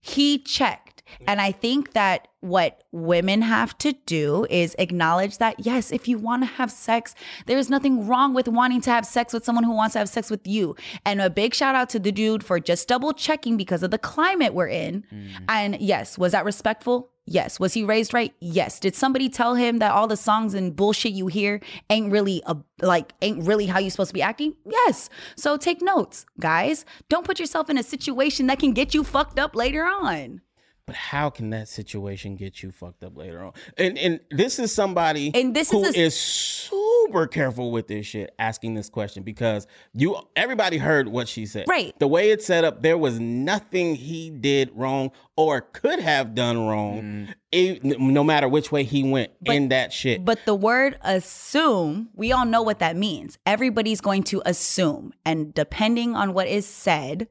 he 0.00 0.38
checked. 0.38 0.85
Mm-hmm. 1.06 1.24
And 1.28 1.40
I 1.40 1.52
think 1.52 1.92
that 1.92 2.28
what 2.40 2.84
women 2.92 3.42
have 3.42 3.76
to 3.78 3.92
do 4.06 4.46
is 4.50 4.76
acknowledge 4.78 5.38
that, 5.38 5.56
yes, 5.58 5.90
if 5.90 6.06
you 6.06 6.18
want 6.18 6.42
to 6.42 6.46
have 6.46 6.70
sex, 6.70 7.14
there's 7.46 7.68
nothing 7.68 8.06
wrong 8.06 8.34
with 8.34 8.48
wanting 8.48 8.80
to 8.82 8.90
have 8.90 9.06
sex 9.06 9.32
with 9.32 9.44
someone 9.44 9.64
who 9.64 9.74
wants 9.74 9.94
to 9.94 9.98
have 9.98 10.08
sex 10.08 10.30
with 10.30 10.46
you. 10.46 10.76
And 11.04 11.20
a 11.20 11.30
big 11.30 11.54
shout 11.54 11.74
out 11.74 11.88
to 11.90 11.98
the 11.98 12.12
dude 12.12 12.44
for 12.44 12.60
just 12.60 12.88
double 12.88 13.12
checking 13.12 13.56
because 13.56 13.82
of 13.82 13.90
the 13.90 13.98
climate 13.98 14.54
we're 14.54 14.68
in. 14.68 15.04
Mm. 15.12 15.30
And 15.48 15.80
yes, 15.80 16.18
was 16.18 16.32
that 16.32 16.44
respectful? 16.44 17.10
Yes. 17.28 17.58
Was 17.58 17.74
he 17.74 17.82
raised 17.82 18.14
right? 18.14 18.32
Yes. 18.40 18.78
Did 18.78 18.94
somebody 18.94 19.28
tell 19.28 19.56
him 19.56 19.78
that 19.78 19.90
all 19.90 20.06
the 20.06 20.16
songs 20.16 20.54
and 20.54 20.76
bullshit 20.76 21.12
you 21.12 21.26
hear 21.26 21.60
ain't 21.90 22.12
really 22.12 22.40
a, 22.46 22.56
like 22.80 23.14
ain't 23.20 23.44
really 23.44 23.66
how 23.66 23.80
you 23.80 23.90
supposed 23.90 24.10
to 24.10 24.14
be 24.14 24.22
acting? 24.22 24.54
Yes. 24.64 25.10
So 25.34 25.56
take 25.56 25.82
notes, 25.82 26.24
guys. 26.38 26.84
Don't 27.08 27.26
put 27.26 27.40
yourself 27.40 27.68
in 27.68 27.78
a 27.78 27.82
situation 27.82 28.46
that 28.46 28.60
can 28.60 28.72
get 28.72 28.94
you 28.94 29.02
fucked 29.02 29.40
up 29.40 29.56
later 29.56 29.84
on. 29.84 30.40
But 30.86 30.94
how 30.94 31.30
can 31.30 31.50
that 31.50 31.66
situation 31.66 32.36
get 32.36 32.62
you 32.62 32.70
fucked 32.70 33.02
up 33.02 33.16
later 33.16 33.42
on? 33.42 33.52
And 33.76 33.98
and 33.98 34.20
this 34.30 34.60
is 34.60 34.72
somebody 34.72 35.32
And 35.34 35.52
this 35.54 35.68
who 35.72 35.82
is 35.84 35.96
a- 35.96 36.00
is 36.00 36.16
super 36.18 37.26
careful 37.26 37.72
with 37.72 37.88
this 37.88 38.06
shit, 38.06 38.32
asking 38.38 38.74
this 38.74 38.88
question 38.88 39.24
because 39.24 39.66
you 39.94 40.16
everybody 40.36 40.78
heard 40.78 41.08
what 41.08 41.26
she 41.26 41.44
said. 41.44 41.64
Right. 41.68 41.92
The 41.98 42.06
way 42.06 42.30
it's 42.30 42.46
set 42.46 42.62
up, 42.62 42.82
there 42.82 42.96
was 42.96 43.18
nothing 43.18 43.96
he 43.96 44.30
did 44.30 44.70
wrong 44.76 45.10
or 45.36 45.60
could 45.60 45.98
have 45.98 46.36
done 46.36 46.56
Mm. 46.56 46.68
wrong, 46.68 47.28
e- 47.50 47.80
no 47.82 48.22
matter 48.22 48.48
which 48.48 48.70
way 48.70 48.84
he 48.84 49.02
went 49.02 49.32
in 49.44 49.70
that 49.70 49.92
shit. 49.92 50.24
But 50.24 50.38
the 50.46 50.54
word 50.54 50.98
assume, 51.02 52.10
we 52.14 52.30
all 52.30 52.46
know 52.46 52.62
what 52.62 52.78
that 52.78 52.94
means. 52.96 53.38
Everybody's 53.44 54.00
going 54.00 54.22
to 54.24 54.40
assume. 54.46 55.12
And 55.24 55.52
depending 55.52 56.14
on 56.14 56.32
what 56.32 56.46
is 56.46 56.64
said, 56.64 57.26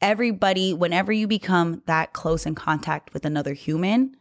everybody, 0.00 0.72
whenever 0.74 1.12
you 1.12 1.26
become 1.26 1.82
that 1.86 2.12
close 2.12 2.46
in 2.46 2.54
contact 2.54 3.12
with 3.14 3.24
another 3.24 3.52
human, 3.52 4.16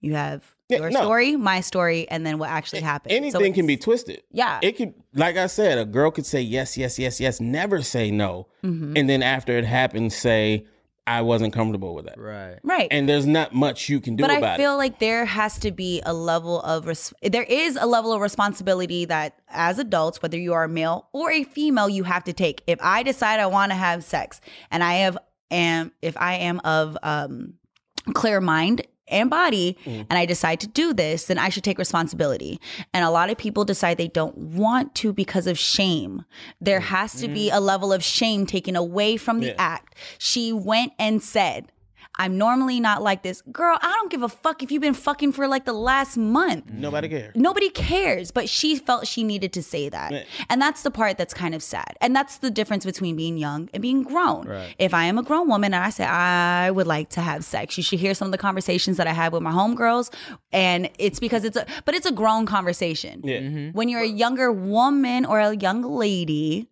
you 0.00 0.14
have 0.14 0.54
Yeah, 0.68 0.78
your 0.78 0.90
no. 0.90 1.00
story, 1.00 1.36
my 1.36 1.60
story, 1.60 2.08
and 2.08 2.24
then 2.26 2.38
what 2.38 2.50
actually 2.50 2.82
happened. 2.82 3.12
So 3.12 3.16
Anything 3.16 3.52
can 3.52 3.66
be 3.66 3.76
twisted. 3.76 4.22
Yeah. 4.30 4.60
It 4.62 4.76
could, 4.76 4.94
like 5.14 5.36
I 5.36 5.46
said, 5.46 5.78
a 5.78 5.84
girl 5.84 6.10
could 6.10 6.26
say 6.26 6.40
yes, 6.40 6.76
yes, 6.76 6.98
yes, 6.98 7.20
yes, 7.20 7.40
never 7.40 7.82
say 7.82 8.10
no. 8.10 8.46
Mm-hmm. 8.64 8.96
And 8.96 9.08
then 9.10 9.22
after 9.22 9.56
it 9.58 9.64
happens, 9.64 10.14
say, 10.16 10.66
I 11.08 11.22
wasn't 11.22 11.52
comfortable 11.54 11.94
with 11.94 12.04
that. 12.04 12.18
Right. 12.18 12.58
Right. 12.62 12.88
And 12.90 13.08
there's 13.08 13.26
not 13.26 13.54
much 13.54 13.88
you 13.88 14.00
can 14.00 14.16
do 14.16 14.22
but 14.22 14.36
about 14.36 14.54
I 14.54 14.56
feel 14.56 14.76
like 14.76 14.98
there 14.98 15.24
has 15.24 15.58
to 15.60 15.72
be 15.72 16.02
a 16.04 16.12
level 16.12 16.60
of 16.60 16.86
res- 16.86 17.14
there 17.22 17.44
is 17.44 17.76
a 17.76 17.86
level 17.86 18.12
of 18.12 18.20
responsibility 18.20 19.06
that 19.06 19.40
as 19.48 19.78
adults, 19.78 20.22
whether 20.22 20.38
you 20.38 20.52
are 20.52 20.64
a 20.64 20.68
male 20.68 21.08
or 21.12 21.30
a 21.30 21.44
female, 21.44 21.88
you 21.88 22.04
have 22.04 22.24
to 22.24 22.32
take. 22.32 22.62
If 22.66 22.78
I 22.82 23.02
decide 23.02 23.40
I 23.40 23.46
want 23.46 23.72
to 23.72 23.76
have 23.76 24.04
sex 24.04 24.40
and 24.70 24.84
I 24.84 24.94
have 24.94 25.16
am 25.50 25.92
if 26.02 26.16
I 26.16 26.34
am 26.34 26.60
of 26.60 26.98
um 27.02 27.54
clear 28.12 28.40
mind 28.40 28.82
and 29.10 29.28
body 29.30 29.76
Mm. 29.84 30.06
and 30.10 30.18
I 30.18 30.26
decide 30.26 30.60
to 30.60 30.66
do 30.66 30.92
this, 30.92 31.26
then 31.26 31.38
I 31.38 31.48
should 31.48 31.64
take 31.64 31.78
responsibility. 31.78 32.60
And 32.94 33.04
a 33.04 33.10
lot 33.10 33.30
of 33.30 33.38
people 33.38 33.64
decide 33.64 33.96
they 33.98 34.08
don't 34.08 34.36
want 34.36 34.94
to 34.96 35.12
because 35.12 35.46
of 35.46 35.58
shame. 35.58 36.24
There 36.60 36.80
has 36.80 37.14
to 37.20 37.28
be 37.28 37.50
a 37.50 37.60
level 37.60 37.92
of 37.92 38.02
shame 38.04 38.46
taken 38.46 38.76
away 38.76 39.16
from 39.16 39.40
the 39.40 39.46
Mm. 39.48 39.50
Yeah. 39.50 39.54
act. 39.74 39.94
She 40.18 40.52
went 40.52 40.92
and 40.98 41.22
said, 41.22 41.70
I'm 42.18 42.36
normally 42.36 42.80
not 42.80 43.02
like 43.02 43.22
this. 43.22 43.42
Girl, 43.52 43.78
I 43.80 43.92
don't 43.92 44.10
give 44.10 44.22
a 44.22 44.28
fuck 44.28 44.62
if 44.62 44.70
you've 44.72 44.82
been 44.82 44.94
fucking 44.94 45.32
for 45.32 45.46
like 45.46 45.64
the 45.64 45.72
last 45.72 46.16
month. 46.16 46.66
Mm. 46.66 46.78
Nobody 46.78 47.08
cares. 47.08 47.36
Nobody 47.36 47.70
cares, 47.70 48.30
but 48.30 48.48
she 48.48 48.76
felt 48.76 49.06
she 49.06 49.22
needed 49.22 49.52
to 49.52 49.62
say 49.62 49.88
that. 49.88 50.12
Yeah. 50.12 50.24
And 50.50 50.60
that's 50.60 50.82
the 50.82 50.90
part 50.90 51.18
that's 51.18 51.34
kind 51.34 51.54
of 51.54 51.62
sad. 51.62 51.96
And 52.00 52.14
that's 52.14 52.38
the 52.38 52.50
difference 52.50 52.84
between 52.84 53.16
being 53.16 53.38
young 53.38 53.68
and 53.72 53.80
being 53.80 54.02
grown. 54.02 54.48
If 54.78 54.94
I 54.94 55.04
am 55.04 55.18
a 55.18 55.22
grown 55.22 55.48
woman 55.48 55.74
and 55.74 55.84
I 55.84 55.90
say 55.90 56.04
I 56.04 56.70
would 56.70 56.86
like 56.86 57.10
to 57.10 57.20
have 57.20 57.44
sex, 57.44 57.76
you 57.76 57.82
should 57.82 58.00
hear 58.00 58.14
some 58.14 58.26
of 58.26 58.32
the 58.32 58.38
conversations 58.38 58.96
that 58.96 59.06
I 59.06 59.12
had 59.12 59.32
with 59.32 59.42
my 59.42 59.52
homegirls. 59.52 60.12
And 60.52 60.90
it's 60.98 61.20
because 61.20 61.44
it's 61.44 61.56
a, 61.56 61.66
but 61.84 61.94
it's 61.94 62.06
a 62.06 62.12
grown 62.12 62.46
conversation. 62.46 63.20
Yeah. 63.24 63.70
When 63.72 63.88
you're 63.88 64.02
a 64.02 64.06
younger 64.06 64.50
woman 64.52 65.24
or 65.24 65.40
a 65.40 65.56
young 65.56 65.82
lady, 65.82 66.68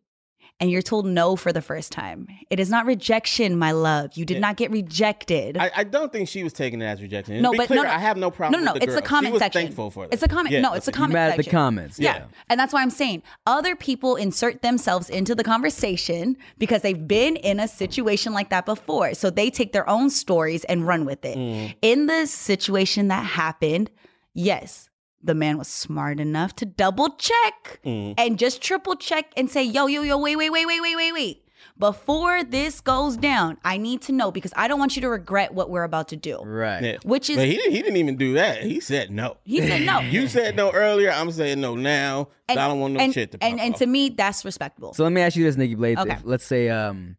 and 0.59 0.71
you're 0.71 0.83
told 0.83 1.05
no 1.05 1.37
for 1.37 1.53
the 1.53 1.61
first 1.61 1.93
time. 1.93 2.27
It 2.49 2.59
is 2.59 2.71
not 2.71 2.87
rejection, 2.87 3.59
my 3.59 3.73
love. 3.73 4.13
You 4.15 4.25
did 4.25 4.41
not 4.41 4.57
get 4.57 4.71
rejected. 4.71 5.59
I, 5.59 5.71
I 5.77 5.85
don't 5.85 6.11
think 6.11 6.29
she 6.29 6.43
was 6.43 6.53
taking 6.55 6.81
it 6.81 6.87
as 6.87 7.03
rejection. 7.03 7.43
No, 7.43 7.53
be 7.53 7.59
but 7.59 7.67
clear, 7.67 7.83
no, 7.83 7.89
no. 7.89 7.95
I 7.95 7.99
have 7.99 8.17
no 8.17 8.31
problem. 8.31 8.61
No, 8.61 8.65
no, 8.65 8.73
with 8.73 8.81
the 8.83 8.87
it's 8.87 8.95
the 8.95 9.03
girl. 9.03 9.09
comment 9.09 9.27
she 9.27 9.33
was 9.33 9.41
section. 9.41 9.63
Thankful 9.63 9.91
for 9.91 10.07
that. 10.07 10.15
It's 10.15 10.23
a 10.23 10.29
comment. 10.29 10.53
Yeah, 10.55 10.61
no, 10.63 10.73
it's 10.73 10.89
a 10.89 10.93
comment 10.93 11.13
mad 11.13 11.33
at 11.33 11.37
the 11.37 11.43
section. 11.43 11.59
comments, 11.59 11.99
Yeah. 11.99 12.17
yeah. 12.17 12.25
and 12.49 12.59
that's 12.59 12.73
why 12.73 12.81
I'm 12.83 12.91
saying 12.91 13.23
other 13.47 13.77
people 13.77 14.17
insert 14.17 14.63
themselves 14.63 15.11
into 15.11 15.35
the 15.35 15.45
conversation 15.45 16.37
because 16.57 16.81
they've 16.83 17.07
been 17.07 17.37
in 17.37 17.61
a 17.61 17.69
situation 17.69 18.33
like 18.33 18.49
that 18.51 18.65
before, 18.65 19.13
so 19.15 19.29
they 19.29 19.51
take 19.51 19.73
their 19.73 19.89
own 19.89 20.09
stories 20.09 20.65
and 20.65 20.87
run 20.87 21.05
with 21.05 21.25
it. 21.25 21.37
Mm. 21.37 21.75
In 21.83 22.07
the 22.07 22.27
situation 22.27 23.09
that 23.09 23.25
happened, 23.25 23.91
yes. 24.33 24.89
The 25.27 25.35
man 25.35 25.59
was 25.59 25.69
smart 25.69 26.21
enough 26.21 26.55
to 26.57 26.65
double 26.65 27.11
check 27.17 27.81
Mm. 27.85 28.15
and 28.17 28.39
just 28.39 28.63
triple 28.63 28.97
check 28.97 29.33
and 29.37 29.51
say, 29.51 29.63
yo, 29.65 29.87
yo, 29.87 30.03
yo, 30.03 30.17
wait, 30.19 30.37
wait, 30.37 30.51
wait, 30.51 30.67
wait, 30.67 30.81
wait, 30.81 30.97
wait, 30.97 31.13
wait. 31.13 31.43
Before 31.79 32.43
this 32.43 32.81
goes 32.81 33.17
down, 33.19 33.59
I 33.65 33.77
need 33.77 34.01
to 34.03 34.13
know 34.13 34.31
because 34.31 34.53
I 34.57 34.67
don't 34.67 34.79
want 34.79 34.97
you 34.97 35.03
to 35.03 35.11
regret 35.11 35.53
what 35.53 35.69
we're 35.69 35.83
about 35.83 36.09
to 36.09 36.17
do. 36.17 36.39
Right. 36.43 36.83
Yeah. 36.83 36.97
Which 37.05 37.29
is 37.29 37.37
But 37.37 37.47
he, 37.49 37.57
he 37.57 37.83
didn't 37.83 37.97
even 37.97 38.17
do 38.17 38.35
that. 38.35 38.63
He 38.63 38.81
said 38.81 39.11
no. 39.11 39.37
he 39.45 39.61
said 39.61 39.83
no. 39.83 39.99
You 40.17 40.27
said 40.29 40.57
no 40.57 40.71
earlier. 40.71 41.11
I'm 41.11 41.31
saying 41.33 41.61
no 41.61 41.75
now. 41.75 42.29
And, 42.49 42.59
I 42.59 42.69
don't 42.69 42.81
want 42.81 42.95
no 42.95 43.01
and, 43.01 43.13
shit 43.13 43.33
to 43.33 43.39
and, 43.43 43.59
pop 43.59 43.65
and 43.67 43.75
off. 43.75 43.79
to 43.81 43.87
me, 43.87 44.09
that's 44.11 44.45
respectable. 44.45 44.95
So 44.95 45.03
let 45.03 45.13
me 45.13 45.21
ask 45.21 45.37
you 45.37 45.45
this, 45.45 45.57
Nikki 45.57 45.75
Blades. 45.75 46.01
Okay. 46.01 46.13
If, 46.13 46.25
let's 46.25 46.47
say, 46.47 46.71
um, 46.71 47.17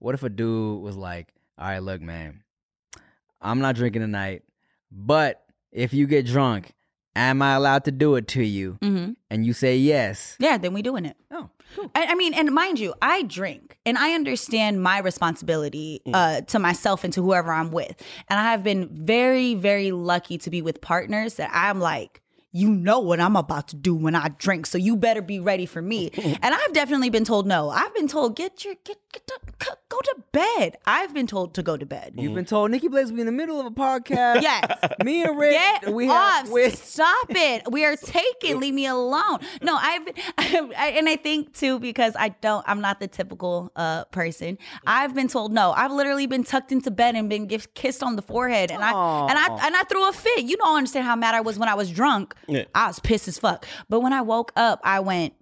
what 0.00 0.14
if 0.14 0.22
a 0.22 0.28
dude 0.28 0.82
was 0.82 0.96
like, 0.96 1.32
"All 1.56 1.66
right, 1.66 1.78
look, 1.82 2.02
man, 2.02 2.42
I'm 3.40 3.60
not 3.60 3.74
drinking 3.76 4.02
tonight, 4.02 4.42
but 4.90 5.42
if 5.72 5.94
you 5.94 6.06
get 6.06 6.26
drunk, 6.26 6.74
am 7.16 7.42
I 7.42 7.54
allowed 7.54 7.84
to 7.84 7.92
do 7.92 8.14
it 8.16 8.26
to 8.28 8.42
you?" 8.42 8.78
hmm 8.82 9.12
And 9.30 9.44
you 9.46 9.52
say 9.52 9.76
yes. 9.76 10.36
Yeah, 10.38 10.58
then 10.58 10.72
we 10.74 10.82
doing 10.82 11.04
it. 11.04 11.16
Oh, 11.30 11.50
cool. 11.76 11.90
I, 11.94 12.06
I 12.06 12.14
mean, 12.14 12.34
and 12.34 12.50
mind 12.52 12.78
you, 12.78 12.94
I 13.02 13.22
drink 13.22 13.78
and 13.86 13.98
I 13.98 14.12
understand 14.14 14.82
my 14.82 14.98
responsibility 14.98 16.00
Mm. 16.06 16.14
uh, 16.14 16.40
to 16.42 16.58
myself 16.58 17.04
and 17.04 17.12
to 17.14 17.22
whoever 17.22 17.52
I'm 17.52 17.70
with. 17.72 18.00
And 18.28 18.38
I 18.38 18.44
have 18.50 18.62
been 18.62 18.88
very, 18.92 19.54
very 19.54 19.90
lucky 19.92 20.38
to 20.38 20.50
be 20.50 20.62
with 20.62 20.80
partners 20.80 21.34
that 21.34 21.50
I'm 21.52 21.80
like, 21.80 22.20
you 22.54 22.70
know 22.70 23.00
what 23.00 23.18
I'm 23.18 23.34
about 23.34 23.66
to 23.68 23.76
do 23.76 23.96
when 23.96 24.14
I 24.14 24.28
drink, 24.28 24.66
so 24.66 24.78
you 24.78 24.96
better 24.96 25.20
be 25.20 25.40
ready 25.40 25.66
for 25.66 25.82
me. 25.82 26.10
and 26.40 26.54
I've 26.54 26.72
definitely 26.72 27.10
been 27.10 27.24
told 27.24 27.48
no. 27.48 27.68
I've 27.68 27.92
been 27.96 28.06
told 28.06 28.36
get 28.36 28.64
your 28.64 28.76
get, 28.84 28.96
get 29.12 29.26
to, 29.26 29.76
go 29.88 29.98
to 30.00 30.16
bed. 30.30 30.76
I've 30.86 31.12
been 31.12 31.26
told 31.26 31.54
to 31.54 31.64
go 31.64 31.76
to 31.76 31.84
bed. 31.84 32.14
You've 32.16 32.34
been 32.34 32.44
told 32.44 32.70
Nikki 32.70 32.86
Blades 32.86 33.10
will 33.10 33.16
be 33.16 33.22
in 33.22 33.26
the 33.26 33.32
middle 33.32 33.58
of 33.58 33.66
a 33.66 33.70
podcast. 33.72 34.42
Yes. 34.42 34.70
Me 35.04 35.24
and 35.24 35.36
Rick, 35.36 35.52
Get 35.52 35.92
we 35.92 36.08
off! 36.08 36.42
have 36.42 36.50
with 36.50 36.82
Stop 36.84 37.26
it! 37.30 37.64
We 37.72 37.84
are 37.84 37.96
taken. 38.40 38.60
Leave 38.60 38.74
me 38.74 38.86
alone. 38.86 39.40
No, 39.60 39.76
I've 39.76 40.02
I, 40.38 40.94
and 40.96 41.08
I 41.08 41.16
think 41.16 41.54
too 41.54 41.80
because 41.80 42.14
I 42.16 42.28
don't. 42.28 42.64
I'm 42.68 42.80
not 42.80 43.00
the 43.00 43.08
typical 43.08 43.72
uh 43.74 44.04
person. 44.06 44.58
I've 44.86 45.12
been 45.12 45.26
told 45.26 45.52
no. 45.52 45.72
I've 45.72 45.90
literally 45.90 46.28
been 46.28 46.44
tucked 46.44 46.70
into 46.70 46.92
bed 46.92 47.16
and 47.16 47.28
been 47.28 47.48
kissed 47.74 48.04
on 48.04 48.14
the 48.14 48.22
forehead, 48.22 48.70
and 48.70 48.82
I 48.82 48.90
and 48.90 49.38
I 49.38 49.66
and 49.66 49.74
I 49.76 49.82
threw 49.84 50.08
a 50.08 50.12
fit. 50.12 50.44
You 50.44 50.56
don't 50.56 50.76
understand 50.76 51.04
how 51.04 51.16
mad 51.16 51.34
I 51.34 51.40
was 51.40 51.58
when 51.58 51.68
I 51.68 51.74
was 51.74 51.90
drunk. 51.90 52.34
Yeah. 52.48 52.64
I 52.74 52.86
was 52.88 53.00
pissed 53.00 53.28
as 53.28 53.38
fuck. 53.38 53.66
But 53.88 54.00
when 54.00 54.12
I 54.12 54.22
woke 54.22 54.52
up, 54.56 54.80
I 54.84 55.00
went. 55.00 55.34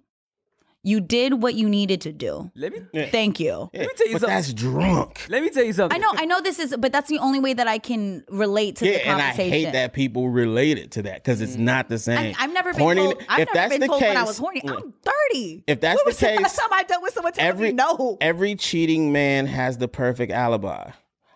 You 0.85 0.99
did 0.99 1.41
what 1.41 1.53
you 1.55 1.69
needed 1.69 2.01
to 2.01 2.11
do. 2.11 2.51
let 2.55 2.73
me 2.73 2.79
Yeah. 2.91 3.09
Thank 3.09 3.39
you. 3.39 3.69
Yeah, 3.73 3.83
me 3.83 3.87
tell 3.95 4.07
you 4.07 4.13
but 4.15 4.19
something. 4.19 4.35
that's 4.35 4.53
drunk. 4.53 5.25
let 5.29 5.41
me 5.41 5.49
tell 5.49 5.63
you 5.63 5.71
something. 5.71 5.95
I 5.95 5.97
know, 5.97 6.11
I 6.13 6.25
know 6.25 6.41
this 6.41 6.59
is, 6.59 6.75
but 6.77 6.91
that's 6.91 7.07
the 7.07 7.19
only 7.19 7.39
way 7.39 7.53
that 7.53 7.69
I 7.69 7.77
can 7.77 8.25
relate 8.27 8.75
to 8.77 8.85
Yeah, 8.85 8.97
the 8.97 9.03
conversation. 9.05 9.41
and 9.45 9.53
I 9.53 9.57
hate 9.57 9.71
that 9.71 9.93
people 9.93 10.27
relate 10.27 10.77
it 10.77 10.91
to 10.91 11.03
that 11.03 11.23
because 11.23 11.39
it's 11.39 11.55
mm. 11.55 11.59
not 11.59 11.87
the 11.87 11.97
same. 11.97 12.35
I, 12.37 12.43
I've 12.43 12.51
never 12.51 12.73
been 12.73 12.81
Horny- 12.81 13.01
told. 13.01 13.23
I've 13.29 13.39
if 13.39 13.45
never 13.47 13.53
that's 13.53 13.71
been 13.71 13.79
the 13.79 13.87
told 13.87 14.01
case, 14.01 14.07
when 14.09 14.17
I 14.17 14.23
was 14.23 14.37
horny. 14.37 14.61
yeah. 14.61 14.71
I'm 14.73 14.93
thirty. 15.01 15.63
If 15.67 15.79
that's 15.79 15.95
when 15.95 16.03
the 16.03 16.09
was 16.09 16.17
the 16.17 16.25
last 16.25 16.37
case, 16.41 16.55
time 16.57 16.69
I 16.73 16.83
dealt 16.83 17.01
with 17.01 17.13
someone 17.13 17.31
telling 17.31 17.47
every 17.49 17.67
me 17.69 17.73
no. 17.75 18.17
every 18.19 18.55
cheating 18.55 19.13
man 19.13 19.45
has 19.45 19.77
the 19.77 19.87
perfect 19.87 20.33
alibi. 20.33 20.91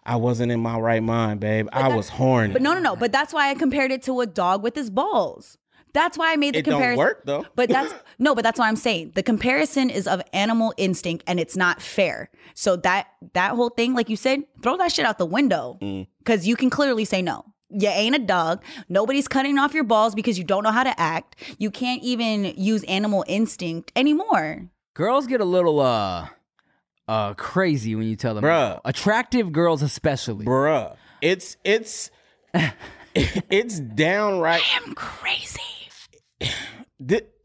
I 0.07 0.15
wasn't 0.15 0.51
in 0.51 0.59
my 0.61 0.79
right 0.79 1.03
mind, 1.03 1.39
babe. 1.41 1.67
I 1.73 1.95
was 1.95 2.09
horny. 2.09 2.53
But 2.53 2.61
no, 2.63 2.73
no, 2.73 2.79
no. 2.79 2.95
But 2.95 3.11
that's 3.11 3.33
why 3.33 3.49
I 3.51 3.55
compared 3.55 3.91
it 3.91 4.01
to 4.03 4.21
a 4.21 4.25
dog 4.25 4.63
with 4.63 4.73
his 4.73 4.89
balls. 4.89 5.57
That's 5.93 6.17
why 6.17 6.31
I 6.31 6.35
made 6.35 6.53
the 6.53 6.59
It 6.59 6.65
don't 6.65 6.75
comparison. 6.75 6.97
work, 6.99 7.21
though. 7.25 7.45
But 7.55 7.69
that's 7.69 7.93
no, 8.19 8.33
but 8.33 8.43
that's 8.43 8.57
what 8.59 8.65
I'm 8.67 8.75
saying. 8.75 9.11
The 9.15 9.23
comparison 9.23 9.89
is 9.89 10.07
of 10.07 10.21
animal 10.31 10.73
instinct 10.77 11.23
and 11.27 11.39
it's 11.39 11.57
not 11.57 11.81
fair. 11.81 12.29
So 12.53 12.75
that 12.77 13.07
that 13.33 13.51
whole 13.55 13.69
thing, 13.69 13.93
like 13.95 14.09
you 14.09 14.15
said, 14.15 14.43
throw 14.63 14.77
that 14.77 14.91
shit 14.91 15.05
out 15.05 15.17
the 15.17 15.25
window. 15.25 15.77
Mm. 15.81 16.07
Cause 16.25 16.45
you 16.47 16.55
can 16.55 16.69
clearly 16.69 17.03
say 17.05 17.21
no. 17.21 17.43
You 17.69 17.89
ain't 17.89 18.15
a 18.15 18.19
dog. 18.19 18.63
Nobody's 18.87 19.27
cutting 19.27 19.57
off 19.57 19.73
your 19.73 19.83
balls 19.83 20.15
because 20.15 20.37
you 20.37 20.45
don't 20.45 20.63
know 20.63 20.71
how 20.71 20.83
to 20.83 20.97
act. 20.99 21.35
You 21.57 21.69
can't 21.71 22.01
even 22.03 22.45
use 22.55 22.83
animal 22.85 23.25
instinct 23.27 23.91
anymore. 23.95 24.69
girls 24.93 25.27
get 25.27 25.41
a 25.41 25.45
little 25.45 25.79
uh 25.79 26.27
uh, 27.07 27.33
crazy 27.35 27.95
when 27.95 28.07
you 28.07 28.15
tell 28.15 28.35
them, 28.35 28.43
Bruh. 28.43 28.79
attractive 28.85 29.51
girls 29.51 29.81
especially. 29.81 30.45
Bruh. 30.45 30.95
It's 31.21 31.57
it's 31.63 32.11
it's 33.15 33.79
downright 33.79 34.61
I'm 34.75 34.93
crazy. 34.93 35.61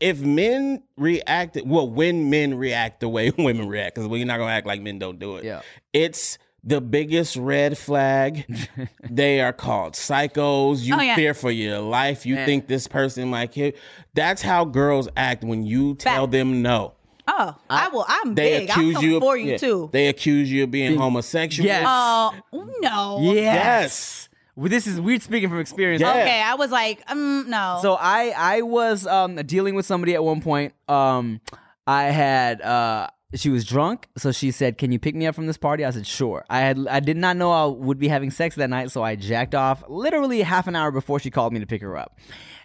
If 0.00 0.20
men 0.20 0.82
reacted 0.96 1.68
well 1.68 1.88
when 1.88 2.30
men 2.30 2.54
react 2.56 3.00
the 3.00 3.08
way 3.08 3.30
women 3.38 3.68
react 3.68 3.94
because 3.94 4.08
we're 4.08 4.24
not 4.24 4.38
gonna 4.38 4.50
act 4.50 4.66
like 4.66 4.80
men 4.80 4.98
don't 4.98 5.18
do 5.18 5.36
it 5.36 5.44
Yeah. 5.44 5.60
it's 5.92 6.38
the 6.64 6.80
biggest 6.80 7.36
red 7.36 7.76
flag 7.76 8.44
they 9.10 9.40
are 9.40 9.52
called 9.52 9.92
psychos 9.94 10.80
you 10.82 10.94
Oh, 10.96 11.00
yeah. 11.00 11.16
fear 11.16 11.34
for 11.34 11.50
your 11.50 11.80
life 11.80 12.24
you 12.26 12.36
think 12.36 12.66
this 12.66 12.88
person 12.88 13.28
might 13.28 13.52
kill 13.52 13.72
that's 14.14 14.40
how 14.42 14.64
girls 14.64 15.08
act 15.16 15.44
when 15.44 15.62
you 15.64 15.94
tell 15.96 16.22
Fact. 16.24 16.32
them 16.32 16.62
no 16.62 16.94
Oh, 17.28 17.56
I 17.70 17.88
will. 17.88 18.04
I'm 18.08 18.34
they 18.34 18.60
big. 18.60 18.70
I'm 18.70 18.74
coming 18.74 19.00
you 19.00 19.16
of, 19.16 19.22
for 19.22 19.36
you 19.36 19.52
yeah, 19.52 19.56
too. 19.56 19.90
they 19.92 20.08
accuse 20.08 20.50
you 20.50 20.64
of 20.64 20.70
being 20.70 20.96
homosexual 20.96 21.66
Yes. 21.66 21.84
Oh 21.88 22.34
no. 22.80 23.20
Yes. 23.20 24.28
Well, 24.54 24.68
this 24.68 24.86
is 24.86 25.00
weird 25.00 25.22
speaking 25.22 25.48
from 25.48 25.60
experience. 25.60 26.02
Yeah. 26.02 26.10
Okay, 26.10 26.42
I 26.42 26.54
was 26.56 26.70
like, 26.70 27.02
um, 27.10 27.48
no. 27.48 27.78
So 27.80 27.94
I 27.94 28.34
I 28.36 28.62
was 28.62 29.06
um 29.06 29.36
dealing 29.36 29.74
with 29.74 29.86
somebody 29.86 30.14
at 30.14 30.22
one 30.22 30.40
point. 30.42 30.74
Um 30.88 31.40
I 31.86 32.04
had 32.04 32.60
uh 32.60 33.08
she 33.34 33.48
was 33.48 33.64
drunk, 33.64 34.08
so 34.18 34.30
she 34.30 34.50
said, 34.50 34.76
"Can 34.76 34.92
you 34.92 34.98
pick 34.98 35.14
me 35.14 35.26
up 35.26 35.34
from 35.34 35.46
this 35.46 35.56
party?" 35.56 35.84
I 35.84 35.90
said, 35.90 36.06
"Sure." 36.06 36.44
I 36.50 36.60
had 36.60 36.86
I 36.86 37.00
did 37.00 37.16
not 37.16 37.36
know 37.36 37.50
I 37.50 37.64
would 37.64 37.98
be 37.98 38.08
having 38.08 38.30
sex 38.30 38.56
that 38.56 38.68
night, 38.68 38.90
so 38.90 39.02
I 39.02 39.16
jacked 39.16 39.54
off 39.54 39.82
literally 39.88 40.42
half 40.42 40.66
an 40.66 40.76
hour 40.76 40.90
before 40.90 41.18
she 41.18 41.30
called 41.30 41.52
me 41.52 41.60
to 41.60 41.66
pick 41.66 41.80
her 41.80 41.96
up. 41.96 42.18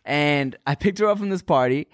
And 0.04 0.58
I 0.66 0.76
picked 0.76 1.00
her 1.00 1.08
up 1.08 1.20
from 1.20 1.30
this 1.30 1.42
party. 1.42 1.88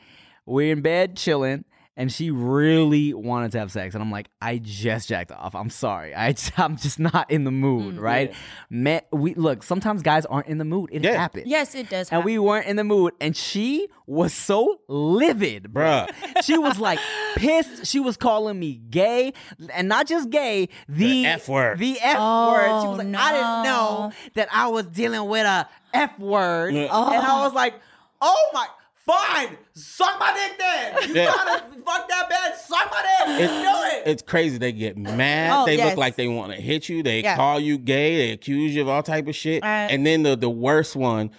We're 0.46 0.72
in 0.72 0.82
bed 0.82 1.18
chilling. 1.18 1.66
And 1.96 2.12
she 2.12 2.32
really 2.32 3.14
wanted 3.14 3.52
to 3.52 3.60
have 3.60 3.72
sex, 3.72 3.94
and 3.94 4.04
I'm 4.04 4.10
like, 4.10 4.28
I 4.42 4.58
just 4.58 5.08
jacked 5.08 5.32
off. 5.32 5.54
I'm 5.54 5.70
sorry, 5.70 6.16
I 6.16 6.34
I'm 6.58 6.76
just 6.76 6.98
not 7.00 7.30
in 7.30 7.44
the 7.44 7.52
mood, 7.52 7.98
mm, 7.98 8.02
right? 8.02 8.34
Man, 8.72 9.02
we 9.12 9.36
look. 9.36 9.62
Sometimes 9.62 10.02
guys 10.02 10.26
aren't 10.26 10.48
in 10.48 10.58
the 10.58 10.66
mood. 10.66 10.90
It 10.92 11.04
Yeah. 11.04 11.14
happens 11.18 11.46
yes, 11.46 11.76
it 11.76 11.90
does. 11.92 12.08
and 12.10 12.18
happen. 12.18 12.26
we 12.26 12.40
weren't 12.40 12.66
in 12.66 12.78
the 12.78 12.84
mood. 12.84 13.14
And 13.22 13.38
she 13.38 13.90
was 14.08 14.34
so 14.34 14.80
livid, 14.88 15.66
Bruh. 15.72 16.10
She 16.44 16.58
was 16.58 16.80
like 16.80 16.98
pissed. 17.36 17.86
She 17.86 18.00
was 18.00 18.18
calling 18.18 18.60
me 18.60 18.82
gay, 18.90 19.34
and 19.72 19.88
not 19.88 20.08
just 20.08 20.32
gay, 20.32 20.70
the, 20.90 21.06
The 21.24 21.26
F 21.28 21.48
word. 21.48 21.78
The 21.78 22.00
F 22.02 22.18
Oh, 22.20 22.52
word. 22.54 22.82
She 22.82 22.88
was 22.88 22.98
like, 22.98 23.16
I 23.22 23.32
didn't 23.34 23.48
oh, 23.48 23.64
know 23.64 24.12
that 24.34 24.48
I 24.52 24.68
was 24.70 24.88
dealing 24.88 25.30
with 25.30 25.46
a 25.46 25.70
F 25.94 26.18
word, 26.18 26.74
Yeah. 26.74 26.86
and 26.86 27.24
I 27.24 27.44
was 27.46 27.54
like, 27.54 27.76
oh 28.20 28.50
my. 28.52 28.66
Fine, 29.06 29.58
suck 29.74 30.18
my 30.20 30.34
dick 30.34 30.58
then. 30.58 31.10
You 31.10 31.16
Yeah. 31.16 31.32
trying 31.34 31.60
to 31.60 31.82
fuck 31.84 32.08
that 32.10 32.30
bad? 32.30 32.56
Suck 32.56 32.90
my 32.90 33.02
dick. 33.02 33.42
It's, 33.42 33.54
Do 33.54 33.98
it. 33.98 34.04
it's 34.12 34.22
crazy. 34.22 34.58
They 34.58 34.72
get 34.72 34.98
mad. 34.98 35.52
Oh, 35.54 35.66
they 35.66 35.76
yes. 35.76 35.90
look 35.90 35.98
like 35.98 36.16
they 36.16 36.28
want 36.30 36.54
to 36.54 36.62
hit 36.62 36.88
you. 36.88 37.04
They 37.04 37.22
Yeah. 37.22 37.36
call 37.36 37.60
you 37.60 37.78
gay. 37.78 38.16
They 38.16 38.32
accuse 38.32 38.74
you 38.74 38.82
of 38.82 38.88
all 38.88 39.04
type 39.04 39.28
of 39.28 39.36
shit. 39.36 39.62
Uh, 39.62 39.66
and 39.66 40.06
then 40.06 40.24
the 40.24 40.38
the 40.38 40.50
worst 40.50 40.96
one, 40.96 41.32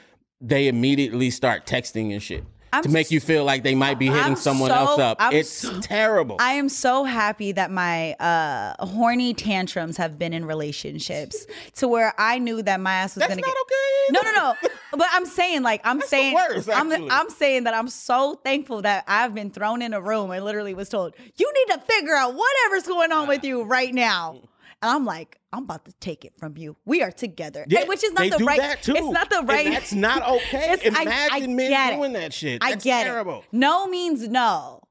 they 0.43 0.69
immediately 0.69 1.31
start 1.31 1.65
texting 1.65 2.13
and 2.13 2.23
shit 2.23 2.45
I'm 2.75 2.83
to 2.83 2.89
make 2.89 3.11
you 3.11 3.21
feel 3.21 3.45
like 3.45 3.63
they 3.63 3.75
might 3.75 3.99
be 3.99 4.07
hitting 4.07 4.23
I'm 4.23 4.37
someone 4.37 4.71
so- 4.71 4.75
else 4.77 4.99
up. 5.01 5.17
I'm 5.21 5.33
it's 5.33 5.51
so- 5.51 5.81
terrible. 5.81 6.37
I 6.41 6.53
am 6.55 6.69
so 6.69 7.05
happy 7.05 7.53
that 7.53 7.71
my 7.71 8.13
uh, 8.15 8.85
horny 8.87 9.35
tantrums 9.35 9.97
have 9.97 10.19
been 10.19 10.33
in 10.33 10.45
relationships 10.45 11.47
to 11.77 11.89
where 11.89 12.13
I 12.19 12.39
knew 12.39 12.63
that 12.63 12.81
my 12.81 12.93
ass 12.95 13.15
was 13.15 13.21
That's 13.21 13.31
gonna 13.31 13.41
not 13.41 13.47
get. 13.47 13.57
okay. 13.63 14.13
No, 14.13 14.21
no, 14.23 14.33
no. 14.63 14.69
But 14.99 15.09
I'm 15.13 15.27
saying, 15.27 15.63
like, 15.63 15.81
I'm 15.85 15.99
the 16.01 16.07
saying, 16.07 16.35
worst, 16.35 16.69
I'm. 16.73 16.93
I'm 17.11 17.31
saying 17.31 17.65
that 17.65 17.75
I'm 17.75 17.89
so 17.89 18.35
thankful 18.45 18.83
that 18.83 19.05
I've 19.09 19.35
been 19.35 19.51
thrown 19.51 19.83
in 19.83 19.93
a 19.95 20.01
room 20.01 20.31
and 20.31 20.45
literally 20.45 20.75
was 20.75 20.89
told, 20.89 21.15
you 21.37 21.53
need 21.53 21.75
to 21.75 21.81
figure 21.81 22.15
out 22.15 22.35
whatever's 22.35 22.87
going 22.87 23.11
on 23.13 23.27
with 23.29 23.45
you 23.45 23.63
right 23.65 23.93
now. 23.95 24.41
And 24.85 24.91
I'm 24.93 25.05
like, 25.07 25.39
I'm 25.53 25.63
about 25.65 25.87
to 25.87 25.93
take 26.01 26.25
it 26.27 26.35
from 26.39 26.59
you. 26.59 26.77
We 26.85 27.03
are 27.03 27.11
together, 27.11 27.65
Yeah, 27.69 27.81
And 27.81 27.89
which 27.89 28.05
is 28.05 28.13
not 28.13 28.21
they 28.21 28.29
the 28.31 28.37
do 28.39 28.45
right. 28.47 28.61
that 28.61 28.83
too. 28.83 28.93
It's 28.95 29.09
not 29.11 29.31
the 29.31 29.39
And 29.39 29.49
right. 29.49 29.71
that's 29.71 29.93
not 29.95 30.23
okay. 30.29 30.73
It's- 30.75 30.95
I- 30.95 31.03
Imagine 31.03 31.43
I 31.43 31.47
men 31.55 31.71
get 31.71 31.93
it. 31.93 31.97
doing 31.97 32.13
that 32.13 32.33
shit. 32.35 32.63
I 32.63 32.75
get 32.75 33.05
terrible. 33.05 33.39
it. 33.41 33.45
No 33.53 33.87
means 33.87 34.29
no, 34.29 34.83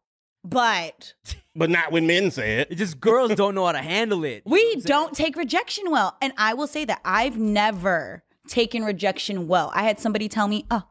but 0.44 1.14
But 1.56 1.70
not 1.70 1.92
when 1.92 2.08
men 2.08 2.32
say 2.32 2.60
it. 2.62 2.70
It's 2.72 2.80
just 2.80 3.00
girls 3.00 3.36
don't 3.36 3.54
know 3.56 3.66
how 3.66 3.72
to 3.74 3.78
handle 3.80 4.24
it. 4.24 4.44
we 4.46 4.78
don't 4.78 5.14
take 5.16 5.36
rejection 5.36 5.92
well. 5.92 6.18
And 6.22 6.34
I 6.38 6.54
will 6.56 6.68
say 6.68 6.86
that 6.86 7.00
I've 7.06 7.38
never 7.38 8.24
taken 8.48 8.84
rejection 8.84 9.48
well. 9.48 9.72
I 9.76 9.84
had 9.84 10.00
somebody 10.00 10.28
tell 10.28 10.48
me, 10.48 10.66
oh, 10.72 10.84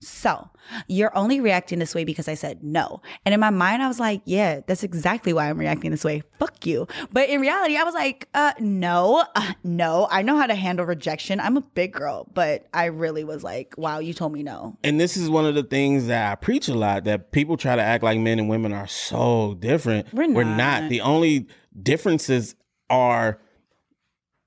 so 0.00 0.50
you're 0.88 1.16
only 1.16 1.40
reacting 1.40 1.78
this 1.78 1.94
way 1.94 2.04
because 2.04 2.28
I 2.28 2.34
said 2.34 2.62
no. 2.62 3.00
And 3.24 3.32
in 3.32 3.40
my 3.40 3.50
mind, 3.50 3.82
I 3.82 3.88
was 3.88 3.98
like, 3.98 4.20
yeah, 4.24 4.60
that's 4.66 4.82
exactly 4.82 5.32
why 5.32 5.48
I'm 5.48 5.58
reacting 5.58 5.90
this 5.90 6.04
way. 6.04 6.22
Fuck 6.38 6.66
you. 6.66 6.86
But 7.12 7.28
in 7.28 7.40
reality, 7.40 7.76
I 7.76 7.82
was 7.82 7.94
like, 7.94 8.28
uh, 8.34 8.52
no, 8.58 9.24
uh, 9.34 9.52
no, 9.64 10.06
I 10.10 10.22
know 10.22 10.36
how 10.36 10.46
to 10.46 10.54
handle 10.54 10.84
rejection. 10.84 11.40
I'm 11.40 11.56
a 11.56 11.62
big 11.62 11.92
girl, 11.92 12.28
but 12.34 12.66
I 12.74 12.86
really 12.86 13.24
was 13.24 13.42
like, 13.42 13.74
wow, 13.78 13.98
you 13.98 14.12
told 14.12 14.32
me 14.32 14.42
no. 14.42 14.76
and 14.84 15.00
this 15.00 15.16
is 15.16 15.30
one 15.30 15.46
of 15.46 15.54
the 15.54 15.62
things 15.62 16.08
that 16.08 16.30
I 16.30 16.34
preach 16.34 16.68
a 16.68 16.74
lot 16.74 17.04
that 17.04 17.32
people 17.32 17.56
try 17.56 17.74
to 17.76 17.82
act 17.82 18.02
like 18.02 18.18
men 18.18 18.38
and 18.38 18.48
women 18.48 18.72
are 18.72 18.86
so 18.86 19.54
different. 19.54 20.12
We're 20.12 20.26
not. 20.26 20.56
not. 20.56 20.90
The 20.90 21.00
only 21.00 21.46
differences 21.82 22.54
are 22.90 23.40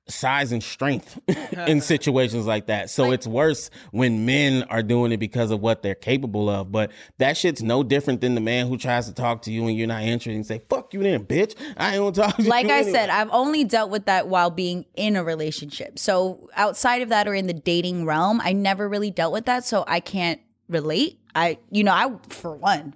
size 0.10 0.52
and 0.52 0.64
strength 0.64 1.20
in 1.68 1.82
situations 1.90 2.46
like 2.46 2.68
that. 2.68 2.90
So 2.90 3.12
it's 3.12 3.28
worse 3.28 3.70
when 3.92 4.26
men 4.26 4.64
are 4.64 4.84
doing 4.84 5.12
it 5.12 5.18
because 5.18 5.52
of 5.52 5.62
what 5.62 5.82
they're 5.82 5.96
capable 5.96 6.50
of. 6.50 6.72
But 6.72 6.92
that 7.18 7.38
shit's 7.38 7.62
no 7.62 7.84
different 7.84 8.22
than 8.22 8.36
the 8.36 8.42
man 8.42 8.68
who 8.68 8.78
tries 8.78 9.08
to 9.08 9.14
talk 9.14 9.44
to 9.44 9.52
you 9.52 9.68
and 9.68 9.78
you're 9.78 9.88
not 9.88 10.04
interested 10.04 10.36
and 10.36 10.46
say, 10.46 10.62
fuck 10.70 10.94
you 10.94 11.02
then, 11.02 11.26
bitch. 11.26 11.56
I 11.78 11.96
ain't 11.96 12.00
gonna 12.00 12.12
talk 12.30 12.38
to 12.38 12.44
like 12.44 12.66
you. 12.66 12.72
I 12.72 12.78
anyway." 12.78 12.92
said, 12.92 13.10
I've 13.10 13.30
only 13.32 13.64
dealt 13.64 13.90
with 13.90 14.06
that 14.06 14.28
while 14.28 14.50
being 14.50 14.86
in 14.96 15.16
a 15.16 15.24
relationship. 15.24 16.00
So 16.00 16.50
outside 16.56 17.02
of 17.02 17.10
that 17.10 17.28
or 17.28 17.34
in 17.34 17.48
the 17.48 17.54
dating 17.54 18.06
realm, 18.06 18.42
I 18.44 18.54
never 18.54 18.88
really 18.90 19.12
dealt 19.12 19.34
with 19.34 19.46
that. 19.46 19.66
So 19.66 19.84
I 19.88 20.00
can't 20.00 20.42
relate. 20.68 21.20
I, 21.36 21.58
you 21.72 21.84
know, 21.84 21.94
I, 21.94 22.12
for 22.30 22.56
one, 22.56 22.94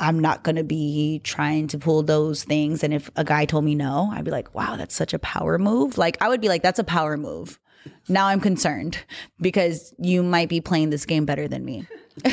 I'm 0.00 0.18
not 0.18 0.42
going 0.42 0.56
to 0.56 0.64
be 0.64 1.20
trying 1.22 1.66
to 1.68 1.78
pull 1.78 2.02
those 2.02 2.42
things. 2.44 2.82
And 2.82 2.92
if 2.92 3.10
a 3.16 3.24
guy 3.24 3.44
told 3.44 3.64
me 3.64 3.74
no, 3.74 4.10
I'd 4.12 4.24
be 4.24 4.30
like, 4.30 4.54
wow, 4.54 4.76
that's 4.76 4.94
such 4.94 5.12
a 5.14 5.18
power 5.18 5.58
move. 5.58 5.98
Like, 5.98 6.20
I 6.20 6.28
would 6.28 6.40
be 6.40 6.48
like, 6.48 6.62
that's 6.62 6.78
a 6.78 6.84
power 6.84 7.16
move. 7.16 7.58
Now 8.08 8.26
I'm 8.26 8.40
concerned 8.40 8.98
because 9.40 9.94
you 9.98 10.22
might 10.22 10.48
be 10.48 10.60
playing 10.60 10.90
this 10.90 11.06
game 11.06 11.24
better 11.24 11.48
than 11.48 11.64
me. 11.64 11.86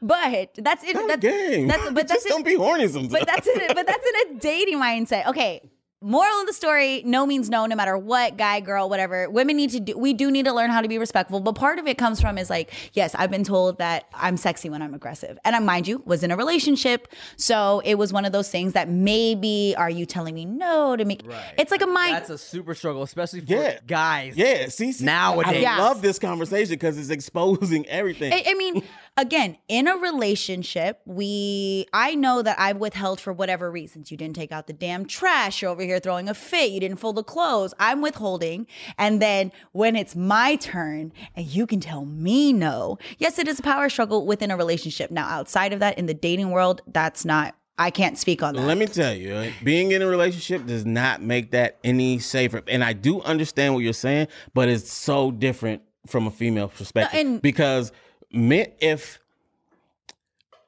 but 0.00 0.50
that's 0.56 0.84
it. 0.84 0.94
That's, 0.94 1.20
Gang. 1.20 1.66
that's, 1.66 1.84
but 1.90 1.94
that's 2.08 2.12
Just 2.12 2.26
it 2.26 2.30
don't 2.30 2.44
be 2.44 2.54
horny 2.54 2.88
sometimes. 2.88 3.12
but 3.12 3.26
that's 3.26 3.46
a, 3.46 3.74
but 3.74 3.86
that's 3.86 4.06
in 4.06 4.36
a 4.36 4.40
dating 4.40 4.78
mindset. 4.78 5.26
Okay. 5.26 5.62
Moral 6.06 6.40
of 6.42 6.46
the 6.46 6.52
story, 6.52 7.02
no 7.06 7.24
means 7.24 7.48
no, 7.48 7.64
no 7.64 7.74
matter 7.74 7.96
what, 7.96 8.36
guy, 8.36 8.60
girl, 8.60 8.90
whatever. 8.90 9.30
Women 9.30 9.56
need 9.56 9.70
to 9.70 9.80
do, 9.80 9.96
we 9.96 10.12
do 10.12 10.30
need 10.30 10.44
to 10.44 10.52
learn 10.52 10.68
how 10.68 10.82
to 10.82 10.88
be 10.88 10.98
respectful. 10.98 11.40
But 11.40 11.54
part 11.54 11.78
of 11.78 11.86
it 11.86 11.96
comes 11.96 12.20
from 12.20 12.36
is 12.36 12.50
like, 12.50 12.70
yes, 12.92 13.14
I've 13.14 13.30
been 13.30 13.42
told 13.42 13.78
that 13.78 14.06
I'm 14.12 14.36
sexy 14.36 14.68
when 14.68 14.82
I'm 14.82 14.92
aggressive. 14.92 15.38
And 15.46 15.56
I, 15.56 15.60
mind 15.60 15.88
you, 15.88 16.02
was 16.04 16.22
in 16.22 16.30
a 16.30 16.36
relationship. 16.36 17.08
So 17.38 17.80
it 17.86 17.94
was 17.94 18.12
one 18.12 18.26
of 18.26 18.32
those 18.32 18.50
things 18.50 18.74
that 18.74 18.90
maybe, 18.90 19.74
are 19.78 19.88
you 19.88 20.04
telling 20.04 20.34
me 20.34 20.44
no 20.44 20.94
to 20.94 21.06
make, 21.06 21.22
right. 21.24 21.54
it's 21.56 21.70
like 21.70 21.80
a 21.80 21.86
mind. 21.86 22.14
That's 22.16 22.28
a 22.28 22.36
super 22.36 22.74
struggle, 22.74 23.02
especially 23.02 23.40
for 23.40 23.54
Yeah. 23.54 23.78
guys. 23.86 24.36
Yeah, 24.36 24.68
see, 24.68 24.92
see 24.92 25.06
Nowadays. 25.06 25.54
I 25.54 25.58
Yes. 25.60 25.78
love 25.78 26.02
this 26.02 26.18
conversation 26.18 26.74
because 26.74 26.98
it's 26.98 27.08
exposing 27.08 27.88
everything. 27.88 28.30
I, 28.30 28.42
I 28.48 28.54
mean, 28.54 28.82
again, 29.16 29.56
in 29.68 29.88
a 29.88 29.96
relationship, 29.96 31.00
we 31.04 31.86
I 31.92 32.14
know 32.14 32.42
that 32.42 32.58
I've 32.58 32.78
withheld 32.78 33.20
for 33.20 33.32
whatever 33.32 33.70
reasons. 33.70 34.10
You 34.10 34.16
didn't 34.16 34.36
take 34.36 34.52
out 34.52 34.66
the 34.66 34.72
damn 34.72 35.06
trash. 35.06 35.62
You're 35.62 35.70
over 35.70 35.82
here 35.82 36.00
throwing 36.00 36.28
a 36.28 36.34
fit. 36.34 36.70
You 36.70 36.80
didn't 36.80 36.98
fold 36.98 37.16
the 37.16 37.22
clothes. 37.22 37.74
I'm 37.78 38.00
withholding. 38.00 38.66
And 38.98 39.20
then 39.20 39.52
when 39.72 39.96
it's 39.96 40.16
my 40.16 40.56
turn 40.56 41.12
and 41.34 41.46
you 41.46 41.66
can 41.66 41.80
tell 41.80 42.04
me 42.04 42.52
no. 42.52 42.98
Yes, 43.18 43.38
it 43.38 43.48
is 43.48 43.58
a 43.58 43.62
power 43.62 43.88
struggle 43.88 44.26
within 44.26 44.50
a 44.50 44.56
relationship. 44.56 45.10
Now, 45.10 45.26
outside 45.28 45.72
of 45.72 45.80
that, 45.80 45.98
in 45.98 46.06
the 46.06 46.14
dating 46.14 46.50
world, 46.50 46.82
that's 46.86 47.24
not 47.24 47.54
I 47.76 47.90
can't 47.90 48.16
speak 48.16 48.40
on 48.40 48.54
that. 48.54 48.62
Let 48.62 48.78
me 48.78 48.86
tell 48.86 49.12
you, 49.12 49.52
being 49.64 49.90
in 49.90 50.00
a 50.00 50.06
relationship 50.06 50.64
does 50.64 50.86
not 50.86 51.22
make 51.22 51.50
that 51.50 51.78
any 51.82 52.20
safer. 52.20 52.62
And 52.68 52.84
I 52.84 52.92
do 52.92 53.20
understand 53.22 53.74
what 53.74 53.80
you're 53.80 53.92
saying, 53.92 54.28
but 54.54 54.68
it's 54.68 54.92
so 54.92 55.32
different 55.32 55.82
from 56.06 56.28
a 56.28 56.30
female 56.30 56.68
perspective 56.68 57.18
and- 57.18 57.42
because 57.42 57.90
men, 58.34 58.66
if 58.80 59.20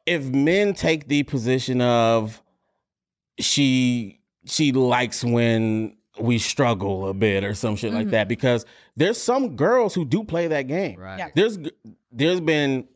if 0.07 0.25
men 0.25 0.73
take 0.75 1.09
the 1.09 1.23
position 1.25 1.81
of 1.81 2.43
she 3.39 4.21
she 4.47 4.73
likes 4.73 5.25
when 5.25 5.97
we 6.19 6.39
struggle 6.39 7.09
a 7.09 7.15
bit 7.15 7.45
or 7.45 7.55
some 7.55 7.77
shit 7.77 7.93
like 7.93 8.03
mm-hmm. 8.03 8.11
that 8.13 8.29
because 8.29 8.65
there's 8.97 9.21
some 9.21 9.57
girls 9.57 9.95
who 9.95 10.05
do 10.05 10.25
play 10.25 10.47
that 10.47 10.63
game. 10.63 10.99
Right. 10.99 11.19
Yeah. 11.19 11.29
There's 11.35 11.59
there's 12.11 12.41
been 12.41 12.89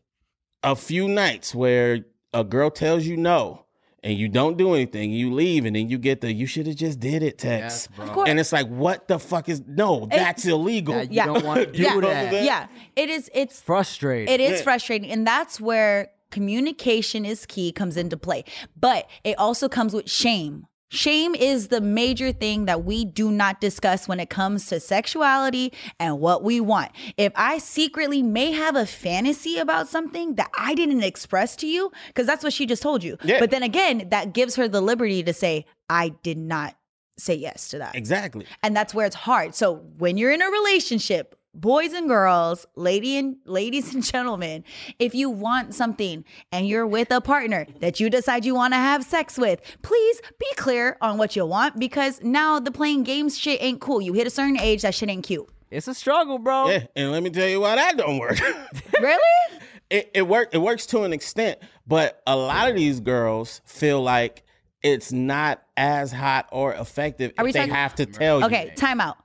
a 0.63 0.77
few 0.77 1.09
nights 1.09 1.55
where 1.55 2.05
a 2.33 2.45
girl 2.45 2.71
tells 2.71 3.05
you 3.05 3.17
no 3.17 3.67
and 4.03 4.17
you 4.17 4.29
don't 4.29 4.57
do 4.57 4.75
anything, 4.75 5.11
you 5.13 5.33
leave, 5.33 5.65
and 5.67 5.77
then 5.77 5.89
you 5.91 5.99
get 5.99 6.21
the 6.21 6.33
you 6.33 6.47
should 6.47 6.67
have 6.67 6.77
just 6.77 7.01
did 7.01 7.23
it 7.23 7.39
text. 7.39 7.89
Yes. 7.99 8.09
Of 8.09 8.13
course. 8.15 8.29
And 8.29 8.41
it's 8.41 8.53
like, 8.53 8.67
what 8.69 9.09
the 9.09 9.19
fuck 9.19 9.49
is 9.49 9.63
no, 9.67 10.07
that's 10.11 10.47
illegal. 10.47 10.95
Yeah, 10.95 11.03
you 11.03 11.09
Yeah. 11.13 11.27
don't 11.27 11.45
want 11.45 11.61
to 11.67 11.73
do 11.73 11.79
You 11.83 11.89
know 11.91 11.95
what 11.97 12.05
I'm 12.07 12.33
that. 12.33 12.45
yeah, 12.45 12.67
it 12.97 13.11
is 13.11 13.31
it's 13.35 13.61
Frustrating. 13.61 14.33
It 14.33 14.41
is 14.41 14.59
Yeah. 14.59 14.65
frustrating. 14.65 15.11
And 15.11 15.27
that's 15.27 15.61
where 15.61 16.09
communication 16.31 17.25
is 17.25 17.45
key 17.47 17.73
comes 17.73 17.97
into 17.97 18.17
play. 18.17 18.45
But 18.79 19.09
it 19.25 19.39
also 19.39 19.69
comes 19.69 19.93
with 19.95 20.09
shame. 20.11 20.67
Shame 20.93 21.37
is 21.37 21.69
the 21.69 21.81
major 21.81 22.33
thing 22.33 22.65
that 22.65 22.85
we 22.85 23.05
do 23.05 23.31
not 23.31 23.61
discuss 23.61 24.09
when 24.09 24.19
it 24.19 24.29
comes 24.29 24.67
to 24.67 24.81
sexuality 24.81 25.73
and 26.01 26.19
what 26.19 26.43
we 26.43 26.61
want. 26.61 26.91
If 27.17 27.33
I 27.37 27.59
secretly 27.59 28.25
may 28.25 28.51
have 28.51 28.75
a 28.75 28.85
fantasy 28.87 29.59
about 29.59 29.87
something 29.87 30.35
that 30.35 30.51
I 30.59 30.75
didn't 30.75 31.05
express 31.05 31.55
to 31.57 31.67
you, 31.69 31.93
because 32.09 32.27
that's 32.27 32.43
what 32.43 32.53
she 32.53 32.67
just 32.67 32.83
told 32.83 33.05
you. 33.05 33.19
Yeah. 33.23 33.39
But 33.39 33.53
then 33.53 33.63
again, 33.63 34.09
that 34.11 34.33
gives 34.33 34.57
her 34.57 34.67
the 34.67 34.81
liberty 34.81 35.23
to 35.23 35.33
say, 35.33 35.65
I 35.89 36.09
did 36.25 36.39
not 36.39 36.75
say 37.19 37.37
yes 37.37 37.69
to 37.69 37.79
that. 37.79 37.95
Exactly. 37.95 38.47
And 38.63 38.77
that's 38.77 38.93
where 38.93 39.07
it's 39.07 39.15
hard. 39.15 39.55
So 39.55 39.77
when 39.99 40.17
you're 40.17 40.33
in 40.33 40.43
a 40.43 40.51
relationship, 40.51 41.37
boys 41.55 41.93
and 41.93 42.09
girls, 42.09 42.67
lady 42.77 43.17
and 43.17 43.37
ladies 43.45 43.95
and 43.95 44.03
gentlemen, 44.05 44.65
if 44.99 45.15
you 45.15 45.31
want 45.31 45.75
something 45.75 46.25
and 46.53 46.69
you're 46.69 46.87
with 46.87 47.11
a 47.11 47.21
partner 47.21 47.67
that 47.81 48.01
you 48.01 48.11
decide 48.11 48.45
you 48.45 48.55
want 48.55 48.73
to 48.73 48.79
have 48.79 49.05
sex 49.05 49.37
with, 49.39 49.61
please 49.83 50.21
be 50.39 50.47
clear 50.57 50.97
on 51.01 51.19
what 51.19 51.37
you 51.37 51.45
want 51.47 51.79
because 51.79 52.23
now 52.23 52.61
the 52.61 52.71
playing 52.71 53.03
games 53.03 53.37
shit 53.39 53.61
ain't 53.63 53.81
cool. 53.81 54.01
You 54.01 54.13
hit 54.13 54.27
a 54.27 54.31
certain 54.31 54.59
age, 54.61 54.83
that 54.83 54.95
shit 54.95 55.09
ain't 55.09 55.25
cute. 55.25 55.49
It's 55.71 55.87
a 55.87 55.95
struggle, 55.95 56.39
bro. 56.39 56.69
Yeah, 56.69 56.87
and 56.97 57.13
let 57.13 57.23
me 57.23 57.31
tell 57.31 57.49
you 57.49 57.61
why 57.61 57.77
that 57.77 57.97
don't 57.97 58.19
work. 58.19 58.39
Really? 59.01 59.59
it 59.89 60.11
it 60.15 60.23
work 60.29 60.51
it 60.53 60.59
works 60.59 60.85
to 60.87 61.05
an 61.05 61.13
extent, 61.15 61.59
but 61.87 62.21
a 62.27 62.37
lot 62.37 62.69
of 62.69 62.77
these 62.77 63.01
girls 63.01 63.63
feel 63.65 64.03
like 64.03 64.43
it's 64.83 65.11
not 65.11 65.63
as 65.77 66.13
hot 66.13 66.49
or 66.53 66.75
effective 66.75 67.33
Are 67.39 67.45
we 67.45 67.51
if 67.51 67.55
they 67.55 67.61
talking- 67.61 67.75
have 67.75 67.95
to 67.95 68.05
tell 68.07 68.41
you. 68.41 68.47
Okay, 68.47 68.73
time 68.77 69.01
out. 69.01 69.17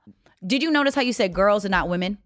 Did 0.44 0.62
you 0.62 0.70
notice 0.70 0.94
how 0.94 1.02
you 1.02 1.12
said 1.12 1.32
girls 1.32 1.64
and 1.64 1.70
not 1.72 1.88
women? 1.88 2.18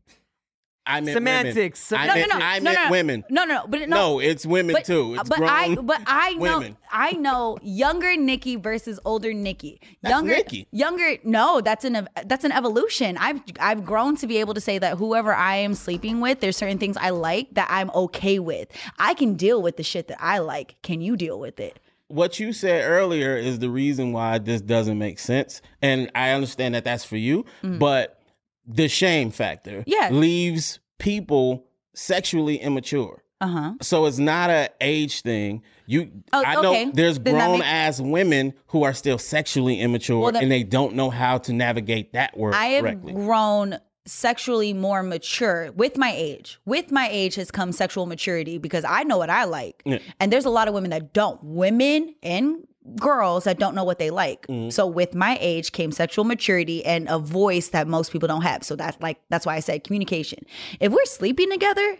I 0.86 1.00
meant 1.02 1.14
Semantics, 1.14 1.90
Women. 1.90 2.02
I 2.02 2.06
No, 2.08 2.14
meant, 2.14 2.28
no, 2.30 2.38
no. 2.38 2.44
I 2.44 2.58
no, 2.58 2.64
meant 2.64 2.76
no, 2.78 2.84
no. 2.84 2.90
women. 2.90 3.24
No, 3.30 3.44
no, 3.44 3.54
no. 3.54 3.66
But 3.68 3.80
no, 3.80 3.86
No, 3.86 4.18
it's 4.18 4.46
women 4.46 4.72
but, 4.74 4.84
too. 4.84 5.14
It's 5.14 5.28
but 5.28 5.38
grown 5.38 5.50
I 5.50 5.74
but 5.76 6.02
I 6.06 6.32
know 6.34 6.58
women. 6.58 6.76
I 6.90 7.12
know 7.12 7.58
younger 7.62 8.16
Nikki 8.16 8.56
versus 8.56 8.98
older 9.04 9.32
Nikki. 9.32 9.80
That's 10.02 10.12
Younger 10.12 10.34
Nikki. 10.34 10.66
younger 10.72 11.16
no, 11.22 11.60
that's 11.60 11.84
an 11.84 12.08
that's 12.26 12.44
an 12.44 12.50
evolution. 12.52 13.18
I've 13.18 13.40
I've 13.60 13.84
grown 13.84 14.16
to 14.16 14.26
be 14.26 14.38
able 14.38 14.54
to 14.54 14.60
say 14.60 14.78
that 14.78 14.96
whoever 14.96 15.34
I 15.34 15.56
am 15.56 15.74
sleeping 15.74 16.20
with, 16.20 16.40
there's 16.40 16.56
certain 16.56 16.78
things 16.78 16.96
I 16.96 17.10
like 17.10 17.54
that 17.54 17.68
I'm 17.70 17.90
okay 17.90 18.38
with. 18.38 18.68
I 18.98 19.14
can 19.14 19.34
deal 19.34 19.62
with 19.62 19.76
the 19.76 19.84
shit 19.84 20.08
that 20.08 20.18
I 20.20 20.38
like. 20.38 20.76
Can 20.82 21.00
you 21.00 21.14
deal 21.16 21.38
with 21.38 21.60
it? 21.60 21.78
What 22.10 22.38
you 22.40 22.52
said 22.52 22.84
earlier 22.84 23.36
is 23.36 23.58
the 23.60 23.70
reason 23.70 24.12
why 24.12 24.38
this 24.38 24.60
doesn't 24.60 24.98
make 24.98 25.18
sense 25.18 25.62
and 25.80 26.10
i 26.14 26.30
understand 26.32 26.74
that 26.74 26.84
that's 26.84 27.04
for 27.04 27.16
you 27.16 27.44
but 27.62 28.20
the 28.66 28.88
shame 28.88 29.30
factor 29.30 29.78
Mm. 29.80 29.84
Yeah. 29.86 30.08
leaves 30.10 30.80
people 30.98 31.64
sexually 31.94 32.56
immature 32.56 33.22
Uh-huh. 33.40 33.72
so 33.80 34.06
it's 34.06 34.18
not 34.18 34.50
a 34.50 34.68
age 34.80 35.22
thing 35.22 35.62
you 35.86 36.10
Oh, 36.32 36.42
i 36.46 36.54
know 36.54 36.70
okay. 36.70 36.90
there's 36.92 37.18
Then 37.18 37.34
grown 37.34 37.58
makes- 37.60 37.70
ass 37.70 38.00
women 38.00 38.52
who 38.68 38.82
are 38.84 38.92
still 38.92 39.18
sexually 39.18 39.80
immature 39.80 40.20
Well, 40.20 40.32
that- 40.32 40.42
and 40.42 40.50
they 40.52 40.62
don't 40.62 40.94
know 40.94 41.10
how 41.10 41.38
to 41.38 41.52
navigate 41.52 42.12
that 42.12 42.36
word 42.36 42.54
I 42.54 42.66
have 42.66 42.82
correctly 42.84 43.12
grown 43.12 43.78
sexually 44.10 44.72
more 44.72 45.02
mature 45.02 45.70
with 45.72 45.96
my 45.96 46.12
age. 46.14 46.58
With 46.64 46.90
my 46.90 47.08
age 47.10 47.36
has 47.36 47.50
come 47.50 47.72
sexual 47.72 48.06
maturity 48.06 48.58
because 48.58 48.84
I 48.84 49.04
know 49.04 49.18
what 49.18 49.30
I 49.30 49.44
like. 49.44 49.82
Yeah. 49.84 49.98
And 50.18 50.32
there's 50.32 50.44
a 50.44 50.50
lot 50.50 50.68
of 50.68 50.74
women 50.74 50.90
that 50.90 51.12
don't. 51.12 51.42
Women 51.42 52.14
and 52.22 52.66
girls 52.96 53.44
that 53.44 53.58
don't 53.58 53.74
know 53.74 53.84
what 53.84 53.98
they 53.98 54.10
like. 54.10 54.46
Mm-hmm. 54.46 54.70
So 54.70 54.86
with 54.86 55.14
my 55.14 55.38
age 55.40 55.72
came 55.72 55.92
sexual 55.92 56.24
maturity 56.24 56.84
and 56.84 57.08
a 57.08 57.18
voice 57.18 57.68
that 57.68 57.86
most 57.86 58.10
people 58.10 58.26
don't 58.26 58.42
have. 58.42 58.64
So 58.64 58.74
that's 58.76 59.00
like 59.00 59.20
that's 59.28 59.46
why 59.46 59.56
I 59.56 59.60
said 59.60 59.84
communication. 59.84 60.44
If 60.80 60.92
we're 60.92 61.04
sleeping 61.04 61.50
together, 61.50 61.98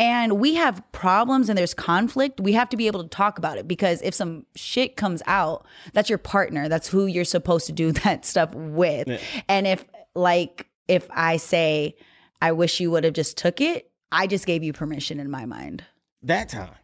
and 0.00 0.40
we 0.40 0.54
have 0.54 0.82
problems 0.90 1.48
and 1.48 1.56
there's 1.56 1.72
conflict, 1.72 2.40
we 2.40 2.52
have 2.54 2.68
to 2.70 2.76
be 2.76 2.88
able 2.88 3.04
to 3.04 3.08
talk 3.08 3.38
about 3.38 3.58
it 3.58 3.68
because 3.68 4.02
if 4.02 4.12
some 4.12 4.44
shit 4.56 4.96
comes 4.96 5.22
out, 5.26 5.64
that's 5.92 6.08
your 6.08 6.18
partner. 6.18 6.68
That's 6.68 6.88
who 6.88 7.06
you're 7.06 7.24
supposed 7.24 7.66
to 7.66 7.72
do 7.72 7.92
that 8.02 8.24
stuff 8.24 8.52
with. 8.54 9.20
And 9.48 9.66
if 9.66 9.84
like 10.14 10.66
if 10.88 11.08
I 11.10 11.36
say 11.38 11.94
I 12.40 12.52
wish 12.52 12.80
you 12.80 12.90
would 12.90 13.04
have 13.04 13.14
just 13.14 13.36
took 13.36 13.60
it, 13.60 13.90
I 14.12 14.26
just 14.26 14.46
gave 14.46 14.62
you 14.62 14.72
permission 14.72 15.18
in 15.20 15.30
my 15.30 15.46
mind. 15.46 15.84
that 16.22 16.48
time 16.48 16.74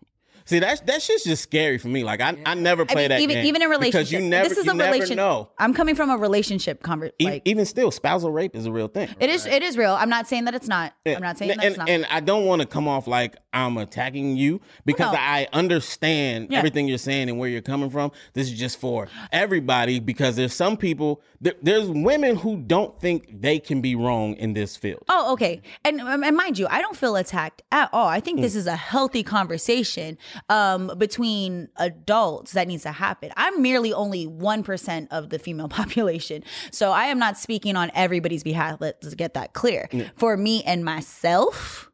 See 0.51 0.59
that 0.59 0.84
that 0.88 1.01
shit's 1.01 1.22
just 1.22 1.44
scary 1.44 1.78
for 1.78 1.86
me. 1.86 2.03
Like 2.03 2.20
I, 2.20 2.36
I 2.44 2.55
never 2.55 2.82
I 2.82 2.86
play 2.86 3.03
mean, 3.03 3.09
that 3.11 3.20
even 3.20 3.36
game 3.36 3.46
even 3.46 3.62
in 3.62 3.70
relationship, 3.70 4.01
because 4.01 4.11
you 4.11 4.20
never 4.20 4.48
this 4.48 4.59
is 4.59 4.64
you 4.64 4.72
a 4.72 4.74
never 4.74 4.94
relation. 4.94 5.16
know. 5.16 5.48
I'm 5.59 5.72
coming 5.72 5.94
from 5.94 6.11
a 6.11 6.16
relationship 6.16 6.82
conversation. 6.82 7.14
Like 7.20 7.42
even 7.44 7.64
still, 7.64 7.92
spousal 7.92 8.32
rape 8.32 8.57
is 8.57 8.66
a 8.66 8.72
real 8.72 8.88
thing. 8.88 9.09
it 9.20 9.30
is, 9.30 9.46
it 9.46 9.62
is 9.62 9.78
real. 9.78 9.94
I'm 9.94 10.09
not 10.09 10.26
saying 10.26 10.46
that 10.46 10.57
it's 10.57 10.66
not. 10.66 10.92
I'm 11.07 11.22
not 11.22 11.38
saying 11.38 11.53
and, 11.53 11.61
that 11.61 11.66
it's 11.66 11.78
and, 11.78 11.86
not. 11.86 11.88
and 11.88 12.07
I 12.07 12.18
don't 12.18 12.46
want 12.46 12.62
to 12.62 12.66
come 12.66 12.88
off 12.88 13.07
like 13.07 13.36
I'm 13.53 13.76
attacking 13.78 14.36
you 14.36 14.61
because 14.84 15.12
no. 15.12 15.18
I 15.20 15.46
understand 15.53 16.48
Yeah. 16.51 16.59
everything 16.59 16.88
you're 16.88 16.98
saying 16.98 17.28
and 17.28 17.38
where 17.38 17.48
you're 17.48 17.62
coming 17.62 17.90
from. 17.90 18.11
This 18.32 18.51
is 18.51 18.59
just 18.59 18.80
for 18.80 19.07
everybody 19.30 20.01
because 20.01 20.34
there's 20.34 20.55
some 20.55 20.76
people, 20.76 21.22
there, 21.40 21.55
there's 21.62 21.88
women 21.88 22.34
who 22.34 22.57
don't 22.57 22.98
think 23.01 23.40
they 23.40 23.61
can 23.61 23.80
be 23.80 23.94
wrong 23.94 24.34
in 24.34 24.55
this 24.55 24.76
field. 24.76 25.05
Oh, 25.09 25.32
okay. 25.32 25.62
And, 25.84 26.01
and 26.01 26.36
mind 26.36 26.59
you, 26.59 26.66
I 26.68 26.80
don't 26.80 26.96
feel 26.96 27.14
attacked 27.14 27.62
at 27.70 27.88
all. 27.92 28.09
I 28.09 28.18
think 28.18 28.38
hmm. 28.38 28.42
this 28.42 28.57
is 28.57 28.66
a 28.66 28.76
healthy 28.76 29.22
conversation 29.22 30.18
um, 30.49 30.93
between 30.99 31.68
adults 31.76 32.53
that 32.53 32.68
needs 32.68 32.82
to 32.84 32.93
happen. 32.93 33.30
I'm 33.36 33.62
merely 33.62 33.93
only 33.93 34.26
1% 34.26 35.09
of 35.11 35.30
the 35.30 35.38
female 35.38 35.68
population. 35.80 36.43
So 36.70 36.93
I 36.93 37.07
am 37.07 37.18
not 37.18 37.38
speaking 37.38 37.76
on 37.76 37.91
everybody's 37.95 38.43
behalf. 38.43 38.78
Let's 38.80 39.14
get 39.14 39.34
that 39.34 39.53
clear. 39.53 39.88
For 40.16 40.36
me 40.36 40.62
and 40.64 40.84
myself, 40.84 41.91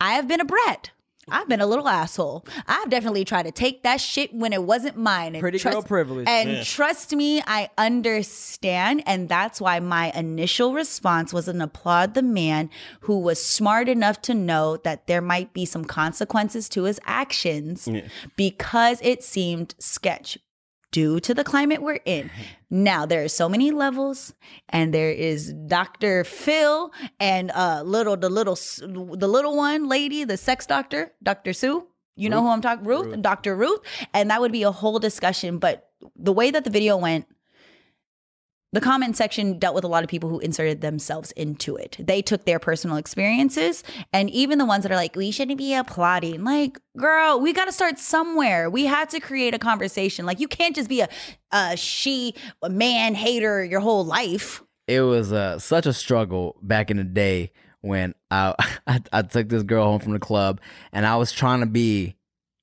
I 0.00 0.14
have 0.14 0.26
been 0.28 0.40
a 0.40 0.44
brat. 0.44 0.90
I've 1.30 1.48
been 1.48 1.60
a 1.60 1.66
little 1.66 1.88
asshole. 1.88 2.44
I've 2.66 2.90
definitely 2.90 3.24
tried 3.24 3.44
to 3.44 3.52
take 3.52 3.82
that 3.82 4.00
shit 4.00 4.34
when 4.34 4.52
it 4.52 4.62
wasn't 4.62 4.96
mine. 4.96 5.34
And 5.34 5.40
Pretty 5.40 5.58
girl 5.58 5.82
privilege. 5.82 6.26
And 6.28 6.64
trust 6.64 7.12
me, 7.14 7.42
I 7.46 7.70
understand. 7.78 9.02
And 9.06 9.28
that's 9.28 9.60
why 9.60 9.80
my 9.80 10.10
initial 10.12 10.74
response 10.74 11.32
was 11.32 11.48
an 11.48 11.60
applaud 11.60 12.14
the 12.14 12.22
man 12.22 12.70
who 13.00 13.18
was 13.18 13.44
smart 13.44 13.88
enough 13.88 14.20
to 14.22 14.34
know 14.34 14.76
that 14.78 15.06
there 15.06 15.20
might 15.20 15.52
be 15.52 15.64
some 15.64 15.84
consequences 15.84 16.68
to 16.70 16.84
his 16.84 17.00
actions 17.04 17.88
because 18.36 19.00
it 19.02 19.22
seemed 19.22 19.74
sketch 19.78 20.38
due 20.92 21.20
to 21.20 21.34
the 21.34 21.44
climate 21.44 21.82
we're 21.82 22.00
in. 22.04 22.30
Now 22.72 23.04
there 23.04 23.24
are 23.24 23.28
so 23.28 23.48
many 23.48 23.72
levels, 23.72 24.32
and 24.68 24.94
there 24.94 25.10
is 25.10 25.52
Dr. 25.66 26.22
Phil 26.22 26.92
and 27.18 27.50
uh 27.50 27.82
little 27.84 28.16
the 28.16 28.28
little 28.28 28.54
the 28.54 29.26
little 29.26 29.56
one 29.56 29.88
lady, 29.88 30.22
the 30.22 30.36
sex 30.36 30.66
doctor, 30.66 31.10
Dr. 31.20 31.52
Sue. 31.52 31.84
You 32.14 32.28
know 32.30 32.42
who 32.42 32.48
I'm 32.48 32.60
talking, 32.60 32.84
Ruth, 32.84 33.20
Dr. 33.22 33.56
Ruth, 33.56 33.80
and 34.14 34.30
that 34.30 34.40
would 34.40 34.52
be 34.52 34.62
a 34.62 34.70
whole 34.70 35.00
discussion. 35.00 35.58
But 35.58 35.88
the 36.14 36.32
way 36.32 36.52
that 36.52 36.62
the 36.62 36.70
video 36.70 36.96
went, 36.96 37.26
the 38.72 38.80
comment 38.80 39.16
section 39.16 39.58
dealt 39.58 39.74
with 39.74 39.82
a 39.84 39.88
lot 39.88 40.04
of 40.04 40.08
people 40.10 40.28
who 40.28 40.38
inserted 40.38 40.80
themselves 40.80 41.32
into 41.32 41.74
it. 41.76 41.96
They 41.98 42.22
took 42.22 42.44
their 42.44 42.58
personal 42.60 42.96
experiences, 42.96 43.82
and 44.12 44.30
even 44.30 44.58
the 44.58 44.64
ones 44.66 44.82
that 44.84 44.92
are 44.92 44.96
like, 44.96 45.16
we 45.16 45.30
shouldn't 45.32 45.58
be 45.58 45.74
applauding. 45.74 46.44
Like, 46.44 46.78
girl, 46.96 47.40
we 47.40 47.52
got 47.52 47.64
to 47.64 47.72
start 47.72 47.98
somewhere. 47.98 48.70
We 48.70 48.84
had 48.86 49.10
to 49.10 49.20
create 49.20 49.54
a 49.54 49.58
conversation. 49.58 50.24
Like, 50.24 50.38
you 50.38 50.46
can't 50.48 50.76
just 50.76 50.88
be 50.88 51.00
a, 51.00 51.08
a 51.50 51.76
she, 51.76 52.34
a 52.62 52.70
man 52.70 53.14
hater 53.14 53.64
your 53.64 53.80
whole 53.80 54.04
life. 54.04 54.62
it 54.86 55.00
was 55.00 55.32
uh, 55.32 55.58
such 55.58 55.86
a 55.86 55.92
struggle 55.92 56.56
back 56.62 56.90
in 56.90 56.96
the 56.96 57.04
day 57.04 57.50
when 57.80 58.14
I, 58.30 58.54
I 58.86 59.00
I 59.12 59.22
took 59.22 59.48
this 59.48 59.62
girl 59.64 59.84
home 59.86 60.00
from 60.00 60.12
the 60.12 60.18
club 60.20 60.60
and 60.92 61.06
I 61.06 61.16
was 61.16 61.32
trying 61.32 61.60
to 61.60 61.66
be, 61.66 62.14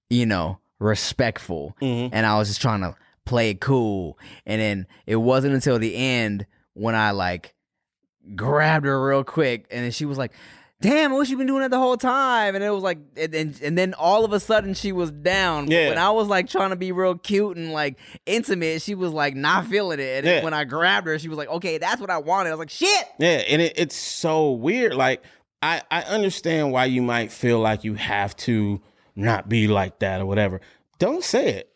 you 0.10 0.26
know, 0.26 0.60
respectful 0.80 1.76
Mm-hmm. 1.82 2.14
and 2.16 2.26
I 2.26 2.38
was 2.38 2.48
just 2.50 2.62
trying 2.62 2.82
to 2.82 2.96
play 3.28 3.52
it 3.52 3.62
cool 3.62 4.18
and 4.46 4.60
then 4.62 4.88
it 5.06 5.18
wasn't 5.18 5.54
until 5.54 5.78
the 5.80 5.96
end 5.96 6.46
when 6.74 6.96
I 6.96 7.12
like 7.12 7.54
grabbed 8.36 8.86
her 8.86 9.06
real 9.08 9.24
quick 9.24 9.68
and 9.72 9.84
then 9.86 9.92
she 9.92 10.06
was 10.06 10.18
like 10.18 10.32
damn 10.80 11.12
I 11.12 11.18
wish 11.18 11.30
you've 11.30 11.40
been 11.40 11.48
doing 11.48 11.62
that 11.62 11.72
the 11.72 11.80
whole 11.80 11.98
time 11.98 12.54
and 12.54 12.64
it 12.64 12.70
was 12.70 12.84
like 12.84 13.00
and, 13.16 13.34
and, 13.34 13.62
and 13.64 13.78
then 13.78 13.94
all 13.96 14.26
of 14.26 14.34
a 14.34 14.40
sudden 14.40 14.74
she 14.76 14.92
was 14.92 15.10
down 15.12 15.72
Yeah. 15.72 15.90
when 15.90 15.98
I 15.98 16.12
was 16.12 16.28
like 16.28 16.48
trying 16.50 16.70
to 16.70 16.76
be 16.76 16.92
real 16.92 17.16
cute 17.16 17.58
and 17.58 17.72
like 17.74 17.98
intimate 18.26 18.82
she 18.84 18.94
was 18.94 19.12
like 19.12 19.36
not 19.36 19.66
feeling 19.66 20.00
it 20.00 20.18
and 20.24 20.26
Yeah. 20.28 20.44
when 20.44 20.54
I 20.54 20.66
grabbed 20.66 21.08
her 21.08 21.18
she 21.18 21.30
was 21.30 21.38
like 21.38 21.50
okay 21.50 21.78
that's 21.80 22.00
what 22.02 22.10
I 22.12 22.18
wanted 22.20 22.50
I 22.50 22.54
was 22.54 22.60
like 22.60 22.70
shit 22.70 23.06
Yeah, 23.20 23.42
and 23.48 23.62
it, 23.62 23.74
it's 23.78 23.96
so 23.96 24.52
weird. 24.52 24.94
Like 24.94 25.24
I, 25.64 25.82
I 25.90 26.04
understand 26.04 26.72
why 26.72 26.86
you 26.86 27.02
might 27.02 27.32
feel 27.32 27.60
like 27.60 27.84
you 27.84 27.96
have 27.96 28.36
to 28.38 28.80
not 29.16 29.50
be 29.50 29.68
like 29.68 29.98
that 30.00 30.22
or 30.22 30.28
whatever. 30.28 30.62
Don't 31.00 31.24
say 31.24 31.50
it. 31.50 31.72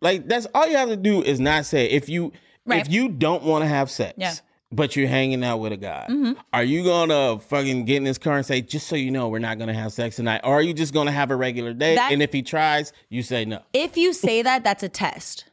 Like 0.00 0.28
that's 0.28 0.46
all 0.54 0.66
you 0.66 0.76
have 0.76 0.88
to 0.90 0.96
do 0.96 1.22
is 1.22 1.40
not 1.40 1.64
say. 1.66 1.86
If 1.86 2.08
you 2.08 2.32
Right. 2.64 2.80
if 2.84 2.92
you 2.92 3.08
don't 3.08 3.44
want 3.44 3.62
to 3.62 3.68
have 3.68 3.90
sex, 3.90 4.14
Yeah. 4.18 4.34
but 4.72 4.96
you're 4.96 5.06
hanging 5.06 5.44
out 5.44 5.58
with 5.58 5.72
a 5.72 5.76
guy, 5.76 6.06
Mm-hmm. 6.10 6.32
are 6.52 6.64
you 6.64 6.82
gonna 6.82 7.38
fucking 7.38 7.84
get 7.84 7.98
in 7.98 8.04
his 8.04 8.18
car 8.18 8.36
and 8.36 8.44
say, 8.44 8.60
just 8.60 8.88
so 8.88 8.96
you 8.96 9.10
know, 9.12 9.28
we're 9.28 9.38
not 9.38 9.58
gonna 9.58 9.72
have 9.74 9.92
sex 9.92 10.16
tonight? 10.16 10.40
Or 10.42 10.54
are 10.54 10.62
you 10.62 10.74
just 10.74 10.92
gonna 10.92 11.12
have 11.12 11.30
a 11.30 11.36
regular 11.36 11.72
date? 11.72 11.94
That- 11.94 12.10
and 12.12 12.22
if 12.22 12.32
he 12.32 12.42
tries, 12.42 12.92
you 13.08 13.22
say 13.22 13.44
no. 13.44 13.60
If 13.72 13.96
you 13.96 14.12
say 14.12 14.42
that, 14.42 14.64
that's 14.64 14.82
a 14.82 14.88
test. 14.88 15.44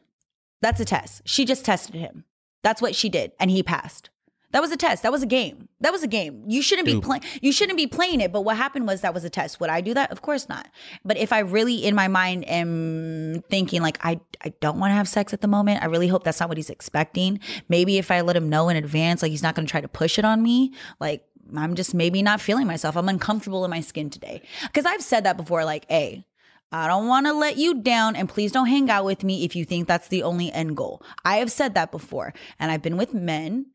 That's 0.60 0.80
a 0.80 0.84
test. 0.84 1.22
She 1.24 1.44
just 1.44 1.64
tested 1.64 1.94
him. 1.94 2.24
That's 2.64 2.82
what 2.82 2.94
she 2.96 3.08
did, 3.08 3.32
and 3.38 3.50
he 3.50 3.62
passed. 3.62 4.10
That 4.54 4.62
was 4.62 4.70
a 4.70 4.76
test. 4.76 5.02
That 5.02 5.10
was 5.10 5.20
a 5.20 5.26
game. 5.26 5.68
That 5.80 5.90
was 5.90 6.04
a 6.04 6.06
game. 6.06 6.44
You 6.46 6.62
shouldn't 6.62 6.86
be 6.86 7.00
playing. 7.00 7.24
You 7.42 7.50
shouldn't 7.50 7.76
be 7.76 7.88
playing 7.88 8.20
it. 8.20 8.30
But 8.30 8.42
what 8.42 8.56
happened 8.56 8.86
was 8.86 9.00
that 9.00 9.12
was 9.12 9.24
a 9.24 9.28
test. 9.28 9.58
Would 9.58 9.68
I 9.68 9.80
do 9.80 9.94
that? 9.94 10.12
Of 10.12 10.22
course 10.22 10.48
not. 10.48 10.68
But 11.04 11.16
if 11.16 11.32
I 11.32 11.40
really, 11.40 11.84
in 11.84 11.96
my 11.96 12.06
mind, 12.06 12.48
am 12.48 13.42
thinking 13.50 13.82
like 13.82 13.98
I, 14.00 14.20
I 14.42 14.54
don't 14.60 14.78
want 14.78 14.92
to 14.92 14.94
have 14.94 15.08
sex 15.08 15.32
at 15.32 15.40
the 15.40 15.48
moment. 15.48 15.82
I 15.82 15.86
really 15.86 16.06
hope 16.06 16.22
that's 16.22 16.38
not 16.38 16.48
what 16.48 16.56
he's 16.56 16.70
expecting. 16.70 17.40
Maybe 17.68 17.98
if 17.98 18.12
I 18.12 18.20
let 18.20 18.36
him 18.36 18.48
know 18.48 18.68
in 18.68 18.76
advance, 18.76 19.22
like 19.22 19.32
he's 19.32 19.42
not 19.42 19.56
going 19.56 19.66
to 19.66 19.70
try 19.70 19.80
to 19.80 19.88
push 19.88 20.20
it 20.20 20.24
on 20.24 20.40
me, 20.40 20.72
like 21.00 21.24
I'm 21.56 21.74
just 21.74 21.92
maybe 21.92 22.22
not 22.22 22.40
feeling 22.40 22.68
myself. 22.68 22.96
I'm 22.96 23.08
uncomfortable 23.08 23.64
in 23.64 23.72
my 23.72 23.80
skin 23.80 24.08
today. 24.08 24.40
Because 24.62 24.86
I've 24.86 25.02
said 25.02 25.24
that 25.24 25.36
before. 25.36 25.64
Like, 25.64 25.84
a. 25.90 26.24
I 26.70 26.86
don't 26.86 27.08
want 27.08 27.26
to 27.26 27.32
let 27.32 27.56
you 27.56 27.82
down, 27.82 28.14
and 28.14 28.28
please 28.28 28.52
don't 28.52 28.66
hang 28.66 28.88
out 28.88 29.04
with 29.04 29.24
me 29.24 29.44
if 29.44 29.54
you 29.54 29.64
think 29.64 29.88
that's 29.88 30.08
the 30.08 30.22
only 30.22 30.52
end 30.52 30.76
goal. 30.76 31.02
I 31.24 31.36
have 31.36 31.50
said 31.50 31.74
that 31.74 31.90
before, 31.90 32.34
and 32.58 32.70
I've 32.70 32.82
been 32.82 32.96
with 32.96 33.14
men, 33.14 33.66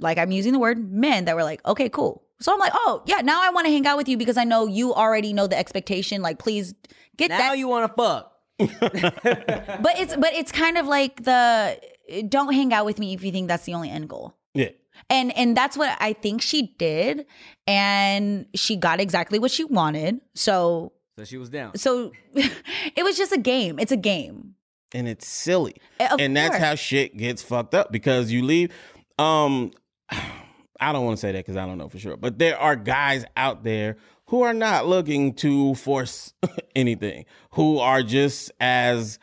like 0.00 0.18
I'm 0.18 0.30
using 0.32 0.52
the 0.52 0.58
word 0.58 0.92
men, 0.92 1.24
that 1.26 1.36
were 1.36 1.44
like, 1.44 1.64
okay, 1.66 1.88
cool. 1.88 2.22
So 2.40 2.52
I'm 2.52 2.58
like, 2.58 2.72
oh, 2.74 3.02
yeah, 3.06 3.20
now 3.20 3.40
I 3.42 3.50
want 3.50 3.66
to 3.66 3.72
hang 3.72 3.86
out 3.86 3.96
with 3.98 4.08
you 4.08 4.16
because 4.16 4.36
I 4.38 4.44
know 4.44 4.66
you 4.66 4.94
already 4.94 5.32
know 5.32 5.46
the 5.46 5.58
expectation. 5.58 6.22
Like, 6.22 6.38
please 6.38 6.74
get 7.16 7.28
Now 7.30 7.38
that. 7.38 7.46
Now 7.48 7.52
you 7.52 7.68
want 7.68 7.90
to 7.90 8.02
fuck. 8.02 8.32
but 8.80 9.98
it's 9.98 10.16
but 10.16 10.32
it's 10.34 10.52
kind 10.52 10.76
of 10.78 10.86
like 10.86 11.24
the 11.24 11.80
don't 12.28 12.52
hang 12.52 12.72
out 12.72 12.84
with 12.84 12.98
me 12.98 13.14
if 13.14 13.22
you 13.24 13.32
think 13.32 13.48
that's 13.48 13.64
the 13.64 13.74
only 13.74 13.90
end 13.90 14.08
goal. 14.08 14.36
Yeah. 14.54 14.70
And 15.08 15.34
and 15.36 15.56
that's 15.56 15.76
what 15.76 15.96
I 16.00 16.12
think 16.12 16.42
she 16.42 16.74
did 16.78 17.26
and 17.66 18.46
she 18.54 18.76
got 18.76 19.00
exactly 19.00 19.38
what 19.38 19.50
she 19.50 19.64
wanted. 19.64 20.20
So 20.34 20.92
So 21.18 21.24
she 21.24 21.36
was 21.38 21.48
down. 21.50 21.76
so 21.76 22.12
it 22.34 23.02
was 23.02 23.16
just 23.16 23.32
a 23.32 23.38
game. 23.38 23.78
It's 23.78 23.92
a 23.92 23.96
game. 23.96 24.54
and 24.92 25.08
it's 25.08 25.26
silly. 25.26 25.76
Eh, 25.98 26.08
Of 26.12 26.20
and 26.20 26.36
that's 26.36 26.56
how 26.56 26.74
shit 26.74 27.16
gets 27.16 27.42
fucked 27.42 27.74
up 27.74 27.90
because 27.92 28.30
you 28.30 28.42
leave 28.42 28.72
um 29.18 29.70
I 30.82 30.92
don't 30.92 31.04
want 31.04 31.18
to 31.18 31.20
say 31.20 31.32
that 31.32 31.44
cuz 31.44 31.56
I 31.56 31.66
don't 31.66 31.78
know 31.78 31.88
for 31.88 31.98
sure, 31.98 32.16
but 32.16 32.38
there 32.38 32.58
are 32.58 32.74
guys 32.74 33.24
out 33.36 33.64
there 33.64 33.96
who 34.26 34.42
are 34.42 34.54
not 34.54 34.86
looking 34.86 35.34
to 35.34 35.74
force 35.74 36.32
anything, 36.76 37.24
who 37.52 37.78
are 37.78 38.02
just 38.02 38.52
as 38.60 39.18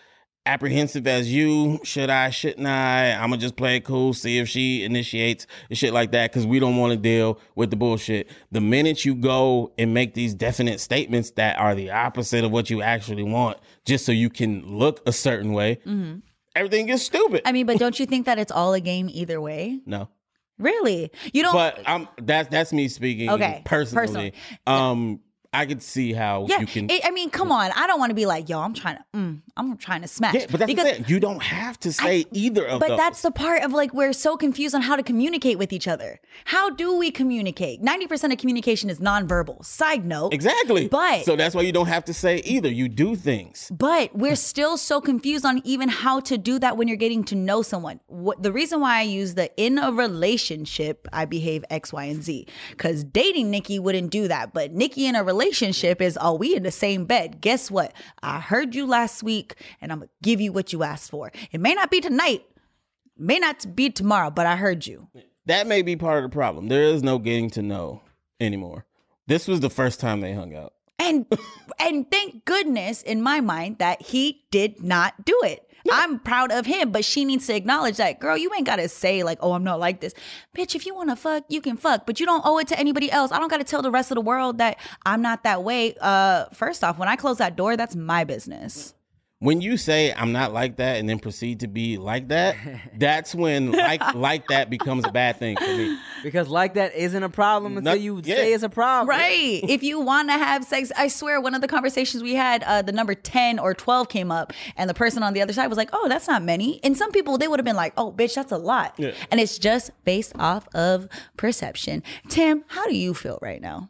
apprehensive 0.47 1.05
as 1.05 1.31
you. 1.31 1.79
Should 1.83 2.09
I? 2.09 2.29
Shouldn't 2.29 2.65
I? 2.65 3.11
I'm 3.13 3.29
gonna 3.29 3.37
just 3.37 3.55
play 3.55 3.75
it 3.75 3.83
cool, 3.83 4.13
see 4.13 4.39
if 4.39 4.49
she 4.49 4.83
initiates 4.83 5.45
and 5.69 5.77
shit 5.77 5.93
like 5.93 6.11
that, 6.11 6.31
because 6.31 6.47
we 6.47 6.59
don't 6.59 6.77
want 6.77 6.91
to 6.91 6.97
deal 6.97 7.39
with 7.55 7.69
the 7.69 7.75
bullshit. 7.75 8.29
The 8.51 8.61
minute 8.61 9.05
you 9.05 9.13
go 9.13 9.71
and 9.77 9.93
make 9.93 10.13
these 10.13 10.33
definite 10.33 10.79
statements 10.79 11.31
that 11.31 11.59
are 11.59 11.75
the 11.75 11.91
opposite 11.91 12.43
of 12.43 12.51
what 12.51 12.69
you 12.69 12.81
actually 12.81 13.23
want, 13.23 13.57
just 13.85 14.05
so 14.05 14.11
you 14.11 14.29
can 14.29 14.65
look 14.65 15.01
a 15.05 15.11
certain 15.11 15.53
way, 15.53 15.75
mm-hmm. 15.85 16.19
everything 16.55 16.87
gets 16.87 17.03
stupid. 17.03 17.43
I 17.45 17.51
mean, 17.51 17.65
but 17.65 17.77
don't 17.79 17.99
you 17.99 18.05
think 18.05 18.25
that 18.25 18.39
it's 18.39 18.51
all 18.51 18.73
a 18.73 18.81
game 18.81 19.09
either 19.11 19.39
way? 19.39 19.81
no, 19.85 20.09
Really? 20.59 21.11
You 21.33 21.43
don't 21.43 21.53
but 21.53 21.79
I'm 21.85 22.07
that's 22.21 22.49
that's 22.49 22.73
me 22.73 22.87
speaking 22.87 23.29
Okay, 23.29 23.61
personally. 23.65 24.01
personally. 24.07 24.33
Um, 24.65 25.19
I 25.57 25.65
could 25.65 25.81
see 25.81 26.13
how 26.13 26.45
yeah, 26.47 26.59
you 26.59 26.67
can. 26.67 26.89
it- 26.89 27.03
I 27.03 27.11
mean, 27.11 27.29
come 27.29 27.51
on. 27.51 27.71
I 27.75 27.87
don't 27.87 27.99
want 27.99 28.11
to 28.11 28.15
be 28.15 28.25
like, 28.25 28.47
yo, 28.49 28.59
I'm 28.59 28.73
trying 28.73 28.97
to, 28.97 29.03
mm, 29.15 29.41
I'm 29.57 29.77
trying 29.77 30.01
to 30.03 30.07
smash. 30.07 30.35
yeah, 30.35 30.45
but 30.51 30.59
that's 30.59 30.71
I'm. 30.99 31.05
You 31.07 31.19
don't 31.19 31.41
have 31.41 31.79
to 31.79 31.91
say 31.91 32.25
either 32.31 32.65
of 32.65 32.79
But 32.79 32.89
those. 32.89 32.97
that's 32.97 33.21
the 33.23 33.31
part 33.31 33.63
of 33.63 33.71
like 33.73 33.93
we're 33.93 34.13
so 34.13 34.37
confused 34.37 34.75
on 34.75 34.81
how 34.81 34.95
to 34.95 35.03
communicate 35.03 35.57
with 35.57 35.73
each 35.73 35.87
other. 35.87 36.19
How 36.45 36.69
do 36.69 36.95
we 36.97 37.09
communicate? 37.11 37.81
90% 37.81 38.31
of 38.33 38.37
communication 38.37 38.89
is 38.89 38.99
nonverbal. 38.99 39.65
Side 39.65 40.05
note. 40.05 40.33
exactly. 40.33 40.87
But 40.87 41.25
so 41.25 41.35
that's 41.35 41.55
why 41.55 41.63
you 41.63 41.71
don't 41.71 41.87
have 41.87 42.05
to 42.05 42.13
say 42.13 42.37
either. 42.45 42.69
You 42.69 42.87
do 42.87 43.15
things. 43.15 43.71
but 43.75 44.15
we're 44.15 44.35
still 44.35 44.77
so 44.77 45.01
confused 45.01 45.45
on 45.45 45.61
even 45.65 45.89
how 45.89 46.19
to 46.21 46.37
do 46.37 46.59
that 46.59 46.77
when 46.77 46.87
you're 46.87 46.97
getting 46.97 47.23
to 47.25 47.35
know 47.35 47.61
someone. 47.63 47.99
What 48.07 48.43
the 48.43 48.51
reason 48.51 48.79
why 48.79 48.99
I 48.99 49.01
use 49.03 49.33
the 49.33 49.49
in 49.57 49.79
a 49.79 49.91
relationship, 49.91 51.07
I 51.11 51.25
behave 51.25 51.65
X, 51.71 51.91
Y, 51.91 52.03
and 52.03 52.21
Z. 52.23 52.45
Because 52.71 53.03
dating 53.03 53.49
Nikki 53.49 53.79
wouldn't 53.79 54.11
do 54.11 54.27
that. 54.27 54.53
But 54.53 54.71
Nikki 54.73 55.07
in 55.07 55.15
a 55.15 55.23
relationship 55.23 55.46
is, 55.51 56.17
oh, 56.21 56.33
we 56.33 56.55
in 56.55 56.63
the 56.63 56.71
same 56.71 57.05
bed. 57.05 57.41
Guess 57.41 57.71
what? 57.71 57.93
I 58.21 58.39
heard 58.39 58.75
you 58.75 58.85
last 58.85 59.23
week 59.23 59.55
and 59.81 59.91
I'm 59.91 59.99
gonna 59.99 60.09
give 60.21 60.41
you 60.41 60.51
what 60.51 60.73
you 60.73 60.83
asked 60.83 61.09
for. 61.09 61.31
It 61.51 61.59
may 61.59 61.73
not 61.73 61.91
be 61.91 62.01
tonight, 62.01 62.43
may 63.17 63.39
not 63.39 63.75
be 63.75 63.89
tomorrow, 63.89 64.29
but 64.29 64.45
I 64.45 64.55
heard 64.55 64.85
you. 64.85 65.07
That 65.45 65.67
may 65.67 65.81
be 65.81 65.95
part 65.95 66.23
of 66.23 66.29
the 66.29 66.33
problem. 66.33 66.67
There 66.67 66.83
is 66.83 67.03
no 67.03 67.19
getting 67.19 67.49
to 67.51 67.61
know 67.61 68.01
anymore. 68.39 68.85
This 69.27 69.47
was 69.47 69.59
the 69.59 69.69
first 69.69 69.99
time 69.99 70.21
they 70.21 70.33
hung 70.33 70.55
out. 70.55 70.73
And 70.99 71.25
and 71.79 72.09
thank 72.09 72.45
goodness 72.45 73.01
in 73.01 73.21
my 73.21 73.41
mind 73.41 73.79
that 73.79 74.01
he 74.01 74.45
did 74.51 74.83
not 74.83 75.25
do 75.25 75.39
it. 75.43 75.66
I'm 75.91 76.19
proud 76.19 76.51
of 76.51 76.65
him, 76.65 76.91
but 76.91 77.05
she 77.05 77.25
needs 77.25 77.47
to 77.47 77.55
acknowledge 77.55 77.97
that, 77.97 78.19
girl, 78.19 78.37
you 78.37 78.51
ain't 78.55 78.65
gotta 78.65 78.87
say, 78.89 79.23
like, 79.23 79.39
oh, 79.41 79.53
I'm 79.53 79.63
not 79.63 79.79
like 79.79 79.99
this. 80.01 80.13
Bitch, 80.55 80.75
if 80.75 80.85
you 80.85 80.95
wanna 80.95 81.15
fuck, 81.15 81.45
you 81.49 81.61
can 81.61 81.77
fuck, 81.77 82.05
but 82.05 82.19
you 82.19 82.25
don't 82.25 82.45
owe 82.45 82.57
it 82.57 82.67
to 82.69 82.79
anybody 82.79 83.11
else. 83.11 83.31
I 83.31 83.39
don't 83.39 83.49
gotta 83.49 83.63
tell 83.63 83.81
the 83.81 83.91
rest 83.91 84.11
of 84.11 84.15
the 84.15 84.21
world 84.21 84.57
that 84.57 84.77
I'm 85.05 85.21
not 85.21 85.43
that 85.43 85.63
way. 85.63 85.95
Uh, 85.99 86.45
first 86.53 86.83
off, 86.83 86.97
when 86.97 87.07
I 87.07 87.15
close 87.15 87.37
that 87.37 87.55
door, 87.55 87.77
that's 87.77 87.95
my 87.95 88.23
business. 88.23 88.93
When 89.39 89.61
you 89.61 89.77
say 89.77 90.11
I'm 90.13 90.31
not 90.31 90.51
like 90.51 90.77
that 90.77 90.97
and 90.97 91.07
then 91.07 91.19
proceed 91.19 91.59
to 91.59 91.67
be 91.67 91.97
like 91.97 92.29
that, 92.29 92.55
that's 92.97 93.35
when 93.35 93.71
like 93.71 94.15
like 94.15 94.47
that 94.47 94.69
becomes 94.69 95.05
a 95.05 95.11
bad 95.11 95.37
thing 95.37 95.57
for 95.57 95.67
me. 95.67 95.97
Because 96.23 96.47
like 96.47 96.73
that 96.75 96.95
isn't 96.95 97.21
a 97.23 97.29
problem 97.29 97.77
until 97.77 97.93
Not- 97.93 98.01
you 98.01 98.21
yeah. 98.23 98.35
say 98.35 98.53
it's 98.53 98.63
a 98.63 98.69
problem. 98.69 99.09
Right. 99.09 99.61
if 99.63 99.83
you 99.83 99.99
want 99.99 100.29
to 100.29 100.33
have 100.33 100.63
sex, 100.63 100.91
I 100.97 101.07
swear, 101.07 101.39
one 101.41 101.53
of 101.55 101.61
the 101.61 101.67
conversations 101.67 102.23
we 102.23 102.35
had, 102.35 102.63
uh, 102.63 102.81
the 102.81 102.91
number 102.91 103.13
10 103.15 103.59
or 103.59 103.73
12 103.73 104.09
came 104.09 104.31
up, 104.31 104.53
and 104.75 104.89
the 104.89 104.93
person 104.93 105.23
on 105.23 105.33
the 105.33 105.41
other 105.41 105.53
side 105.53 105.67
was 105.67 105.77
like, 105.77 105.89
oh, 105.93 106.07
that's 106.09 106.27
not 106.27 106.43
many. 106.43 106.79
And 106.83 106.97
some 106.97 107.11
people, 107.11 107.37
they 107.37 107.47
would 107.47 107.59
have 107.59 107.65
been 107.65 107.75
like, 107.75 107.93
oh, 107.97 108.11
bitch, 108.11 108.35
that's 108.35 108.51
a 108.51 108.57
lot. 108.57 108.93
Yeah. 108.97 109.11
And 109.31 109.39
it's 109.39 109.57
just 109.57 109.91
based 110.05 110.33
off 110.39 110.67
of 110.75 111.07
perception. 111.37 112.03
Tim, 112.29 112.63
how 112.67 112.87
do 112.87 112.95
you 112.95 113.13
feel 113.13 113.39
right 113.41 113.61
now? 113.61 113.89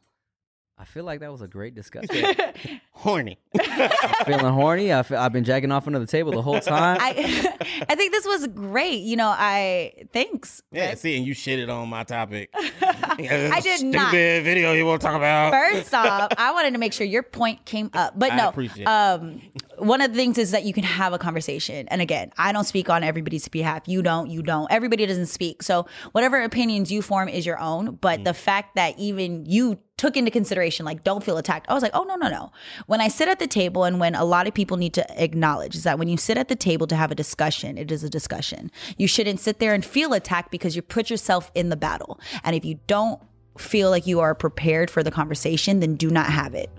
I 0.79 0.85
feel 0.85 1.03
like 1.05 1.21
that 1.21 1.31
was 1.31 1.41
a 1.41 1.47
great 1.47 1.73
discussion. 1.73 2.23
Horny. 2.97 3.37
Feeling 4.25 4.53
horny. 4.53 4.91
I 4.91 5.03
feel, 5.03 5.19
I've 5.19 5.31
been 5.31 5.43
jacking 5.43 5.71
off 5.71 5.85
under 5.85 5.99
the 5.99 6.07
table 6.07 6.31
the 6.31 6.41
whole 6.41 6.59
time. 6.59 6.97
I, 6.99 7.09
I 7.89 7.95
think 7.95 8.11
this 8.11 8.25
was 8.25 8.47
great. 8.47 9.01
You 9.01 9.15
know, 9.15 9.27
I, 9.27 9.93
thanks. 10.13 10.63
Yeah, 10.71 10.95
see, 10.95 11.15
and 11.15 11.23
you 11.25 11.35
shitted 11.35 11.71
on 11.71 11.89
my 11.89 12.03
topic. 12.03 12.49
I 12.55 13.59
did 13.61 13.77
Stupid 13.77 13.95
not. 13.95 14.11
video 14.11 14.73
you 14.73 14.83
want 14.85 15.01
to 15.01 15.07
talk 15.07 15.15
about. 15.15 15.53
First 15.53 15.93
off, 15.93 16.31
I 16.39 16.51
wanted 16.53 16.71
to 16.71 16.79
make 16.79 16.91
sure 16.91 17.05
your 17.05 17.21
point 17.21 17.65
came 17.65 17.91
up. 17.93 18.17
But 18.17 18.31
I 18.31 18.35
no, 18.35 18.49
appreciate 18.49 18.83
it. 18.83 18.87
um, 18.87 19.41
one 19.77 20.01
of 20.01 20.11
the 20.11 20.17
things 20.17 20.39
is 20.39 20.49
that 20.51 20.65
you 20.65 20.73
can 20.73 20.83
have 20.83 21.13
a 21.13 21.19
conversation. 21.19 21.87
And 21.89 22.01
again, 22.01 22.31
I 22.37 22.51
don't 22.51 22.65
speak 22.65 22.89
on 22.89 23.03
everybody's 23.03 23.47
behalf. 23.47 23.83
You 23.87 24.01
don't, 24.01 24.29
you 24.31 24.41
don't. 24.41 24.71
Everybody 24.71 25.05
doesn't 25.05 25.27
speak. 25.27 25.61
So 25.61 25.85
whatever 26.13 26.41
opinions 26.41 26.91
you 26.91 27.03
form 27.03 27.29
is 27.29 27.45
your 27.45 27.59
own. 27.59 27.95
But 27.95 28.23
the 28.23 28.33
fact 28.33 28.75
that 28.75 28.97
even 28.97 29.45
you 29.45 29.77
took 29.97 30.15
into 30.15 30.29
consideration, 30.29 30.85
like, 30.85 31.03
don't 31.03 31.23
feel 31.23 31.37
attacked. 31.37 31.67
I 31.69 31.73
was 31.73 31.81
like, 31.81 31.91
oh, 31.95 32.03
no, 32.03 32.15
no, 32.15 32.29
no. 32.29 32.51
When 32.87 33.01
I 33.01 33.09
sit 33.09 33.27
at 33.27 33.39
the 33.39 33.47
table 33.47 33.83
and 33.83 33.99
when 33.99 34.15
a 34.15 34.23
lot 34.23 34.47
of 34.47 34.53
people 34.53 34.77
need 34.77 34.93
to 34.93 35.21
acknowledge 35.21 35.75
is 35.75 35.83
that 35.83 35.99
when 35.99 36.07
you 36.07 36.15
sit 36.15 36.37
at 36.37 36.47
the 36.47 36.55
table 36.55 36.87
to 36.87 36.95
have 36.95 37.11
a 37.11 37.15
discussion, 37.15 37.77
it 37.77 37.91
is 37.91 38.01
a 38.01 38.09
discussion. 38.09 38.71
You 38.97 39.09
shouldn't 39.09 39.41
sit 39.41 39.59
there 39.59 39.73
and 39.73 39.83
feel 39.83 40.13
attacked 40.13 40.51
because 40.51 40.73
you 40.73 40.81
put 40.81 41.09
yourself 41.09 41.51
in 41.53 41.67
the 41.67 41.75
battle. 41.75 42.17
And 42.45 42.55
if 42.55 42.63
you 42.63 42.79
don't 42.87 43.21
feel 43.57 43.89
like 43.89 44.07
you 44.07 44.21
are 44.21 44.33
prepared 44.33 44.89
for 44.89 45.03
the 45.03 45.11
conversation, 45.11 45.81
then 45.81 45.95
do 45.95 46.09
not 46.09 46.27
have 46.27 46.53
it. 46.53 46.69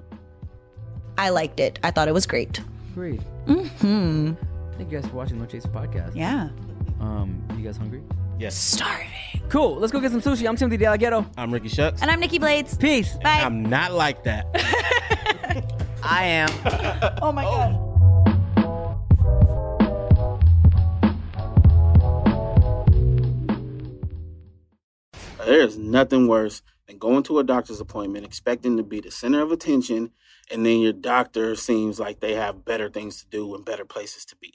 I 1.19 1.29
liked 1.29 1.61
it. 1.61 1.79
I 1.83 1.91
thought 1.91 2.09
it 2.09 2.15
was 2.15 2.27
great. 2.27 2.59
Great. 2.95 3.21
Mm-hmm. 3.47 4.33
Thank 4.79 4.91
you 4.91 4.99
guys 4.99 5.11
for 5.11 5.15
watching 5.15 5.39
No 5.39 5.45
Chaser 5.45 5.69
Podcast. 5.69 6.17
Yeah. 6.17 6.49
Um, 7.01 7.47
you 7.59 7.65
guys 7.65 7.77
hungry? 7.77 8.03
Yes. 8.39 8.57
Starving. 8.57 9.43
Cool. 9.51 9.77
Let's 9.77 9.93
go 9.93 10.01
get 10.01 10.13
some 10.13 10.23
sushi. 10.23 10.49
I'm 10.49 10.57
Timothy 10.57 10.79
De 10.79 10.87
La 10.89 10.97
Ghetto. 10.97 11.27
I'm 11.37 11.53
Ricky 11.53 11.69
Shucks. 11.69 12.01
And 12.01 12.11
I'm 12.11 12.19
Nikki 12.19 12.39
Blades. 12.39 12.79
Peace. 12.79 13.15
Bye. 13.23 13.43
I'm 13.43 13.63
not 13.63 13.93
like 13.93 14.25
that. 14.25 15.85
I 16.03 16.25
am. 16.25 16.49
oh 17.23 17.33
my 17.33 17.45
oh. 17.45 17.51
God. 17.51 17.85
There's 25.45 25.79
nothing 25.79 26.29
worse 26.29 26.63
than 26.87 26.99
going 26.99 27.23
to 27.25 27.39
a 27.39 27.45
doctor's 27.45 27.81
appointment 27.81 28.25
expecting 28.25 28.77
to 28.77 28.83
be 28.83 29.01
the 29.01 29.11
center 29.11 29.43
of 29.43 29.51
attention, 29.51 30.11
and 30.51 30.65
then 30.65 30.81
your 30.81 30.93
doctor 30.93 31.57
seems 31.57 31.99
like 31.99 32.21
they 32.21 32.35
have 32.35 32.65
better 32.65 32.91
things 32.91 33.23
to 33.23 33.27
do 33.29 33.55
and 33.55 33.65
better 33.65 33.85
places 33.85 34.25
to 34.27 34.37
be. 34.37 34.55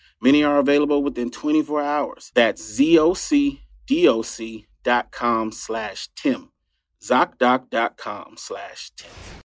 Many 0.21 0.43
are 0.43 0.59
available 0.59 1.01
within 1.01 1.31
24 1.31 1.81
hours. 1.81 2.31
That's 2.35 2.61
ZocDoc.com 2.79 5.51
slash 5.51 6.09
Tim. 6.15 6.51
ZocDoc.com 7.01 8.35
slash 8.37 8.91
Tim. 8.95 9.40